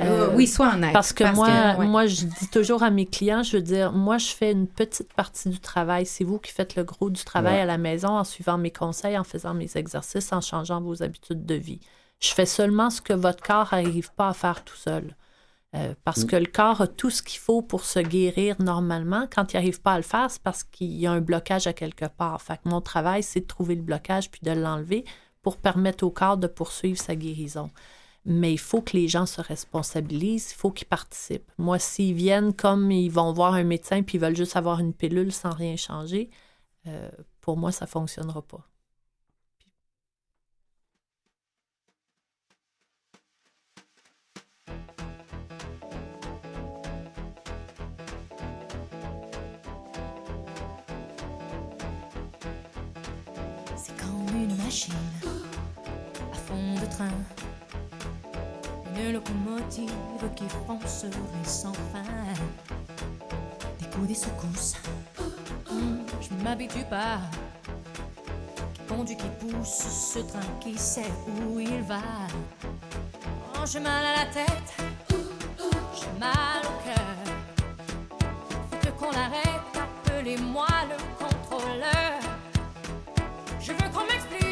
Euh, 0.00 0.30
oui, 0.34 0.46
soit 0.46 0.74
honnête. 0.74 0.92
Parce 0.92 1.14
que 1.14 1.24
moi, 1.34 1.48
ouais. 1.78 1.86
moi, 1.86 2.06
je 2.06 2.26
dis 2.26 2.48
toujours 2.52 2.82
à 2.82 2.90
mes 2.90 3.06
clients, 3.06 3.42
je 3.42 3.56
veux 3.56 3.62
dire, 3.62 3.92
moi, 3.92 4.18
je 4.18 4.26
fais 4.26 4.52
une 4.52 4.66
petite 4.66 5.12
partie 5.14 5.48
du 5.48 5.58
travail. 5.58 6.04
C'est 6.04 6.24
vous 6.24 6.38
qui 6.38 6.52
faites 6.52 6.76
le 6.76 6.84
gros 6.84 7.08
du 7.08 7.24
travail 7.24 7.54
Ouais. 7.54 7.60
à 7.62 7.64
la 7.64 7.78
maison 7.78 8.08
en 8.08 8.24
suivant 8.24 8.58
mes 8.58 8.70
conseils, 8.70 9.16
en 9.16 9.24
faisant 9.24 9.54
mes 9.54 9.74
exercices, 9.76 10.30
en 10.32 10.42
changeant 10.42 10.82
vos 10.82 11.02
habitudes 11.02 11.46
de 11.46 11.54
vie. 11.54 11.80
Je 12.20 12.28
fais 12.28 12.44
seulement 12.46 12.90
ce 12.90 13.00
que 13.00 13.14
votre 13.14 13.42
corps 13.42 13.68
n'arrive 13.72 14.10
pas 14.12 14.28
à 14.28 14.34
faire 14.34 14.62
tout 14.64 14.76
seul. 14.76 15.16
Euh, 15.76 15.94
parce 16.04 16.22
Mm. 16.22 16.26
que 16.26 16.36
le 16.36 16.46
corps 16.46 16.80
a 16.80 16.86
tout 16.86 17.10
ce 17.10 17.22
qu'il 17.22 17.38
faut 17.38 17.60
pour 17.60 17.84
se 17.84 17.98
guérir 17.98 18.56
normalement. 18.60 19.28
Quand 19.30 19.52
il 19.52 19.56
n'arrive 19.56 19.80
pas 19.82 19.92
à 19.92 19.96
le 19.98 20.02
faire, 20.02 20.30
c'est 20.30 20.42
parce 20.42 20.64
qu'il 20.64 20.92
y 20.94 21.06
a 21.06 21.12
un 21.12 21.20
blocage 21.20 21.66
à 21.66 21.72
quelque 21.72 22.06
part. 22.06 22.40
Fait 22.40 22.56
que 22.56 22.68
mon 22.68 22.80
travail, 22.80 23.22
c'est 23.22 23.40
de 23.40 23.46
trouver 23.46 23.74
le 23.74 23.82
blocage 23.82 24.30
puis 24.30 24.40
de 24.42 24.52
l'enlever 24.52 25.04
pour 25.42 25.58
permettre 25.58 26.04
au 26.04 26.10
corps 26.10 26.38
de 26.38 26.46
poursuivre 26.46 26.98
sa 26.98 27.14
guérison. 27.14 27.70
Mais 28.24 28.52
il 28.52 28.58
faut 28.58 28.80
que 28.80 28.96
les 28.96 29.06
gens 29.06 29.26
se 29.26 29.40
responsabilisent, 29.40 30.50
il 30.52 30.54
faut 30.56 30.70
qu'ils 30.72 30.88
participent. 30.88 31.50
Moi, 31.58 31.78
s'ils 31.78 32.14
viennent 32.14 32.54
comme 32.54 32.90
ils 32.90 33.10
vont 33.10 33.32
voir 33.32 33.54
un 33.54 33.62
médecin 33.64 34.02
puis 34.02 34.18
ils 34.18 34.20
veulent 34.20 34.34
juste 34.36 34.56
avoir 34.56 34.80
une 34.80 34.94
pilule 34.94 35.32
sans 35.32 35.50
rien 35.52 35.76
changer, 35.76 36.30
euh, 36.86 37.08
pour 37.40 37.56
moi, 37.56 37.70
ça 37.70 37.84
ne 37.84 37.90
fonctionnera 37.90 38.42
pas. 38.42 38.66
À 54.84 56.36
fond 56.36 56.74
de 56.74 56.86
train. 56.86 57.08
Une 58.94 59.12
locomotive 59.14 59.90
qui 60.34 60.44
foncerait 60.66 61.10
sans 61.44 61.72
fin. 61.72 62.02
Des 63.78 63.86
coups, 63.86 64.08
des 64.08 64.14
secousses. 64.14 64.74
Hum, 65.70 66.04
je 66.20 66.44
m'habitue 66.44 66.84
pas. 66.90 67.20
Qui 68.74 68.80
conduit, 68.86 69.16
qui 69.16 69.28
pousse 69.40 70.12
ce 70.14 70.18
train 70.18 70.40
qui 70.60 70.76
sait 70.76 71.10
où 71.26 71.58
il 71.58 71.80
va. 71.82 72.02
Oh, 73.54 73.64
j'ai 73.64 73.80
mal 73.80 74.04
à 74.04 74.24
la 74.24 74.26
tête. 74.26 74.70
J'ai 75.08 76.20
mal 76.20 76.60
au 76.64 76.84
cœur. 76.84 77.16
Faut 78.70 78.76
que 78.82 78.90
qu'on 78.98 79.10
l'arrête. 79.10 79.62
Appelez-moi 79.74 80.66
le 80.90 80.96
contrôleur. 81.24 82.20
Je 83.58 83.72
veux 83.72 83.88
qu'on 83.90 84.04
m'explique. 84.04 84.45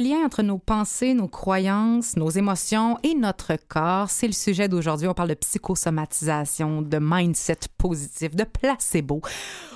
Le 0.00 0.06
lien 0.06 0.24
entre 0.24 0.42
nos 0.42 0.56
pensées, 0.56 1.12
nos 1.12 1.28
croyances, 1.28 2.16
nos 2.16 2.30
émotions 2.30 2.96
et 3.02 3.14
notre 3.14 3.56
corps, 3.68 4.08
c'est 4.08 4.26
le 4.26 4.32
sujet 4.32 4.66
d'aujourd'hui. 4.66 5.06
On 5.08 5.12
parle 5.12 5.28
de 5.28 5.34
psychosomatisation, 5.34 6.80
de 6.80 6.98
mindset 6.98 7.58
positif, 7.76 8.34
de 8.34 8.44
placebo. 8.44 9.20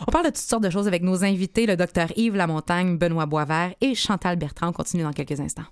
On 0.01 0.11
parle 0.11 0.25
de 0.25 0.31
toutes 0.31 0.39
sortes 0.39 0.63
de 0.63 0.71
choses 0.71 0.89
avec 0.89 1.03
nos 1.03 1.25
invités, 1.25 1.67
le 1.67 1.77
docteur 1.77 2.09
Yves 2.17 2.37
Lamontagne, 2.37 2.97
Benoît 2.97 3.27
Boisvert 3.27 3.75
et 3.83 3.95
Chantal 3.95 4.37
Bertrand. 4.37 4.69
On 4.69 4.73
continue 4.73 5.03
dans 5.03 5.13
quelques 5.13 5.41
instants. 5.41 5.67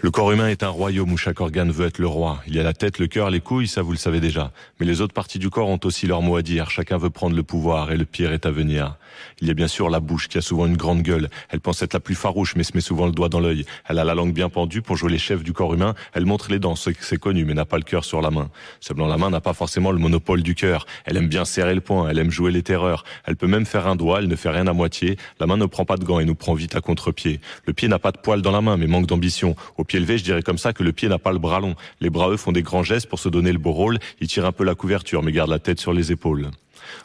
Le 0.00 0.10
corps 0.10 0.32
humain 0.32 0.48
est 0.48 0.62
un 0.62 0.70
royaume 0.70 1.12
où 1.12 1.18
chaque 1.18 1.42
organe 1.42 1.70
veut 1.70 1.86
être 1.86 1.98
le 1.98 2.06
roi. 2.06 2.40
Il 2.46 2.54
y 2.54 2.60
a 2.60 2.62
la 2.62 2.72
tête, 2.72 2.98
le 2.98 3.06
cœur, 3.06 3.28
les 3.28 3.40
couilles, 3.40 3.68
ça 3.68 3.82
vous 3.82 3.92
le 3.92 3.98
savez 3.98 4.20
déjà. 4.20 4.50
Mais 4.80 4.86
les 4.86 5.02
autres 5.02 5.14
parties 5.14 5.38
du 5.38 5.50
corps 5.50 5.68
ont 5.68 5.80
aussi 5.84 6.06
leur 6.06 6.22
mot 6.22 6.36
à 6.36 6.42
dire. 6.42 6.70
Chacun 6.70 6.96
veut 6.96 7.10
prendre 7.10 7.36
le 7.36 7.42
pouvoir 7.42 7.92
et 7.92 7.98
le 7.98 8.06
pire 8.06 8.32
est 8.32 8.46
à 8.46 8.50
venir. 8.50 8.96
Il 9.40 9.48
y 9.48 9.50
a 9.50 9.54
bien 9.54 9.68
sûr 9.68 9.88
la 9.90 10.00
bouche 10.00 10.28
qui 10.28 10.38
a 10.38 10.40
souvent 10.40 10.66
une 10.66 10.76
grande 10.76 11.02
gueule. 11.02 11.28
Elle 11.50 11.60
pense 11.60 11.82
être 11.82 11.94
la 11.94 12.00
plus 12.00 12.14
farouche 12.14 12.54
mais 12.56 12.64
se 12.64 12.72
met 12.74 12.80
souvent 12.80 13.06
le 13.06 13.12
doigt 13.12 13.28
dans 13.28 13.40
l'œil. 13.40 13.64
Elle 13.88 13.98
a 13.98 14.04
la 14.04 14.14
langue 14.14 14.32
bien 14.32 14.48
pendue 14.48 14.82
pour 14.82 14.96
jouer 14.96 15.10
les 15.10 15.18
chefs 15.18 15.42
du 15.42 15.52
corps 15.52 15.74
humain. 15.74 15.94
Elle 16.12 16.26
montre 16.26 16.50
les 16.50 16.58
dents, 16.58 16.74
c'est 16.76 17.18
connu, 17.18 17.44
mais 17.44 17.54
n'a 17.54 17.64
pas 17.64 17.78
le 17.78 17.82
cœur 17.82 18.04
sur 18.04 18.20
la 18.20 18.30
main. 18.30 18.50
Seulement 18.80 19.06
la 19.06 19.16
main 19.16 19.30
n'a 19.30 19.40
pas 19.40 19.52
forcément 19.52 19.92
le 19.92 19.98
monopole 19.98 20.42
du 20.42 20.54
cœur. 20.54 20.86
Elle 21.04 21.16
aime 21.16 21.28
bien 21.28 21.44
serrer 21.44 21.74
le 21.74 21.80
poing, 21.80 22.08
elle 22.08 22.18
aime 22.18 22.30
jouer 22.30 22.50
les 22.50 22.62
terreurs. 22.62 23.04
Elle 23.24 23.36
peut 23.36 23.46
même 23.46 23.66
faire 23.66 23.86
un 23.86 23.96
doigt, 23.96 24.18
elle 24.20 24.28
ne 24.28 24.36
fait 24.36 24.50
rien 24.50 24.66
à 24.66 24.72
moitié. 24.72 25.16
La 25.40 25.46
main 25.46 25.56
ne 25.56 25.66
prend 25.66 25.84
pas 25.84 25.96
de 25.96 26.04
gants 26.04 26.20
et 26.20 26.24
nous 26.24 26.34
prend 26.34 26.54
vite 26.54 26.76
à 26.76 26.80
contre-pied. 26.80 27.40
Le 27.66 27.72
pied 27.72 27.88
n'a 27.88 27.98
pas 27.98 28.12
de 28.12 28.18
poil 28.18 28.42
dans 28.42 28.52
la 28.52 28.60
main 28.60 28.76
mais 28.76 28.86
manque 28.86 29.06
d'ambition. 29.06 29.56
Au 29.76 29.84
pied 29.84 30.00
levé, 30.00 30.18
je 30.18 30.24
dirais 30.24 30.42
comme 30.42 30.58
ça 30.58 30.72
que 30.72 30.82
le 30.82 30.92
pied 30.92 31.08
n'a 31.08 31.18
pas 31.18 31.32
le 31.32 31.38
bras 31.38 31.60
long. 31.60 31.74
Les 32.00 32.10
bras 32.10 32.30
eux 32.30 32.36
font 32.36 32.52
des 32.52 32.62
grands 32.62 32.82
gestes 32.82 33.08
pour 33.08 33.18
se 33.18 33.28
donner 33.28 33.52
le 33.52 33.58
beau 33.58 33.72
rôle. 33.72 33.98
Ils 34.20 34.28
tirent 34.28 34.46
un 34.46 34.52
peu 34.52 34.64
la 34.64 34.74
couverture, 34.74 35.22
mais 35.22 35.32
gardent 35.32 35.50
la 35.50 35.58
tête 35.58 35.80
sur 35.80 35.92
les 35.92 36.12
épaules. 36.12 36.50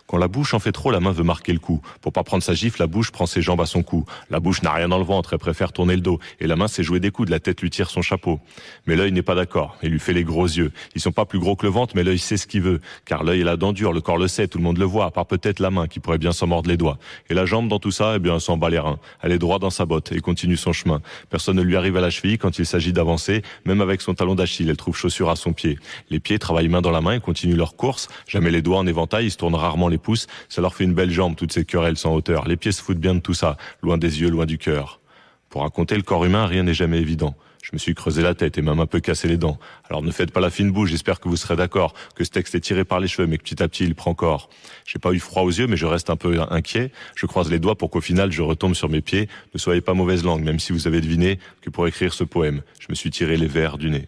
Quand 0.10 0.18
la 0.18 0.28
bouche 0.28 0.55
en 0.55 0.60
fait 0.60 0.72
trop, 0.72 0.89
la 0.89 0.99
main 0.99 1.12
veut 1.12 1.24
marquer 1.24 1.53
le 1.53 1.60
coup. 1.60 1.84
Pour 2.01 2.12
pas 2.12 2.24
prendre 2.24 2.41
sa 2.41 2.55
gifle, 2.55 2.82
la 2.82 2.88
bouche 2.88 3.12
prend 3.12 3.28
ses 3.28 3.43
jambes 3.43 3.62
à 3.62 3.68
son 3.68 3.84
cou. 3.84 4.05
La 4.32 4.39
bouche 4.39 4.64
n'a 4.64 4.74
rien 4.74 4.89
dans 4.89 4.97
le 4.97 5.03
ventre, 5.03 5.34
elle 5.34 5.39
préfère 5.39 5.72
tourner 5.72 5.93
le 5.93 6.01
dos. 6.01 6.18
Et 6.39 6.47
la 6.47 6.55
main 6.55 6.68
sait 6.68 6.82
jouer 6.82 6.99
des 6.99 7.12
coups, 7.12 7.28
de 7.28 7.32
la 7.32 7.39
tête 7.39 7.62
lui 7.62 7.70
tire 7.70 7.91
son 7.91 8.01
chapeau. 8.01 8.39
Mais 8.88 8.95
l'œil 8.95 9.12
n'est 9.12 9.22
pas 9.22 9.36
d'accord. 9.36 9.78
Il 9.84 9.91
lui 9.91 9.99
fait 9.99 10.14
les 10.14 10.24
gros 10.24 10.47
yeux. 10.47 10.72
Ils 10.95 11.01
sont 11.01 11.12
pas 11.12 11.26
plus 11.26 11.38
gros 11.38 11.55
que 11.55 11.64
le 11.64 11.72
ventre, 11.72 11.93
mais 11.95 12.03
l'œil 12.03 12.18
sait 12.18 12.38
ce 12.38 12.47
qu'il 12.47 12.64
veut. 12.64 12.82
Car 13.05 13.24
l'œil 13.24 13.41
est 13.41 13.43
la 13.43 13.55
dent 13.55 13.72
dure, 13.72 13.93
le 13.93 14.01
corps 14.01 14.18
le 14.18 14.28
sait, 14.28 14.47
tout 14.47 14.57
le 14.57 14.64
monde 14.64 14.80
le 14.80 14.86
voit, 14.86 15.05
à 15.05 15.12
part 15.12 15.28
peut-être 15.28 15.60
la 15.60 15.70
main 15.70 15.86
qui 15.86 15.99
pourrait 15.99 16.18
bien 16.18 16.32
s'en 16.32 16.47
mordre 16.47 16.72
les 16.72 16.78
doigts. 16.78 16.97
Et 17.30 17.36
la 17.36 17.45
jambe 17.45 17.68
dans 17.68 17.78
tout 17.78 17.91
ça, 17.91 18.14
eh 18.16 18.20
bien, 18.20 18.39
s'en 18.39 18.57
bat 18.57 18.72
les 18.72 18.80
reins. 18.80 18.97
Elle 19.22 19.32
est 19.32 19.38
droit 19.38 19.60
dans 19.60 19.70
sa 19.70 19.86
botte 19.86 20.12
et 20.12 20.22
continue 20.22 20.57
son 20.57 20.74
chemin. 20.74 21.03
Personne 21.30 21.57
ne 21.57 21.62
lui 21.62 21.76
arrive 21.76 21.97
à 21.97 22.01
la 22.01 22.10
cheville 22.10 22.39
quand 22.39 22.57
il 22.57 22.66
s'agit 22.66 22.93
d'avancer. 22.93 23.43
Même 23.64 23.80
avec 23.80 24.01
son 24.01 24.16
talon 24.16 24.34
d'Achille, 24.34 24.72
elle 24.72 24.78
trouve 24.78 24.97
chaussure 24.97 25.30
à 25.30 25.36
son 25.36 25.53
pied. 25.53 25.78
Les 26.10 26.20
pieds 26.20 26.39
travaillent 26.39 26.68
main 26.68 26.82
dans 26.82 26.89
la 26.89 27.01
main 27.01 27.14
et 27.14 27.20
continuent 27.20 27.57
leur 27.57 27.76
course. 27.76 28.07
Jamais 28.28 28.49
les 28.49 28.64
doigts 28.64 28.80
en 28.80 28.88
éventail, 28.88 29.26
ils 29.28 29.32
se 29.32 29.38
tournent 29.38 29.53
rarement 29.53 29.88
les 29.88 29.99
Ça 30.50 30.62
leur 30.62 30.74
fait 30.74 30.84
une 30.84 30.93
belle 30.93 31.12
jambe, 31.12 31.36
toutes 31.36 31.54
ces 31.54 31.66
querelles 31.66 31.97
sans 31.97 32.14
hauteur. 32.14 32.47
Les 32.47 32.58
pieds 32.58 32.72
se 32.72 32.82
foutent 32.82 33.00
bien 33.00 33.16
de 33.16 33.20
tout 33.20 33.34
ça, 33.34 33.58
loin 33.82 33.97
des 33.97 34.22
yeux, 34.22 34.30
loin 34.30 34.45
du 34.45 34.58
cœur. 34.58 35.00
Pour 35.50 35.62
raconter 35.64 35.95
le 35.95 36.04
corps 36.04 36.26
humain, 36.26 36.45
rien 36.45 36.64
n'est 36.64 36.74
jamais 36.74 37.00
évident. 37.00 37.36
Je 37.62 37.72
me 37.74 37.78
suis 37.78 37.93
creusé 37.93 38.22
la 38.22 38.34
tête 38.34 38.58
et 38.58 38.62
même 38.62 38.80
un 38.80 38.86
peu 38.86 39.00
cassé 39.00 39.28
les 39.28 39.38
dents. 39.38 39.60
Alors 39.89 40.02
ne 40.02 40.12
faites 40.12 40.32
pas 40.32 40.39
la 40.39 40.50
fine 40.50 40.72
bouche, 40.72 40.89
j'espère 40.89 41.20
que 41.20 41.28
vous 41.28 41.36
serez 41.36 41.56
d'accord, 41.56 41.93
que 42.16 42.24
ce 42.24 42.30
texte 42.30 42.56
est 42.56 42.62
tiré 42.62 42.84
par 42.84 43.00
les 43.00 43.08
cheveux, 43.08 43.28
mais 43.28 43.38
que 43.38 43.43
petit 43.43 43.62
à 43.62 43.68
petit 43.68 43.84
il 43.84 43.95
prend 43.95 44.14
corps. 44.14 44.50
J'ai 44.86 44.97
pas 44.97 45.12
eu 45.12 45.20
froid 45.20 45.43
aux 45.43 45.52
yeux, 45.52 45.68
mais 45.68 45.78
je 45.78 45.86
reste 45.86 46.10
un 46.10 46.16
peu 46.16 46.39
inquiet. 46.50 46.91
Je 47.16 47.26
croise 47.26 47.52
les 47.52 47.60
doigts 47.60 47.78
pour 47.78 47.89
qu'au 47.89 48.02
final 48.02 48.32
je 48.32 48.41
retombe 48.41 48.76
sur 48.76 48.89
mes 48.89 49.02
pieds. 49.02 49.28
Ne 49.54 49.60
soyez 49.60 49.82
pas 49.82 49.93
mauvaise 49.93 50.24
langue, 50.24 50.43
même 50.43 50.60
si 50.60 50.72
vous 50.72 50.88
avez 50.88 51.02
deviné 51.02 51.39
que 51.62 51.70
pour 51.70 51.86
écrire 51.88 52.14
ce 52.14 52.24
poème, 52.24 52.62
je 52.80 52.88
me 52.89 52.95
suis 52.95 53.12
tiré 53.12 53.38
les 53.38 53.47
vers 53.47 53.78
du 53.78 53.89
nez. 53.89 54.08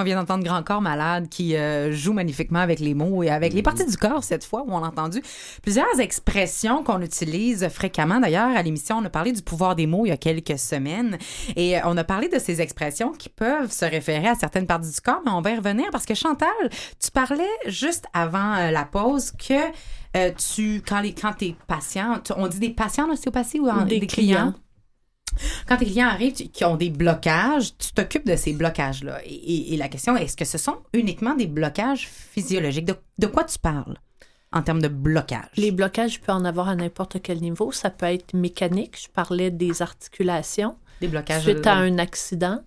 On 0.00 0.04
vient 0.04 0.14
d'entendre 0.14 0.44
Grand 0.44 0.62
Corps 0.62 0.80
Malade 0.80 1.28
qui 1.28 1.56
euh, 1.56 1.90
joue 1.90 2.12
magnifiquement 2.12 2.60
avec 2.60 2.78
les 2.78 2.94
mots 2.94 3.24
et 3.24 3.30
avec 3.30 3.52
les 3.52 3.62
parties 3.62 3.84
du 3.84 3.96
corps 3.96 4.22
cette 4.22 4.44
fois 4.44 4.62
où 4.64 4.70
on 4.70 4.84
a 4.84 4.86
entendu 4.86 5.20
plusieurs 5.60 5.98
expressions 5.98 6.84
qu'on 6.84 7.02
utilise 7.02 7.68
fréquemment. 7.68 8.20
D'ailleurs, 8.20 8.56
à 8.56 8.62
l'émission, 8.62 8.98
on 8.98 9.04
a 9.04 9.10
parlé 9.10 9.32
du 9.32 9.42
pouvoir 9.42 9.74
des 9.74 9.88
mots 9.88 10.06
il 10.06 10.10
y 10.10 10.12
a 10.12 10.16
quelques 10.16 10.56
semaines 10.56 11.18
et 11.56 11.76
euh, 11.76 11.80
on 11.84 11.96
a 11.96 12.04
parlé 12.04 12.28
de 12.28 12.38
ces 12.38 12.60
expressions 12.60 13.10
qui 13.10 13.28
peuvent 13.28 13.72
se 13.72 13.84
référer 13.84 14.28
à 14.28 14.36
certaines 14.36 14.68
parties 14.68 14.92
du 14.92 15.00
corps, 15.00 15.20
mais 15.24 15.32
on 15.32 15.40
va 15.40 15.50
y 15.50 15.56
revenir 15.56 15.86
parce 15.90 16.06
que 16.06 16.14
Chantal, 16.14 16.48
tu 17.02 17.10
parlais 17.10 17.42
juste 17.66 18.04
avant 18.12 18.54
euh, 18.54 18.70
la 18.70 18.84
pause 18.84 19.32
que 19.32 19.72
tu, 20.36 20.80
quand, 20.86 21.00
les, 21.00 21.12
quand 21.12 21.32
t'es 21.32 21.56
patient, 21.66 22.20
on 22.36 22.46
dit 22.46 22.60
des 22.60 22.70
patients 22.70 23.08
en 23.08 23.12
ostéopathie 23.12 23.58
ou, 23.58 23.68
des, 23.82 24.00
clients 24.06 24.54
quand 25.66 25.76
tes 25.76 25.86
clients 25.86 26.08
arrivent 26.08 26.34
qui 26.34 26.64
ont 26.64 26.76
des 26.76 26.90
blocages, 26.90 27.76
tu 27.78 27.92
t'occupes 27.92 28.26
de 28.26 28.36
ces 28.36 28.52
blocages-là. 28.52 29.20
Et, 29.24 29.76
la 29.76 29.88
question 29.88 30.16
est, 30.16 30.24
est-ce 30.24 30.36
que 30.36 30.44
ce 30.44 30.58
sont 30.58 30.78
uniquement 30.92 31.34
des 31.34 31.46
blocages 31.46 32.08
physiologiques? 32.08 32.86
De, 33.18 33.26
quoi 33.26 33.44
tu 33.44 33.58
parles 33.58 33.96
en 34.52 34.62
termes 34.62 34.80
de 34.80 34.88
blocage? 34.88 35.50
Les 35.56 35.70
blocages, 35.70 36.14
je 36.14 36.20
peux 36.20 36.32
en 36.32 36.44
avoir 36.44 36.68
à 36.68 36.74
n'importe 36.74 37.20
quel 37.22 37.40
niveau. 37.40 37.72
Ça 37.72 37.90
peut 37.90 38.06
être 38.06 38.34
mécanique. 38.34 38.98
Je 39.00 39.08
parlais 39.08 39.50
des 39.50 39.82
articulations. 39.82 40.76
Des 41.00 41.08
blocages. 41.08 41.42
Suite 41.42 41.66
à 41.66 41.74
un 41.74 41.98
accident. 41.98 42.60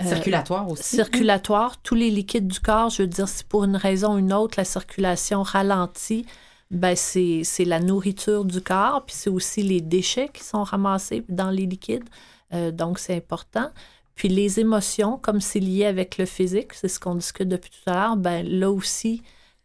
Euh, 0.00 0.08
circulatoire 0.08 0.68
aussi. 0.68 0.96
Circulatoire. 0.96 1.80
Tous 1.82 1.94
les 1.94 2.10
liquides 2.10 2.48
du 2.48 2.60
corps, 2.60 2.90
je 2.90 3.02
veux 3.02 3.08
dire, 3.08 3.28
si 3.28 3.44
pour 3.44 3.64
une 3.64 3.76
raison 3.76 4.14
ou 4.14 4.18
une 4.18 4.32
autre, 4.32 4.54
la 4.58 4.64
circulation 4.64 5.42
ralentit, 5.42 6.26
ben 6.74 6.96
c'est, 6.96 7.44
la 7.64 7.80
nourriture 7.80 8.44
du 8.44 8.60
corps, 8.60 9.04
puis 9.06 9.14
c'est 9.16 9.30
aussi 9.30 9.62
les 9.62 9.80
déchets 9.80 10.28
qui 10.32 10.42
sont 10.42 10.64
ramassés 10.64 11.24
dans 11.28 11.50
les 11.50 11.66
liquides. 11.66 12.08
Euh, 12.52 12.70
donc, 12.70 12.98
c'est 12.98 13.16
important. 13.16 13.70
Puis 14.14 14.28
les 14.28 14.60
émotions, 14.60 15.18
comme 15.18 15.40
c'est 15.40 15.60
lié 15.60 15.86
avec 15.86 16.18
le 16.18 16.26
physique, 16.26 16.74
c'est 16.74 16.88
ce 16.88 17.00
qu'on 17.00 17.14
discute 17.14 17.48
depuis 17.48 17.70
tout 17.70 17.90
à 17.90 17.94
l'heure, 17.94 18.16
ben 18.16 18.46
là 18.46 18.70
aussi, 18.70 19.22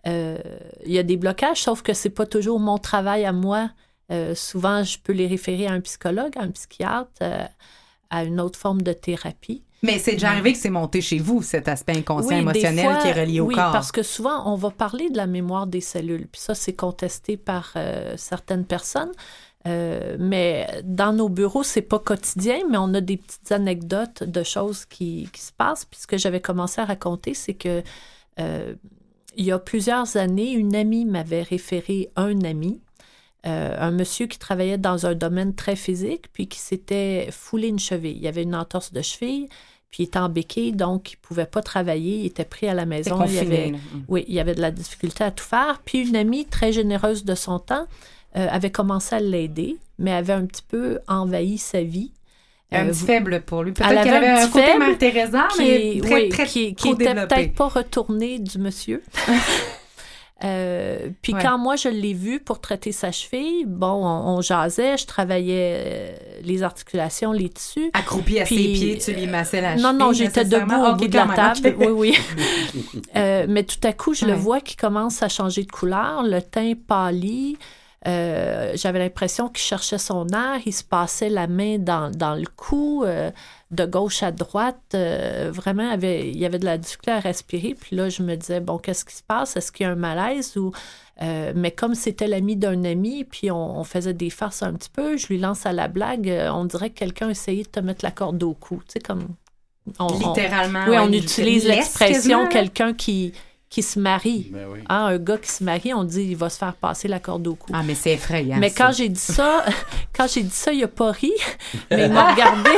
euh, 0.07 0.37
il 0.85 0.91
y 0.91 0.99
a 0.99 1.03
des 1.03 1.17
blocages, 1.17 1.61
sauf 1.61 1.81
que 1.81 1.93
c'est 1.93 2.09
pas 2.09 2.25
toujours 2.25 2.59
mon 2.59 2.77
travail 2.77 3.25
à 3.25 3.31
moi. 3.31 3.69
Euh, 4.11 4.33
souvent, 4.33 4.83
je 4.83 4.97
peux 4.97 5.13
les 5.13 5.27
référer 5.27 5.67
à 5.67 5.73
un 5.73 5.81
psychologue, 5.81 6.37
à 6.37 6.43
un 6.43 6.51
psychiatre, 6.51 7.21
à 8.09 8.23
une 8.23 8.39
autre 8.39 8.57
forme 8.57 8.81
de 8.81 8.93
thérapie. 8.93 9.63
Mais 9.81 9.97
c'est 9.97 10.13
déjà 10.13 10.31
arrivé 10.31 10.53
que 10.53 10.59
c'est 10.59 10.69
monté 10.69 11.01
chez 11.01 11.19
vous, 11.19 11.41
cet 11.41 11.67
aspect 11.67 11.97
inconscient 11.97 12.37
émotionnel 12.37 12.97
qui 13.01 13.07
est 13.07 13.13
relié 13.13 13.39
au 13.39 13.45
oui, 13.45 13.55
corps. 13.55 13.71
parce 13.71 13.91
que 13.91 14.03
souvent, 14.03 14.51
on 14.51 14.55
va 14.55 14.71
parler 14.71 15.09
de 15.09 15.17
la 15.17 15.27
mémoire 15.27 15.67
des 15.67 15.81
cellules, 15.81 16.27
puis 16.27 16.41
ça, 16.41 16.55
c'est 16.55 16.73
contesté 16.73 17.37
par 17.37 17.73
euh, 17.75 18.15
certaines 18.17 18.65
personnes. 18.65 19.11
Euh, 19.67 20.15
mais 20.19 20.67
dans 20.83 21.11
nos 21.11 21.27
bureaux, 21.27 21.63
c'est 21.63 21.81
pas 21.81 21.99
quotidien, 21.99 22.59
mais 22.69 22.77
on 22.77 22.93
a 22.93 23.01
des 23.01 23.17
petites 23.17 23.51
anecdotes 23.51 24.23
de 24.23 24.43
choses 24.43 24.85
qui, 24.85 25.29
qui 25.33 25.41
se 25.41 25.51
passent. 25.51 25.85
Puis 25.85 25.99
ce 26.01 26.07
que 26.07 26.17
j'avais 26.17 26.39
commencé 26.39 26.79
à 26.79 26.85
raconter, 26.85 27.33
c'est 27.33 27.55
que 27.55 27.83
euh, 28.39 28.73
il 29.35 29.45
y 29.45 29.51
a 29.51 29.59
plusieurs 29.59 30.15
années, 30.17 30.51
une 30.51 30.75
amie 30.75 31.05
m'avait 31.05 31.43
référé 31.43 32.09
un 32.15 32.41
ami 32.43 32.81
euh, 33.45 33.75
un 33.79 33.91
monsieur 33.91 34.27
qui 34.27 34.37
travaillait 34.37 34.77
dans 34.77 35.05
un 35.05 35.15
domaine 35.15 35.55
très 35.55 35.75
physique, 35.75 36.25
puis 36.33 36.47
qui 36.47 36.59
s'était 36.59 37.29
foulé 37.31 37.69
une 37.69 37.79
cheville. 37.79 38.17
Il 38.17 38.21
y 38.21 38.27
avait 38.27 38.43
une 38.43 38.55
entorse 38.55 38.91
de 38.91 39.01
cheville, 39.01 39.47
puis 39.91 40.03
il 40.03 40.07
était 40.07 40.19
en 40.19 40.29
béquille, 40.29 40.73
donc 40.73 41.13
il 41.13 41.15
ne 41.15 41.21
pouvait 41.21 41.45
pas 41.45 41.61
travailler, 41.61 42.17
il 42.17 42.25
était 42.25 42.43
pris 42.43 42.67
à 42.67 42.73
la 42.73 42.85
maison. 42.85 43.23
Il 43.25 43.39
avait, 43.39 43.71
mm. 43.71 43.79
oui, 44.09 44.25
il 44.27 44.35
y 44.35 44.39
avait 44.39 44.55
de 44.55 44.61
la 44.61 44.71
difficulté 44.71 45.23
à 45.23 45.31
tout 45.31 45.45
faire. 45.45 45.81
Puis 45.85 46.07
une 46.07 46.15
amie 46.15 46.45
très 46.45 46.73
généreuse 46.73 47.23
de 47.23 47.33
son 47.33 47.59
temps 47.59 47.87
euh, 48.35 48.47
avait 48.51 48.71
commencé 48.71 49.15
à 49.15 49.19
l'aider, 49.21 49.77
mais 49.97 50.11
avait 50.11 50.33
un 50.33 50.45
petit 50.45 50.63
peu 50.67 50.99
envahi 51.07 51.57
sa 51.57 51.81
vie. 51.81 52.11
Un 52.71 52.87
euh, 52.87 52.91
petit 52.91 53.05
faible 53.05 53.41
pour 53.41 53.63
lui. 53.63 53.71
Peut-être 53.71 54.03
qu'elle 54.03 54.13
avait 54.13 54.27
un, 54.27 54.47
côté 54.47 54.77
Mère 54.77 54.97
Teresa, 54.97 55.47
mais 55.57 55.99
très, 56.01 56.13
oui, 56.13 56.29
très, 56.29 56.45
qui, 56.45 56.75
qui 56.75 56.89
était 56.89 57.15
peut-être 57.15 57.55
pas 57.55 57.69
retourné 57.69 58.37
du 58.37 58.59
monsieur. 58.59 59.01
Euh, 60.43 61.09
puis 61.21 61.33
quand 61.33 61.57
moi 61.57 61.75
je 61.75 61.89
l'ai 61.89 62.13
vu 62.13 62.39
pour 62.39 62.61
traiter 62.61 62.91
sa 62.91 63.11
cheville, 63.11 63.65
bon, 63.65 64.05
on, 64.05 64.41
jasait, 64.41 64.97
je 64.97 65.05
travaillais 65.05 65.83
euh, 65.85 66.11
les 66.43 66.63
articulations, 66.63 67.31
les 67.31 67.49
tissus. 67.49 67.91
Accroupi 67.93 68.39
à 68.39 68.45
ses 68.45 68.55
pieds, 68.55 68.97
tu 68.97 69.13
lui 69.13 69.27
massais 69.27 69.59
la 69.59 69.71
cheville. 69.71 69.83
Non, 69.83 69.93
non, 69.93 70.13
j'étais 70.13 70.45
debout 70.45 70.75
au 70.75 70.95
bout 70.95 71.07
de 71.07 71.15
la 71.15 71.27
table. 71.27 71.75
Oui, 71.77 71.87
oui. 71.87 72.17
euh, 73.15 73.45
mais 73.49 73.63
tout 73.63 73.79
à 73.83 73.91
coup, 73.91 74.13
je 74.13 74.25
le 74.25 74.33
vois 74.33 74.61
qui 74.61 74.75
commence 74.75 75.21
à 75.23 75.29
changer 75.29 75.63
de 75.63 75.71
couleur, 75.71 76.23
le 76.23 76.41
teint 76.41 76.73
pâlit. 76.87 77.57
Euh, 78.07 78.71
j'avais 78.75 78.99
l'impression 78.99 79.49
qu'il 79.49 79.63
cherchait 79.63 79.97
son 79.97 80.25
air, 80.29 80.61
il 80.65 80.71
se 80.71 80.85
passait 80.85 81.27
la 81.27 81.47
main 81.47 81.79
dans, 81.79 82.09
dans 82.09 82.35
le 82.35 82.47
cou 82.55 83.03
de 83.71 83.85
gauche 83.85 84.23
à 84.23 84.31
droite, 84.31 84.79
euh, 84.95 85.51
vraiment, 85.53 85.89
avait, 85.89 86.29
il 86.29 86.37
y 86.37 86.45
avait 86.45 86.57
de 86.57 86.65
la 86.65 86.77
difficulté 86.77 87.11
à 87.11 87.19
respirer. 87.19 87.75
Puis 87.79 87.95
là, 87.95 88.09
je 88.09 88.23
me 88.23 88.35
disais, 88.35 88.61
bon, 88.61 88.77
qu'est-ce 88.79 89.05
qui 89.05 89.15
se 89.15 89.23
passe? 89.23 89.55
Est-ce 89.57 89.71
qu'il 89.71 89.85
y 89.85 89.87
a 89.87 89.91
un 89.91 89.95
malaise? 89.95 90.57
Ou, 90.57 90.71
euh, 91.21 91.53
mais 91.55 91.71
comme 91.71 91.93
c'était 91.93 92.27
l'ami 92.27 92.55
d'un 92.55 92.83
ami, 92.83 93.25
puis 93.25 93.51
on, 93.51 93.83
faisait 93.83 94.13
des 94.13 94.31
farces 94.31 94.63
un 94.63 94.73
petit 94.73 94.89
peu, 94.89 95.17
je 95.17 95.27
lui 95.27 95.37
lance 95.37 95.65
à 95.65 95.73
la 95.73 95.87
blague, 95.87 96.29
euh, 96.29 96.51
on 96.51 96.65
dirait 96.65 96.89
que 96.89 96.97
quelqu'un 96.97 97.29
essayait 97.29 97.63
de 97.63 97.69
te 97.69 97.79
mettre 97.79 98.03
la 98.03 98.11
corde 98.11 98.41
au 98.41 98.53
cou. 98.53 98.81
Tu 98.87 98.93
sais, 98.93 98.99
comme. 98.99 99.27
Littéralement. 100.19 100.85
oui, 100.87 100.97
on 100.99 101.11
utilise 101.11 101.65
l'expression 101.65 102.47
quelqu'un 102.47 102.93
qui 102.93 103.33
qui 103.69 103.83
se 103.83 103.99
marie. 103.99 104.49
Ben 104.51 104.67
hein, 104.89 105.05
un 105.05 105.17
gars 105.17 105.37
qui 105.37 105.51
se 105.51 105.63
marie, 105.63 105.93
on 105.93 106.03
dit 106.03 106.23
il 106.23 106.35
va 106.35 106.49
se 106.49 106.57
faire 106.57 106.73
passer 106.73 107.07
la 107.07 107.19
corde 107.19 107.47
au 107.47 107.55
cou. 107.55 107.71
Ah, 107.73 107.83
mais 107.85 107.93
c'est 107.93 108.13
effrayant. 108.13 108.57
Mais 108.57 108.71
quand 108.71 108.91
j'ai 108.91 109.09
dit 109.09 109.19
ça, 109.19 109.63
quand 110.15 110.27
j'ai 110.27 110.41
dit 110.41 110.49
ça, 110.49 110.73
il 110.73 110.83
a 110.83 110.87
pas 110.87 111.11
ri, 111.11 111.31
mais 111.91 112.07
il 112.07 112.11
m'a 112.11 112.31
regardé. 112.31 112.71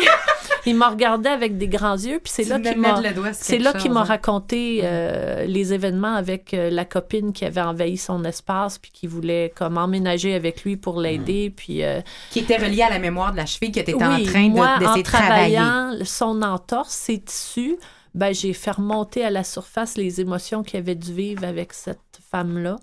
il 0.65 0.75
m'a 0.75 0.89
regardé 0.89 1.29
avec 1.29 1.57
des 1.57 1.69
grands 1.69 1.95
yeux, 1.95 2.19
puis 2.21 2.31
c'est 2.35 2.43
là 2.43 2.59
qu'il 2.59 2.77
m'a, 2.77 3.01
c'est 3.31 3.57
là 3.57 3.73
qu'il 3.73 3.91
m'a 3.91 4.03
raconté 4.03 4.81
euh, 4.83 5.45
les 5.45 5.73
événements 5.73 6.15
avec 6.15 6.53
euh, 6.53 6.69
la 6.69 6.83
copine 6.83 7.31
qui 7.31 7.45
avait 7.45 7.61
envahi 7.61 7.97
son 7.97 8.25
espace, 8.25 8.77
puis 8.77 8.91
qui 8.93 9.07
voulait 9.07 9.53
comme 9.55 9.77
emménager 9.77 10.35
avec 10.35 10.63
lui 10.63 10.75
pour 10.75 10.99
l'aider, 10.99 11.49
mm. 11.49 11.53
puis 11.53 11.83
euh, 11.83 12.01
qui 12.31 12.39
était 12.39 12.57
relié 12.57 12.83
à 12.83 12.89
la 12.89 12.99
mémoire 12.99 13.31
de 13.31 13.37
la 13.37 13.45
cheville 13.45 13.71
que 13.71 13.79
tu 13.79 13.91
étais 13.91 13.93
en 13.93 14.23
train 14.23 14.49
de, 14.49 14.79
d'essayer 14.79 15.03
de 15.03 15.07
travailler. 15.07 16.05
son 16.05 16.41
entorse, 16.41 16.93
ses 16.93 17.19
tissus 17.21 17.77
ben, 18.13 18.33
j'ai 18.33 18.53
fait 18.53 18.71
remonter 18.71 19.23
à 19.23 19.29
la 19.29 19.43
surface 19.43 19.97
les 19.97 20.21
émotions 20.21 20.63
qu'il 20.63 20.79
avait 20.79 20.95
dû 20.95 21.13
vivre 21.13 21.43
avec 21.45 21.73
cette 21.73 21.99
femme-là. 22.29 22.77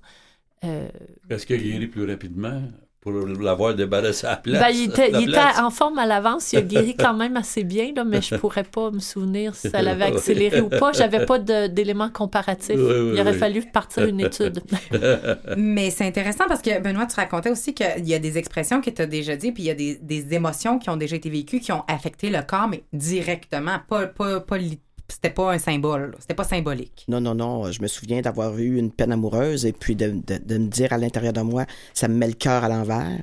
Euh, 0.65 0.89
Est-ce 1.31 1.47
qu'il 1.47 1.57
a 1.57 1.59
guéri 1.59 1.87
plus 1.87 2.05
rapidement 2.09 2.63
pour 3.01 3.13
l'avoir 3.13 3.77
débarrassé 3.77 4.27
à 4.27 4.31
la 4.31 4.37
place. 4.39 4.61
Ben, 4.61 4.71
il 4.71 4.91
était, 4.91 5.11
la 5.11 5.21
il 5.21 5.23
était 5.29 5.33
place? 5.33 5.59
en 5.61 5.71
forme 5.71 5.99
à 6.01 6.05
l'avance. 6.05 6.53
Il 6.53 6.57
a 6.59 6.63
guéri 6.63 6.97
quand 6.99 7.15
même 7.15 7.37
assez 7.37 7.63
bien, 7.63 7.93
là, 7.95 8.03
mais 8.03 8.21
je 8.21 8.35
pourrais 8.35 8.65
pas 8.65 8.91
me 8.91 8.99
souvenir 8.99 9.55
si 9.55 9.71
ça 9.71 9.83
l'avait 9.83 10.05
accéléré 10.17 10.61
ou 10.61 10.69
pas. 10.69 10.91
J'avais 10.93 11.25
pas 11.25 11.39
d'éléments 11.39 12.11
comparatifs. 12.11 12.75
Oui, 12.77 12.83
oui, 12.85 13.11
il 13.15 13.21
aurait 13.21 13.31
oui. 13.33 13.39
fallu 13.39 13.63
partir 13.71 14.05
une 14.05 14.21
étude. 14.21 14.61
Mais 15.57 15.91
c'est 15.91 16.07
intéressant 16.07 16.45
parce 16.49 16.61
que, 16.61 16.81
Benoît, 16.81 17.07
tu 17.07 17.15
racontais 17.15 17.51
aussi 17.51 17.73
qu'il 17.73 18.07
y 18.07 18.15
a 18.15 18.19
des 18.19 18.37
expressions 18.37 18.81
que 18.81 18.91
tu 18.91 19.01
as 19.01 19.07
déjà 19.07 19.37
dit, 19.37 19.53
puis 19.53 19.63
il 19.63 19.67
y 19.67 19.71
a 19.71 19.75
des, 19.75 19.95
des 19.97 20.35
émotions 20.35 20.81
qui 20.81 20.91
ont 20.91 20.97
déjà 20.97 21.15
été 21.17 21.31
vécues, 21.31 21.61
qui 21.61 21.71
ont 21.71 21.85
affecté 21.87 22.31
le 22.31 22.43
corps, 22.43 22.67
mais 22.69 22.83
directement, 22.93 23.79
pas, 23.89 24.09
pas, 24.09 24.41
pas 24.41 24.59
li- 24.59 24.81
c'était 25.11 25.31
pas 25.31 25.53
un 25.53 25.59
symbole, 25.59 26.15
c'était 26.21 26.35
pas 26.35 26.45
symbolique. 26.45 27.05
Non, 27.09 27.21
non, 27.21 27.35
non. 27.35 27.71
Je 27.73 27.81
me 27.83 27.87
souviens 27.89 28.21
d'avoir 28.21 28.57
eu 28.59 28.79
une 28.79 28.91
peine 28.93 29.13
amoureuse 29.13 29.65
et 29.67 29.73
puis 29.73 29.97
de, 29.97 30.11
de- 30.27 30.39
de 30.45 30.59
me 30.59 30.69
dire 30.69 30.93
à 30.93 30.99
l'intérieur 30.99 31.33
de 31.33 31.41
moi, 31.41 31.65
ça 31.95 32.09
me 32.09 32.15
met 32.15 32.27
le 32.27 32.35
cœur 32.35 32.65
à 32.65 32.69
l'envers, 32.69 33.21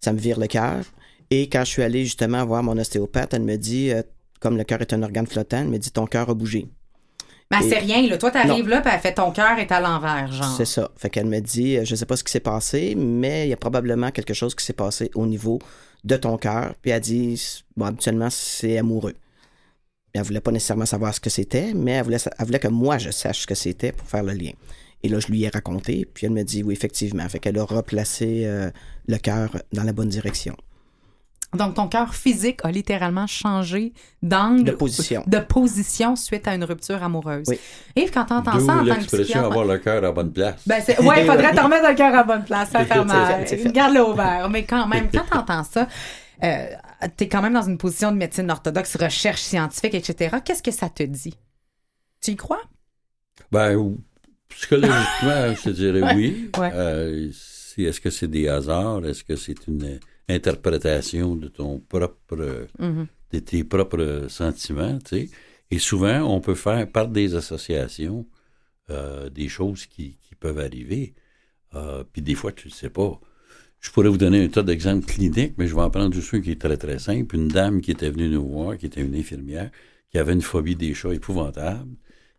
ça 0.00 0.12
me 0.12 0.18
vire 0.18 0.38
le 0.40 0.46
cœur. 0.46 0.84
Et 1.30 1.48
quand 1.48 1.60
je 1.64 1.70
suis 1.70 1.82
allé 1.82 2.04
justement 2.04 2.44
voir 2.46 2.62
mon 2.62 2.78
ostéopathe, 2.78 3.34
elle 3.34 3.42
me 3.42 3.56
dit, 3.56 3.90
euh, 3.90 4.02
comme 4.40 4.56
le 4.56 4.64
cœur 4.64 4.80
est 4.80 4.92
un 4.92 5.02
organe 5.02 5.26
flottant, 5.26 5.58
elle 5.58 5.68
me 5.68 5.78
dit, 5.78 5.90
ton 5.90 6.06
cœur 6.06 6.30
a 6.30 6.34
bougé. 6.34 6.68
Mais 7.50 7.58
c'est 7.62 7.78
rien, 7.78 8.04
là. 8.08 8.18
Toi, 8.18 8.30
t'arrives 8.32 8.68
là, 8.68 8.80
puis 8.80 8.90
elle 8.92 9.00
fait 9.00 9.14
ton 9.14 9.30
cœur 9.30 9.56
est 9.58 9.70
à 9.70 9.80
l'envers, 9.80 10.32
genre. 10.32 10.54
C'est 10.56 10.64
ça. 10.64 10.90
Fait 10.96 11.10
qu'elle 11.10 11.26
me 11.26 11.38
dit, 11.40 11.76
euh, 11.78 11.84
je 11.84 11.94
sais 11.94 12.06
pas 12.06 12.16
ce 12.16 12.24
qui 12.24 12.32
s'est 12.32 12.40
passé, 12.40 12.94
mais 12.96 13.46
il 13.46 13.50
y 13.50 13.52
a 13.52 13.56
probablement 13.56 14.10
quelque 14.10 14.34
chose 14.34 14.54
qui 14.54 14.64
s'est 14.64 14.72
passé 14.72 15.10
au 15.14 15.26
niveau 15.26 15.60
de 16.02 16.16
ton 16.16 16.38
cœur. 16.38 16.74
Puis 16.82 16.90
elle 16.90 17.00
dit, 17.00 17.40
bon, 17.76 17.86
habituellement, 17.86 18.30
c'est 18.30 18.78
amoureux. 18.78 19.14
Elle 20.16 20.22
voulait 20.24 20.40
pas 20.40 20.50
nécessairement 20.52 20.86
savoir 20.86 21.14
ce 21.14 21.20
que 21.20 21.30
c'était, 21.30 21.72
mais 21.74 21.92
elle 21.92 22.04
voulait, 22.04 22.18
sa- 22.18 22.30
elle 22.38 22.46
voulait 22.46 22.58
que 22.58 22.68
moi, 22.68 22.98
je 22.98 23.10
sache 23.10 23.40
ce 23.42 23.46
que 23.46 23.54
c'était 23.54 23.92
pour 23.92 24.06
faire 24.08 24.22
le 24.22 24.32
lien. 24.32 24.52
Et 25.02 25.08
là, 25.08 25.20
je 25.20 25.28
lui 25.28 25.44
ai 25.44 25.48
raconté, 25.48 26.08
puis 26.12 26.26
elle 26.26 26.32
me 26.32 26.42
dit, 26.42 26.62
oui, 26.62 26.72
effectivement. 26.74 27.28
Fait 27.28 27.38
qu'elle 27.38 27.58
a 27.58 27.64
replacé 27.64 28.42
euh, 28.46 28.70
le 29.06 29.16
cœur 29.18 29.50
dans 29.72 29.84
la 29.84 29.92
bonne 29.92 30.08
direction. 30.08 30.56
Donc, 31.54 31.74
ton 31.74 31.86
cœur 31.86 32.14
physique 32.14 32.60
a 32.64 32.70
littéralement 32.70 33.26
changé 33.26 33.92
d'angle. 34.22 34.64
De 34.64 34.72
position. 34.72 35.22
De 35.26 35.38
position 35.38 36.16
suite 36.16 36.48
à 36.48 36.54
une 36.54 36.64
rupture 36.64 37.02
amoureuse. 37.02 37.46
Oui. 37.46 37.58
Yves, 37.94 38.10
quand 38.10 38.24
t'entends 38.24 38.58
ça 38.58 38.74
en 38.74 38.84
tant 38.84 38.96
que 38.96 39.38
avoir 39.38 39.64
le 39.64 39.78
cœur 39.78 40.04
à 40.04 40.12
bonne 40.12 40.32
place. 40.32 40.56
Ben 40.66 40.82
c'est, 40.84 41.00
ouais, 41.00 41.20
il 41.24 41.26
faudrait 41.30 41.54
te 41.54 41.60
remettre 41.60 41.88
le 41.88 41.94
cœur 41.94 42.14
à 42.14 42.24
bonne 42.24 42.44
place, 42.44 42.70
ça 42.72 42.84
fait 42.84 43.04
mal. 43.04 43.44
Garde-le 43.72 44.02
ouvert. 44.04 44.48
Mais 44.50 44.64
quand 44.64 44.86
même, 44.88 45.08
quand 45.12 45.24
t'entends 45.30 45.62
ça, 45.64 45.86
euh, 46.42 46.66
t'es 47.16 47.28
quand 47.28 47.42
même 47.42 47.54
dans 47.54 47.62
une 47.68 47.78
position 47.78 48.12
de 48.12 48.16
médecine 48.16 48.50
orthodoxe, 48.50 48.96
recherche 48.96 49.42
scientifique, 49.42 49.94
etc. 49.94 50.36
Qu'est-ce 50.44 50.62
que 50.62 50.70
ça 50.70 50.88
te 50.88 51.02
dit? 51.02 51.34
Tu 52.20 52.32
y 52.32 52.36
crois? 52.36 52.62
Ben, 53.52 53.96
psychologiquement, 54.48 55.54
je 55.54 55.62
te 55.62 55.70
dirais 55.70 56.14
oui. 56.14 56.50
ouais. 56.58 56.70
Euh, 56.72 57.30
est-ce 57.78 58.00
que 58.00 58.10
c'est 58.10 58.28
des 58.28 58.48
hasards? 58.48 59.04
Est-ce 59.04 59.22
que 59.24 59.36
c'est 59.36 59.66
une 59.66 59.84
euh, 59.84 59.98
interprétation 60.28 61.36
de 61.36 61.48
ton 61.48 61.78
propre, 61.80 62.66
Mhm. 62.78 63.06
de 63.32 63.38
tes 63.40 63.64
propres 63.64 64.26
sentiments, 64.28 64.98
tu 64.98 65.08
sais? 65.26 65.30
Et 65.70 65.78
souvent, 65.78 66.20
on 66.22 66.40
peut 66.40 66.54
faire 66.54 66.90
par 66.90 67.08
des 67.08 67.34
associations 67.34 68.26
euh, 68.88 69.28
des 69.30 69.48
choses 69.48 69.84
qui, 69.86 70.16
qui 70.22 70.34
peuvent 70.36 70.60
arriver. 70.60 71.14
Euh, 71.74 72.04
puis 72.10 72.22
des 72.22 72.34
fois, 72.36 72.52
tu 72.52 72.68
ne 72.68 72.72
sais 72.72 72.88
pas. 72.90 73.20
Je 73.86 73.92
pourrais 73.92 74.08
vous 74.08 74.18
donner 74.18 74.44
un 74.44 74.48
tas 74.48 74.64
d'exemples 74.64 75.06
cliniques, 75.06 75.54
mais 75.58 75.68
je 75.68 75.74
vais 75.74 75.80
en 75.80 75.90
prendre 75.90 76.12
juste 76.12 76.34
un 76.34 76.40
qui 76.40 76.50
est 76.50 76.60
très, 76.60 76.76
très 76.76 76.98
simple. 76.98 77.36
Une 77.36 77.46
dame 77.46 77.80
qui 77.80 77.92
était 77.92 78.10
venue 78.10 78.28
nous 78.28 78.44
voir, 78.46 78.76
qui 78.76 78.86
était 78.86 79.00
une 79.00 79.14
infirmière, 79.14 79.70
qui 80.10 80.18
avait 80.18 80.32
une 80.32 80.42
phobie 80.42 80.74
des 80.74 80.92
chats 80.92 81.14
épouvantable, 81.14 81.88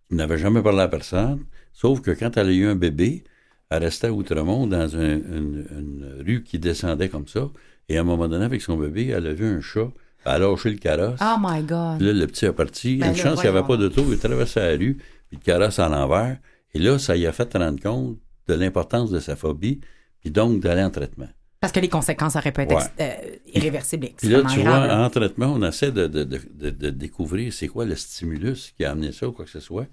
qui 0.10 0.16
n'avait 0.16 0.38
jamais 0.38 0.62
parlé 0.62 0.82
à 0.82 0.90
personne, 0.90 1.46
sauf 1.72 2.02
que 2.02 2.12
quand 2.12 2.36
elle 2.36 2.48
a 2.50 2.52
eu 2.52 2.68
un 2.68 2.76
bébé, 2.76 3.24
elle 3.70 3.84
restait 3.84 4.08
à 4.08 4.14
Outremont 4.14 4.68
dans 4.68 4.98
un- 4.98 5.16
une, 5.16 5.66
une 5.72 6.24
rue 6.26 6.44
qui 6.44 6.60
descendait 6.60 7.08
comme 7.08 7.28
ça, 7.30 7.50
et 7.88 7.98
à 7.98 8.02
un 8.02 8.04
moment 8.04 8.28
donné, 8.28 8.44
avec 8.44 8.62
son 8.62 8.76
bébé, 8.78 9.08
elle 9.08 9.26
a 9.28 9.34
vu 9.34 9.46
un 9.46 9.62
chat, 9.62 9.88
elle 10.26 10.32
a 10.34 10.40
lâché 10.40 10.70
le 10.70 10.78
carrosse. 10.78 11.20
Oh 11.22 11.38
my 11.40 11.62
God. 11.62 12.02
Là, 12.02 12.12
le 12.14 12.28
petit 12.28 12.46
est 12.46 12.52
parti. 12.52 12.98
Ben 12.98 13.12
une 13.12 13.18
là, 13.18 13.24
chance 13.24 13.40
qu'il 13.42 13.50
n'y 13.50 13.58
avait 13.58 13.66
pas 13.66 13.78
d'auto. 13.78 14.04
Il 14.12 14.20
traversait 14.20 14.72
la 14.74 14.78
rue, 14.78 14.98
puis 15.30 15.40
le 15.40 15.44
carrosse 15.46 15.80
à 15.80 15.88
l'envers. 15.88 16.38
Et 16.74 16.80
là, 16.80 17.00
ça 17.00 17.16
y 17.16 17.26
a 17.26 17.32
fait 17.32 17.52
rendre 17.54 17.82
compte 17.82 18.18
de 18.50 18.54
l'importance 18.54 19.12
de 19.12 19.20
sa 19.22 19.38
phobie, 19.38 19.80
puis 20.20 20.30
donc 20.30 20.60
d'aller 20.60 20.84
en 20.84 20.92
traitement. 20.92 21.30
Parce 21.60 21.74
que 21.74 21.80
les 21.80 21.90
conséquences 21.90 22.36
auraient 22.36 22.52
pu 22.52 22.62
être 22.62 22.76
Ouais. 22.76 22.84
euh, 23.02 23.14
irréversibles. 23.54 24.10
Puis 24.18 24.28
là, 24.30 24.44
tu 24.44 24.60
vois, 24.62 24.94
en 25.06 25.10
traitement, 25.10 25.48
on 25.48 25.64
essaie 25.64 25.92
de, 25.92 26.06
de, 26.08 26.24
de, 26.24 26.90
découvrir 26.92 27.52
c'est 27.52 27.68
quoi 27.68 27.84
le 27.86 27.96
stimulus 27.96 28.74
qui 28.78 28.86
a 28.86 28.92
amené 28.92 29.12
ça 29.12 29.28
ou 29.28 29.32
quoi 29.32 29.46
que 29.46 29.52
ce 29.52 29.60
soit. 29.60 29.86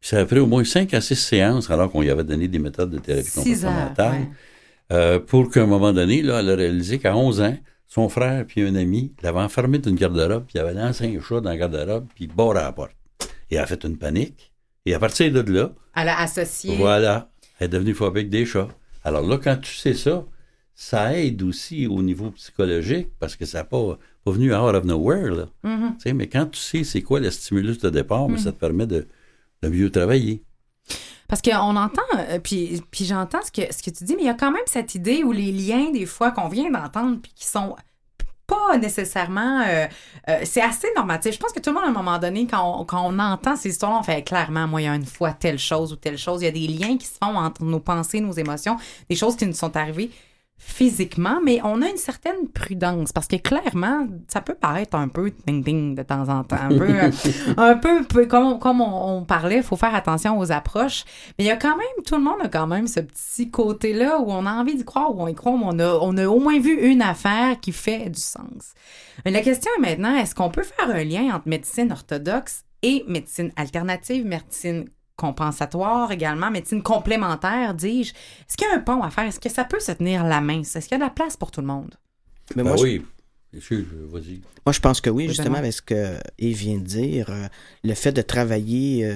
Puis 0.00 0.08
ça 0.10 0.18
a 0.20 0.24
pris 0.24 0.38
au 0.38 0.46
moins 0.46 0.62
5 0.64 0.94
à 0.94 1.00
6 1.00 1.16
séances, 1.16 1.68
alors 1.70 1.90
qu'on 1.90 2.02
y 2.02 2.10
avait 2.10 2.24
donné 2.24 2.46
des 2.48 2.58
méthodes 2.60 2.90
de 2.90 2.98
thérapie 2.98 3.26
heures, 3.28 3.44
comportementale, 3.44 4.12
ouais. 4.12 4.28
euh, 4.92 5.18
pour 5.18 5.50
qu'à 5.50 5.62
un 5.62 5.66
moment 5.66 5.92
donné, 5.92 6.22
là, 6.22 6.40
elle 6.40 6.50
a 6.50 6.54
réalisé 6.54 6.98
qu'à 6.98 7.16
11 7.16 7.40
ans, 7.40 7.56
son 7.88 8.08
frère 8.08 8.46
puis 8.46 8.62
un 8.62 8.76
ami 8.76 9.12
l'avaient 9.22 9.40
enfermé 9.40 9.78
dans 9.78 9.90
une 9.90 9.96
garde-robe, 9.96 10.44
puis 10.46 10.54
il 10.54 10.60
avait 10.60 10.74
lancé 10.74 11.04
un 11.16 11.20
chat 11.20 11.40
dans 11.40 11.50
la 11.50 11.56
garde-robe, 11.56 12.06
puis 12.14 12.28
barre 12.28 12.50
à 12.56 12.62
la 12.62 12.72
porte. 12.72 12.92
Et 13.50 13.56
elle 13.56 13.62
a 13.62 13.66
fait 13.66 13.82
une 13.84 13.98
panique. 13.98 14.52
Et 14.86 14.94
à 14.94 15.00
partir 15.00 15.30
de 15.32 15.40
là, 15.52 15.72
Elle 15.96 16.08
a 16.08 16.20
associé. 16.20 16.76
voilà, 16.76 17.30
elle 17.58 17.66
est 17.66 17.68
devenue 17.68 17.94
phobique 17.94 18.30
des 18.30 18.46
chats. 18.46 18.68
Alors 19.04 19.26
là, 19.26 19.38
quand 19.42 19.56
tu 19.60 19.74
sais 19.74 19.92
ça, 19.94 20.24
ça 20.82 21.14
aide 21.14 21.42
aussi 21.42 21.86
au 21.86 22.00
niveau 22.00 22.30
psychologique 22.30 23.08
parce 23.18 23.36
que 23.36 23.44
ça 23.44 23.58
n'a 23.58 23.64
pas, 23.64 23.98
pas 24.24 24.30
venu 24.30 24.54
out 24.54 24.74
of 24.74 24.84
nowhere. 24.84 25.30
Là. 25.30 25.46
Mhm. 25.62 25.96
Sais, 25.98 26.14
Mais 26.14 26.26
quand 26.26 26.46
tu 26.46 26.58
sais 26.58 26.84
c'est 26.84 27.02
quoi 27.02 27.20
le 27.20 27.30
stimulus 27.30 27.78
de 27.80 27.90
départ, 27.90 28.30
mais 28.30 28.38
ça 28.38 28.50
te 28.50 28.58
permet 28.58 28.86
de, 28.86 29.06
de 29.62 29.68
mieux 29.68 29.90
travailler. 29.90 30.42
Parce 31.28 31.42
qu'on 31.42 31.76
entend, 31.76 32.00
euh, 32.16 32.38
puis, 32.42 32.82
puis 32.90 33.04
j'entends 33.04 33.42
ce 33.42 33.52
que, 33.52 33.70
ce 33.70 33.82
que 33.82 33.90
tu 33.90 34.04
dis, 34.04 34.16
mais 34.16 34.22
il 34.22 34.26
y 34.26 34.30
a 34.30 34.34
quand 34.34 34.50
même 34.50 34.64
cette 34.64 34.94
idée 34.94 35.22
où 35.22 35.32
les 35.32 35.52
liens, 35.52 35.90
des 35.90 36.06
fois, 36.06 36.30
qu'on 36.30 36.48
vient 36.48 36.70
d'entendre, 36.70 37.18
puis 37.22 37.30
qui 37.36 37.46
sont 37.46 37.76
pas 38.46 38.78
nécessairement... 38.78 39.60
euh, 39.60 39.86
euh, 40.30 40.40
c'est 40.44 40.62
assez 40.62 40.88
normatif. 40.96 41.34
Je 41.34 41.38
pense 41.38 41.52
que 41.52 41.60
tout 41.60 41.70
le 41.70 41.74
monde, 41.74 41.84
à 41.84 41.88
un 41.88 41.92
moment 41.92 42.18
donné, 42.18 42.46
quand 42.46 42.80
on, 42.80 42.84
quand 42.86 43.06
on 43.06 43.18
entend 43.18 43.54
ces 43.54 43.68
histoires, 43.68 44.00
on 44.00 44.02
fait 44.02 44.22
clairement, 44.22 44.66
moi, 44.66 44.80
il 44.80 44.86
y 44.86 44.88
a 44.88 44.94
une 44.94 45.04
fois 45.04 45.34
telle 45.34 45.58
chose 45.58 45.92
ou 45.92 45.96
telle 45.96 46.16
chose. 46.16 46.40
Il 46.40 46.46
y 46.46 46.48
a 46.48 46.52
des 46.52 46.66
liens 46.66 46.96
qui 46.96 47.06
se 47.06 47.18
font 47.22 47.36
entre 47.36 47.64
nos 47.64 47.80
pensées, 47.80 48.22
nos 48.22 48.32
émotions, 48.32 48.78
des 49.10 49.14
choses 49.14 49.36
qui 49.36 49.46
nous 49.46 49.52
sont 49.52 49.76
arrivées 49.76 50.10
physiquement, 50.62 51.40
mais 51.42 51.58
on 51.64 51.80
a 51.80 51.88
une 51.88 51.96
certaine 51.96 52.46
prudence 52.52 53.12
parce 53.12 53.26
que 53.26 53.36
clairement, 53.36 54.06
ça 54.28 54.42
peut 54.42 54.54
paraître 54.54 54.94
un 54.94 55.08
peu 55.08 55.32
ding-ding 55.46 55.94
de 55.94 56.02
temps 56.02 56.28
en 56.28 56.44
temps, 56.44 56.58
un 56.60 56.68
peu, 56.68 56.88
euh, 57.02 57.10
un 57.56 57.76
peu, 57.76 58.04
peu 58.04 58.26
comme, 58.26 58.58
comme 58.58 58.82
on, 58.82 59.16
on 59.16 59.24
parlait, 59.24 59.56
il 59.56 59.62
faut 59.62 59.76
faire 59.76 59.94
attention 59.94 60.38
aux 60.38 60.52
approches, 60.52 61.04
mais 61.38 61.44
il 61.44 61.48
y 61.48 61.50
a 61.50 61.56
quand 61.56 61.78
même, 61.78 62.04
tout 62.04 62.16
le 62.16 62.22
monde 62.22 62.42
a 62.42 62.48
quand 62.48 62.66
même 62.66 62.86
ce 62.86 63.00
petit 63.00 63.50
côté-là 63.50 64.20
où 64.20 64.30
on 64.30 64.44
a 64.44 64.52
envie 64.52 64.76
d'y 64.76 64.84
croire, 64.84 65.16
où 65.16 65.22
on 65.22 65.28
y 65.28 65.34
croit, 65.34 65.52
où 65.52 65.62
on 65.62 65.78
a, 65.78 65.94
on 66.02 66.14
a 66.18 66.26
au 66.26 66.38
moins 66.38 66.60
vu 66.60 66.78
une 66.78 67.00
affaire 67.00 67.58
qui 67.58 67.72
fait 67.72 68.10
du 68.10 68.20
sens. 68.20 68.74
Mais 69.24 69.30
la 69.30 69.40
question 69.40 69.70
est 69.78 69.80
maintenant, 69.80 70.14
est-ce 70.14 70.34
qu'on 70.34 70.50
peut 70.50 70.62
faire 70.62 70.90
un 70.90 71.04
lien 71.04 71.34
entre 71.34 71.48
médecine 71.48 71.90
orthodoxe 71.90 72.64
et 72.82 73.02
médecine 73.08 73.50
alternative, 73.56 74.26
médecine 74.26 74.84
compensatoire 75.20 76.10
également, 76.12 76.50
médecine 76.50 76.82
complémentaire, 76.82 77.74
dis-je. 77.74 78.10
Est-ce 78.12 78.56
qu'il 78.56 78.66
y 78.66 78.70
a 78.70 78.74
un 78.74 78.80
pont 78.80 79.02
à 79.02 79.10
faire? 79.10 79.24
Est-ce 79.24 79.40
que 79.40 79.50
ça 79.50 79.64
peut 79.64 79.80
se 79.80 79.92
tenir 79.92 80.24
la 80.24 80.40
main? 80.40 80.60
Est-ce 80.62 80.78
qu'il 80.88 80.92
y 80.92 80.94
a 80.94 80.98
de 80.98 81.04
la 81.04 81.10
place 81.10 81.36
pour 81.36 81.50
tout 81.50 81.60
le 81.60 81.66
monde? 81.66 81.94
Mais 82.56 82.62
Ben 82.62 82.70
moi, 82.70 82.76
je- 82.76 82.82
oui, 82.82 83.02
bien 83.52 83.60
sûr, 83.60 83.84
vas-y. 84.10 84.40
Moi, 84.66 84.72
je 84.72 84.80
pense 84.80 85.00
que 85.00 85.10
oui, 85.10 85.28
justement, 85.28 85.58
avec 85.58 85.72
ce 85.72 85.82
que 85.82 86.16
Yves 86.38 86.56
vient 86.56 86.78
de 86.78 86.84
dire, 86.84 87.30
euh, 87.30 87.46
le 87.84 87.94
fait 87.94 88.12
de 88.12 88.22
travailler 88.22 89.06
euh, 89.06 89.14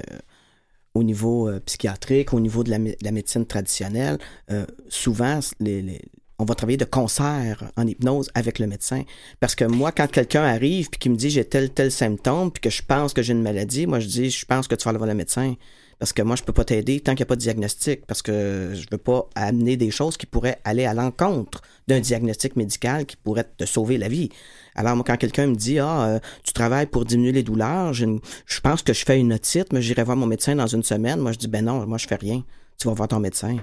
au 0.94 1.02
niveau 1.02 1.48
euh, 1.48 1.60
psychiatrique, 1.60 2.32
au 2.32 2.40
niveau 2.40 2.62
de 2.64 2.70
la, 2.70 2.78
mé- 2.78 2.98
de 2.98 3.04
la 3.04 3.10
médecine 3.12 3.46
traditionnelle, 3.46 4.18
euh, 4.50 4.64
souvent, 4.88 5.40
les- 5.60 5.82
les- 5.82 6.02
on 6.38 6.44
va 6.44 6.54
travailler 6.56 6.76
de 6.78 6.84
concert 6.84 7.70
en 7.76 7.86
hypnose 7.86 8.28
avec 8.34 8.58
le 8.58 8.66
médecin. 8.66 9.02
Parce 9.40 9.54
que 9.54 9.64
moi, 9.64 9.92
quand 9.92 10.08
quelqu'un 10.10 10.42
arrive 10.42 10.90
puis 10.90 10.98
qui 10.98 11.08
me 11.08 11.16
dit 11.16 11.30
j'ai 11.30 11.44
tel, 11.44 11.70
tel 11.70 11.90
symptôme, 11.92 12.50
puis 12.50 12.60
que 12.60 12.70
je 12.70 12.82
pense 12.82 13.12
que 13.14 13.22
j'ai 13.22 13.32
une 13.32 13.42
maladie, 13.42 13.86
moi, 13.86 14.00
je 14.00 14.08
dis 14.08 14.30
je 14.30 14.44
pense 14.44 14.66
que 14.68 14.74
tu 14.74 14.84
vas 14.84 14.90
aller 14.90 14.98
voir 14.98 15.08
le 15.08 15.14
médecin. 15.14 15.54
Parce 15.98 16.12
que 16.12 16.22
moi, 16.22 16.36
je 16.36 16.42
peux 16.42 16.52
pas 16.52 16.64
t'aider 16.64 17.00
tant 17.00 17.12
qu'il 17.12 17.20
n'y 17.20 17.24
a 17.24 17.26
pas 17.26 17.36
de 17.36 17.40
diagnostic, 17.40 18.04
parce 18.06 18.20
que 18.22 18.72
je 18.74 18.86
veux 18.90 18.98
pas 18.98 19.28
amener 19.34 19.76
des 19.76 19.90
choses 19.90 20.16
qui 20.16 20.26
pourraient 20.26 20.58
aller 20.64 20.84
à 20.84 20.94
l'encontre 20.94 21.62
d'un 21.88 22.00
diagnostic 22.00 22.56
médical 22.56 23.06
qui 23.06 23.16
pourrait 23.16 23.48
te 23.56 23.64
sauver 23.64 23.96
la 23.98 24.08
vie. 24.08 24.28
Alors, 24.74 24.96
moi, 24.96 25.04
quand 25.06 25.16
quelqu'un 25.16 25.46
me 25.46 25.54
dit, 25.54 25.78
ah, 25.78 26.04
euh, 26.06 26.18
tu 26.42 26.52
travailles 26.52 26.86
pour 26.86 27.04
diminuer 27.04 27.32
les 27.32 27.42
douleurs, 27.42 27.92
une- 28.00 28.20
je 28.46 28.60
pense 28.60 28.82
que 28.82 28.92
je 28.92 29.04
fais 29.04 29.18
une 29.18 29.32
otite, 29.32 29.72
mais 29.72 29.80
j'irai 29.82 30.02
voir 30.02 30.16
mon 30.16 30.26
médecin 30.26 30.56
dans 30.56 30.66
une 30.66 30.82
semaine. 30.82 31.20
Moi, 31.20 31.32
je 31.32 31.38
dis, 31.38 31.48
ben 31.48 31.64
non, 31.64 31.86
moi, 31.86 31.98
je 31.98 32.06
fais 32.06 32.16
rien. 32.16 32.42
Tu 32.78 32.88
vas 32.88 32.94
voir 32.94 33.08
ton 33.08 33.20
médecin. 33.20 33.56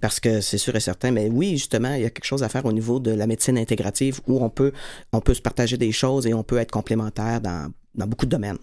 Parce 0.00 0.18
que 0.18 0.40
c'est 0.40 0.56
sûr 0.56 0.74
et 0.74 0.80
certain. 0.80 1.10
Mais 1.10 1.28
oui, 1.30 1.50
justement, 1.58 1.92
il 1.92 2.00
y 2.00 2.06
a 2.06 2.10
quelque 2.10 2.24
chose 2.24 2.42
à 2.42 2.48
faire 2.48 2.64
au 2.64 2.72
niveau 2.72 2.98
de 3.00 3.10
la 3.10 3.26
médecine 3.26 3.58
intégrative 3.58 4.18
où 4.26 4.42
on 4.42 4.48
peut, 4.48 4.72
on 5.12 5.20
peut 5.20 5.34
se 5.34 5.42
partager 5.42 5.76
des 5.76 5.92
choses 5.92 6.26
et 6.26 6.32
on 6.32 6.42
peut 6.42 6.56
être 6.56 6.70
complémentaire 6.70 7.42
dans, 7.42 7.70
dans 7.94 8.06
beaucoup 8.06 8.24
de 8.24 8.30
domaines. 8.30 8.56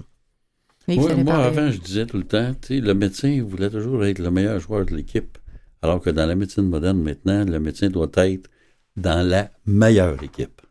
Moi, 0.87 1.35
avant, 1.35 1.71
je 1.71 1.79
disais 1.79 2.05
tout 2.05 2.17
le 2.17 2.25
temps, 2.25 2.53
tu 2.61 2.75
sais, 2.75 2.79
le 2.79 2.93
médecin 2.93 3.41
voulait 3.43 3.69
toujours 3.69 4.05
être 4.05 4.19
le 4.19 4.29
meilleur 4.29 4.59
joueur 4.59 4.85
de 4.85 4.95
l'équipe. 4.95 5.37
Alors 5.81 5.99
que 6.01 6.09
dans 6.09 6.25
la 6.25 6.35
médecine 6.35 6.67
moderne, 6.67 7.01
maintenant, 7.01 7.43
le 7.43 7.59
médecin 7.59 7.89
doit 7.89 8.11
être 8.15 8.49
dans 8.95 9.27
la 9.27 9.51
meilleure 9.65 10.21
équipe. 10.23 10.61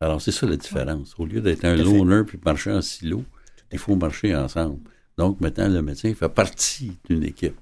Alors, 0.00 0.20
c'est 0.20 0.32
ça 0.32 0.46
la 0.46 0.56
différence. 0.56 1.14
Au 1.18 1.24
lieu 1.24 1.40
d'être 1.40 1.64
un 1.64 1.76
loner 1.76 2.22
puis 2.26 2.38
marcher 2.44 2.70
en 2.70 2.82
silo, 2.82 3.24
il 3.72 3.78
faut 3.78 3.96
marcher 3.96 4.34
ensemble. 4.34 4.80
Donc, 5.16 5.40
maintenant, 5.40 5.68
le 5.68 5.80
médecin 5.82 6.12
fait 6.14 6.28
partie 6.28 6.92
d'une 7.08 7.22
équipe. 7.22 7.56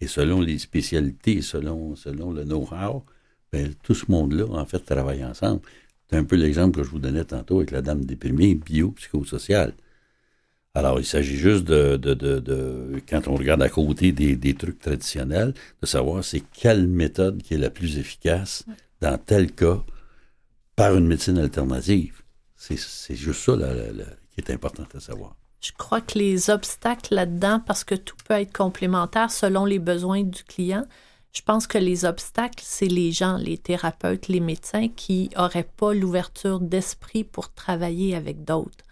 Et 0.00 0.06
selon 0.06 0.40
les 0.40 0.58
spécialités, 0.58 1.42
selon, 1.42 1.96
selon 1.96 2.32
le 2.32 2.44
know-how, 2.44 3.04
ben, 3.52 3.74
tout 3.82 3.94
ce 3.94 4.10
monde-là, 4.10 4.46
en 4.48 4.64
fait, 4.64 4.80
travaille 4.80 5.24
ensemble. 5.24 5.62
C'est 6.08 6.16
un 6.16 6.24
peu 6.24 6.36
l'exemple 6.36 6.78
que 6.78 6.84
je 6.84 6.90
vous 6.90 6.98
donnais 6.98 7.24
tantôt 7.24 7.58
avec 7.58 7.70
la 7.70 7.82
dame 7.82 8.04
déprimée, 8.04 8.54
bio-psychosociale. 8.54 9.74
Alors, 10.74 10.98
il 10.98 11.04
s'agit 11.04 11.36
juste 11.36 11.64
de, 11.64 11.96
de, 11.96 12.14
de, 12.14 12.38
de, 12.38 13.02
quand 13.06 13.28
on 13.28 13.34
regarde 13.34 13.62
à 13.62 13.68
côté 13.68 14.12
des, 14.12 14.36
des 14.36 14.54
trucs 14.54 14.78
traditionnels, 14.78 15.52
de 15.82 15.86
savoir 15.86 16.24
c'est 16.24 16.40
quelle 16.40 16.86
méthode 16.86 17.42
qui 17.42 17.54
est 17.54 17.58
la 17.58 17.68
plus 17.68 17.98
efficace 17.98 18.64
dans 19.02 19.18
tel 19.18 19.52
cas 19.52 19.82
par 20.74 20.96
une 20.96 21.06
médecine 21.06 21.36
alternative. 21.38 22.22
C'est 22.56 22.78
c'est 22.78 23.16
juste 23.16 23.40
ça 23.40 23.56
là, 23.56 23.74
là, 23.74 23.92
là, 23.92 24.04
qui 24.30 24.40
est 24.40 24.50
important 24.50 24.84
à 24.94 25.00
savoir. 25.00 25.36
Je 25.60 25.72
crois 25.76 26.00
que 26.00 26.18
les 26.18 26.48
obstacles 26.48 27.14
là-dedans, 27.14 27.60
parce 27.60 27.84
que 27.84 27.94
tout 27.94 28.16
peut 28.26 28.34
être 28.34 28.56
complémentaire 28.56 29.30
selon 29.30 29.66
les 29.66 29.78
besoins 29.78 30.22
du 30.22 30.42
client, 30.42 30.86
je 31.32 31.42
pense 31.42 31.66
que 31.66 31.78
les 31.78 32.04
obstacles, 32.04 32.62
c'est 32.66 32.88
les 32.88 33.12
gens, 33.12 33.36
les 33.36 33.58
thérapeutes, 33.58 34.28
les 34.28 34.40
médecins 34.40 34.88
qui 34.88 35.30
n'auraient 35.36 35.68
pas 35.76 35.92
l'ouverture 35.92 36.60
d'esprit 36.60 37.24
pour 37.24 37.52
travailler 37.52 38.14
avec 38.14 38.44
d'autres. 38.44 38.84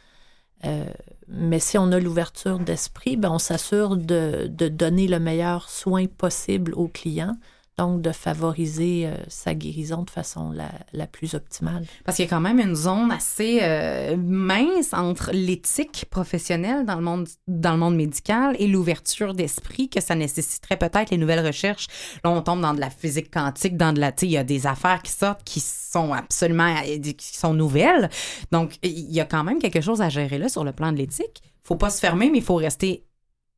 Euh, 0.64 0.84
mais 1.30 1.60
si 1.60 1.78
on 1.78 1.92
a 1.92 2.00
l'ouverture 2.00 2.58
d'esprit, 2.58 3.16
ben 3.16 3.30
on 3.30 3.38
s'assure 3.38 3.96
de, 3.96 4.48
de 4.48 4.68
donner 4.68 5.06
le 5.06 5.20
meilleur 5.20 5.68
soin 5.68 6.06
possible 6.06 6.74
au 6.74 6.88
client, 6.88 7.36
donc 7.80 8.02
de 8.02 8.12
favoriser 8.12 9.06
euh, 9.06 9.14
sa 9.28 9.54
guérison 9.54 10.02
de 10.02 10.10
façon 10.10 10.50
la, 10.52 10.70
la 10.92 11.06
plus 11.06 11.34
optimale? 11.34 11.84
Parce 12.04 12.16
qu'il 12.16 12.24
y 12.24 12.28
a 12.28 12.30
quand 12.30 12.40
même 12.40 12.60
une 12.60 12.74
zone 12.74 13.10
assez 13.10 13.60
euh, 13.62 14.16
mince 14.18 14.92
entre 14.92 15.30
l'éthique 15.32 16.04
professionnelle 16.10 16.84
dans 16.84 16.96
le 16.96 17.02
monde 17.02 17.26
dans 17.48 17.72
le 17.72 17.78
monde 17.78 17.96
médical 17.96 18.54
et 18.58 18.66
l'ouverture 18.66 19.34
d'esprit 19.34 19.88
que 19.88 20.00
ça 20.00 20.14
nécessiterait 20.14 20.76
peut-être 20.78 21.10
les 21.10 21.16
nouvelles 21.18 21.44
recherches. 21.46 21.86
Là, 22.22 22.30
on 22.30 22.42
tombe 22.42 22.60
dans 22.60 22.74
de 22.74 22.80
la 22.80 22.90
physique 22.90 23.30
quantique, 23.32 23.76
dans 23.76 23.92
de 23.92 24.00
la, 24.00 24.12
tu 24.12 24.20
sais, 24.20 24.26
il 24.26 24.32
y 24.32 24.36
a 24.38 24.44
des 24.44 24.66
affaires 24.66 25.02
qui 25.02 25.12
sortent 25.12 25.42
qui 25.44 25.60
sont 25.60 26.12
absolument 26.12 26.74
euh, 26.86 26.98
qui 26.98 27.36
sont 27.36 27.54
nouvelles. 27.54 28.10
Donc, 28.52 28.76
il 28.82 29.10
y 29.10 29.20
a 29.20 29.24
quand 29.24 29.42
même 29.44 29.58
quelque 29.58 29.80
chose 29.80 30.00
à 30.02 30.08
gérer 30.08 30.38
là 30.38 30.48
sur 30.48 30.64
le 30.64 30.72
plan 30.72 30.92
de 30.92 30.98
l'éthique. 30.98 31.42
Faut 31.64 31.76
pas 31.76 31.90
se 31.90 32.00
fermer, 32.00 32.30
mais 32.30 32.38
il 32.38 32.44
faut 32.44 32.56
rester 32.56 33.04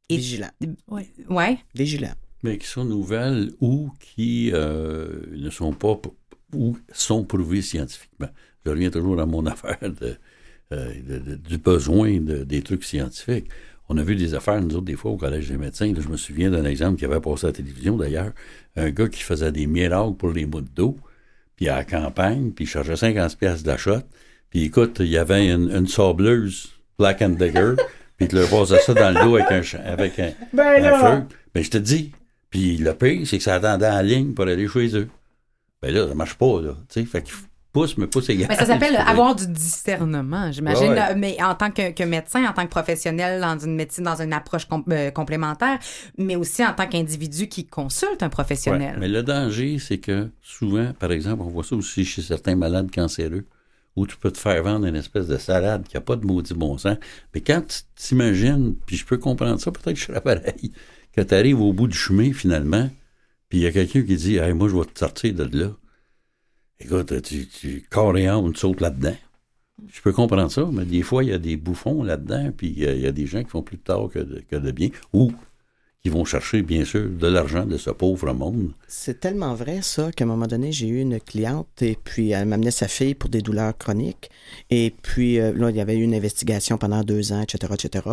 et- 0.08 0.16
Vigilant. 0.16 0.50
Ouais. 0.88 1.08
ouais. 1.30 1.58
Vigilant. 1.74 2.12
Mais 2.42 2.58
qui 2.58 2.66
sont 2.66 2.84
nouvelles 2.84 3.50
ou 3.60 3.90
qui 4.00 4.50
euh, 4.52 5.08
ne 5.32 5.50
sont 5.50 5.72
pas 5.72 6.00
ou 6.54 6.76
sont 6.92 7.24
prouvées 7.24 7.62
scientifiquement. 7.62 8.28
Je 8.64 8.70
reviens 8.70 8.90
toujours 8.90 9.20
à 9.20 9.26
mon 9.26 9.46
affaire 9.54 9.78
de, 9.82 10.16
euh, 10.72 10.92
de- 11.08 11.18
de- 11.18 11.36
du 11.36 11.58
besoin 11.58 12.18
de- 12.20 12.44
des 12.44 12.62
trucs 12.62 12.84
scientifiques. 12.84 13.46
On 13.88 13.96
a 13.98 14.02
vu 14.02 14.16
des 14.16 14.34
affaires, 14.34 14.60
nous 14.62 14.74
autres, 14.76 14.84
des 14.86 14.96
fois, 14.96 15.10
au 15.10 15.16
Collège 15.16 15.48
des 15.48 15.56
médecins. 15.58 15.92
Là, 15.92 16.00
je 16.00 16.08
me 16.08 16.16
souviens 16.16 16.50
d'un 16.50 16.64
exemple 16.64 16.98
qui 16.98 17.04
avait 17.04 17.20
passé 17.20 17.46
à 17.46 17.48
la 17.48 17.52
télévision, 17.52 17.96
d'ailleurs. 17.96 18.32
Un 18.76 18.90
gars 18.90 19.08
qui 19.08 19.22
faisait 19.22 19.52
des 19.52 19.66
miracles 19.66 20.14
pour 20.16 20.30
les 20.30 20.46
bouts 20.46 20.60
d'eau, 20.62 20.96
puis 21.56 21.68
à 21.68 21.76
la 21.76 21.84
campagne, 21.84 22.52
puis 22.52 22.64
il 22.64 22.68
chargeait 22.68 22.96
50 22.96 23.36
pièces 23.38 23.62
d'achat. 23.62 24.02
Puis 24.50 24.64
écoute, 24.64 24.98
il 25.00 25.08
y 25.08 25.18
avait 25.18 25.48
une, 25.50 25.70
une 25.70 25.86
sableuse 25.88 26.70
Black 26.98 27.22
and 27.22 27.30
Decker, 27.30 27.74
puis 28.16 28.26
il 28.26 28.28
te 28.28 28.36
le 28.36 28.46
passait 28.46 28.78
ça 28.80 28.94
dans 28.94 29.10
le 29.10 29.24
dos 29.24 29.36
avec 29.36 29.50
un, 29.74 29.78
avec 29.80 30.18
un, 30.18 30.32
un 30.80 30.90
feu. 31.20 31.24
Ben, 31.54 31.62
je 31.64 31.70
te 31.70 31.78
dis. 31.78 32.12
Puis 32.52 32.76
le 32.76 32.94
pire, 32.94 33.26
c'est 33.26 33.38
que 33.38 33.42
ça 33.44 33.56
attendait 33.56 33.88
en 33.88 34.02
ligne 34.02 34.32
pour 34.34 34.44
aller 34.46 34.68
chez 34.68 34.96
eux. 34.96 35.08
Ben 35.82 35.92
là, 35.92 36.06
ça 36.06 36.14
marche 36.14 36.34
pas, 36.34 36.60
là. 36.60 36.76
Tu 36.88 37.00
sais, 37.00 37.04
fait 37.06 37.22
qu'il 37.24 37.34
pousse, 37.72 37.96
mais 37.96 38.06
pousse 38.06 38.28
égal. 38.28 38.46
Mais 38.48 38.54
ça 38.56 38.66
s'appelle 38.66 38.94
avoir 39.06 39.34
du 39.34 39.48
discernement, 39.48 40.52
j'imagine. 40.52 40.90
Ouais, 40.90 40.98
ouais. 40.98 41.14
Mais 41.16 41.42
en 41.42 41.54
tant 41.54 41.70
que, 41.70 41.90
que 41.90 42.04
médecin, 42.04 42.44
en 42.44 42.52
tant 42.52 42.62
que 42.64 42.70
professionnel 42.70 43.40
dans 43.40 43.58
une 43.58 43.74
médecine, 43.74 44.04
dans 44.04 44.20
une 44.20 44.32
approche 44.32 44.66
com- 44.66 44.84
euh, 44.90 45.10
complémentaire, 45.10 45.78
mais 46.18 46.36
aussi 46.36 46.64
en 46.64 46.72
tant 46.74 46.86
qu'individu 46.86 47.48
qui 47.48 47.66
consulte 47.66 48.22
un 48.22 48.28
professionnel. 48.28 48.94
Ouais, 48.94 49.00
mais 49.00 49.08
le 49.08 49.22
danger, 49.24 49.78
c'est 49.80 49.98
que 49.98 50.28
souvent, 50.42 50.92
par 50.92 51.10
exemple, 51.10 51.42
on 51.42 51.48
voit 51.48 51.64
ça 51.64 51.74
aussi 51.74 52.04
chez 52.04 52.22
certains 52.22 52.54
malades 52.54 52.90
cancéreux, 52.94 53.46
où 53.96 54.06
tu 54.06 54.16
peux 54.16 54.30
te 54.30 54.38
faire 54.38 54.62
vendre 54.62 54.86
une 54.86 54.96
espèce 54.96 55.26
de 55.26 55.36
salade 55.38 55.86
qui 55.88 55.96
n'a 55.96 56.00
pas 56.00 56.16
de 56.16 56.24
maudit 56.26 56.54
bon 56.54 56.78
sens. 56.78 56.96
Mais 57.34 57.40
quand 57.40 57.62
tu 57.66 57.78
t'imagines, 57.96 58.74
puis 58.86 58.96
je 58.96 59.04
peux 59.04 59.18
comprendre 59.18 59.58
ça, 59.58 59.70
peut-être 59.72 59.94
que 59.94 60.00
je 60.00 60.04
serais 60.04 60.20
pareil, 60.20 60.72
que 61.14 61.20
tu 61.20 61.34
arrives 61.34 61.60
au 61.60 61.72
bout 61.72 61.88
du 61.88 61.96
chemin 61.96 62.32
finalement, 62.32 62.88
puis 63.48 63.58
il 63.58 63.62
y 63.62 63.66
a 63.66 63.72
quelqu'un 63.72 64.02
qui 64.02 64.16
dit 64.16 64.36
hey, 64.36 64.52
Moi, 64.54 64.68
je 64.68 64.76
vais 64.76 64.84
te 64.84 64.98
sortir 64.98 65.34
de 65.34 65.58
là. 65.58 65.70
Écoute, 66.80 67.22
tu, 67.22 67.46
tu 67.46 67.86
corps 67.90 68.16
et 68.16 68.26
âme, 68.26 68.52
tu 68.52 68.60
sautes 68.60 68.80
là-dedans. 68.80 69.14
Je 69.92 70.00
peux 70.00 70.12
comprendre 70.12 70.50
ça, 70.50 70.68
mais 70.72 70.84
des 70.84 71.02
fois, 71.02 71.24
il 71.24 71.30
y 71.30 71.32
a 71.32 71.38
des 71.38 71.56
bouffons 71.56 72.02
là-dedans, 72.02 72.50
puis 72.56 72.72
il 72.76 72.82
y, 73.00 73.06
a- 73.06 73.12
des 73.12 73.26
gens 73.26 73.42
qui 73.42 73.50
font 73.50 73.62
plus 73.62 73.76
de 73.76 73.82
tort 73.82 74.10
que 74.10 74.18
de, 74.56 74.70
bien, 74.70 74.88
ou 75.12 75.32
qui 76.02 76.08
vont 76.08 76.24
chercher, 76.24 76.62
bien 76.62 76.84
sûr, 76.84 77.08
de 77.08 77.26
l'argent 77.28 77.64
de 77.64 77.76
ce 77.76 77.90
pauvre 77.90 78.32
monde. 78.32 78.72
C'est 78.88 79.20
tellement 79.20 79.54
vrai, 79.54 79.80
ça, 79.82 80.10
qu'à 80.12 80.24
un 80.24 80.26
moment 80.26 80.46
donné, 80.46 80.72
j'ai 80.72 80.88
eu 80.88 81.00
une 81.00 81.20
cliente 81.20 81.80
et 81.82 81.96
puis 82.02 82.30
elle 82.30 82.48
m'amenait 82.48 82.72
sa 82.72 82.88
fille 82.88 83.14
pour 83.14 83.30
des 83.30 83.40
douleurs 83.40 83.76
chroniques. 83.78 84.30
Et 84.70 84.92
puis 85.02 85.38
euh, 85.38 85.52
là, 85.52 85.70
il 85.70 85.76
y 85.76 85.80
avait 85.80 85.96
eu 85.96 86.02
une 86.02 86.14
investigation 86.14 86.76
pendant 86.78 87.02
deux 87.04 87.32
ans, 87.32 87.42
etc., 87.42 87.72
etc., 87.74 88.04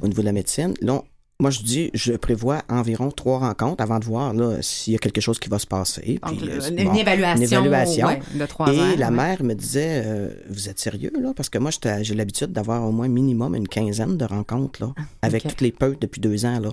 au 0.00 0.08
niveau 0.08 0.22
de 0.22 0.26
la 0.26 0.32
médecine. 0.32 0.72
Là, 0.80 1.02
moi, 1.40 1.50
je 1.50 1.62
dis, 1.62 1.90
je 1.94 2.12
prévois 2.12 2.62
environ 2.68 3.10
trois 3.10 3.38
rencontres 3.40 3.82
avant 3.82 3.98
de 3.98 4.04
voir 4.04 4.32
là, 4.32 4.62
s'il 4.62 4.92
y 4.92 4.96
a 4.96 4.98
quelque 4.98 5.20
chose 5.20 5.38
qui 5.40 5.48
va 5.48 5.58
se 5.58 5.66
passer. 5.66 6.20
Donc, 6.22 6.38
Puis, 6.38 6.46
le- 6.46 6.62
euh, 6.62 6.68
une, 6.70 6.84
bon, 6.84 6.94
évaluation, 6.94 7.36
une 7.60 7.66
évaluation. 7.66 8.06
ouais, 8.06 8.20
de 8.34 8.46
trois 8.46 8.72
Et 8.72 8.96
la 8.96 9.08
ouais. 9.08 9.14
mère 9.14 9.42
me 9.42 9.54
disait, 9.54 10.02
euh, 10.06 10.28
vous 10.48 10.68
êtes 10.68 10.78
sérieux, 10.78 11.12
là? 11.20 11.32
Parce 11.34 11.48
que 11.48 11.58
moi, 11.58 11.70
j'ai 12.02 12.14
l'habitude 12.14 12.52
d'avoir 12.52 12.84
au 12.86 12.92
moins 12.92 13.08
minimum 13.08 13.54
une 13.56 13.66
quinzaine 13.68 14.16
de 14.16 14.24
rencontres, 14.24 14.80
là, 14.82 14.94
avec 15.22 15.44
ok. 15.44 15.50
toutes 15.50 15.60
les 15.60 15.72
peutes 15.72 16.00
depuis 16.00 16.20
deux 16.20 16.44
ans, 16.46 16.60
là. 16.60 16.70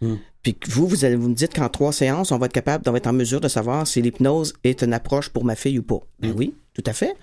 Hmm. 0.00 0.16
Puis 0.42 0.56
vous, 0.70 0.86
vous, 0.88 1.04
allez, 1.04 1.14
vous 1.16 1.28
me 1.28 1.34
dites 1.34 1.54
qu'en 1.54 1.68
trois 1.68 1.92
séances, 1.92 2.32
on 2.32 2.38
va 2.38 2.46
être 2.46 2.54
capable, 2.54 2.84
on 2.88 2.92
va 2.92 2.96
être 2.96 3.06
en 3.06 3.12
mesure 3.12 3.42
de 3.42 3.48
savoir 3.48 3.86
si 3.86 4.00
l'hypnose 4.00 4.54
est 4.64 4.82
une 4.82 4.94
approche 4.94 5.28
pour 5.28 5.44
ma 5.44 5.54
fille 5.54 5.78
ou 5.78 5.82
pas. 5.82 6.00
Ben 6.20 6.30
Hmm. 6.32 6.38
oui, 6.38 6.54
tout 6.72 6.82
à 6.86 6.94
fait. 6.94 7.14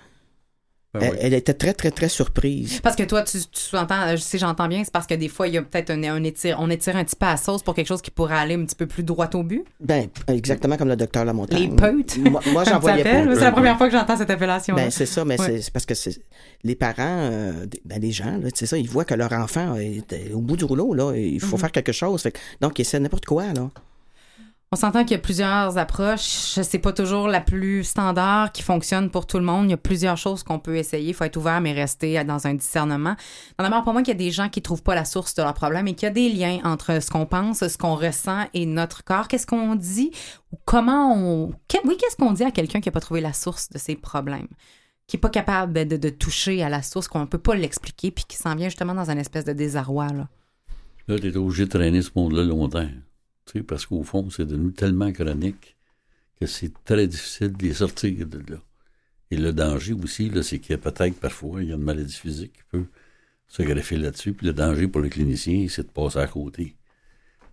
Ben 0.94 1.00
elle, 1.02 1.10
oui. 1.12 1.18
elle 1.20 1.34
était 1.34 1.52
très, 1.52 1.74
très, 1.74 1.90
très 1.90 2.08
surprise. 2.08 2.80
Parce 2.80 2.96
que 2.96 3.02
toi, 3.02 3.22
tu, 3.22 3.36
tu 3.38 3.76
entends, 3.76 4.10
je 4.12 4.16
sais, 4.16 4.38
j'entends 4.38 4.68
bien, 4.68 4.82
c'est 4.84 4.90
parce 4.92 5.06
que 5.06 5.14
des 5.14 5.28
fois, 5.28 5.46
il 5.46 5.52
y 5.54 5.58
a 5.58 5.62
peut-être 5.62 5.90
un, 5.90 6.02
un 6.04 6.24
étire, 6.24 6.56
on 6.60 6.70
étire 6.70 6.96
un 6.96 7.04
petit 7.04 7.14
peu 7.14 7.26
à 7.26 7.32
la 7.32 7.36
sauce 7.36 7.62
pour 7.62 7.74
quelque 7.74 7.86
chose 7.88 8.00
qui 8.00 8.10
pourrait 8.10 8.36
aller 8.38 8.54
un 8.54 8.64
petit 8.64 8.74
peu 8.74 8.86
plus 8.86 9.02
droit 9.02 9.28
au 9.34 9.42
but. 9.42 9.64
Ben, 9.80 10.08
exactement 10.28 10.78
comme 10.78 10.88
le 10.88 10.96
docteur 10.96 11.26
Lamontagne. 11.26 11.70
Les 11.70 11.76
peutes. 11.76 12.16
Moi, 12.18 12.40
moi 12.52 12.64
j'en 12.64 12.70
Ça 12.72 12.78
voyais 12.78 13.04
pas. 13.04 13.34
C'est 13.34 13.40
la 13.40 13.52
première 13.52 13.76
fois 13.76 13.88
que 13.88 13.92
j'entends 13.96 14.16
cette 14.16 14.30
appellation. 14.30 14.74
Ben, 14.76 14.90
c'est 14.90 15.04
ça, 15.06 15.26
mais 15.26 15.38
Ouais. 15.38 15.60
c'est- 15.60 15.70
parce 15.70 15.84
que 15.84 15.94
c'est 15.94 16.22
les 16.64 16.74
parents, 16.74 16.94
euh, 16.98 17.66
des- 17.66 17.82
ben, 17.84 18.00
les 18.00 18.10
gens, 18.12 18.40
c'est 18.54 18.64
ça, 18.66 18.78
ils 18.78 18.88
voient 18.88 19.04
que 19.04 19.14
leur 19.14 19.32
enfant 19.34 19.74
est 19.76 20.32
au 20.32 20.40
bout 20.40 20.56
du 20.56 20.64
rouleau, 20.64 20.94
là, 20.94 21.12
il 21.14 21.38
faut 21.40 21.56
Mhm. 21.56 21.60
faire 21.60 21.72
quelque 21.72 21.92
chose. 21.92 22.22
Fait 22.22 22.34
donc, 22.62 22.78
ils 22.78 22.82
essaient 22.82 22.98
n'importe 22.98 23.26
quoi, 23.26 23.52
là. 23.52 23.68
On 24.70 24.76
s'entend 24.76 25.02
qu'il 25.04 25.12
y 25.12 25.14
a 25.14 25.22
plusieurs 25.22 25.78
approches. 25.78 26.20
C'est 26.62 26.78
pas 26.78 26.92
toujours 26.92 27.26
la 27.26 27.40
plus 27.40 27.84
standard 27.84 28.52
qui 28.52 28.62
fonctionne 28.62 29.08
pour 29.08 29.26
tout 29.26 29.38
le 29.38 29.44
monde. 29.44 29.64
Il 29.64 29.70
y 29.70 29.74
a 29.74 29.78
plusieurs 29.78 30.18
choses 30.18 30.42
qu'on 30.42 30.58
peut 30.58 30.76
essayer. 30.76 31.08
Il 31.08 31.14
faut 31.14 31.24
être 31.24 31.38
ouvert, 31.38 31.62
mais 31.62 31.72
rester 31.72 32.22
dans 32.24 32.46
un 32.46 32.52
discernement. 32.52 33.16
Demeure 33.58 33.82
pour 33.82 33.94
moi 33.94 34.02
qu'il 34.02 34.12
y 34.12 34.16
a 34.16 34.18
des 34.18 34.30
gens 34.30 34.50
qui 34.50 34.60
trouvent 34.60 34.82
pas 34.82 34.94
la 34.94 35.06
source 35.06 35.34
de 35.34 35.42
leur 35.42 35.54
problème 35.54 35.88
et 35.88 35.94
qu'il 35.94 36.04
y 36.04 36.10
a 36.10 36.12
des 36.12 36.28
liens 36.28 36.60
entre 36.64 37.02
ce 37.02 37.10
qu'on 37.10 37.24
pense, 37.24 37.66
ce 37.66 37.78
qu'on 37.78 37.94
ressent 37.94 38.44
et 38.52 38.66
notre 38.66 39.04
corps. 39.04 39.26
Qu'est-ce 39.26 39.46
qu'on 39.46 39.74
dit 39.74 40.10
comment 40.66 41.14
on. 41.16 41.46
Oui, 41.86 41.96
qu'est-ce 41.98 42.16
qu'on 42.16 42.32
dit 42.32 42.44
à 42.44 42.50
quelqu'un 42.50 42.80
qui 42.80 42.88
n'a 42.88 42.92
pas 42.92 43.00
trouvé 43.00 43.22
la 43.22 43.32
source 43.32 43.70
de 43.70 43.78
ses 43.78 43.96
problèmes? 43.96 44.48
Qui 45.06 45.16
n'est 45.16 45.20
pas 45.22 45.30
capable 45.30 45.72
de, 45.72 46.08
toucher 46.10 46.62
à 46.62 46.68
la 46.68 46.82
source, 46.82 47.08
qu'on 47.08 47.20
ne 47.20 47.24
peut 47.24 47.38
pas 47.38 47.54
l'expliquer, 47.54 48.10
puis 48.10 48.24
qui 48.28 48.36
s'en 48.36 48.54
vient 48.54 48.68
justement 48.68 48.94
dans 48.94 49.10
une 49.10 49.18
espèce 49.18 49.46
de 49.46 49.54
désarroi. 49.54 50.08
Là. 50.08 50.28
Là, 51.08 51.18
tu 51.18 51.26
es 51.26 51.36
obligé 51.38 51.64
de 51.64 51.70
traîner 51.70 52.02
ce 52.02 52.10
monde-là 52.14 52.42
longtemps. 52.42 52.86
Parce 53.66 53.86
qu'au 53.86 54.02
fond, 54.02 54.30
c'est 54.30 54.46
devenu 54.46 54.72
tellement 54.72 55.12
chronique 55.12 55.76
que 56.40 56.46
c'est 56.46 56.72
très 56.84 57.06
difficile 57.06 57.52
de 57.56 57.62
les 57.66 57.74
sortir 57.74 58.26
de 58.26 58.38
là. 58.52 58.58
Et 59.30 59.36
le 59.36 59.52
danger 59.52 59.94
aussi, 59.94 60.30
c'est 60.42 60.58
qu'il 60.58 60.72
y 60.72 60.74
a 60.74 60.78
peut-être 60.78 61.18
parfois, 61.20 61.62
il 61.62 61.70
y 61.70 61.72
a 61.72 61.76
une 61.76 61.82
maladie 61.82 62.14
physique 62.14 62.52
qui 62.54 62.62
peut 62.70 62.86
se 63.48 63.62
greffer 63.62 63.98
là-dessus. 63.98 64.32
Puis 64.34 64.46
le 64.46 64.52
danger 64.54 64.88
pour 64.88 65.00
le 65.02 65.08
clinicien, 65.10 65.66
c'est 65.68 65.84
de 65.84 65.92
passer 65.92 66.18
à 66.18 66.26
côté. 66.28 66.77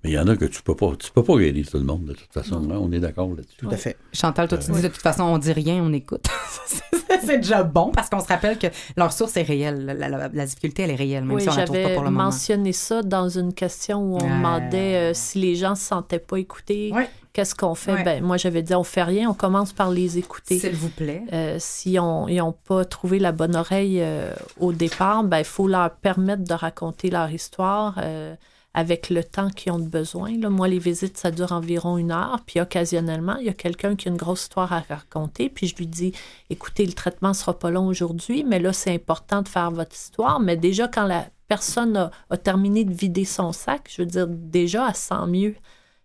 Mais 0.06 0.12
il 0.12 0.14
y 0.14 0.20
en 0.20 0.28
a 0.28 0.36
que 0.36 0.46
tu 0.46 0.62
peux 0.62 0.76
pas, 0.76 0.92
tu 1.00 1.12
peux 1.12 1.24
pas 1.24 1.36
guérir 1.38 1.68
tout 1.68 1.78
le 1.78 1.84
monde 1.84 2.06
de 2.06 2.14
toute 2.14 2.32
façon. 2.32 2.60
Là, 2.68 2.76
on 2.80 2.92
est 2.92 3.00
d'accord 3.00 3.28
là-dessus. 3.30 3.58
Tout 3.58 3.70
à 3.72 3.76
fait. 3.76 3.98
Chantal, 4.14 4.48
toi, 4.48 4.60
tu 4.60 4.70
dis 4.72 4.82
de 4.84 4.88
toute 4.88 5.02
façon, 5.02 5.24
on 5.24 5.40
dit 5.40 5.52
rien, 5.52 5.82
on 5.84 5.92
écoute. 5.94 6.28
c'est 7.26 7.38
déjà 7.40 7.64
bon 7.64 7.90
parce 7.92 8.08
qu'on 8.12 8.20
se 8.20 8.28
rappelle 8.28 8.60
que 8.60 8.68
leur 8.98 9.12
source 9.12 9.36
est 9.38 9.42
réelle. 9.42 9.84
La, 9.98 10.08
la- 10.08 10.30
la 10.32 10.46
difficulté, 10.46 10.84
elle 10.84 10.92
est 10.92 10.96
réelle, 10.96 11.24
même 11.24 11.36
oui, 11.38 11.42
si 11.42 11.50
on 11.50 11.56
la 11.56 11.64
trouve 11.66 11.76
pas 11.78 11.82
j'avais 11.82 11.96
pour 11.96 12.04
le 12.04 12.12
moment. 12.12 12.26
mentionné 12.26 12.72
ça 12.72 13.02
dans 13.02 13.30
une 13.30 13.52
question 13.52 14.00
où 14.04 14.18
on 14.18 14.24
demandait 14.30 14.96
euh, 14.96 15.12
si 15.16 15.40
les 15.40 15.56
gens 15.56 15.74
se 15.74 15.86
sentaient 15.86 16.20
pas 16.20 16.38
écoutés, 16.38 16.94
qu'est-ce 17.34 17.56
qu'on 17.56 17.74
fait? 17.74 17.94
Ouais. 17.94 18.04
Ben, 18.04 18.24
moi, 18.24 18.38
j'avais 18.38 18.62
dit, 18.62 18.76
on 18.76 18.84
fait 18.84 19.02
rien, 19.04 19.28
on 19.30 19.34
commence 19.34 19.74
par 19.74 19.90
les 19.90 20.20
écouter. 20.20 20.60
S'il 20.60 20.76
vous 20.76 20.90
plaît. 20.90 21.24
Euh, 21.34 21.56
si 21.60 21.98
on 21.98 22.28
n'ont 22.28 22.52
pas 22.68 22.86
trouvé 22.86 23.18
la 23.18 23.32
bonne 23.32 23.56
oreille 23.56 23.98
euh, 24.02 24.32
au 24.60 24.72
départ, 24.72 25.24
ben, 25.24 25.40
il 25.40 25.46
faut 25.46 25.68
leur 25.68 25.90
permettre 25.96 26.44
de 26.44 26.54
raconter 26.54 27.10
leur 27.10 27.32
histoire 27.32 27.96
euh, 28.04 28.36
avec 28.76 29.10
le 29.10 29.24
temps 29.24 29.50
qu'ils 29.50 29.72
ont 29.72 29.80
besoin. 29.80 30.38
Moi, 30.50 30.68
les 30.68 30.80
visites, 30.80 31.18
ça 31.18 31.32
dure 31.32 31.54
environ 31.54 31.98
une 31.98 32.12
heure. 32.12 32.42
Puis 32.46 32.60
occasionnellement, 32.60 33.38
il 33.38 33.46
y 33.46 33.50
a 33.50 33.54
quelqu'un 33.54 33.96
qui 33.96 34.10
a 34.10 34.12
une 34.12 34.18
grosse 34.18 34.44
histoire 34.44 34.74
à 34.74 34.82
raconter. 34.82 35.48
Puis 35.48 35.68
je 35.68 35.78
lui 35.78 35.88
dis, 35.88 36.12
écoutez, 36.50 36.86
le 36.86 36.92
traitement 36.92 37.34
sera 37.34 37.58
pas 37.58 37.72
long 37.72 37.88
aujourd'hui, 37.88 38.44
mais 38.44 38.60
là, 38.60 38.74
c'est 38.74 38.94
important 38.94 39.42
de 39.42 39.48
faire 39.48 39.72
votre 39.72 39.96
histoire. 39.96 40.42
Mais 40.42 40.58
déjà, 40.58 40.90
quand 40.90 41.06
la 41.06 41.26
personne 41.48 41.96
a, 41.96 42.12
a 42.30 42.36
terminé 42.36 42.84
de 42.84 42.94
vider 42.94 43.24
son 43.24 43.54
sac, 43.54 43.90
je 43.90 44.02
veux 44.02 44.08
dire, 44.08 44.28
déjà, 44.28 44.90
elle 44.90 44.96
se 44.96 45.08
sent 45.08 45.28
mieux. 45.28 45.56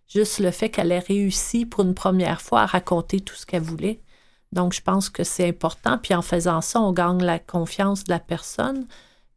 Juste 0.07 0.39
le 0.39 0.51
fait 0.51 0.69
qu'elle 0.69 0.93
ait 0.93 0.99
réussi 0.99 1.65
pour 1.65 1.83
une 1.83 1.93
première 1.93 2.41
fois 2.41 2.61
à 2.61 2.65
raconter 2.67 3.19
tout 3.19 3.35
ce 3.35 3.45
qu'elle 3.45 3.63
voulait. 3.63 3.99
Donc, 4.53 4.71
je 4.71 4.81
pense 4.81 5.09
que 5.09 5.25
c'est 5.25 5.47
important. 5.47 5.97
Puis 5.97 6.15
en 6.15 6.21
faisant 6.21 6.61
ça, 6.61 6.79
on 6.79 6.93
gagne 6.93 7.21
la 7.21 7.37
confiance 7.37 8.05
de 8.05 8.11
la 8.11 8.19
personne. 8.19 8.87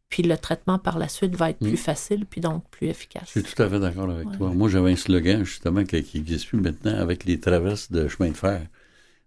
Puis 0.09 0.23
le 0.23 0.37
traitement 0.37 0.77
par 0.79 0.97
la 0.99 1.07
suite 1.07 1.35
va 1.35 1.49
être 1.49 1.61
Mm. 1.61 1.67
plus 1.67 1.77
facile, 1.77 2.25
puis 2.25 2.39
donc 2.41 2.63
plus 2.69 2.87
efficace. 2.87 3.23
Je 3.33 3.39
suis 3.41 3.43
tout 3.43 3.61
à 3.61 3.69
fait 3.69 3.79
d'accord 3.79 4.09
avec 4.09 4.27
Ouais. 4.29 4.37
toi. 4.37 4.51
Moi, 4.53 4.69
j'avais 4.69 4.91
un 4.91 4.95
slogan, 4.95 5.43
justement, 5.43 5.83
qui 5.83 5.95
n'existe 6.15 6.47
plus 6.47 6.59
maintenant 6.59 6.95
avec 6.97 7.25
les 7.25 7.39
traverses 7.39 7.91
de 7.91 8.07
chemin 8.07 8.29
de 8.29 8.37
fer. 8.37 8.61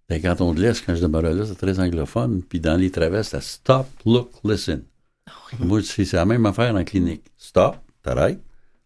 Dans 0.09 0.17
le 0.17 0.23
canton 0.23 0.55
de 0.55 0.61
l'Est, 0.63 0.85
quand 0.87 0.95
je 0.95 1.03
demeurais 1.03 1.35
là, 1.35 1.45
c'est 1.45 1.57
très 1.57 1.79
anglophone. 1.81 2.43
Puis 2.43 2.61
dans 2.61 2.77
les 2.77 2.91
traverses, 2.91 3.29
c'est 3.29 3.43
stop, 3.43 3.87
look, 4.07 4.31
listen. 4.45 4.83
Moi, 5.59 5.83
c'est 5.83 6.11
la 6.15 6.25
même 6.25 6.47
affaire 6.47 6.75
en 6.75 6.85
clinique. 6.85 7.25
Stop, 7.37 7.77
t'arrêtes, 8.03 8.41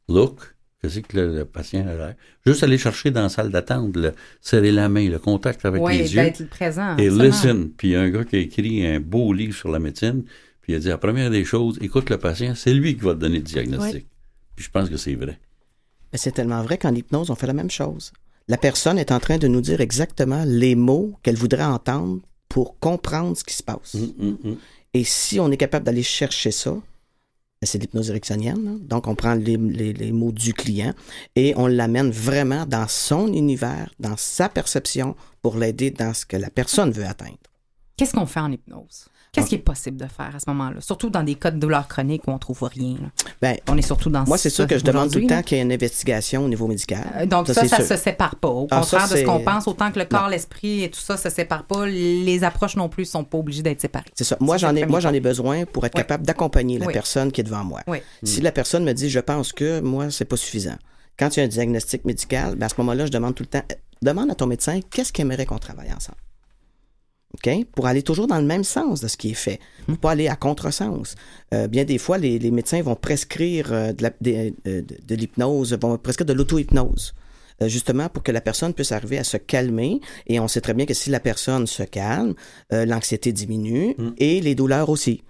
look, 0.09 0.41
qu'est-ce 0.81 0.99
que 1.01 1.17
le, 1.17 1.37
le 1.37 1.45
patient 1.45 1.87
a 1.87 1.95
l'air? 1.95 2.15
Juste 2.45 2.65
aller 2.65 2.79
chercher 2.79 3.13
dans 3.13 3.23
la 3.23 3.29
salle 3.29 3.51
d'attente, 3.53 3.97
le- 3.97 4.13
serrer 4.41 4.73
la 4.73 4.89
main, 4.89 5.09
le 5.09 5.21
contact 5.21 5.65
avec 5.65 5.81
Oui, 5.81 5.99
les 5.99 6.13
yeux. 6.17 6.23
d'être 6.23 6.49
présent. 6.49 6.97
Et 6.97 7.07
absolument. 7.07 7.23
listen. 7.23 7.71
Puis 7.77 7.89
il 7.89 7.91
y 7.93 7.97
a 7.97 8.01
un 8.01 8.11
gars 8.11 8.25
qui 8.25 8.35
a 8.37 8.39
écrit 8.41 8.85
un 8.85 8.99
beau 8.99 9.33
livre 9.33 9.55
sur 9.55 9.71
la 9.71 9.79
médecine. 9.79 10.25
Puis 10.63 10.73
il 10.73 10.77
a 10.77 10.79
dit 10.79 10.89
la 10.89 10.99
première 10.99 11.31
des 11.31 11.45
choses, 11.45 11.79
écoute 11.81 12.09
le 12.09 12.19
patient, 12.19 12.55
c'est 12.55 12.73
lui 12.73 12.95
qui 12.97 13.03
va 13.03 13.15
te 13.15 13.19
donner 13.21 13.39
le 13.39 13.43
diagnostic. 13.43 14.07
Puis 14.57 14.65
je 14.65 14.71
pense 14.71 14.89
que 14.89 14.97
c'est 14.97 15.15
vrai. 15.15 15.39
Mais 16.13 16.19
c'est 16.19 16.33
tellement 16.33 16.63
vrai 16.63 16.79
qu'en 16.79 16.95
hypnose, 16.95 17.31
on 17.31 17.35
fait 17.35 17.47
la 17.47 17.53
même 17.53 17.71
chose. 17.71 18.13
La 18.49 18.59
personne 18.59 18.99
est 18.99 19.13
en 19.13 19.21
train 19.21 19.39
de 19.39 19.49
nous 19.49 19.61
dire 19.61 19.81
exactement 19.81 20.45
les 20.47 20.75
mots 20.75 21.15
qu'elle 21.23 21.37
voudrait 21.37 21.65
entendre 21.65 22.21
pour 22.49 22.79
comprendre 22.79 23.37
ce 23.37 23.45
qui 23.45 23.55
se 23.55 23.63
passe. 23.63 23.95
Hum, 23.95 24.13
hum, 24.21 24.39
hum. 24.45 24.57
Et 24.95 25.05
si 25.05 25.41
on 25.41 25.51
est 25.51 25.57
capable 25.57 25.87
d'aller 25.87 26.03
chercher 26.03 26.51
ça, 26.51 26.73
ben, 26.73 26.83
c'est 27.67 27.79
l'hypnose 27.79 28.11
ericksonienne. 28.11 28.65
là. 28.65 28.73
Donc, 28.83 29.07
on 29.07 29.15
prend 29.15 29.35
les, 29.35 29.57
les- 29.57 29.93
les 29.95 30.13
mots 30.13 30.33
du 30.33 30.53
client 30.53 30.93
et 31.35 31.55
on 31.57 31.67
l'amène 31.67 32.11
vraiment 32.11 32.67
dans 32.67 32.89
son 32.89 33.33
univers, 33.33 33.95
dans 34.01 34.17
sa 34.19 34.49
perception, 34.49 35.17
pour 35.41 35.57
l'aider 35.57 35.91
dans 35.91 36.13
ce 36.13 36.27
que 36.27 36.37
la 36.37 36.51
personne 36.51 36.91
veut 36.91 37.07
atteindre. 37.07 37.39
Qu'est-ce 37.97 38.13
qu'on 38.13 38.27
fait 38.27 38.41
en 38.41 38.53
hypnose? 38.53 39.07
Qu'est-ce 39.35 39.47
qui 39.49 39.55
est 39.55 39.59
possible 39.59 39.97
de 39.97 40.05
faire 40.09 40.31
à 40.37 40.39
ce 40.39 40.45
moment-là? 40.51 40.83
Surtout 40.83 41.09
dans 41.09 41.23
des 41.23 41.37
cas 41.37 41.51
de 41.51 41.59
douleur 41.59 41.89
chronique 41.89 42.29
où 42.29 42.31
on 42.33 42.39
trouve 42.39 42.63
rien. 42.65 42.97
Ben, 43.41 43.57
On 43.67 43.79
est 43.79 43.83
surtout 43.83 44.11
dans 44.11 44.25
moi, 44.27 44.37
c'est 44.37 44.51
sûr 44.51 44.67
que 44.67 44.77
je 44.79 44.85
demande 44.85 45.11
tout 45.11 45.21
le 45.21 45.27
temps 45.27 45.41
qu'il 45.43 45.57
y 45.57 45.61
ait 45.61 45.65
une 45.65 45.73
investigation 45.73 46.45
au 46.45 46.49
niveau 46.49 46.67
médical. 46.67 47.03
Euh, 47.17 47.25
Donc 47.25 47.49
ça, 47.49 47.67
ça, 47.67 47.77
sûr. 47.77 47.87
se 47.87 47.97
sépare 47.97 48.37
pas. 48.37 48.49
Au 48.49 48.67
Ah, 48.71 48.83
ça, 48.83 48.99
contraire 48.99 49.09
de 49.09 49.17
ce 49.17 49.25
qu'on 49.25 49.41
pense, 49.43 49.67
autant 49.67 49.91
que 49.91 49.99
le 49.99 50.05
corps, 50.05 50.29
l'esprit 50.29 50.83
et 50.83 50.91
tout 50.91 51.01
ça 51.01 51.17
se 51.17 51.31
sépare 51.31 51.65
pas, 51.65 51.87
les 51.87 52.45
approches 52.45 52.77
non 52.77 52.91
plus 52.91 53.07
sont 53.07 53.25
pas 53.25 53.39
obligées 53.39 53.63
d'être 53.63 53.81
séparées. 53.81 54.11
C'est 54.15 54.25
ça. 54.25 54.37
Moi, 54.39 54.59
j'en 54.59 54.77
ai, 54.77 54.85
moi, 54.85 55.01
j'en 55.01 55.15
ai 55.15 55.21
besoin 55.21 55.65
pour 55.65 55.87
être 55.87 55.95
Oui. 55.95 56.03
capable 56.03 56.27
d'accompagner 56.27 56.79
la 56.79 56.85
Oui. 56.89 56.93
personne 56.93 57.33
qui 57.33 57.41
est 57.41 57.45
devant 57.45 57.65
moi. 57.65 57.81
Oui. 57.87 58.03
Si 58.23 58.43
la 58.43 58.53
personne 58.53 58.85
me 58.85 58.93
dit, 58.93 59.09
je 59.09 59.21
pense 59.21 59.55
que 59.55 59.81
moi, 59.81 60.11
c'est 60.11 60.27
pas 60.27 60.37
suffisant. 60.37 60.77
Quand 61.19 61.35
il 61.35 61.41
y 61.41 61.43
a 61.43 61.47
un 61.47 61.49
diagnostic 61.49 62.05
médical, 62.05 62.57
ben 62.57 62.67
à 62.67 62.69
ce 62.69 62.75
moment-là, 62.79 63.07
je 63.07 63.11
demande 63.11 63.35
tout 63.35 63.45
le 63.45 63.49
temps, 63.49 63.63
euh, 63.73 63.75
demande 64.03 64.31
à 64.31 64.35
ton 64.35 64.47
médecin, 64.47 64.81
qu'est-ce 64.91 65.11
qu'il 65.11 65.23
aimerait 65.23 65.47
qu'on 65.47 65.59
travaille 65.59 65.91
ensemble? 65.91 66.19
OK? 67.35 67.65
Pour 67.75 67.87
aller 67.87 68.03
toujours 68.03 68.27
dans 68.27 68.39
le 68.39 68.47
même 68.47 68.65
sens 68.65 69.01
de 69.01 69.09
ce 69.09 69.17
qui 69.17 69.31
est 69.31 69.35
fait. 69.35 69.59
Pour 69.87 69.97
pas 69.99 70.11
aller 70.13 70.29
à 70.29 70.37
contresens. 70.37 71.15
Euh, 71.55 71.67
bien 71.67 71.85
des 71.85 71.99
fois, 71.99 72.19
les, 72.19 72.39
les 72.39 72.51
médecins 72.51 72.83
vont 72.83 72.95
prescrire 72.95 73.73
euh, 73.73 73.93
de, 73.93 74.53
euh, 74.67 74.83
de- 74.83 75.15
l'hypnose, 75.15 75.73
vont 75.81 75.97
prescrire 75.99 76.27
de 76.27 76.33
l'auto-hypnose. 76.35 77.15
euh, 77.63 77.69
Justement 77.69 78.09
pour 78.09 78.23
que 78.23 78.33
la 78.33 78.41
personne 78.41 78.75
puisse 78.75 78.93
arriver 78.93 79.19
à 79.19 79.25
se 79.25 79.39
calmer. 79.39 80.01
Et 80.27 80.39
on 80.41 80.49
sait 80.49 80.61
très 80.61 80.75
bien 80.75 80.85
que 80.87 80.95
si 80.95 81.09
la 81.11 81.21
personne 81.21 81.67
se 81.67 81.83
calme, 81.85 82.35
l'anxiété 82.71 83.33
diminue 83.33 83.97
et 84.19 84.41
les 84.41 84.55
douleurs 84.55 84.89
aussi. 84.91 85.23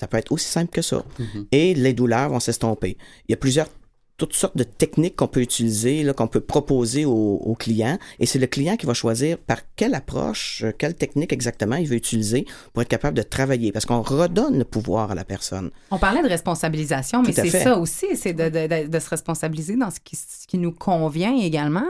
Ça 0.00 0.08
peut 0.08 0.16
être 0.18 0.32
aussi 0.32 0.46
simple 0.48 0.72
que 0.72 0.82
ça. 0.82 1.04
Et 1.52 1.72
les 1.74 1.92
douleurs 1.94 2.28
vont 2.30 2.40
s'estomper. 2.40 2.96
Il 3.28 3.32
y 3.32 3.34
a 3.34 3.36
plusieurs, 3.36 3.68
toutes 4.16 4.32
sortes 4.34 4.56
de 4.56 4.62
techniques 4.62 5.16
qu'on 5.16 5.26
peut 5.26 5.40
utiliser, 5.40 6.06
qu'on 6.16 6.28
peut 6.28 6.40
proposer 6.40 7.04
au, 7.04 7.10
au 7.42 7.54
client. 7.54 7.98
Et 8.20 8.26
c'est 8.26 8.38
le 8.38 8.46
client 8.46 8.76
qui 8.76 8.86
va 8.86 8.94
choisir 8.94 9.38
par 9.38 9.58
quelle 9.74 9.94
approche, 9.94 10.62
euh, 10.64 10.72
quelle 10.76 10.94
technique 10.94 11.32
exactement 11.32 11.76
il 11.76 11.88
veut 11.88 11.96
utiliser 11.96 12.46
pour 12.72 12.82
être 12.82 12.88
capable 12.88 13.16
de 13.16 13.22
travailler. 13.22 13.72
Parce 13.72 13.86
qu'on 13.86 14.02
redonne 14.02 14.56
le 14.58 14.64
pouvoir 14.64 15.10
à 15.10 15.14
la 15.16 15.24
personne. 15.24 15.70
On 15.90 15.98
parlait 15.98 16.22
de 16.22 16.28
responsabilisation, 16.28 17.22
mais 17.22 17.32
c'est 17.32 17.50
ça 17.64 17.76
aussi, 17.78 18.06
c'est 18.16 18.32
de, 18.34 18.48
de- 18.48 18.66
de- 18.84 18.88
de 18.88 18.98
se 19.00 19.08
responsabiliser 19.10 19.76
dans 19.76 19.90
ce 19.90 19.98
qui, 20.02 20.14
ce 20.16 20.46
qui 20.46 20.58
nous 20.58 20.72
convient 20.72 21.34
également. 21.36 21.86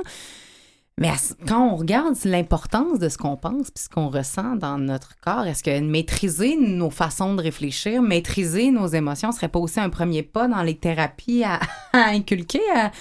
Mais 1.01 1.09
à 1.09 1.15
quand 1.49 1.73
on 1.73 1.77
regarde 1.77 2.15
l'importance 2.25 3.01
de 3.01 3.09
ce 3.09 3.19
qu'on 3.19 3.37
pense 3.37 3.69
puis 3.73 3.83
ce 3.83 3.89
qu'on 3.89 4.09
ressent 4.09 4.55
dans 4.55 4.79
notre 4.79 5.17
corps, 5.21 5.45
est-ce 5.45 5.65
que 5.65 5.81
maîtriser 5.81 6.57
nos 6.57 6.89
façons 6.91 7.35
de 7.35 7.43
réfléchir, 7.43 8.01
maîtriser 8.01 8.71
nos 8.71 8.87
émotions 8.87 9.33
serait 9.33 9.49
pas 9.49 9.59
aussi 9.59 9.81
un 9.81 9.91
premier 9.91 10.23
pas 10.23 10.47
dans 10.47 10.63
les 10.63 10.77
thérapies 10.77 11.43
à, 11.43 11.59
à 11.93 12.11
inculquer 12.11 12.61
à- 12.73 12.93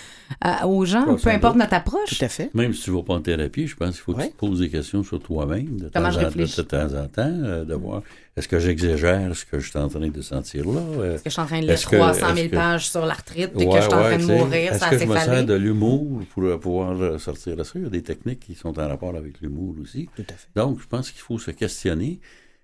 à- 0.41 0.67
aux 0.67 0.85
gens, 0.85 1.05
Oh, 1.07 1.17
peu 1.21 1.29
importe 1.29 1.53
doute. 1.53 1.61
notre 1.61 1.75
approche? 1.75 2.17
Tout 2.17 2.25
à 2.25 2.29
fait. 2.29 2.49
Même 2.55 2.73
si 2.73 2.81
tu 2.83 2.89
ne 2.91 2.95
vas 2.95 3.03
pas 3.03 3.13
en 3.13 3.21
thérapie, 3.21 3.67
je 3.67 3.75
pense 3.75 3.91
qu'il 3.91 3.99
faut 4.01 4.13
que 4.13 4.17
Ouais. 4.17 4.27
tu 4.27 4.33
te 4.33 4.37
poses 4.39 4.59
des 4.59 4.69
questions 4.69 5.03
sur 5.03 5.19
toi-même 5.21 5.77
de, 5.77 5.83
temps 5.83 5.89
Comment 5.93 6.09
je 6.09 6.17
en- 6.19 6.23
de, 6.31 6.55
de 6.57 6.61
temps 6.63 6.99
en 6.99 7.07
temps, 7.07 7.21
euh, 7.43 7.63
de 7.63 7.75
voir 7.75 8.01
est-ce 8.35 8.47
que 8.47 8.57
j'exagère 8.59 9.35
ce 9.35 9.45
que 9.45 9.59
je 9.59 9.69
suis 9.69 9.77
en 9.79 9.87
train 9.89 10.07
de 10.07 10.21
sentir 10.21 10.65
là? 10.65 10.79
euh, 10.79 11.15
Est-ce 11.15 11.23
que 11.23 11.29
je 11.29 11.33
suis 11.33 11.41
en 11.41 11.45
train 11.45 11.59
de 11.59 11.65
lire 11.65 11.73
Est-ce 11.73 11.87
que- 11.87 11.95
300 11.97 12.19
000 12.27 12.37
est-ce 12.37 12.47
que- 12.49 12.55
pages 12.55 12.89
sur 12.89 13.05
l'arthrite 13.05 13.51
et 13.59 13.65
que 13.67 13.75
je 13.75 13.81
suis 13.81 13.93
en 13.93 13.97
ouais, 14.01 14.09
train 14.09 14.17
de 14.17 14.23
mourir, 14.25 14.73
Est-ce 14.73 14.89
que 14.89 14.97
je 14.99 15.05
me 15.05 15.15
sers 15.17 15.45
de 15.45 15.53
l'humour 15.53 16.21
pour 16.33 16.59
pouvoir 16.59 17.19
sortir 17.19 17.55
de 17.55 17.63
ça? 17.63 17.73
Il 17.75 17.83
y 17.83 17.85
a 17.85 17.89
des 17.89 18.01
techniques 18.01 18.39
qui 18.39 18.55
sont 18.55 18.77
en 18.79 18.87
rapport 18.87 19.15
avec 19.15 19.39
l'humour 19.41 19.75
aussi. 19.81 20.09
Tout 20.15 20.23
à 20.29 20.33
fait. 20.33 20.47
Donc, 20.55 20.81
je 20.81 20.87
pense 20.87 21.11
qu'il 21.11 21.21
faut 21.21 21.37
se 21.39 21.51
questionner. 21.51 22.19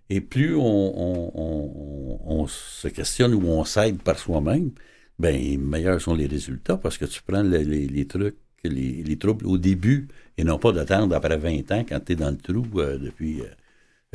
Et 0.09 0.21
plus 0.21 0.55
on, 0.55 0.61
on- 0.63 1.31
on- 1.35 2.19
on- 2.25 2.41
on 2.41 2.47
se 2.47 2.87
questionne 2.87 3.33
ou 3.35 3.43
on 3.47 3.63
s'aide 3.63 4.01
par 4.01 4.17
soi-même, 4.17 4.71
ben 5.19 5.59
meilleurs 5.59 6.01
sont 6.01 6.15
les 6.15 6.25
résultats 6.25 6.77
parce 6.77 6.97
que 6.97 7.05
tu 7.05 7.21
prends 7.21 7.43
le- 7.43 7.57
les, 7.59 7.85
les 7.87 8.07
trucs, 8.07 8.37
les, 8.63 9.03
les 9.03 9.17
troubles 9.19 9.45
au 9.45 9.59
début 9.59 10.07
et 10.37 10.43
non 10.43 10.57
pas 10.57 10.71
d'attendre 10.71 11.15
après 11.15 11.37
20 11.37 11.71
ans 11.71 11.85
quand 11.87 11.99
tu 12.03 12.13
es 12.13 12.15
dans 12.15 12.31
le 12.31 12.37
trou 12.37 12.65
euh, 12.79 12.97
depuis 12.97 13.41
euh, 13.41 13.45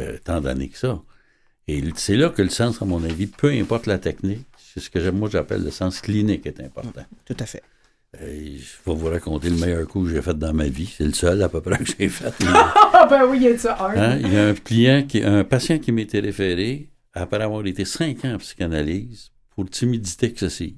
euh, 0.00 0.18
tant 0.24 0.40
d'années 0.40 0.68
que 0.68 0.78
ça. 0.78 1.00
Et 1.66 1.82
c'est 1.96 2.16
là 2.16 2.28
que 2.28 2.42
le 2.42 2.50
sens, 2.50 2.82
à 2.82 2.84
mon 2.84 3.02
avis, 3.04 3.26
peu 3.26 3.50
importe 3.50 3.86
la 3.86 3.98
technique, 3.98 4.46
c'est 4.58 4.80
ce 4.80 4.90
que 4.90 5.10
moi 5.10 5.28
j'appelle 5.30 5.62
le 5.62 5.70
sens 5.70 6.00
clinique 6.00 6.46
est 6.46 6.60
important. 6.60 7.04
Tout 7.24 7.36
à 7.38 7.46
fait. 7.46 7.62
Euh, 8.20 8.58
je 8.58 8.90
vais 8.90 8.96
vous 8.96 9.06
raconter 9.06 9.50
le 9.50 9.56
meilleur 9.56 9.86
coup 9.88 10.04
que 10.04 10.10
j'ai 10.10 10.22
fait 10.22 10.38
dans 10.38 10.52
ma 10.52 10.68
vie. 10.68 10.92
C'est 10.96 11.04
le 11.04 11.12
seul 11.12 11.42
à 11.42 11.48
peu 11.48 11.60
près 11.60 11.78
que 11.78 11.84
j'ai 11.98 12.08
fait. 12.08 12.32
Ah 12.96 13.06
ben 13.10 13.26
oui, 13.26 13.38
il 13.38 13.42
y 13.42 13.48
a 13.48 13.58
ça. 13.58 13.76
Hein, 13.80 14.18
Il 14.22 14.32
y 14.32 14.36
a 14.36 14.48
un 14.48 14.54
client, 14.54 15.04
qui, 15.06 15.22
un 15.22 15.44
patient 15.44 15.78
qui 15.78 15.92
m'était 15.92 16.20
référé 16.20 16.88
après 17.12 17.42
avoir 17.42 17.66
été 17.66 17.84
cinq 17.84 18.24
ans 18.24 18.34
en 18.34 18.38
psychanalyse 18.38 19.30
pour 19.54 19.68
timidité 19.68 20.26
excessive. 20.26 20.76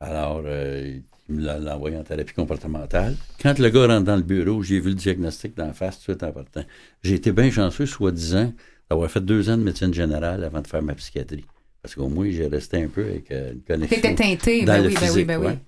Alors, 0.00 0.42
euh, 0.46 0.98
il 1.28 1.34
me 1.36 1.44
l'a 1.44 1.58
l'a 1.58 1.76
envoyé 1.76 1.96
en 1.96 2.02
thérapie 2.02 2.32
comportementale. 2.32 3.16
Quand 3.40 3.58
le 3.58 3.68
gars 3.68 3.86
rentre 3.86 4.04
dans 4.04 4.16
le 4.16 4.22
bureau, 4.22 4.62
j'ai 4.62 4.80
vu 4.80 4.88
le 4.88 4.94
diagnostic 4.94 5.56
d'en 5.56 5.72
face 5.72 6.00
tout 6.00 6.12
de 6.12 6.18
suite 6.18 6.22
en 6.22 6.32
partant. 6.32 6.64
J'ai 7.02 7.14
été 7.14 7.32
bien 7.32 7.50
chanceux, 7.50 7.86
soi-disant, 7.86 8.52
d'avoir 8.90 9.10
fait 9.10 9.20
deux 9.20 9.48
ans 9.48 9.56
de 9.56 9.62
médecine 9.62 9.94
générale 9.94 10.42
avant 10.44 10.60
de 10.60 10.66
faire 10.66 10.82
ma 10.82 10.94
psychiatrie. 10.94 11.44
Parce 11.82 11.94
qu'au 11.94 12.08
moins, 12.08 12.28
j'ai 12.30 12.46
resté 12.46 12.82
un 12.82 12.88
peu 12.88 13.04
avec 13.04 13.30
euh, 13.30 13.52
une 13.52 13.62
connexion. 13.62 13.96
T'étais 13.96 14.14
teinté, 14.14 14.64
dans 14.64 14.72
ben 14.74 14.82
le 14.82 14.88
oui, 14.88 14.94
ben 15.00 15.10
oui, 15.14 15.24
ben 15.24 15.38
oui. 15.38 15.46
ouais. 15.46 15.58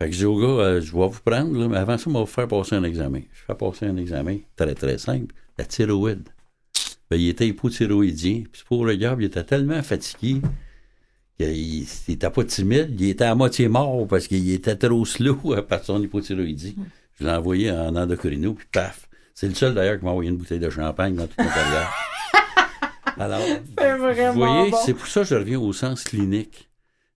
Fait 0.00 0.06
que 0.06 0.12
je 0.12 0.18
dis 0.18 0.24
au 0.26 0.38
gars, 0.38 0.46
euh, 0.46 0.80
je 0.80 0.92
vais 0.92 1.08
vous 1.08 1.20
prendre, 1.24 1.58
là, 1.58 1.66
mais 1.66 1.76
avant 1.76 1.98
ça, 1.98 2.04
on 2.08 2.12
va 2.12 2.20
vous 2.20 2.26
faire 2.26 2.46
passer 2.46 2.76
un 2.76 2.84
examen. 2.84 3.22
Je 3.32 3.40
fais 3.44 3.54
passer 3.54 3.86
un 3.86 3.96
examen 3.96 4.38
très, 4.54 4.74
très 4.74 4.98
simple. 4.98 5.34
La 5.56 5.64
thyroïde. 5.64 6.28
Ben, 7.10 7.16
il 7.16 7.28
était 7.28 7.48
hypothyroïdien. 7.48 8.44
Puis 8.52 8.62
pour 8.68 8.84
le 8.84 8.94
gars, 8.94 9.16
il 9.18 9.24
était 9.24 9.42
tellement 9.42 9.82
fatigué 9.82 10.40
qu'il 11.40 11.86
n'était 12.08 12.30
pas 12.30 12.44
timide. 12.44 12.94
Il 13.00 13.08
était 13.08 13.24
à 13.24 13.34
moitié 13.34 13.66
mort 13.66 14.06
parce 14.06 14.28
qu'il 14.28 14.48
était 14.52 14.76
trop 14.76 15.04
slow 15.04 15.34
par 15.68 15.82
son 15.82 16.00
hypothyroïdie. 16.00 16.76
Je 17.18 17.24
l'ai 17.24 17.32
envoyé 17.32 17.72
en 17.72 17.96
endocrino, 17.96 18.54
puis 18.54 18.66
paf. 18.70 19.08
C'est 19.34 19.48
le 19.48 19.54
seul 19.54 19.74
d'ailleurs 19.74 19.98
qui 19.98 20.04
m'a 20.04 20.12
envoyé 20.12 20.30
une 20.30 20.36
bouteille 20.36 20.60
de 20.60 20.70
champagne 20.70 21.16
dans 21.16 21.26
toute 21.26 21.38
ma 21.38 21.46
carrière. 21.46 21.92
Alors, 23.18 23.40
vous 24.32 24.38
voyez, 24.38 24.72
c'est 24.84 24.94
pour 24.94 25.06
ça 25.06 25.20
que 25.22 25.26
je 25.26 25.34
reviens 25.34 25.60
au 25.60 25.72
sens 25.72 26.04
clinique 26.04 26.68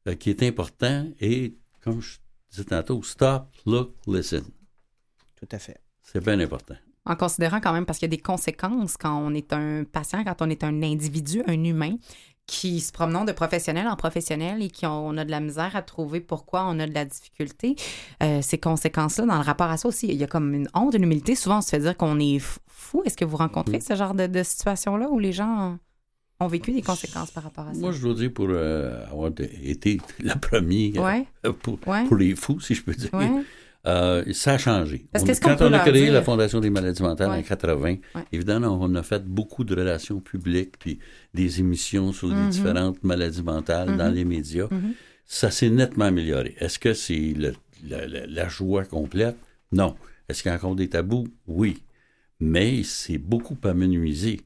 euh, 0.09 0.15
qui 0.15 0.31
est 0.31 0.43
important 0.43 1.07
et, 1.21 1.57
comme 1.83 2.01
je 2.01 2.19
disais 2.51 2.65
tantôt, 2.65 3.03
stop, 3.03 3.49
look, 3.67 3.95
listen. 4.07 4.45
Tout 5.37 5.49
à 5.51 5.59
fait. 5.59 5.79
C'est 6.03 6.23
bien 6.23 6.39
important. 6.41 6.75
En 7.05 7.17
considérant 7.17 7.61
quand 7.61 7.73
même, 7.73 7.85
parce 7.85 7.99
qu'il 7.99 8.07
y 8.07 8.13
a 8.13 8.17
des 8.17 8.23
conséquences 8.23 8.97
quand 8.97 9.17
on 9.17 9.35
est 9.35 9.53
un 9.53 9.85
patient, 9.85 10.23
quand 10.25 10.41
on 10.41 10.51
est 10.51 10.63
un 10.63 10.83
individu, 10.83 11.43
un 11.47 11.65
humain, 11.65 11.97
qui 12.47 12.81
se 12.81 12.93
promenons 12.93 13.25
de 13.25 13.33
professionnel 13.33 13.87
en 13.87 13.97
professionnel 13.97 14.63
et 14.63 14.69
qui 14.69 14.85
ont, 14.87 15.07
on 15.07 15.17
a 15.17 15.25
de 15.25 15.31
la 15.31 15.41
misère 15.41 15.77
à 15.77 15.83
trouver 15.83 16.21
pourquoi 16.21 16.65
on 16.67 16.79
a 16.81 16.87
de 16.87 16.95
la 16.95 17.05
difficulté. 17.05 17.77
Euh, 18.23 18.43
ces 18.43 18.59
conséquences-là, 18.59 19.27
dans 19.27 19.37
le 19.37 19.45
rapport 19.45 19.69
à 19.69 19.77
ça 19.77 19.89
aussi, 19.89 20.09
il 20.09 20.17
y 20.17 20.25
a 20.25 20.27
comme 20.27 20.53
une 20.53 20.69
honte, 20.75 20.95
une 20.95 21.05
humilité. 21.05 21.35
Souvent, 21.35 21.59
on 21.59 21.61
se 21.61 21.71
fait 21.71 21.79
dire 21.79 21.97
qu'on 21.97 22.19
est 22.19 22.41
fou. 22.67 23.03
Est-ce 23.05 23.17
que 23.17 23.25
vous 23.25 23.37
rencontrez 23.37 23.81
ce 23.81 23.95
genre 23.95 24.15
de, 24.15 24.27
de 24.27 24.43
situation-là 24.43 25.09
où 25.09 25.19
les 25.19 25.33
gens 25.33 25.79
ont 26.43 26.49
vécu 26.49 26.73
des 26.73 26.83
conséquences 26.83 27.31
par 27.31 27.45
rapport 27.45 27.67
à 27.69 27.75
ça? 27.75 27.81
Moi, 27.81 27.93
je 27.93 28.01
dois 28.03 28.15
dire, 28.15 28.33
pour 28.33 28.49
euh, 28.51 29.05
avoir 29.11 29.31
été 29.63 29.99
le 30.21 30.33
premier 30.41 30.93
euh, 31.45 31.53
pour, 31.53 31.79
Ouais. 31.87 32.05
pour 32.07 32.17
les 32.17 32.35
fous, 32.37 32.61
si 32.61 32.75
je 32.75 32.83
peux 32.83 32.95
dire, 32.95 33.13
Ouais. 33.15 33.31
euh, 33.87 34.25
ça 34.33 34.53
a 34.55 34.59
changé. 34.59 35.07
Parce 35.13 35.25
On- 35.25 35.35
quand 35.57 35.63
on 35.63 35.73
a 35.73 35.79
créé 35.81 36.05
dire? 36.05 36.13
la 36.13 36.23
Fondation 36.23 36.61
des 36.61 36.71
maladies 36.71 37.03
mentales 37.03 37.31
en 37.31 37.43
80, 37.43 37.97
Ouais. 38.15 38.25
évidemment, 38.33 38.79
on 38.81 38.95
a 38.95 39.03
fait 39.03 39.25
beaucoup 39.25 39.65
de 39.65 39.75
relations 39.75 40.21
publiques, 40.21 40.79
puis 40.79 40.99
des 41.35 41.61
émissions 41.61 42.13
sur 42.13 42.29
les 42.29 42.35
Mhm. 42.35 42.51
différentes 42.51 43.03
maladies 43.05 43.43
mentales 43.43 43.97
dans 43.97 44.09
Mhm. 44.11 44.15
les 44.15 44.25
médias. 44.25 44.69
Mhm. 44.71 44.95
Ça 45.25 45.51
s'est 45.51 45.71
nettement 45.71 46.07
amélioré. 46.07 46.55
Est-ce 46.59 46.79
que 46.79 46.93
c'est 46.95 47.35
la, 47.37 48.07
la- 48.07 48.27
la 48.27 48.49
joie 48.49 48.85
complète? 48.85 49.37
Non. 49.73 49.95
Est-ce 50.29 50.43
qu'il 50.43 50.51
y 50.51 50.53
a 50.53 50.57
encore 50.57 50.75
des 50.77 50.89
tabous? 50.89 51.27
Oui. 51.47 51.83
mais 52.45 52.83
c'est 52.83 53.19
beaucoup 53.19 53.57
amenuisé, 53.63 54.41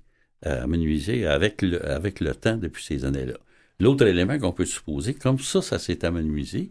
amenuisé 0.46 1.26
avec 1.26 1.62
le, 1.62 1.84
avec 1.88 2.20
le 2.20 2.34
temps 2.34 2.56
depuis 2.56 2.84
ces 2.84 3.04
années-là. 3.04 3.34
L'autre 3.80 4.06
élément 4.06 4.38
qu'on 4.38 4.52
peut 4.52 4.64
supposer, 4.64 5.14
comme 5.14 5.38
ça, 5.38 5.60
ça 5.62 5.78
s'est 5.78 6.04
amenuisé, 6.04 6.70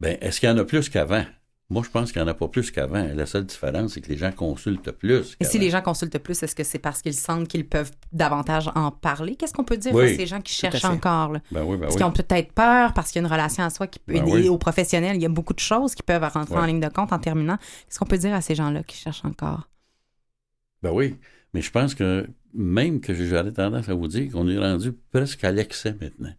ben, 0.00 0.16
est-ce 0.20 0.40
qu'il 0.40 0.48
y 0.48 0.52
en 0.52 0.58
a 0.58 0.64
plus 0.64 0.88
qu'avant? 0.88 1.24
Moi, 1.70 1.82
je 1.86 1.88
pense 1.90 2.12
qu'il 2.12 2.20
n'y 2.20 2.28
en 2.28 2.30
a 2.30 2.34
pas 2.34 2.48
plus 2.48 2.70
qu'avant. 2.70 3.02
La 3.14 3.24
seule 3.24 3.46
différence, 3.46 3.94
c'est 3.94 4.02
que 4.02 4.08
les 4.10 4.18
gens 4.18 4.30
consultent 4.30 4.90
plus. 4.90 5.36
Et 5.40 5.44
si 5.44 5.58
les 5.58 5.70
gens 5.70 5.80
consultent 5.80 6.18
plus, 6.18 6.42
est-ce 6.42 6.54
que 6.54 6.64
c'est 6.64 6.78
parce 6.78 7.00
qu'ils 7.00 7.14
sentent 7.14 7.48
qu'ils 7.48 7.66
peuvent 7.66 7.92
davantage 8.12 8.68
en 8.74 8.90
parler? 8.90 9.36
Qu'est-ce 9.36 9.54
qu'on 9.54 9.64
peut 9.64 9.78
dire 9.78 9.94
Oui, 9.94 10.04
à 10.12 10.14
ces 10.16 10.26
gens 10.26 10.40
qui 10.42 10.66
à 10.66 10.70
cherchent 10.70 10.84
encore? 10.84 11.32
là? 11.32 11.40
Ben 11.50 11.62
oui, 11.64 11.76
ben 11.76 11.82
Parce 11.82 11.94
oui. 11.94 11.96
qu'ils 11.98 12.06
ont 12.06 12.12
peut-être 12.12 12.52
peur, 12.52 12.92
parce 12.92 13.10
qu'il 13.10 13.22
y 13.22 13.24
a 13.24 13.26
une 13.26 13.32
relation 13.32 13.64
à 13.64 13.70
soi 13.70 13.86
qui 13.86 14.00
peut 14.00 14.12
Ben 14.12 14.22
aider 14.28 14.42
oui. 14.42 14.48
aux 14.50 14.58
professionnels. 14.58 15.16
Il 15.16 15.22
y 15.22 15.26
a 15.26 15.30
beaucoup 15.30 15.54
de 15.54 15.60
choses 15.60 15.94
qui 15.94 16.02
peuvent 16.02 16.22
rentrer 16.22 16.56
en 16.56 16.66
ligne 16.66 16.80
de 16.80 16.88
compte 16.88 17.10
en 17.12 17.18
terminant. 17.18 17.56
Qu'est-ce 17.56 17.98
qu'on 17.98 18.04
peut 18.06 18.18
dire 18.18 18.34
à 18.34 18.42
ces 18.42 18.54
gens-là 18.54 18.82
qui 18.82 18.96
cherchent 18.98 19.24
encore? 19.24 19.66
Ben 20.82 20.90
oui, 20.92 21.16
mais 21.54 21.60
je 21.62 21.70
pense 21.70 21.94
que 21.94 22.26
même 22.54 23.00
que 23.00 23.14
j'aurais 23.14 23.52
tendance 23.52 23.88
à 23.88 23.94
vous 23.94 24.08
dire 24.08 24.30
qu'on 24.32 24.48
est 24.48 24.58
rendu 24.58 24.92
presque 25.12 25.42
à 25.44 25.50
l'excès 25.50 25.94
maintenant. 26.00 26.32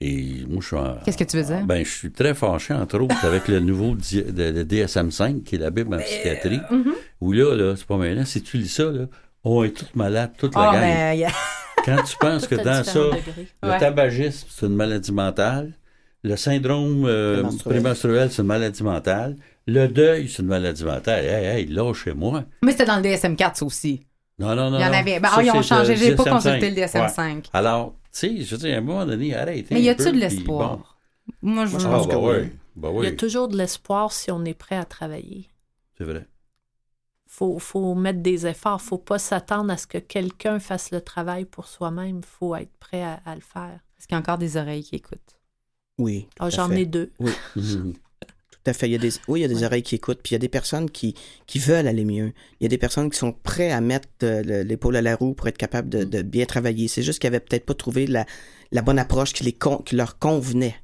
Et 0.00 0.44
moi, 0.48 0.58
je 0.60 0.66
suis 0.66 0.76
en- 0.76 0.96
Qu'est-ce 1.04 1.16
que 1.16 1.24
tu 1.24 1.38
veux 1.38 1.42
dire? 1.44 1.64
Ben, 1.64 1.82
je 1.84 1.90
suis 1.90 2.12
très 2.12 2.34
fâché, 2.34 2.74
entre 2.74 2.98
autres, 3.00 3.24
avec 3.24 3.48
le 3.48 3.60
nouveau 3.60 3.94
di- 3.94 4.22
de- 4.22 4.50
le 4.52 4.64
DSM-5, 4.64 5.42
qui 5.42 5.54
est 5.54 5.58
la 5.58 5.70
Bible 5.70 5.94
en 5.94 5.98
psychiatrie, 5.98 6.60
Mhm. 6.70 6.92
où 7.22 7.32
là, 7.32 7.54
là 7.56 7.74
c'est 7.76 7.86
pas 7.86 7.96
maintenant, 7.96 8.24
si 8.26 8.42
tu 8.42 8.58
lis 8.58 8.68
ça, 8.68 8.84
là, 8.84 9.06
on 9.42 9.64
est 9.64 9.70
tous 9.70 9.88
malades, 9.94 10.32
toute 10.36 10.54
la 10.54 10.68
Ah, 10.70 10.72
gang. 10.72 10.82
ben, 10.82 11.30
Quand 11.86 12.02
tu 12.02 12.16
penses 12.18 12.46
que 12.46 12.56
dans 12.56 12.84
ça, 12.84 12.98
degrés. 12.98 13.48
le 13.62 13.68
Ouais. 13.70 13.78
tabagisme, 13.78 14.46
c'est 14.50 14.66
une 14.66 14.74
maladie 14.74 15.12
mentale, 15.12 15.72
le 16.24 16.36
syndrome 16.36 17.04
euh, 17.06 17.44
Prémenstruel. 17.64 18.28
c'est 18.30 18.42
une 18.42 18.48
maladie 18.48 18.82
mentale, 18.82 19.36
le 19.66 19.86
deuil, 19.86 20.28
c'est 20.28 20.42
une 20.42 20.48
maladie 20.48 20.84
mentale. 20.84 21.24
Hey, 21.24 21.44
hey, 21.60 21.66
lâchez-moi. 21.66 22.44
Mais 22.62 22.72
c'était 22.72 22.86
dans 22.86 22.96
le 22.96 23.02
DSM-4, 23.02 23.54
ça 23.56 23.64
aussi. 23.64 24.04
Non, 24.38 24.54
non, 24.54 24.70
non. 24.70 24.78
Il 24.78 24.82
y 24.82 24.84
en 24.84 24.92
avait. 24.92 25.18
Ben, 25.20 25.28
Ça, 25.28 25.36
ah, 25.38 25.42
ils 25.42 25.50
ont 25.50 25.62
changé. 25.62 25.96
J'ai 25.96 26.14
pas 26.14 26.24
DSM-5. 26.24 26.30
consulté 26.30 26.70
le 26.70 26.76
Ouais. 26.76 26.86
DSM-5. 26.86 27.44
Alors, 27.52 27.94
tu 28.12 28.18
sais, 28.18 28.42
je 28.42 28.54
veux 28.54 28.60
dire, 28.60 28.74
à 28.74 28.78
un 28.78 28.80
moment 28.82 29.06
donné, 29.06 29.34
arrête. 29.34 29.70
Mais 29.70 29.80
y 29.82 29.88
un 29.88 29.92
a-tu 29.92 30.12
de 30.12 30.18
l'espoir? 30.18 30.98
Moi, 31.42 31.64
je 31.66 31.70
Moi, 31.72 31.80
je 31.80 31.86
bon. 31.86 31.90
pense 31.90 32.06
Ah, 32.06 32.08
que 32.10 32.14
bah 32.14 32.20
oui. 32.20 32.36
oui. 32.42 32.50
Bah 32.76 32.88
Il 32.92 32.94
y 33.04 33.06
a 33.06 33.10
oui, 33.10 33.16
toujours 33.16 33.48
de 33.48 33.56
l'espoir 33.56 34.12
si 34.12 34.30
on 34.30 34.44
est 34.44 34.54
prêt 34.54 34.76
à 34.76 34.84
travailler. 34.84 35.48
c'est 35.96 36.04
vrai. 36.04 36.26
faut, 37.26 37.58
faut 37.58 37.94
mettre 37.94 38.20
des 38.20 38.46
efforts. 38.46 38.80
faut 38.82 38.98
pas 38.98 39.18
s'attendre 39.18 39.72
à 39.72 39.76
ce 39.78 39.86
que 39.86 39.98
quelqu'un 39.98 40.58
fasse 40.58 40.90
le 40.90 41.00
travail 41.00 41.44
pour 41.46 41.66
soi-même. 41.66 42.22
faut 42.22 42.54
être 42.54 42.76
prêt 42.78 43.02
à, 43.02 43.20
à 43.24 43.34
le 43.34 43.40
faire. 43.40 43.80
Est-ce 43.98 44.06
qu'il 44.06 44.14
y 44.14 44.18
a 44.18 44.20
encore 44.20 44.38
des 44.38 44.56
oreilles 44.58 44.84
qui 44.84 44.96
écoutent? 44.96 45.40
Oui. 45.98 46.28
Ah, 46.38 46.50
J'en 46.50 46.70
ai 46.70 46.84
deux. 46.84 47.10
Oui. 47.18 47.32
tout 48.66 48.70
à 48.70 48.72
fait. 48.72 48.88
Il 48.88 48.92
y 48.92 48.96
a 48.96 48.98
des, 48.98 49.10
oui, 49.28 49.40
il 49.40 49.42
y 49.42 49.44
a 49.44 49.48
des 49.48 49.62
oreilles 49.62 49.82
qui 49.82 49.94
écoutent, 49.94 50.20
puis 50.22 50.32
il 50.32 50.34
y 50.34 50.36
a 50.36 50.40
des 50.40 50.48
personnes 50.48 50.90
qui, 50.90 51.14
qui 51.46 51.58
veulent 51.58 51.86
aller 51.86 52.04
mieux. 52.04 52.32
Il 52.60 52.64
y 52.64 52.66
a 52.66 52.68
des 52.68 52.78
personnes 52.78 53.10
qui 53.10 53.18
sont 53.18 53.32
prêtes 53.32 53.72
à 53.72 53.80
mettre 53.80 54.08
euh, 54.22 54.42
le- 54.42 54.62
l'épaule 54.62 54.96
à 54.96 55.02
la 55.02 55.14
roue 55.16 55.34
pour 55.34 55.46
être 55.48 55.58
capable 55.58 55.88
de, 55.88 56.04
de 56.04 56.22
bien 56.22 56.46
travailler. 56.46 56.88
C'est 56.88 57.02
juste 57.02 57.20
qu'ils 57.20 57.30
n'avaient 57.30 57.40
peut-être 57.40 57.64
pas 57.66 57.74
trouvé 57.74 58.06
la, 58.06 58.26
la 58.72 58.82
bonne 58.82 58.98
approche 58.98 59.32
qui, 59.32 59.44
les 59.44 59.52
con- 59.52 59.78
qui 59.78 59.94
leur 59.96 60.18
convenait. 60.18 60.74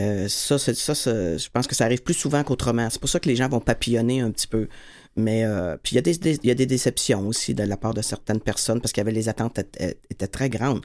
Euh, 0.00 0.28
ça, 0.28 0.58
ça, 0.58 0.72
je 0.74 1.48
pense 1.50 1.66
que 1.66 1.74
ça 1.74 1.84
arrive 1.84 2.02
plus 2.02 2.14
souvent 2.14 2.42
qu'autrement. 2.44 2.88
C'est 2.90 3.00
pour 3.00 3.10
ça 3.10 3.20
que 3.20 3.28
les 3.28 3.36
gens 3.36 3.48
vont 3.48 3.60
papillonner 3.60 4.20
un 4.20 4.30
petit 4.30 4.46
peu. 4.46 4.68
Mais 5.16 5.44
euh, 5.44 5.76
puis 5.82 5.92
il 5.92 5.96
y, 5.96 5.98
a 5.98 6.02
des, 6.02 6.16
des- 6.16 6.38
il 6.42 6.46
y 6.48 6.50
a 6.50 6.54
des 6.54 6.66
déceptions 6.66 7.26
aussi 7.26 7.54
de 7.54 7.64
la 7.64 7.76
part 7.76 7.92
de 7.92 8.00
certaines 8.02 8.40
personnes 8.40 8.80
parce 8.80 8.92
qu'il 8.92 9.00
y 9.00 9.06
avait 9.06 9.12
les 9.12 9.28
attentes 9.28 9.58
étaient 9.58 10.26
très 10.28 10.48
grandes. 10.48 10.80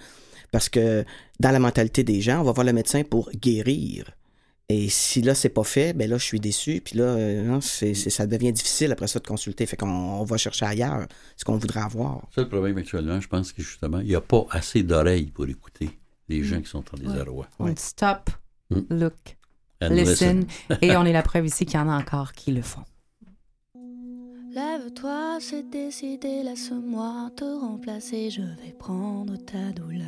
Parce 0.51 0.69
que 0.69 1.05
dans 1.39 1.51
la 1.51 1.59
mentalité 1.59 2.03
des 2.03 2.21
gens, 2.21 2.41
on 2.41 2.43
va 2.43 2.51
voir 2.51 2.65
le 2.65 2.73
médecin 2.73 3.03
pour 3.03 3.29
guérir. 3.31 4.11
Et 4.67 4.89
si 4.89 5.21
là, 5.21 5.35
c'est 5.35 5.49
pas 5.49 5.63
fait, 5.63 5.93
ben 5.93 6.09
là, 6.09 6.17
je 6.17 6.23
suis 6.23 6.39
déçu. 6.39 6.81
Puis 6.83 6.97
là, 6.97 7.03
euh, 7.03 7.59
c'est, 7.61 7.93
c'est- 7.93 8.09
ça 8.09 8.25
devient 8.25 8.51
difficile 8.51 8.91
après 8.91 9.05
ça 9.07 9.19
de 9.19 9.27
consulter. 9.27 9.65
Fait 9.67 9.77
qu'on 9.77 9.87
on 9.87 10.23
va 10.23 10.37
chercher 10.37 10.65
ailleurs 10.65 11.05
ce 11.37 11.45
qu'on 11.45 11.57
voudrait 11.57 11.81
avoir. 11.81 12.21
Ça, 12.33 12.41
le 12.41 12.49
problème 12.49 12.75
actuellement, 12.77 13.19
je 13.21 13.27
pense 13.27 13.51
que 13.53 13.61
justement, 13.61 13.99
il 13.99 14.07
n'y 14.07 14.15
a 14.15 14.21
pas 14.21 14.45
assez 14.49 14.81
d'oreilles 14.81 15.27
pour 15.27 15.47
écouter 15.47 15.91
les 16.29 16.39
Mm. 16.39 16.43
gens 16.43 16.61
qui 16.61 16.69
sont 16.69 16.83
en 16.93 16.97
désarroi. 16.97 17.47
On 17.59 17.67
dit 17.67 17.73
stop, 17.81 18.31
Mm. 18.71 18.79
look, 18.89 19.37
And 19.81 19.89
listen. 19.89 20.45
Et 20.81 20.95
on 20.97 21.03
est 21.05 21.13
la 21.13 21.21
preuve 21.21 21.45
ici 21.45 21.65
qu'il 21.67 21.75
y 21.75 21.83
en 21.83 21.87
a 21.89 21.95
encore 21.99 22.31
qui 22.33 22.51
le 22.51 22.63
font. 22.63 22.85
Lève-toi, 24.51 25.37
c'est 25.41 25.69
décidé, 25.69 26.41
laisse-moi 26.41 27.29
te 27.35 27.43
remplacer, 27.43 28.29
je 28.31 28.41
vais 28.41 28.73
prendre 28.79 29.35
ta 29.37 29.71
douleur. 29.73 30.05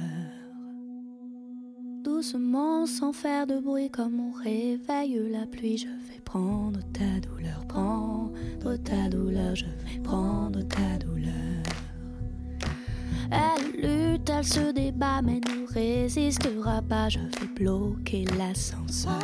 Doucement, 2.07 2.85
sans 2.85 3.11
faire 3.11 3.45
de 3.45 3.59
bruit, 3.59 3.89
comme 3.89 4.21
on 4.21 4.31
réveille 4.31 5.29
la 5.29 5.45
pluie, 5.45 5.77
je 5.77 5.87
vais 5.87 6.21
prendre 6.23 6.79
ta 6.93 7.19
douleur, 7.19 7.65
prendre 7.67 8.31
ta 8.77 9.09
douleur, 9.09 9.53
je 9.53 9.65
vais 9.65 9.99
prendre 10.01 10.61
ta 10.61 11.05
douleur. 11.05 11.33
Elle 13.29 13.81
lutte, 13.81 14.29
elle 14.29 14.45
se 14.45 14.71
débat, 14.71 15.21
mais 15.21 15.41
ne 15.41 15.67
résistera 15.73 16.81
pas, 16.81 17.09
je 17.09 17.19
vais 17.19 17.53
bloquer 17.53 18.23
l'ascenseur. 18.37 19.19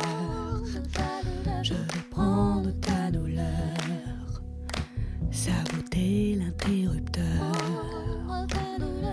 Je 1.62 1.72
vais 1.72 2.04
prendre 2.10 2.70
ta 2.82 3.10
douleur 3.10 3.44
saboter 5.30 6.36
l'interrupteur. 6.36 7.24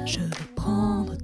Je 0.05 0.19
vais 0.19 0.45
prendre 0.55 1.17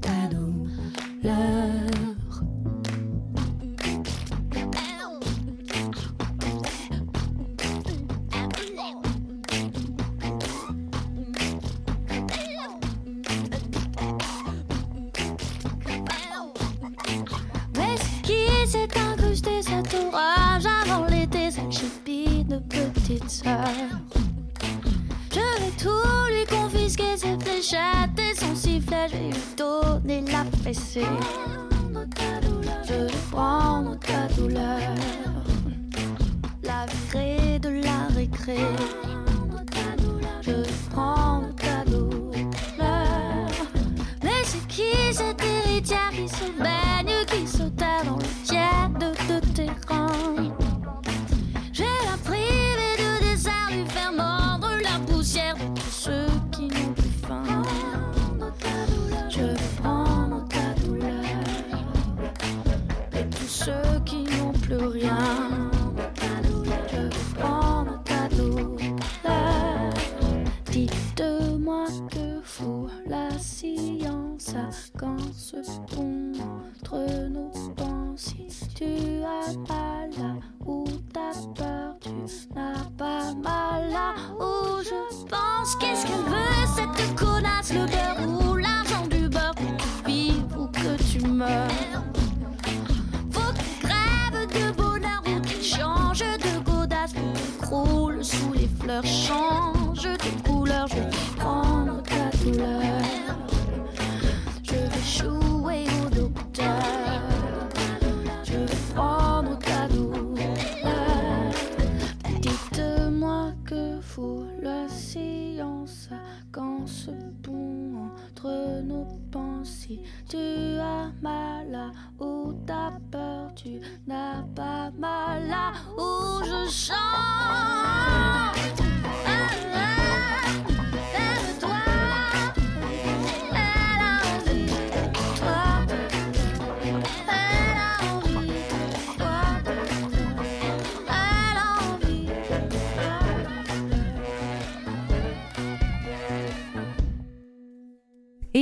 donner 30.74 31.02
la 31.02 31.77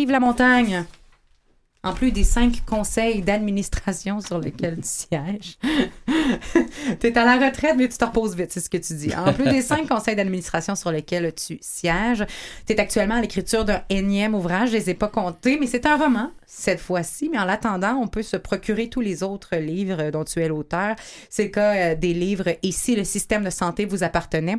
la 0.03 0.19
montagne. 0.19 0.85
En 1.83 1.93
plus 1.93 2.11
des 2.11 2.23
cinq 2.23 2.65
conseils 2.65 3.21
d'administration 3.21 4.19
sur 4.19 4.39
lesquels 4.39 4.77
tu 4.77 4.81
sièges. 4.83 5.59
tu 6.99 7.07
es 7.07 7.17
à 7.17 7.23
la 7.23 7.45
retraite, 7.45 7.75
mais 7.77 7.87
tu 7.87 7.95
te 7.95 8.03
reposes 8.03 8.35
vite, 8.35 8.51
c'est 8.51 8.59
ce 8.59 8.71
que 8.71 8.77
tu 8.77 8.95
dis. 8.95 9.15
En 9.15 9.31
plus 9.31 9.45
des 9.45 9.61
cinq 9.61 9.87
conseils 9.89 10.15
d'administration 10.15 10.75
sur 10.75 10.91
lesquels 10.91 11.31
tu 11.35 11.59
sièges, 11.61 12.25
tu 12.65 12.73
es 12.73 12.79
actuellement 12.79 13.15
à 13.15 13.21
l'écriture 13.21 13.65
d'un 13.65 13.83
énième 13.89 14.33
ouvrage. 14.33 14.69
Je 14.69 14.77
les 14.77 14.89
ai 14.89 14.93
pas 14.95 15.09
comptés, 15.09 15.59
mais 15.59 15.67
c'est 15.67 15.85
un 15.85 15.95
roman 15.95 16.31
cette 16.47 16.79
fois-ci. 16.79 17.29
Mais 17.29 17.37
en 17.37 17.45
l'attendant, 17.45 17.95
on 18.01 18.07
peut 18.07 18.23
se 18.23 18.37
procurer 18.37 18.89
tous 18.89 19.01
les 19.01 19.21
autres 19.21 19.55
livres 19.55 20.09
dont 20.09 20.23
tu 20.23 20.41
es 20.41 20.47
l'auteur. 20.47 20.95
C'est 21.29 21.43
le 21.43 21.49
cas 21.49 21.75
euh, 21.75 21.95
des 21.95 22.15
livres 22.15 22.49
Et 22.63 22.71
si 22.71 22.95
le 22.95 23.03
système 23.03 23.43
de 23.43 23.51
santé 23.51 23.85
vous 23.85 24.03
appartenait 24.03 24.57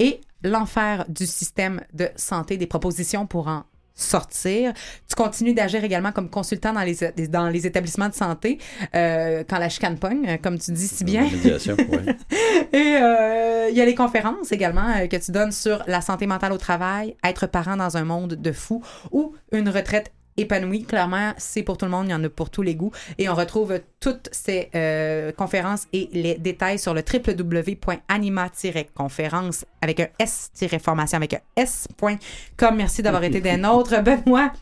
et 0.00 0.20
L'enfer 0.44 1.06
du 1.08 1.26
système 1.26 1.80
de 1.94 2.10
santé, 2.16 2.58
des 2.58 2.66
propositions 2.66 3.26
pour 3.26 3.48
en 3.48 3.64
sortir. 3.94 4.72
Tu 5.08 5.14
continues 5.14 5.54
d'agir 5.54 5.84
également 5.84 6.12
comme 6.12 6.28
consultant 6.28 6.72
dans 6.72 6.82
les, 6.82 6.96
dans 7.28 7.48
les 7.48 7.66
établissements 7.66 8.08
de 8.08 8.14
santé 8.14 8.58
euh, 8.94 9.44
quand 9.48 9.58
la 9.58 9.68
chicane 9.68 9.98
pogne, 9.98 10.28
euh, 10.28 10.36
comme 10.36 10.58
tu 10.58 10.72
dis 10.72 10.88
si 10.88 11.04
bien. 11.04 11.22
Médiation, 11.22 11.76
ouais. 11.76 12.16
Et 12.72 12.96
euh, 12.96 13.68
il 13.70 13.76
y 13.76 13.80
a 13.80 13.84
les 13.84 13.94
conférences 13.94 14.50
également 14.52 14.88
euh, 14.96 15.06
que 15.06 15.16
tu 15.16 15.30
donnes 15.30 15.52
sur 15.52 15.82
la 15.86 16.00
santé 16.00 16.26
mentale 16.26 16.52
au 16.52 16.58
travail, 16.58 17.16
être 17.24 17.46
parent 17.46 17.76
dans 17.76 17.96
un 17.96 18.04
monde 18.04 18.34
de 18.34 18.52
fous 18.52 18.82
ou 19.12 19.34
une 19.52 19.68
retraite 19.68 20.12
épanouie. 20.36 20.84
Clairement, 20.84 21.32
c'est 21.36 21.62
pour 21.62 21.76
tout 21.78 21.84
le 21.84 21.90
monde, 21.90 22.06
il 22.08 22.10
y 22.10 22.14
en 22.14 22.24
a 22.24 22.28
pour 22.28 22.50
tous 22.50 22.62
les 22.62 22.74
goûts. 22.74 22.92
Et 23.18 23.28
on 23.28 23.34
retrouve 23.34 23.80
toutes 24.00 24.28
ces 24.32 24.70
euh, 24.74 25.32
conférences 25.32 25.86
et 25.92 26.08
les 26.12 26.34
détails 26.36 26.78
sur 26.78 26.94
le 26.94 27.02
www.anima-conférence 27.02 29.64
avec 29.80 30.00
un 30.00 30.08
S-formation 30.18 31.16
avec 31.16 31.34
un 31.34 31.40
S.com. 31.56 32.76
Merci 32.76 33.02
d'avoir 33.02 33.24
été 33.24 33.40
des 33.40 33.56
nôtres. 33.56 33.94
Ben 34.04 34.22
moi, 34.26 34.52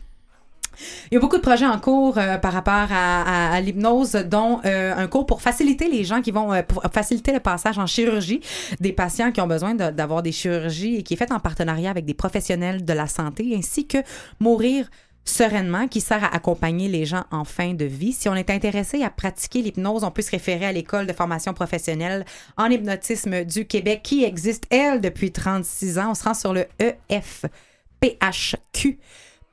il 1.11 1.13
y 1.13 1.17
a 1.17 1.19
beaucoup 1.19 1.37
de 1.37 1.41
projets 1.41 1.65
en 1.67 1.79
cours 1.79 2.17
euh, 2.17 2.37
par 2.37 2.53
rapport 2.53 2.73
à, 2.73 3.51
à- 3.51 3.53
à 3.53 3.61
l'hypnose, 3.61 4.13
dont 4.13 4.59
euh, 4.65 4.95
un 4.95 5.07
cours 5.07 5.25
pour 5.27 5.41
faciliter 5.41 5.87
les 5.89 6.03
gens 6.03 6.21
qui 6.21 6.31
vont, 6.31 6.51
euh, 6.53 6.63
pour 6.63 6.81
faciliter 6.91 7.31
le 7.31 7.39
passage 7.39 7.77
en 7.77 7.85
chirurgie 7.85 8.41
des 8.79 8.91
patients 8.93 9.31
qui 9.31 9.39
ont 9.41 9.47
besoin 9.47 9.75
de- 9.75 9.91
d'avoir 9.91 10.23
des 10.23 10.31
chirurgies 10.31 10.95
et 10.97 11.03
qui 11.03 11.13
est 11.13 11.17
fait 11.17 11.31
en 11.31 11.39
partenariat 11.39 11.91
avec 11.91 12.05
des 12.05 12.15
professionnels 12.15 12.83
de 12.85 12.93
la 12.93 13.05
santé, 13.07 13.53
ainsi 13.55 13.85
que 13.85 13.97
Mourir 14.39 14.89
sereinement, 15.25 15.87
qui 15.87 16.01
sert 16.01 16.23
à 16.23 16.35
accompagner 16.35 16.87
les 16.87 17.05
gens 17.05 17.23
en 17.31 17.43
fin 17.43 17.73
de 17.73 17.85
vie. 17.85 18.13
Si 18.13 18.29
on 18.29 18.35
est 18.35 18.49
intéressé 18.49 19.03
à 19.03 19.09
pratiquer 19.09 19.61
l'hypnose, 19.61 20.03
on 20.03 20.11
peut 20.11 20.21
se 20.21 20.31
référer 20.31 20.65
à 20.65 20.71
l'école 20.71 21.07
de 21.07 21.13
formation 21.13 21.53
professionnelle 21.53 22.25
en 22.57 22.65
hypnotisme 22.65 23.45
du 23.45 23.65
Québec, 23.65 24.01
qui 24.03 24.23
existe, 24.23 24.65
elle, 24.69 25.01
depuis 25.01 25.31
36 25.31 25.99
ans. 25.99 26.11
On 26.11 26.15
se 26.15 26.23
rend 26.23 26.33
sur 26.33 26.53
le 26.53 26.65
EFPHQ. 26.79 28.99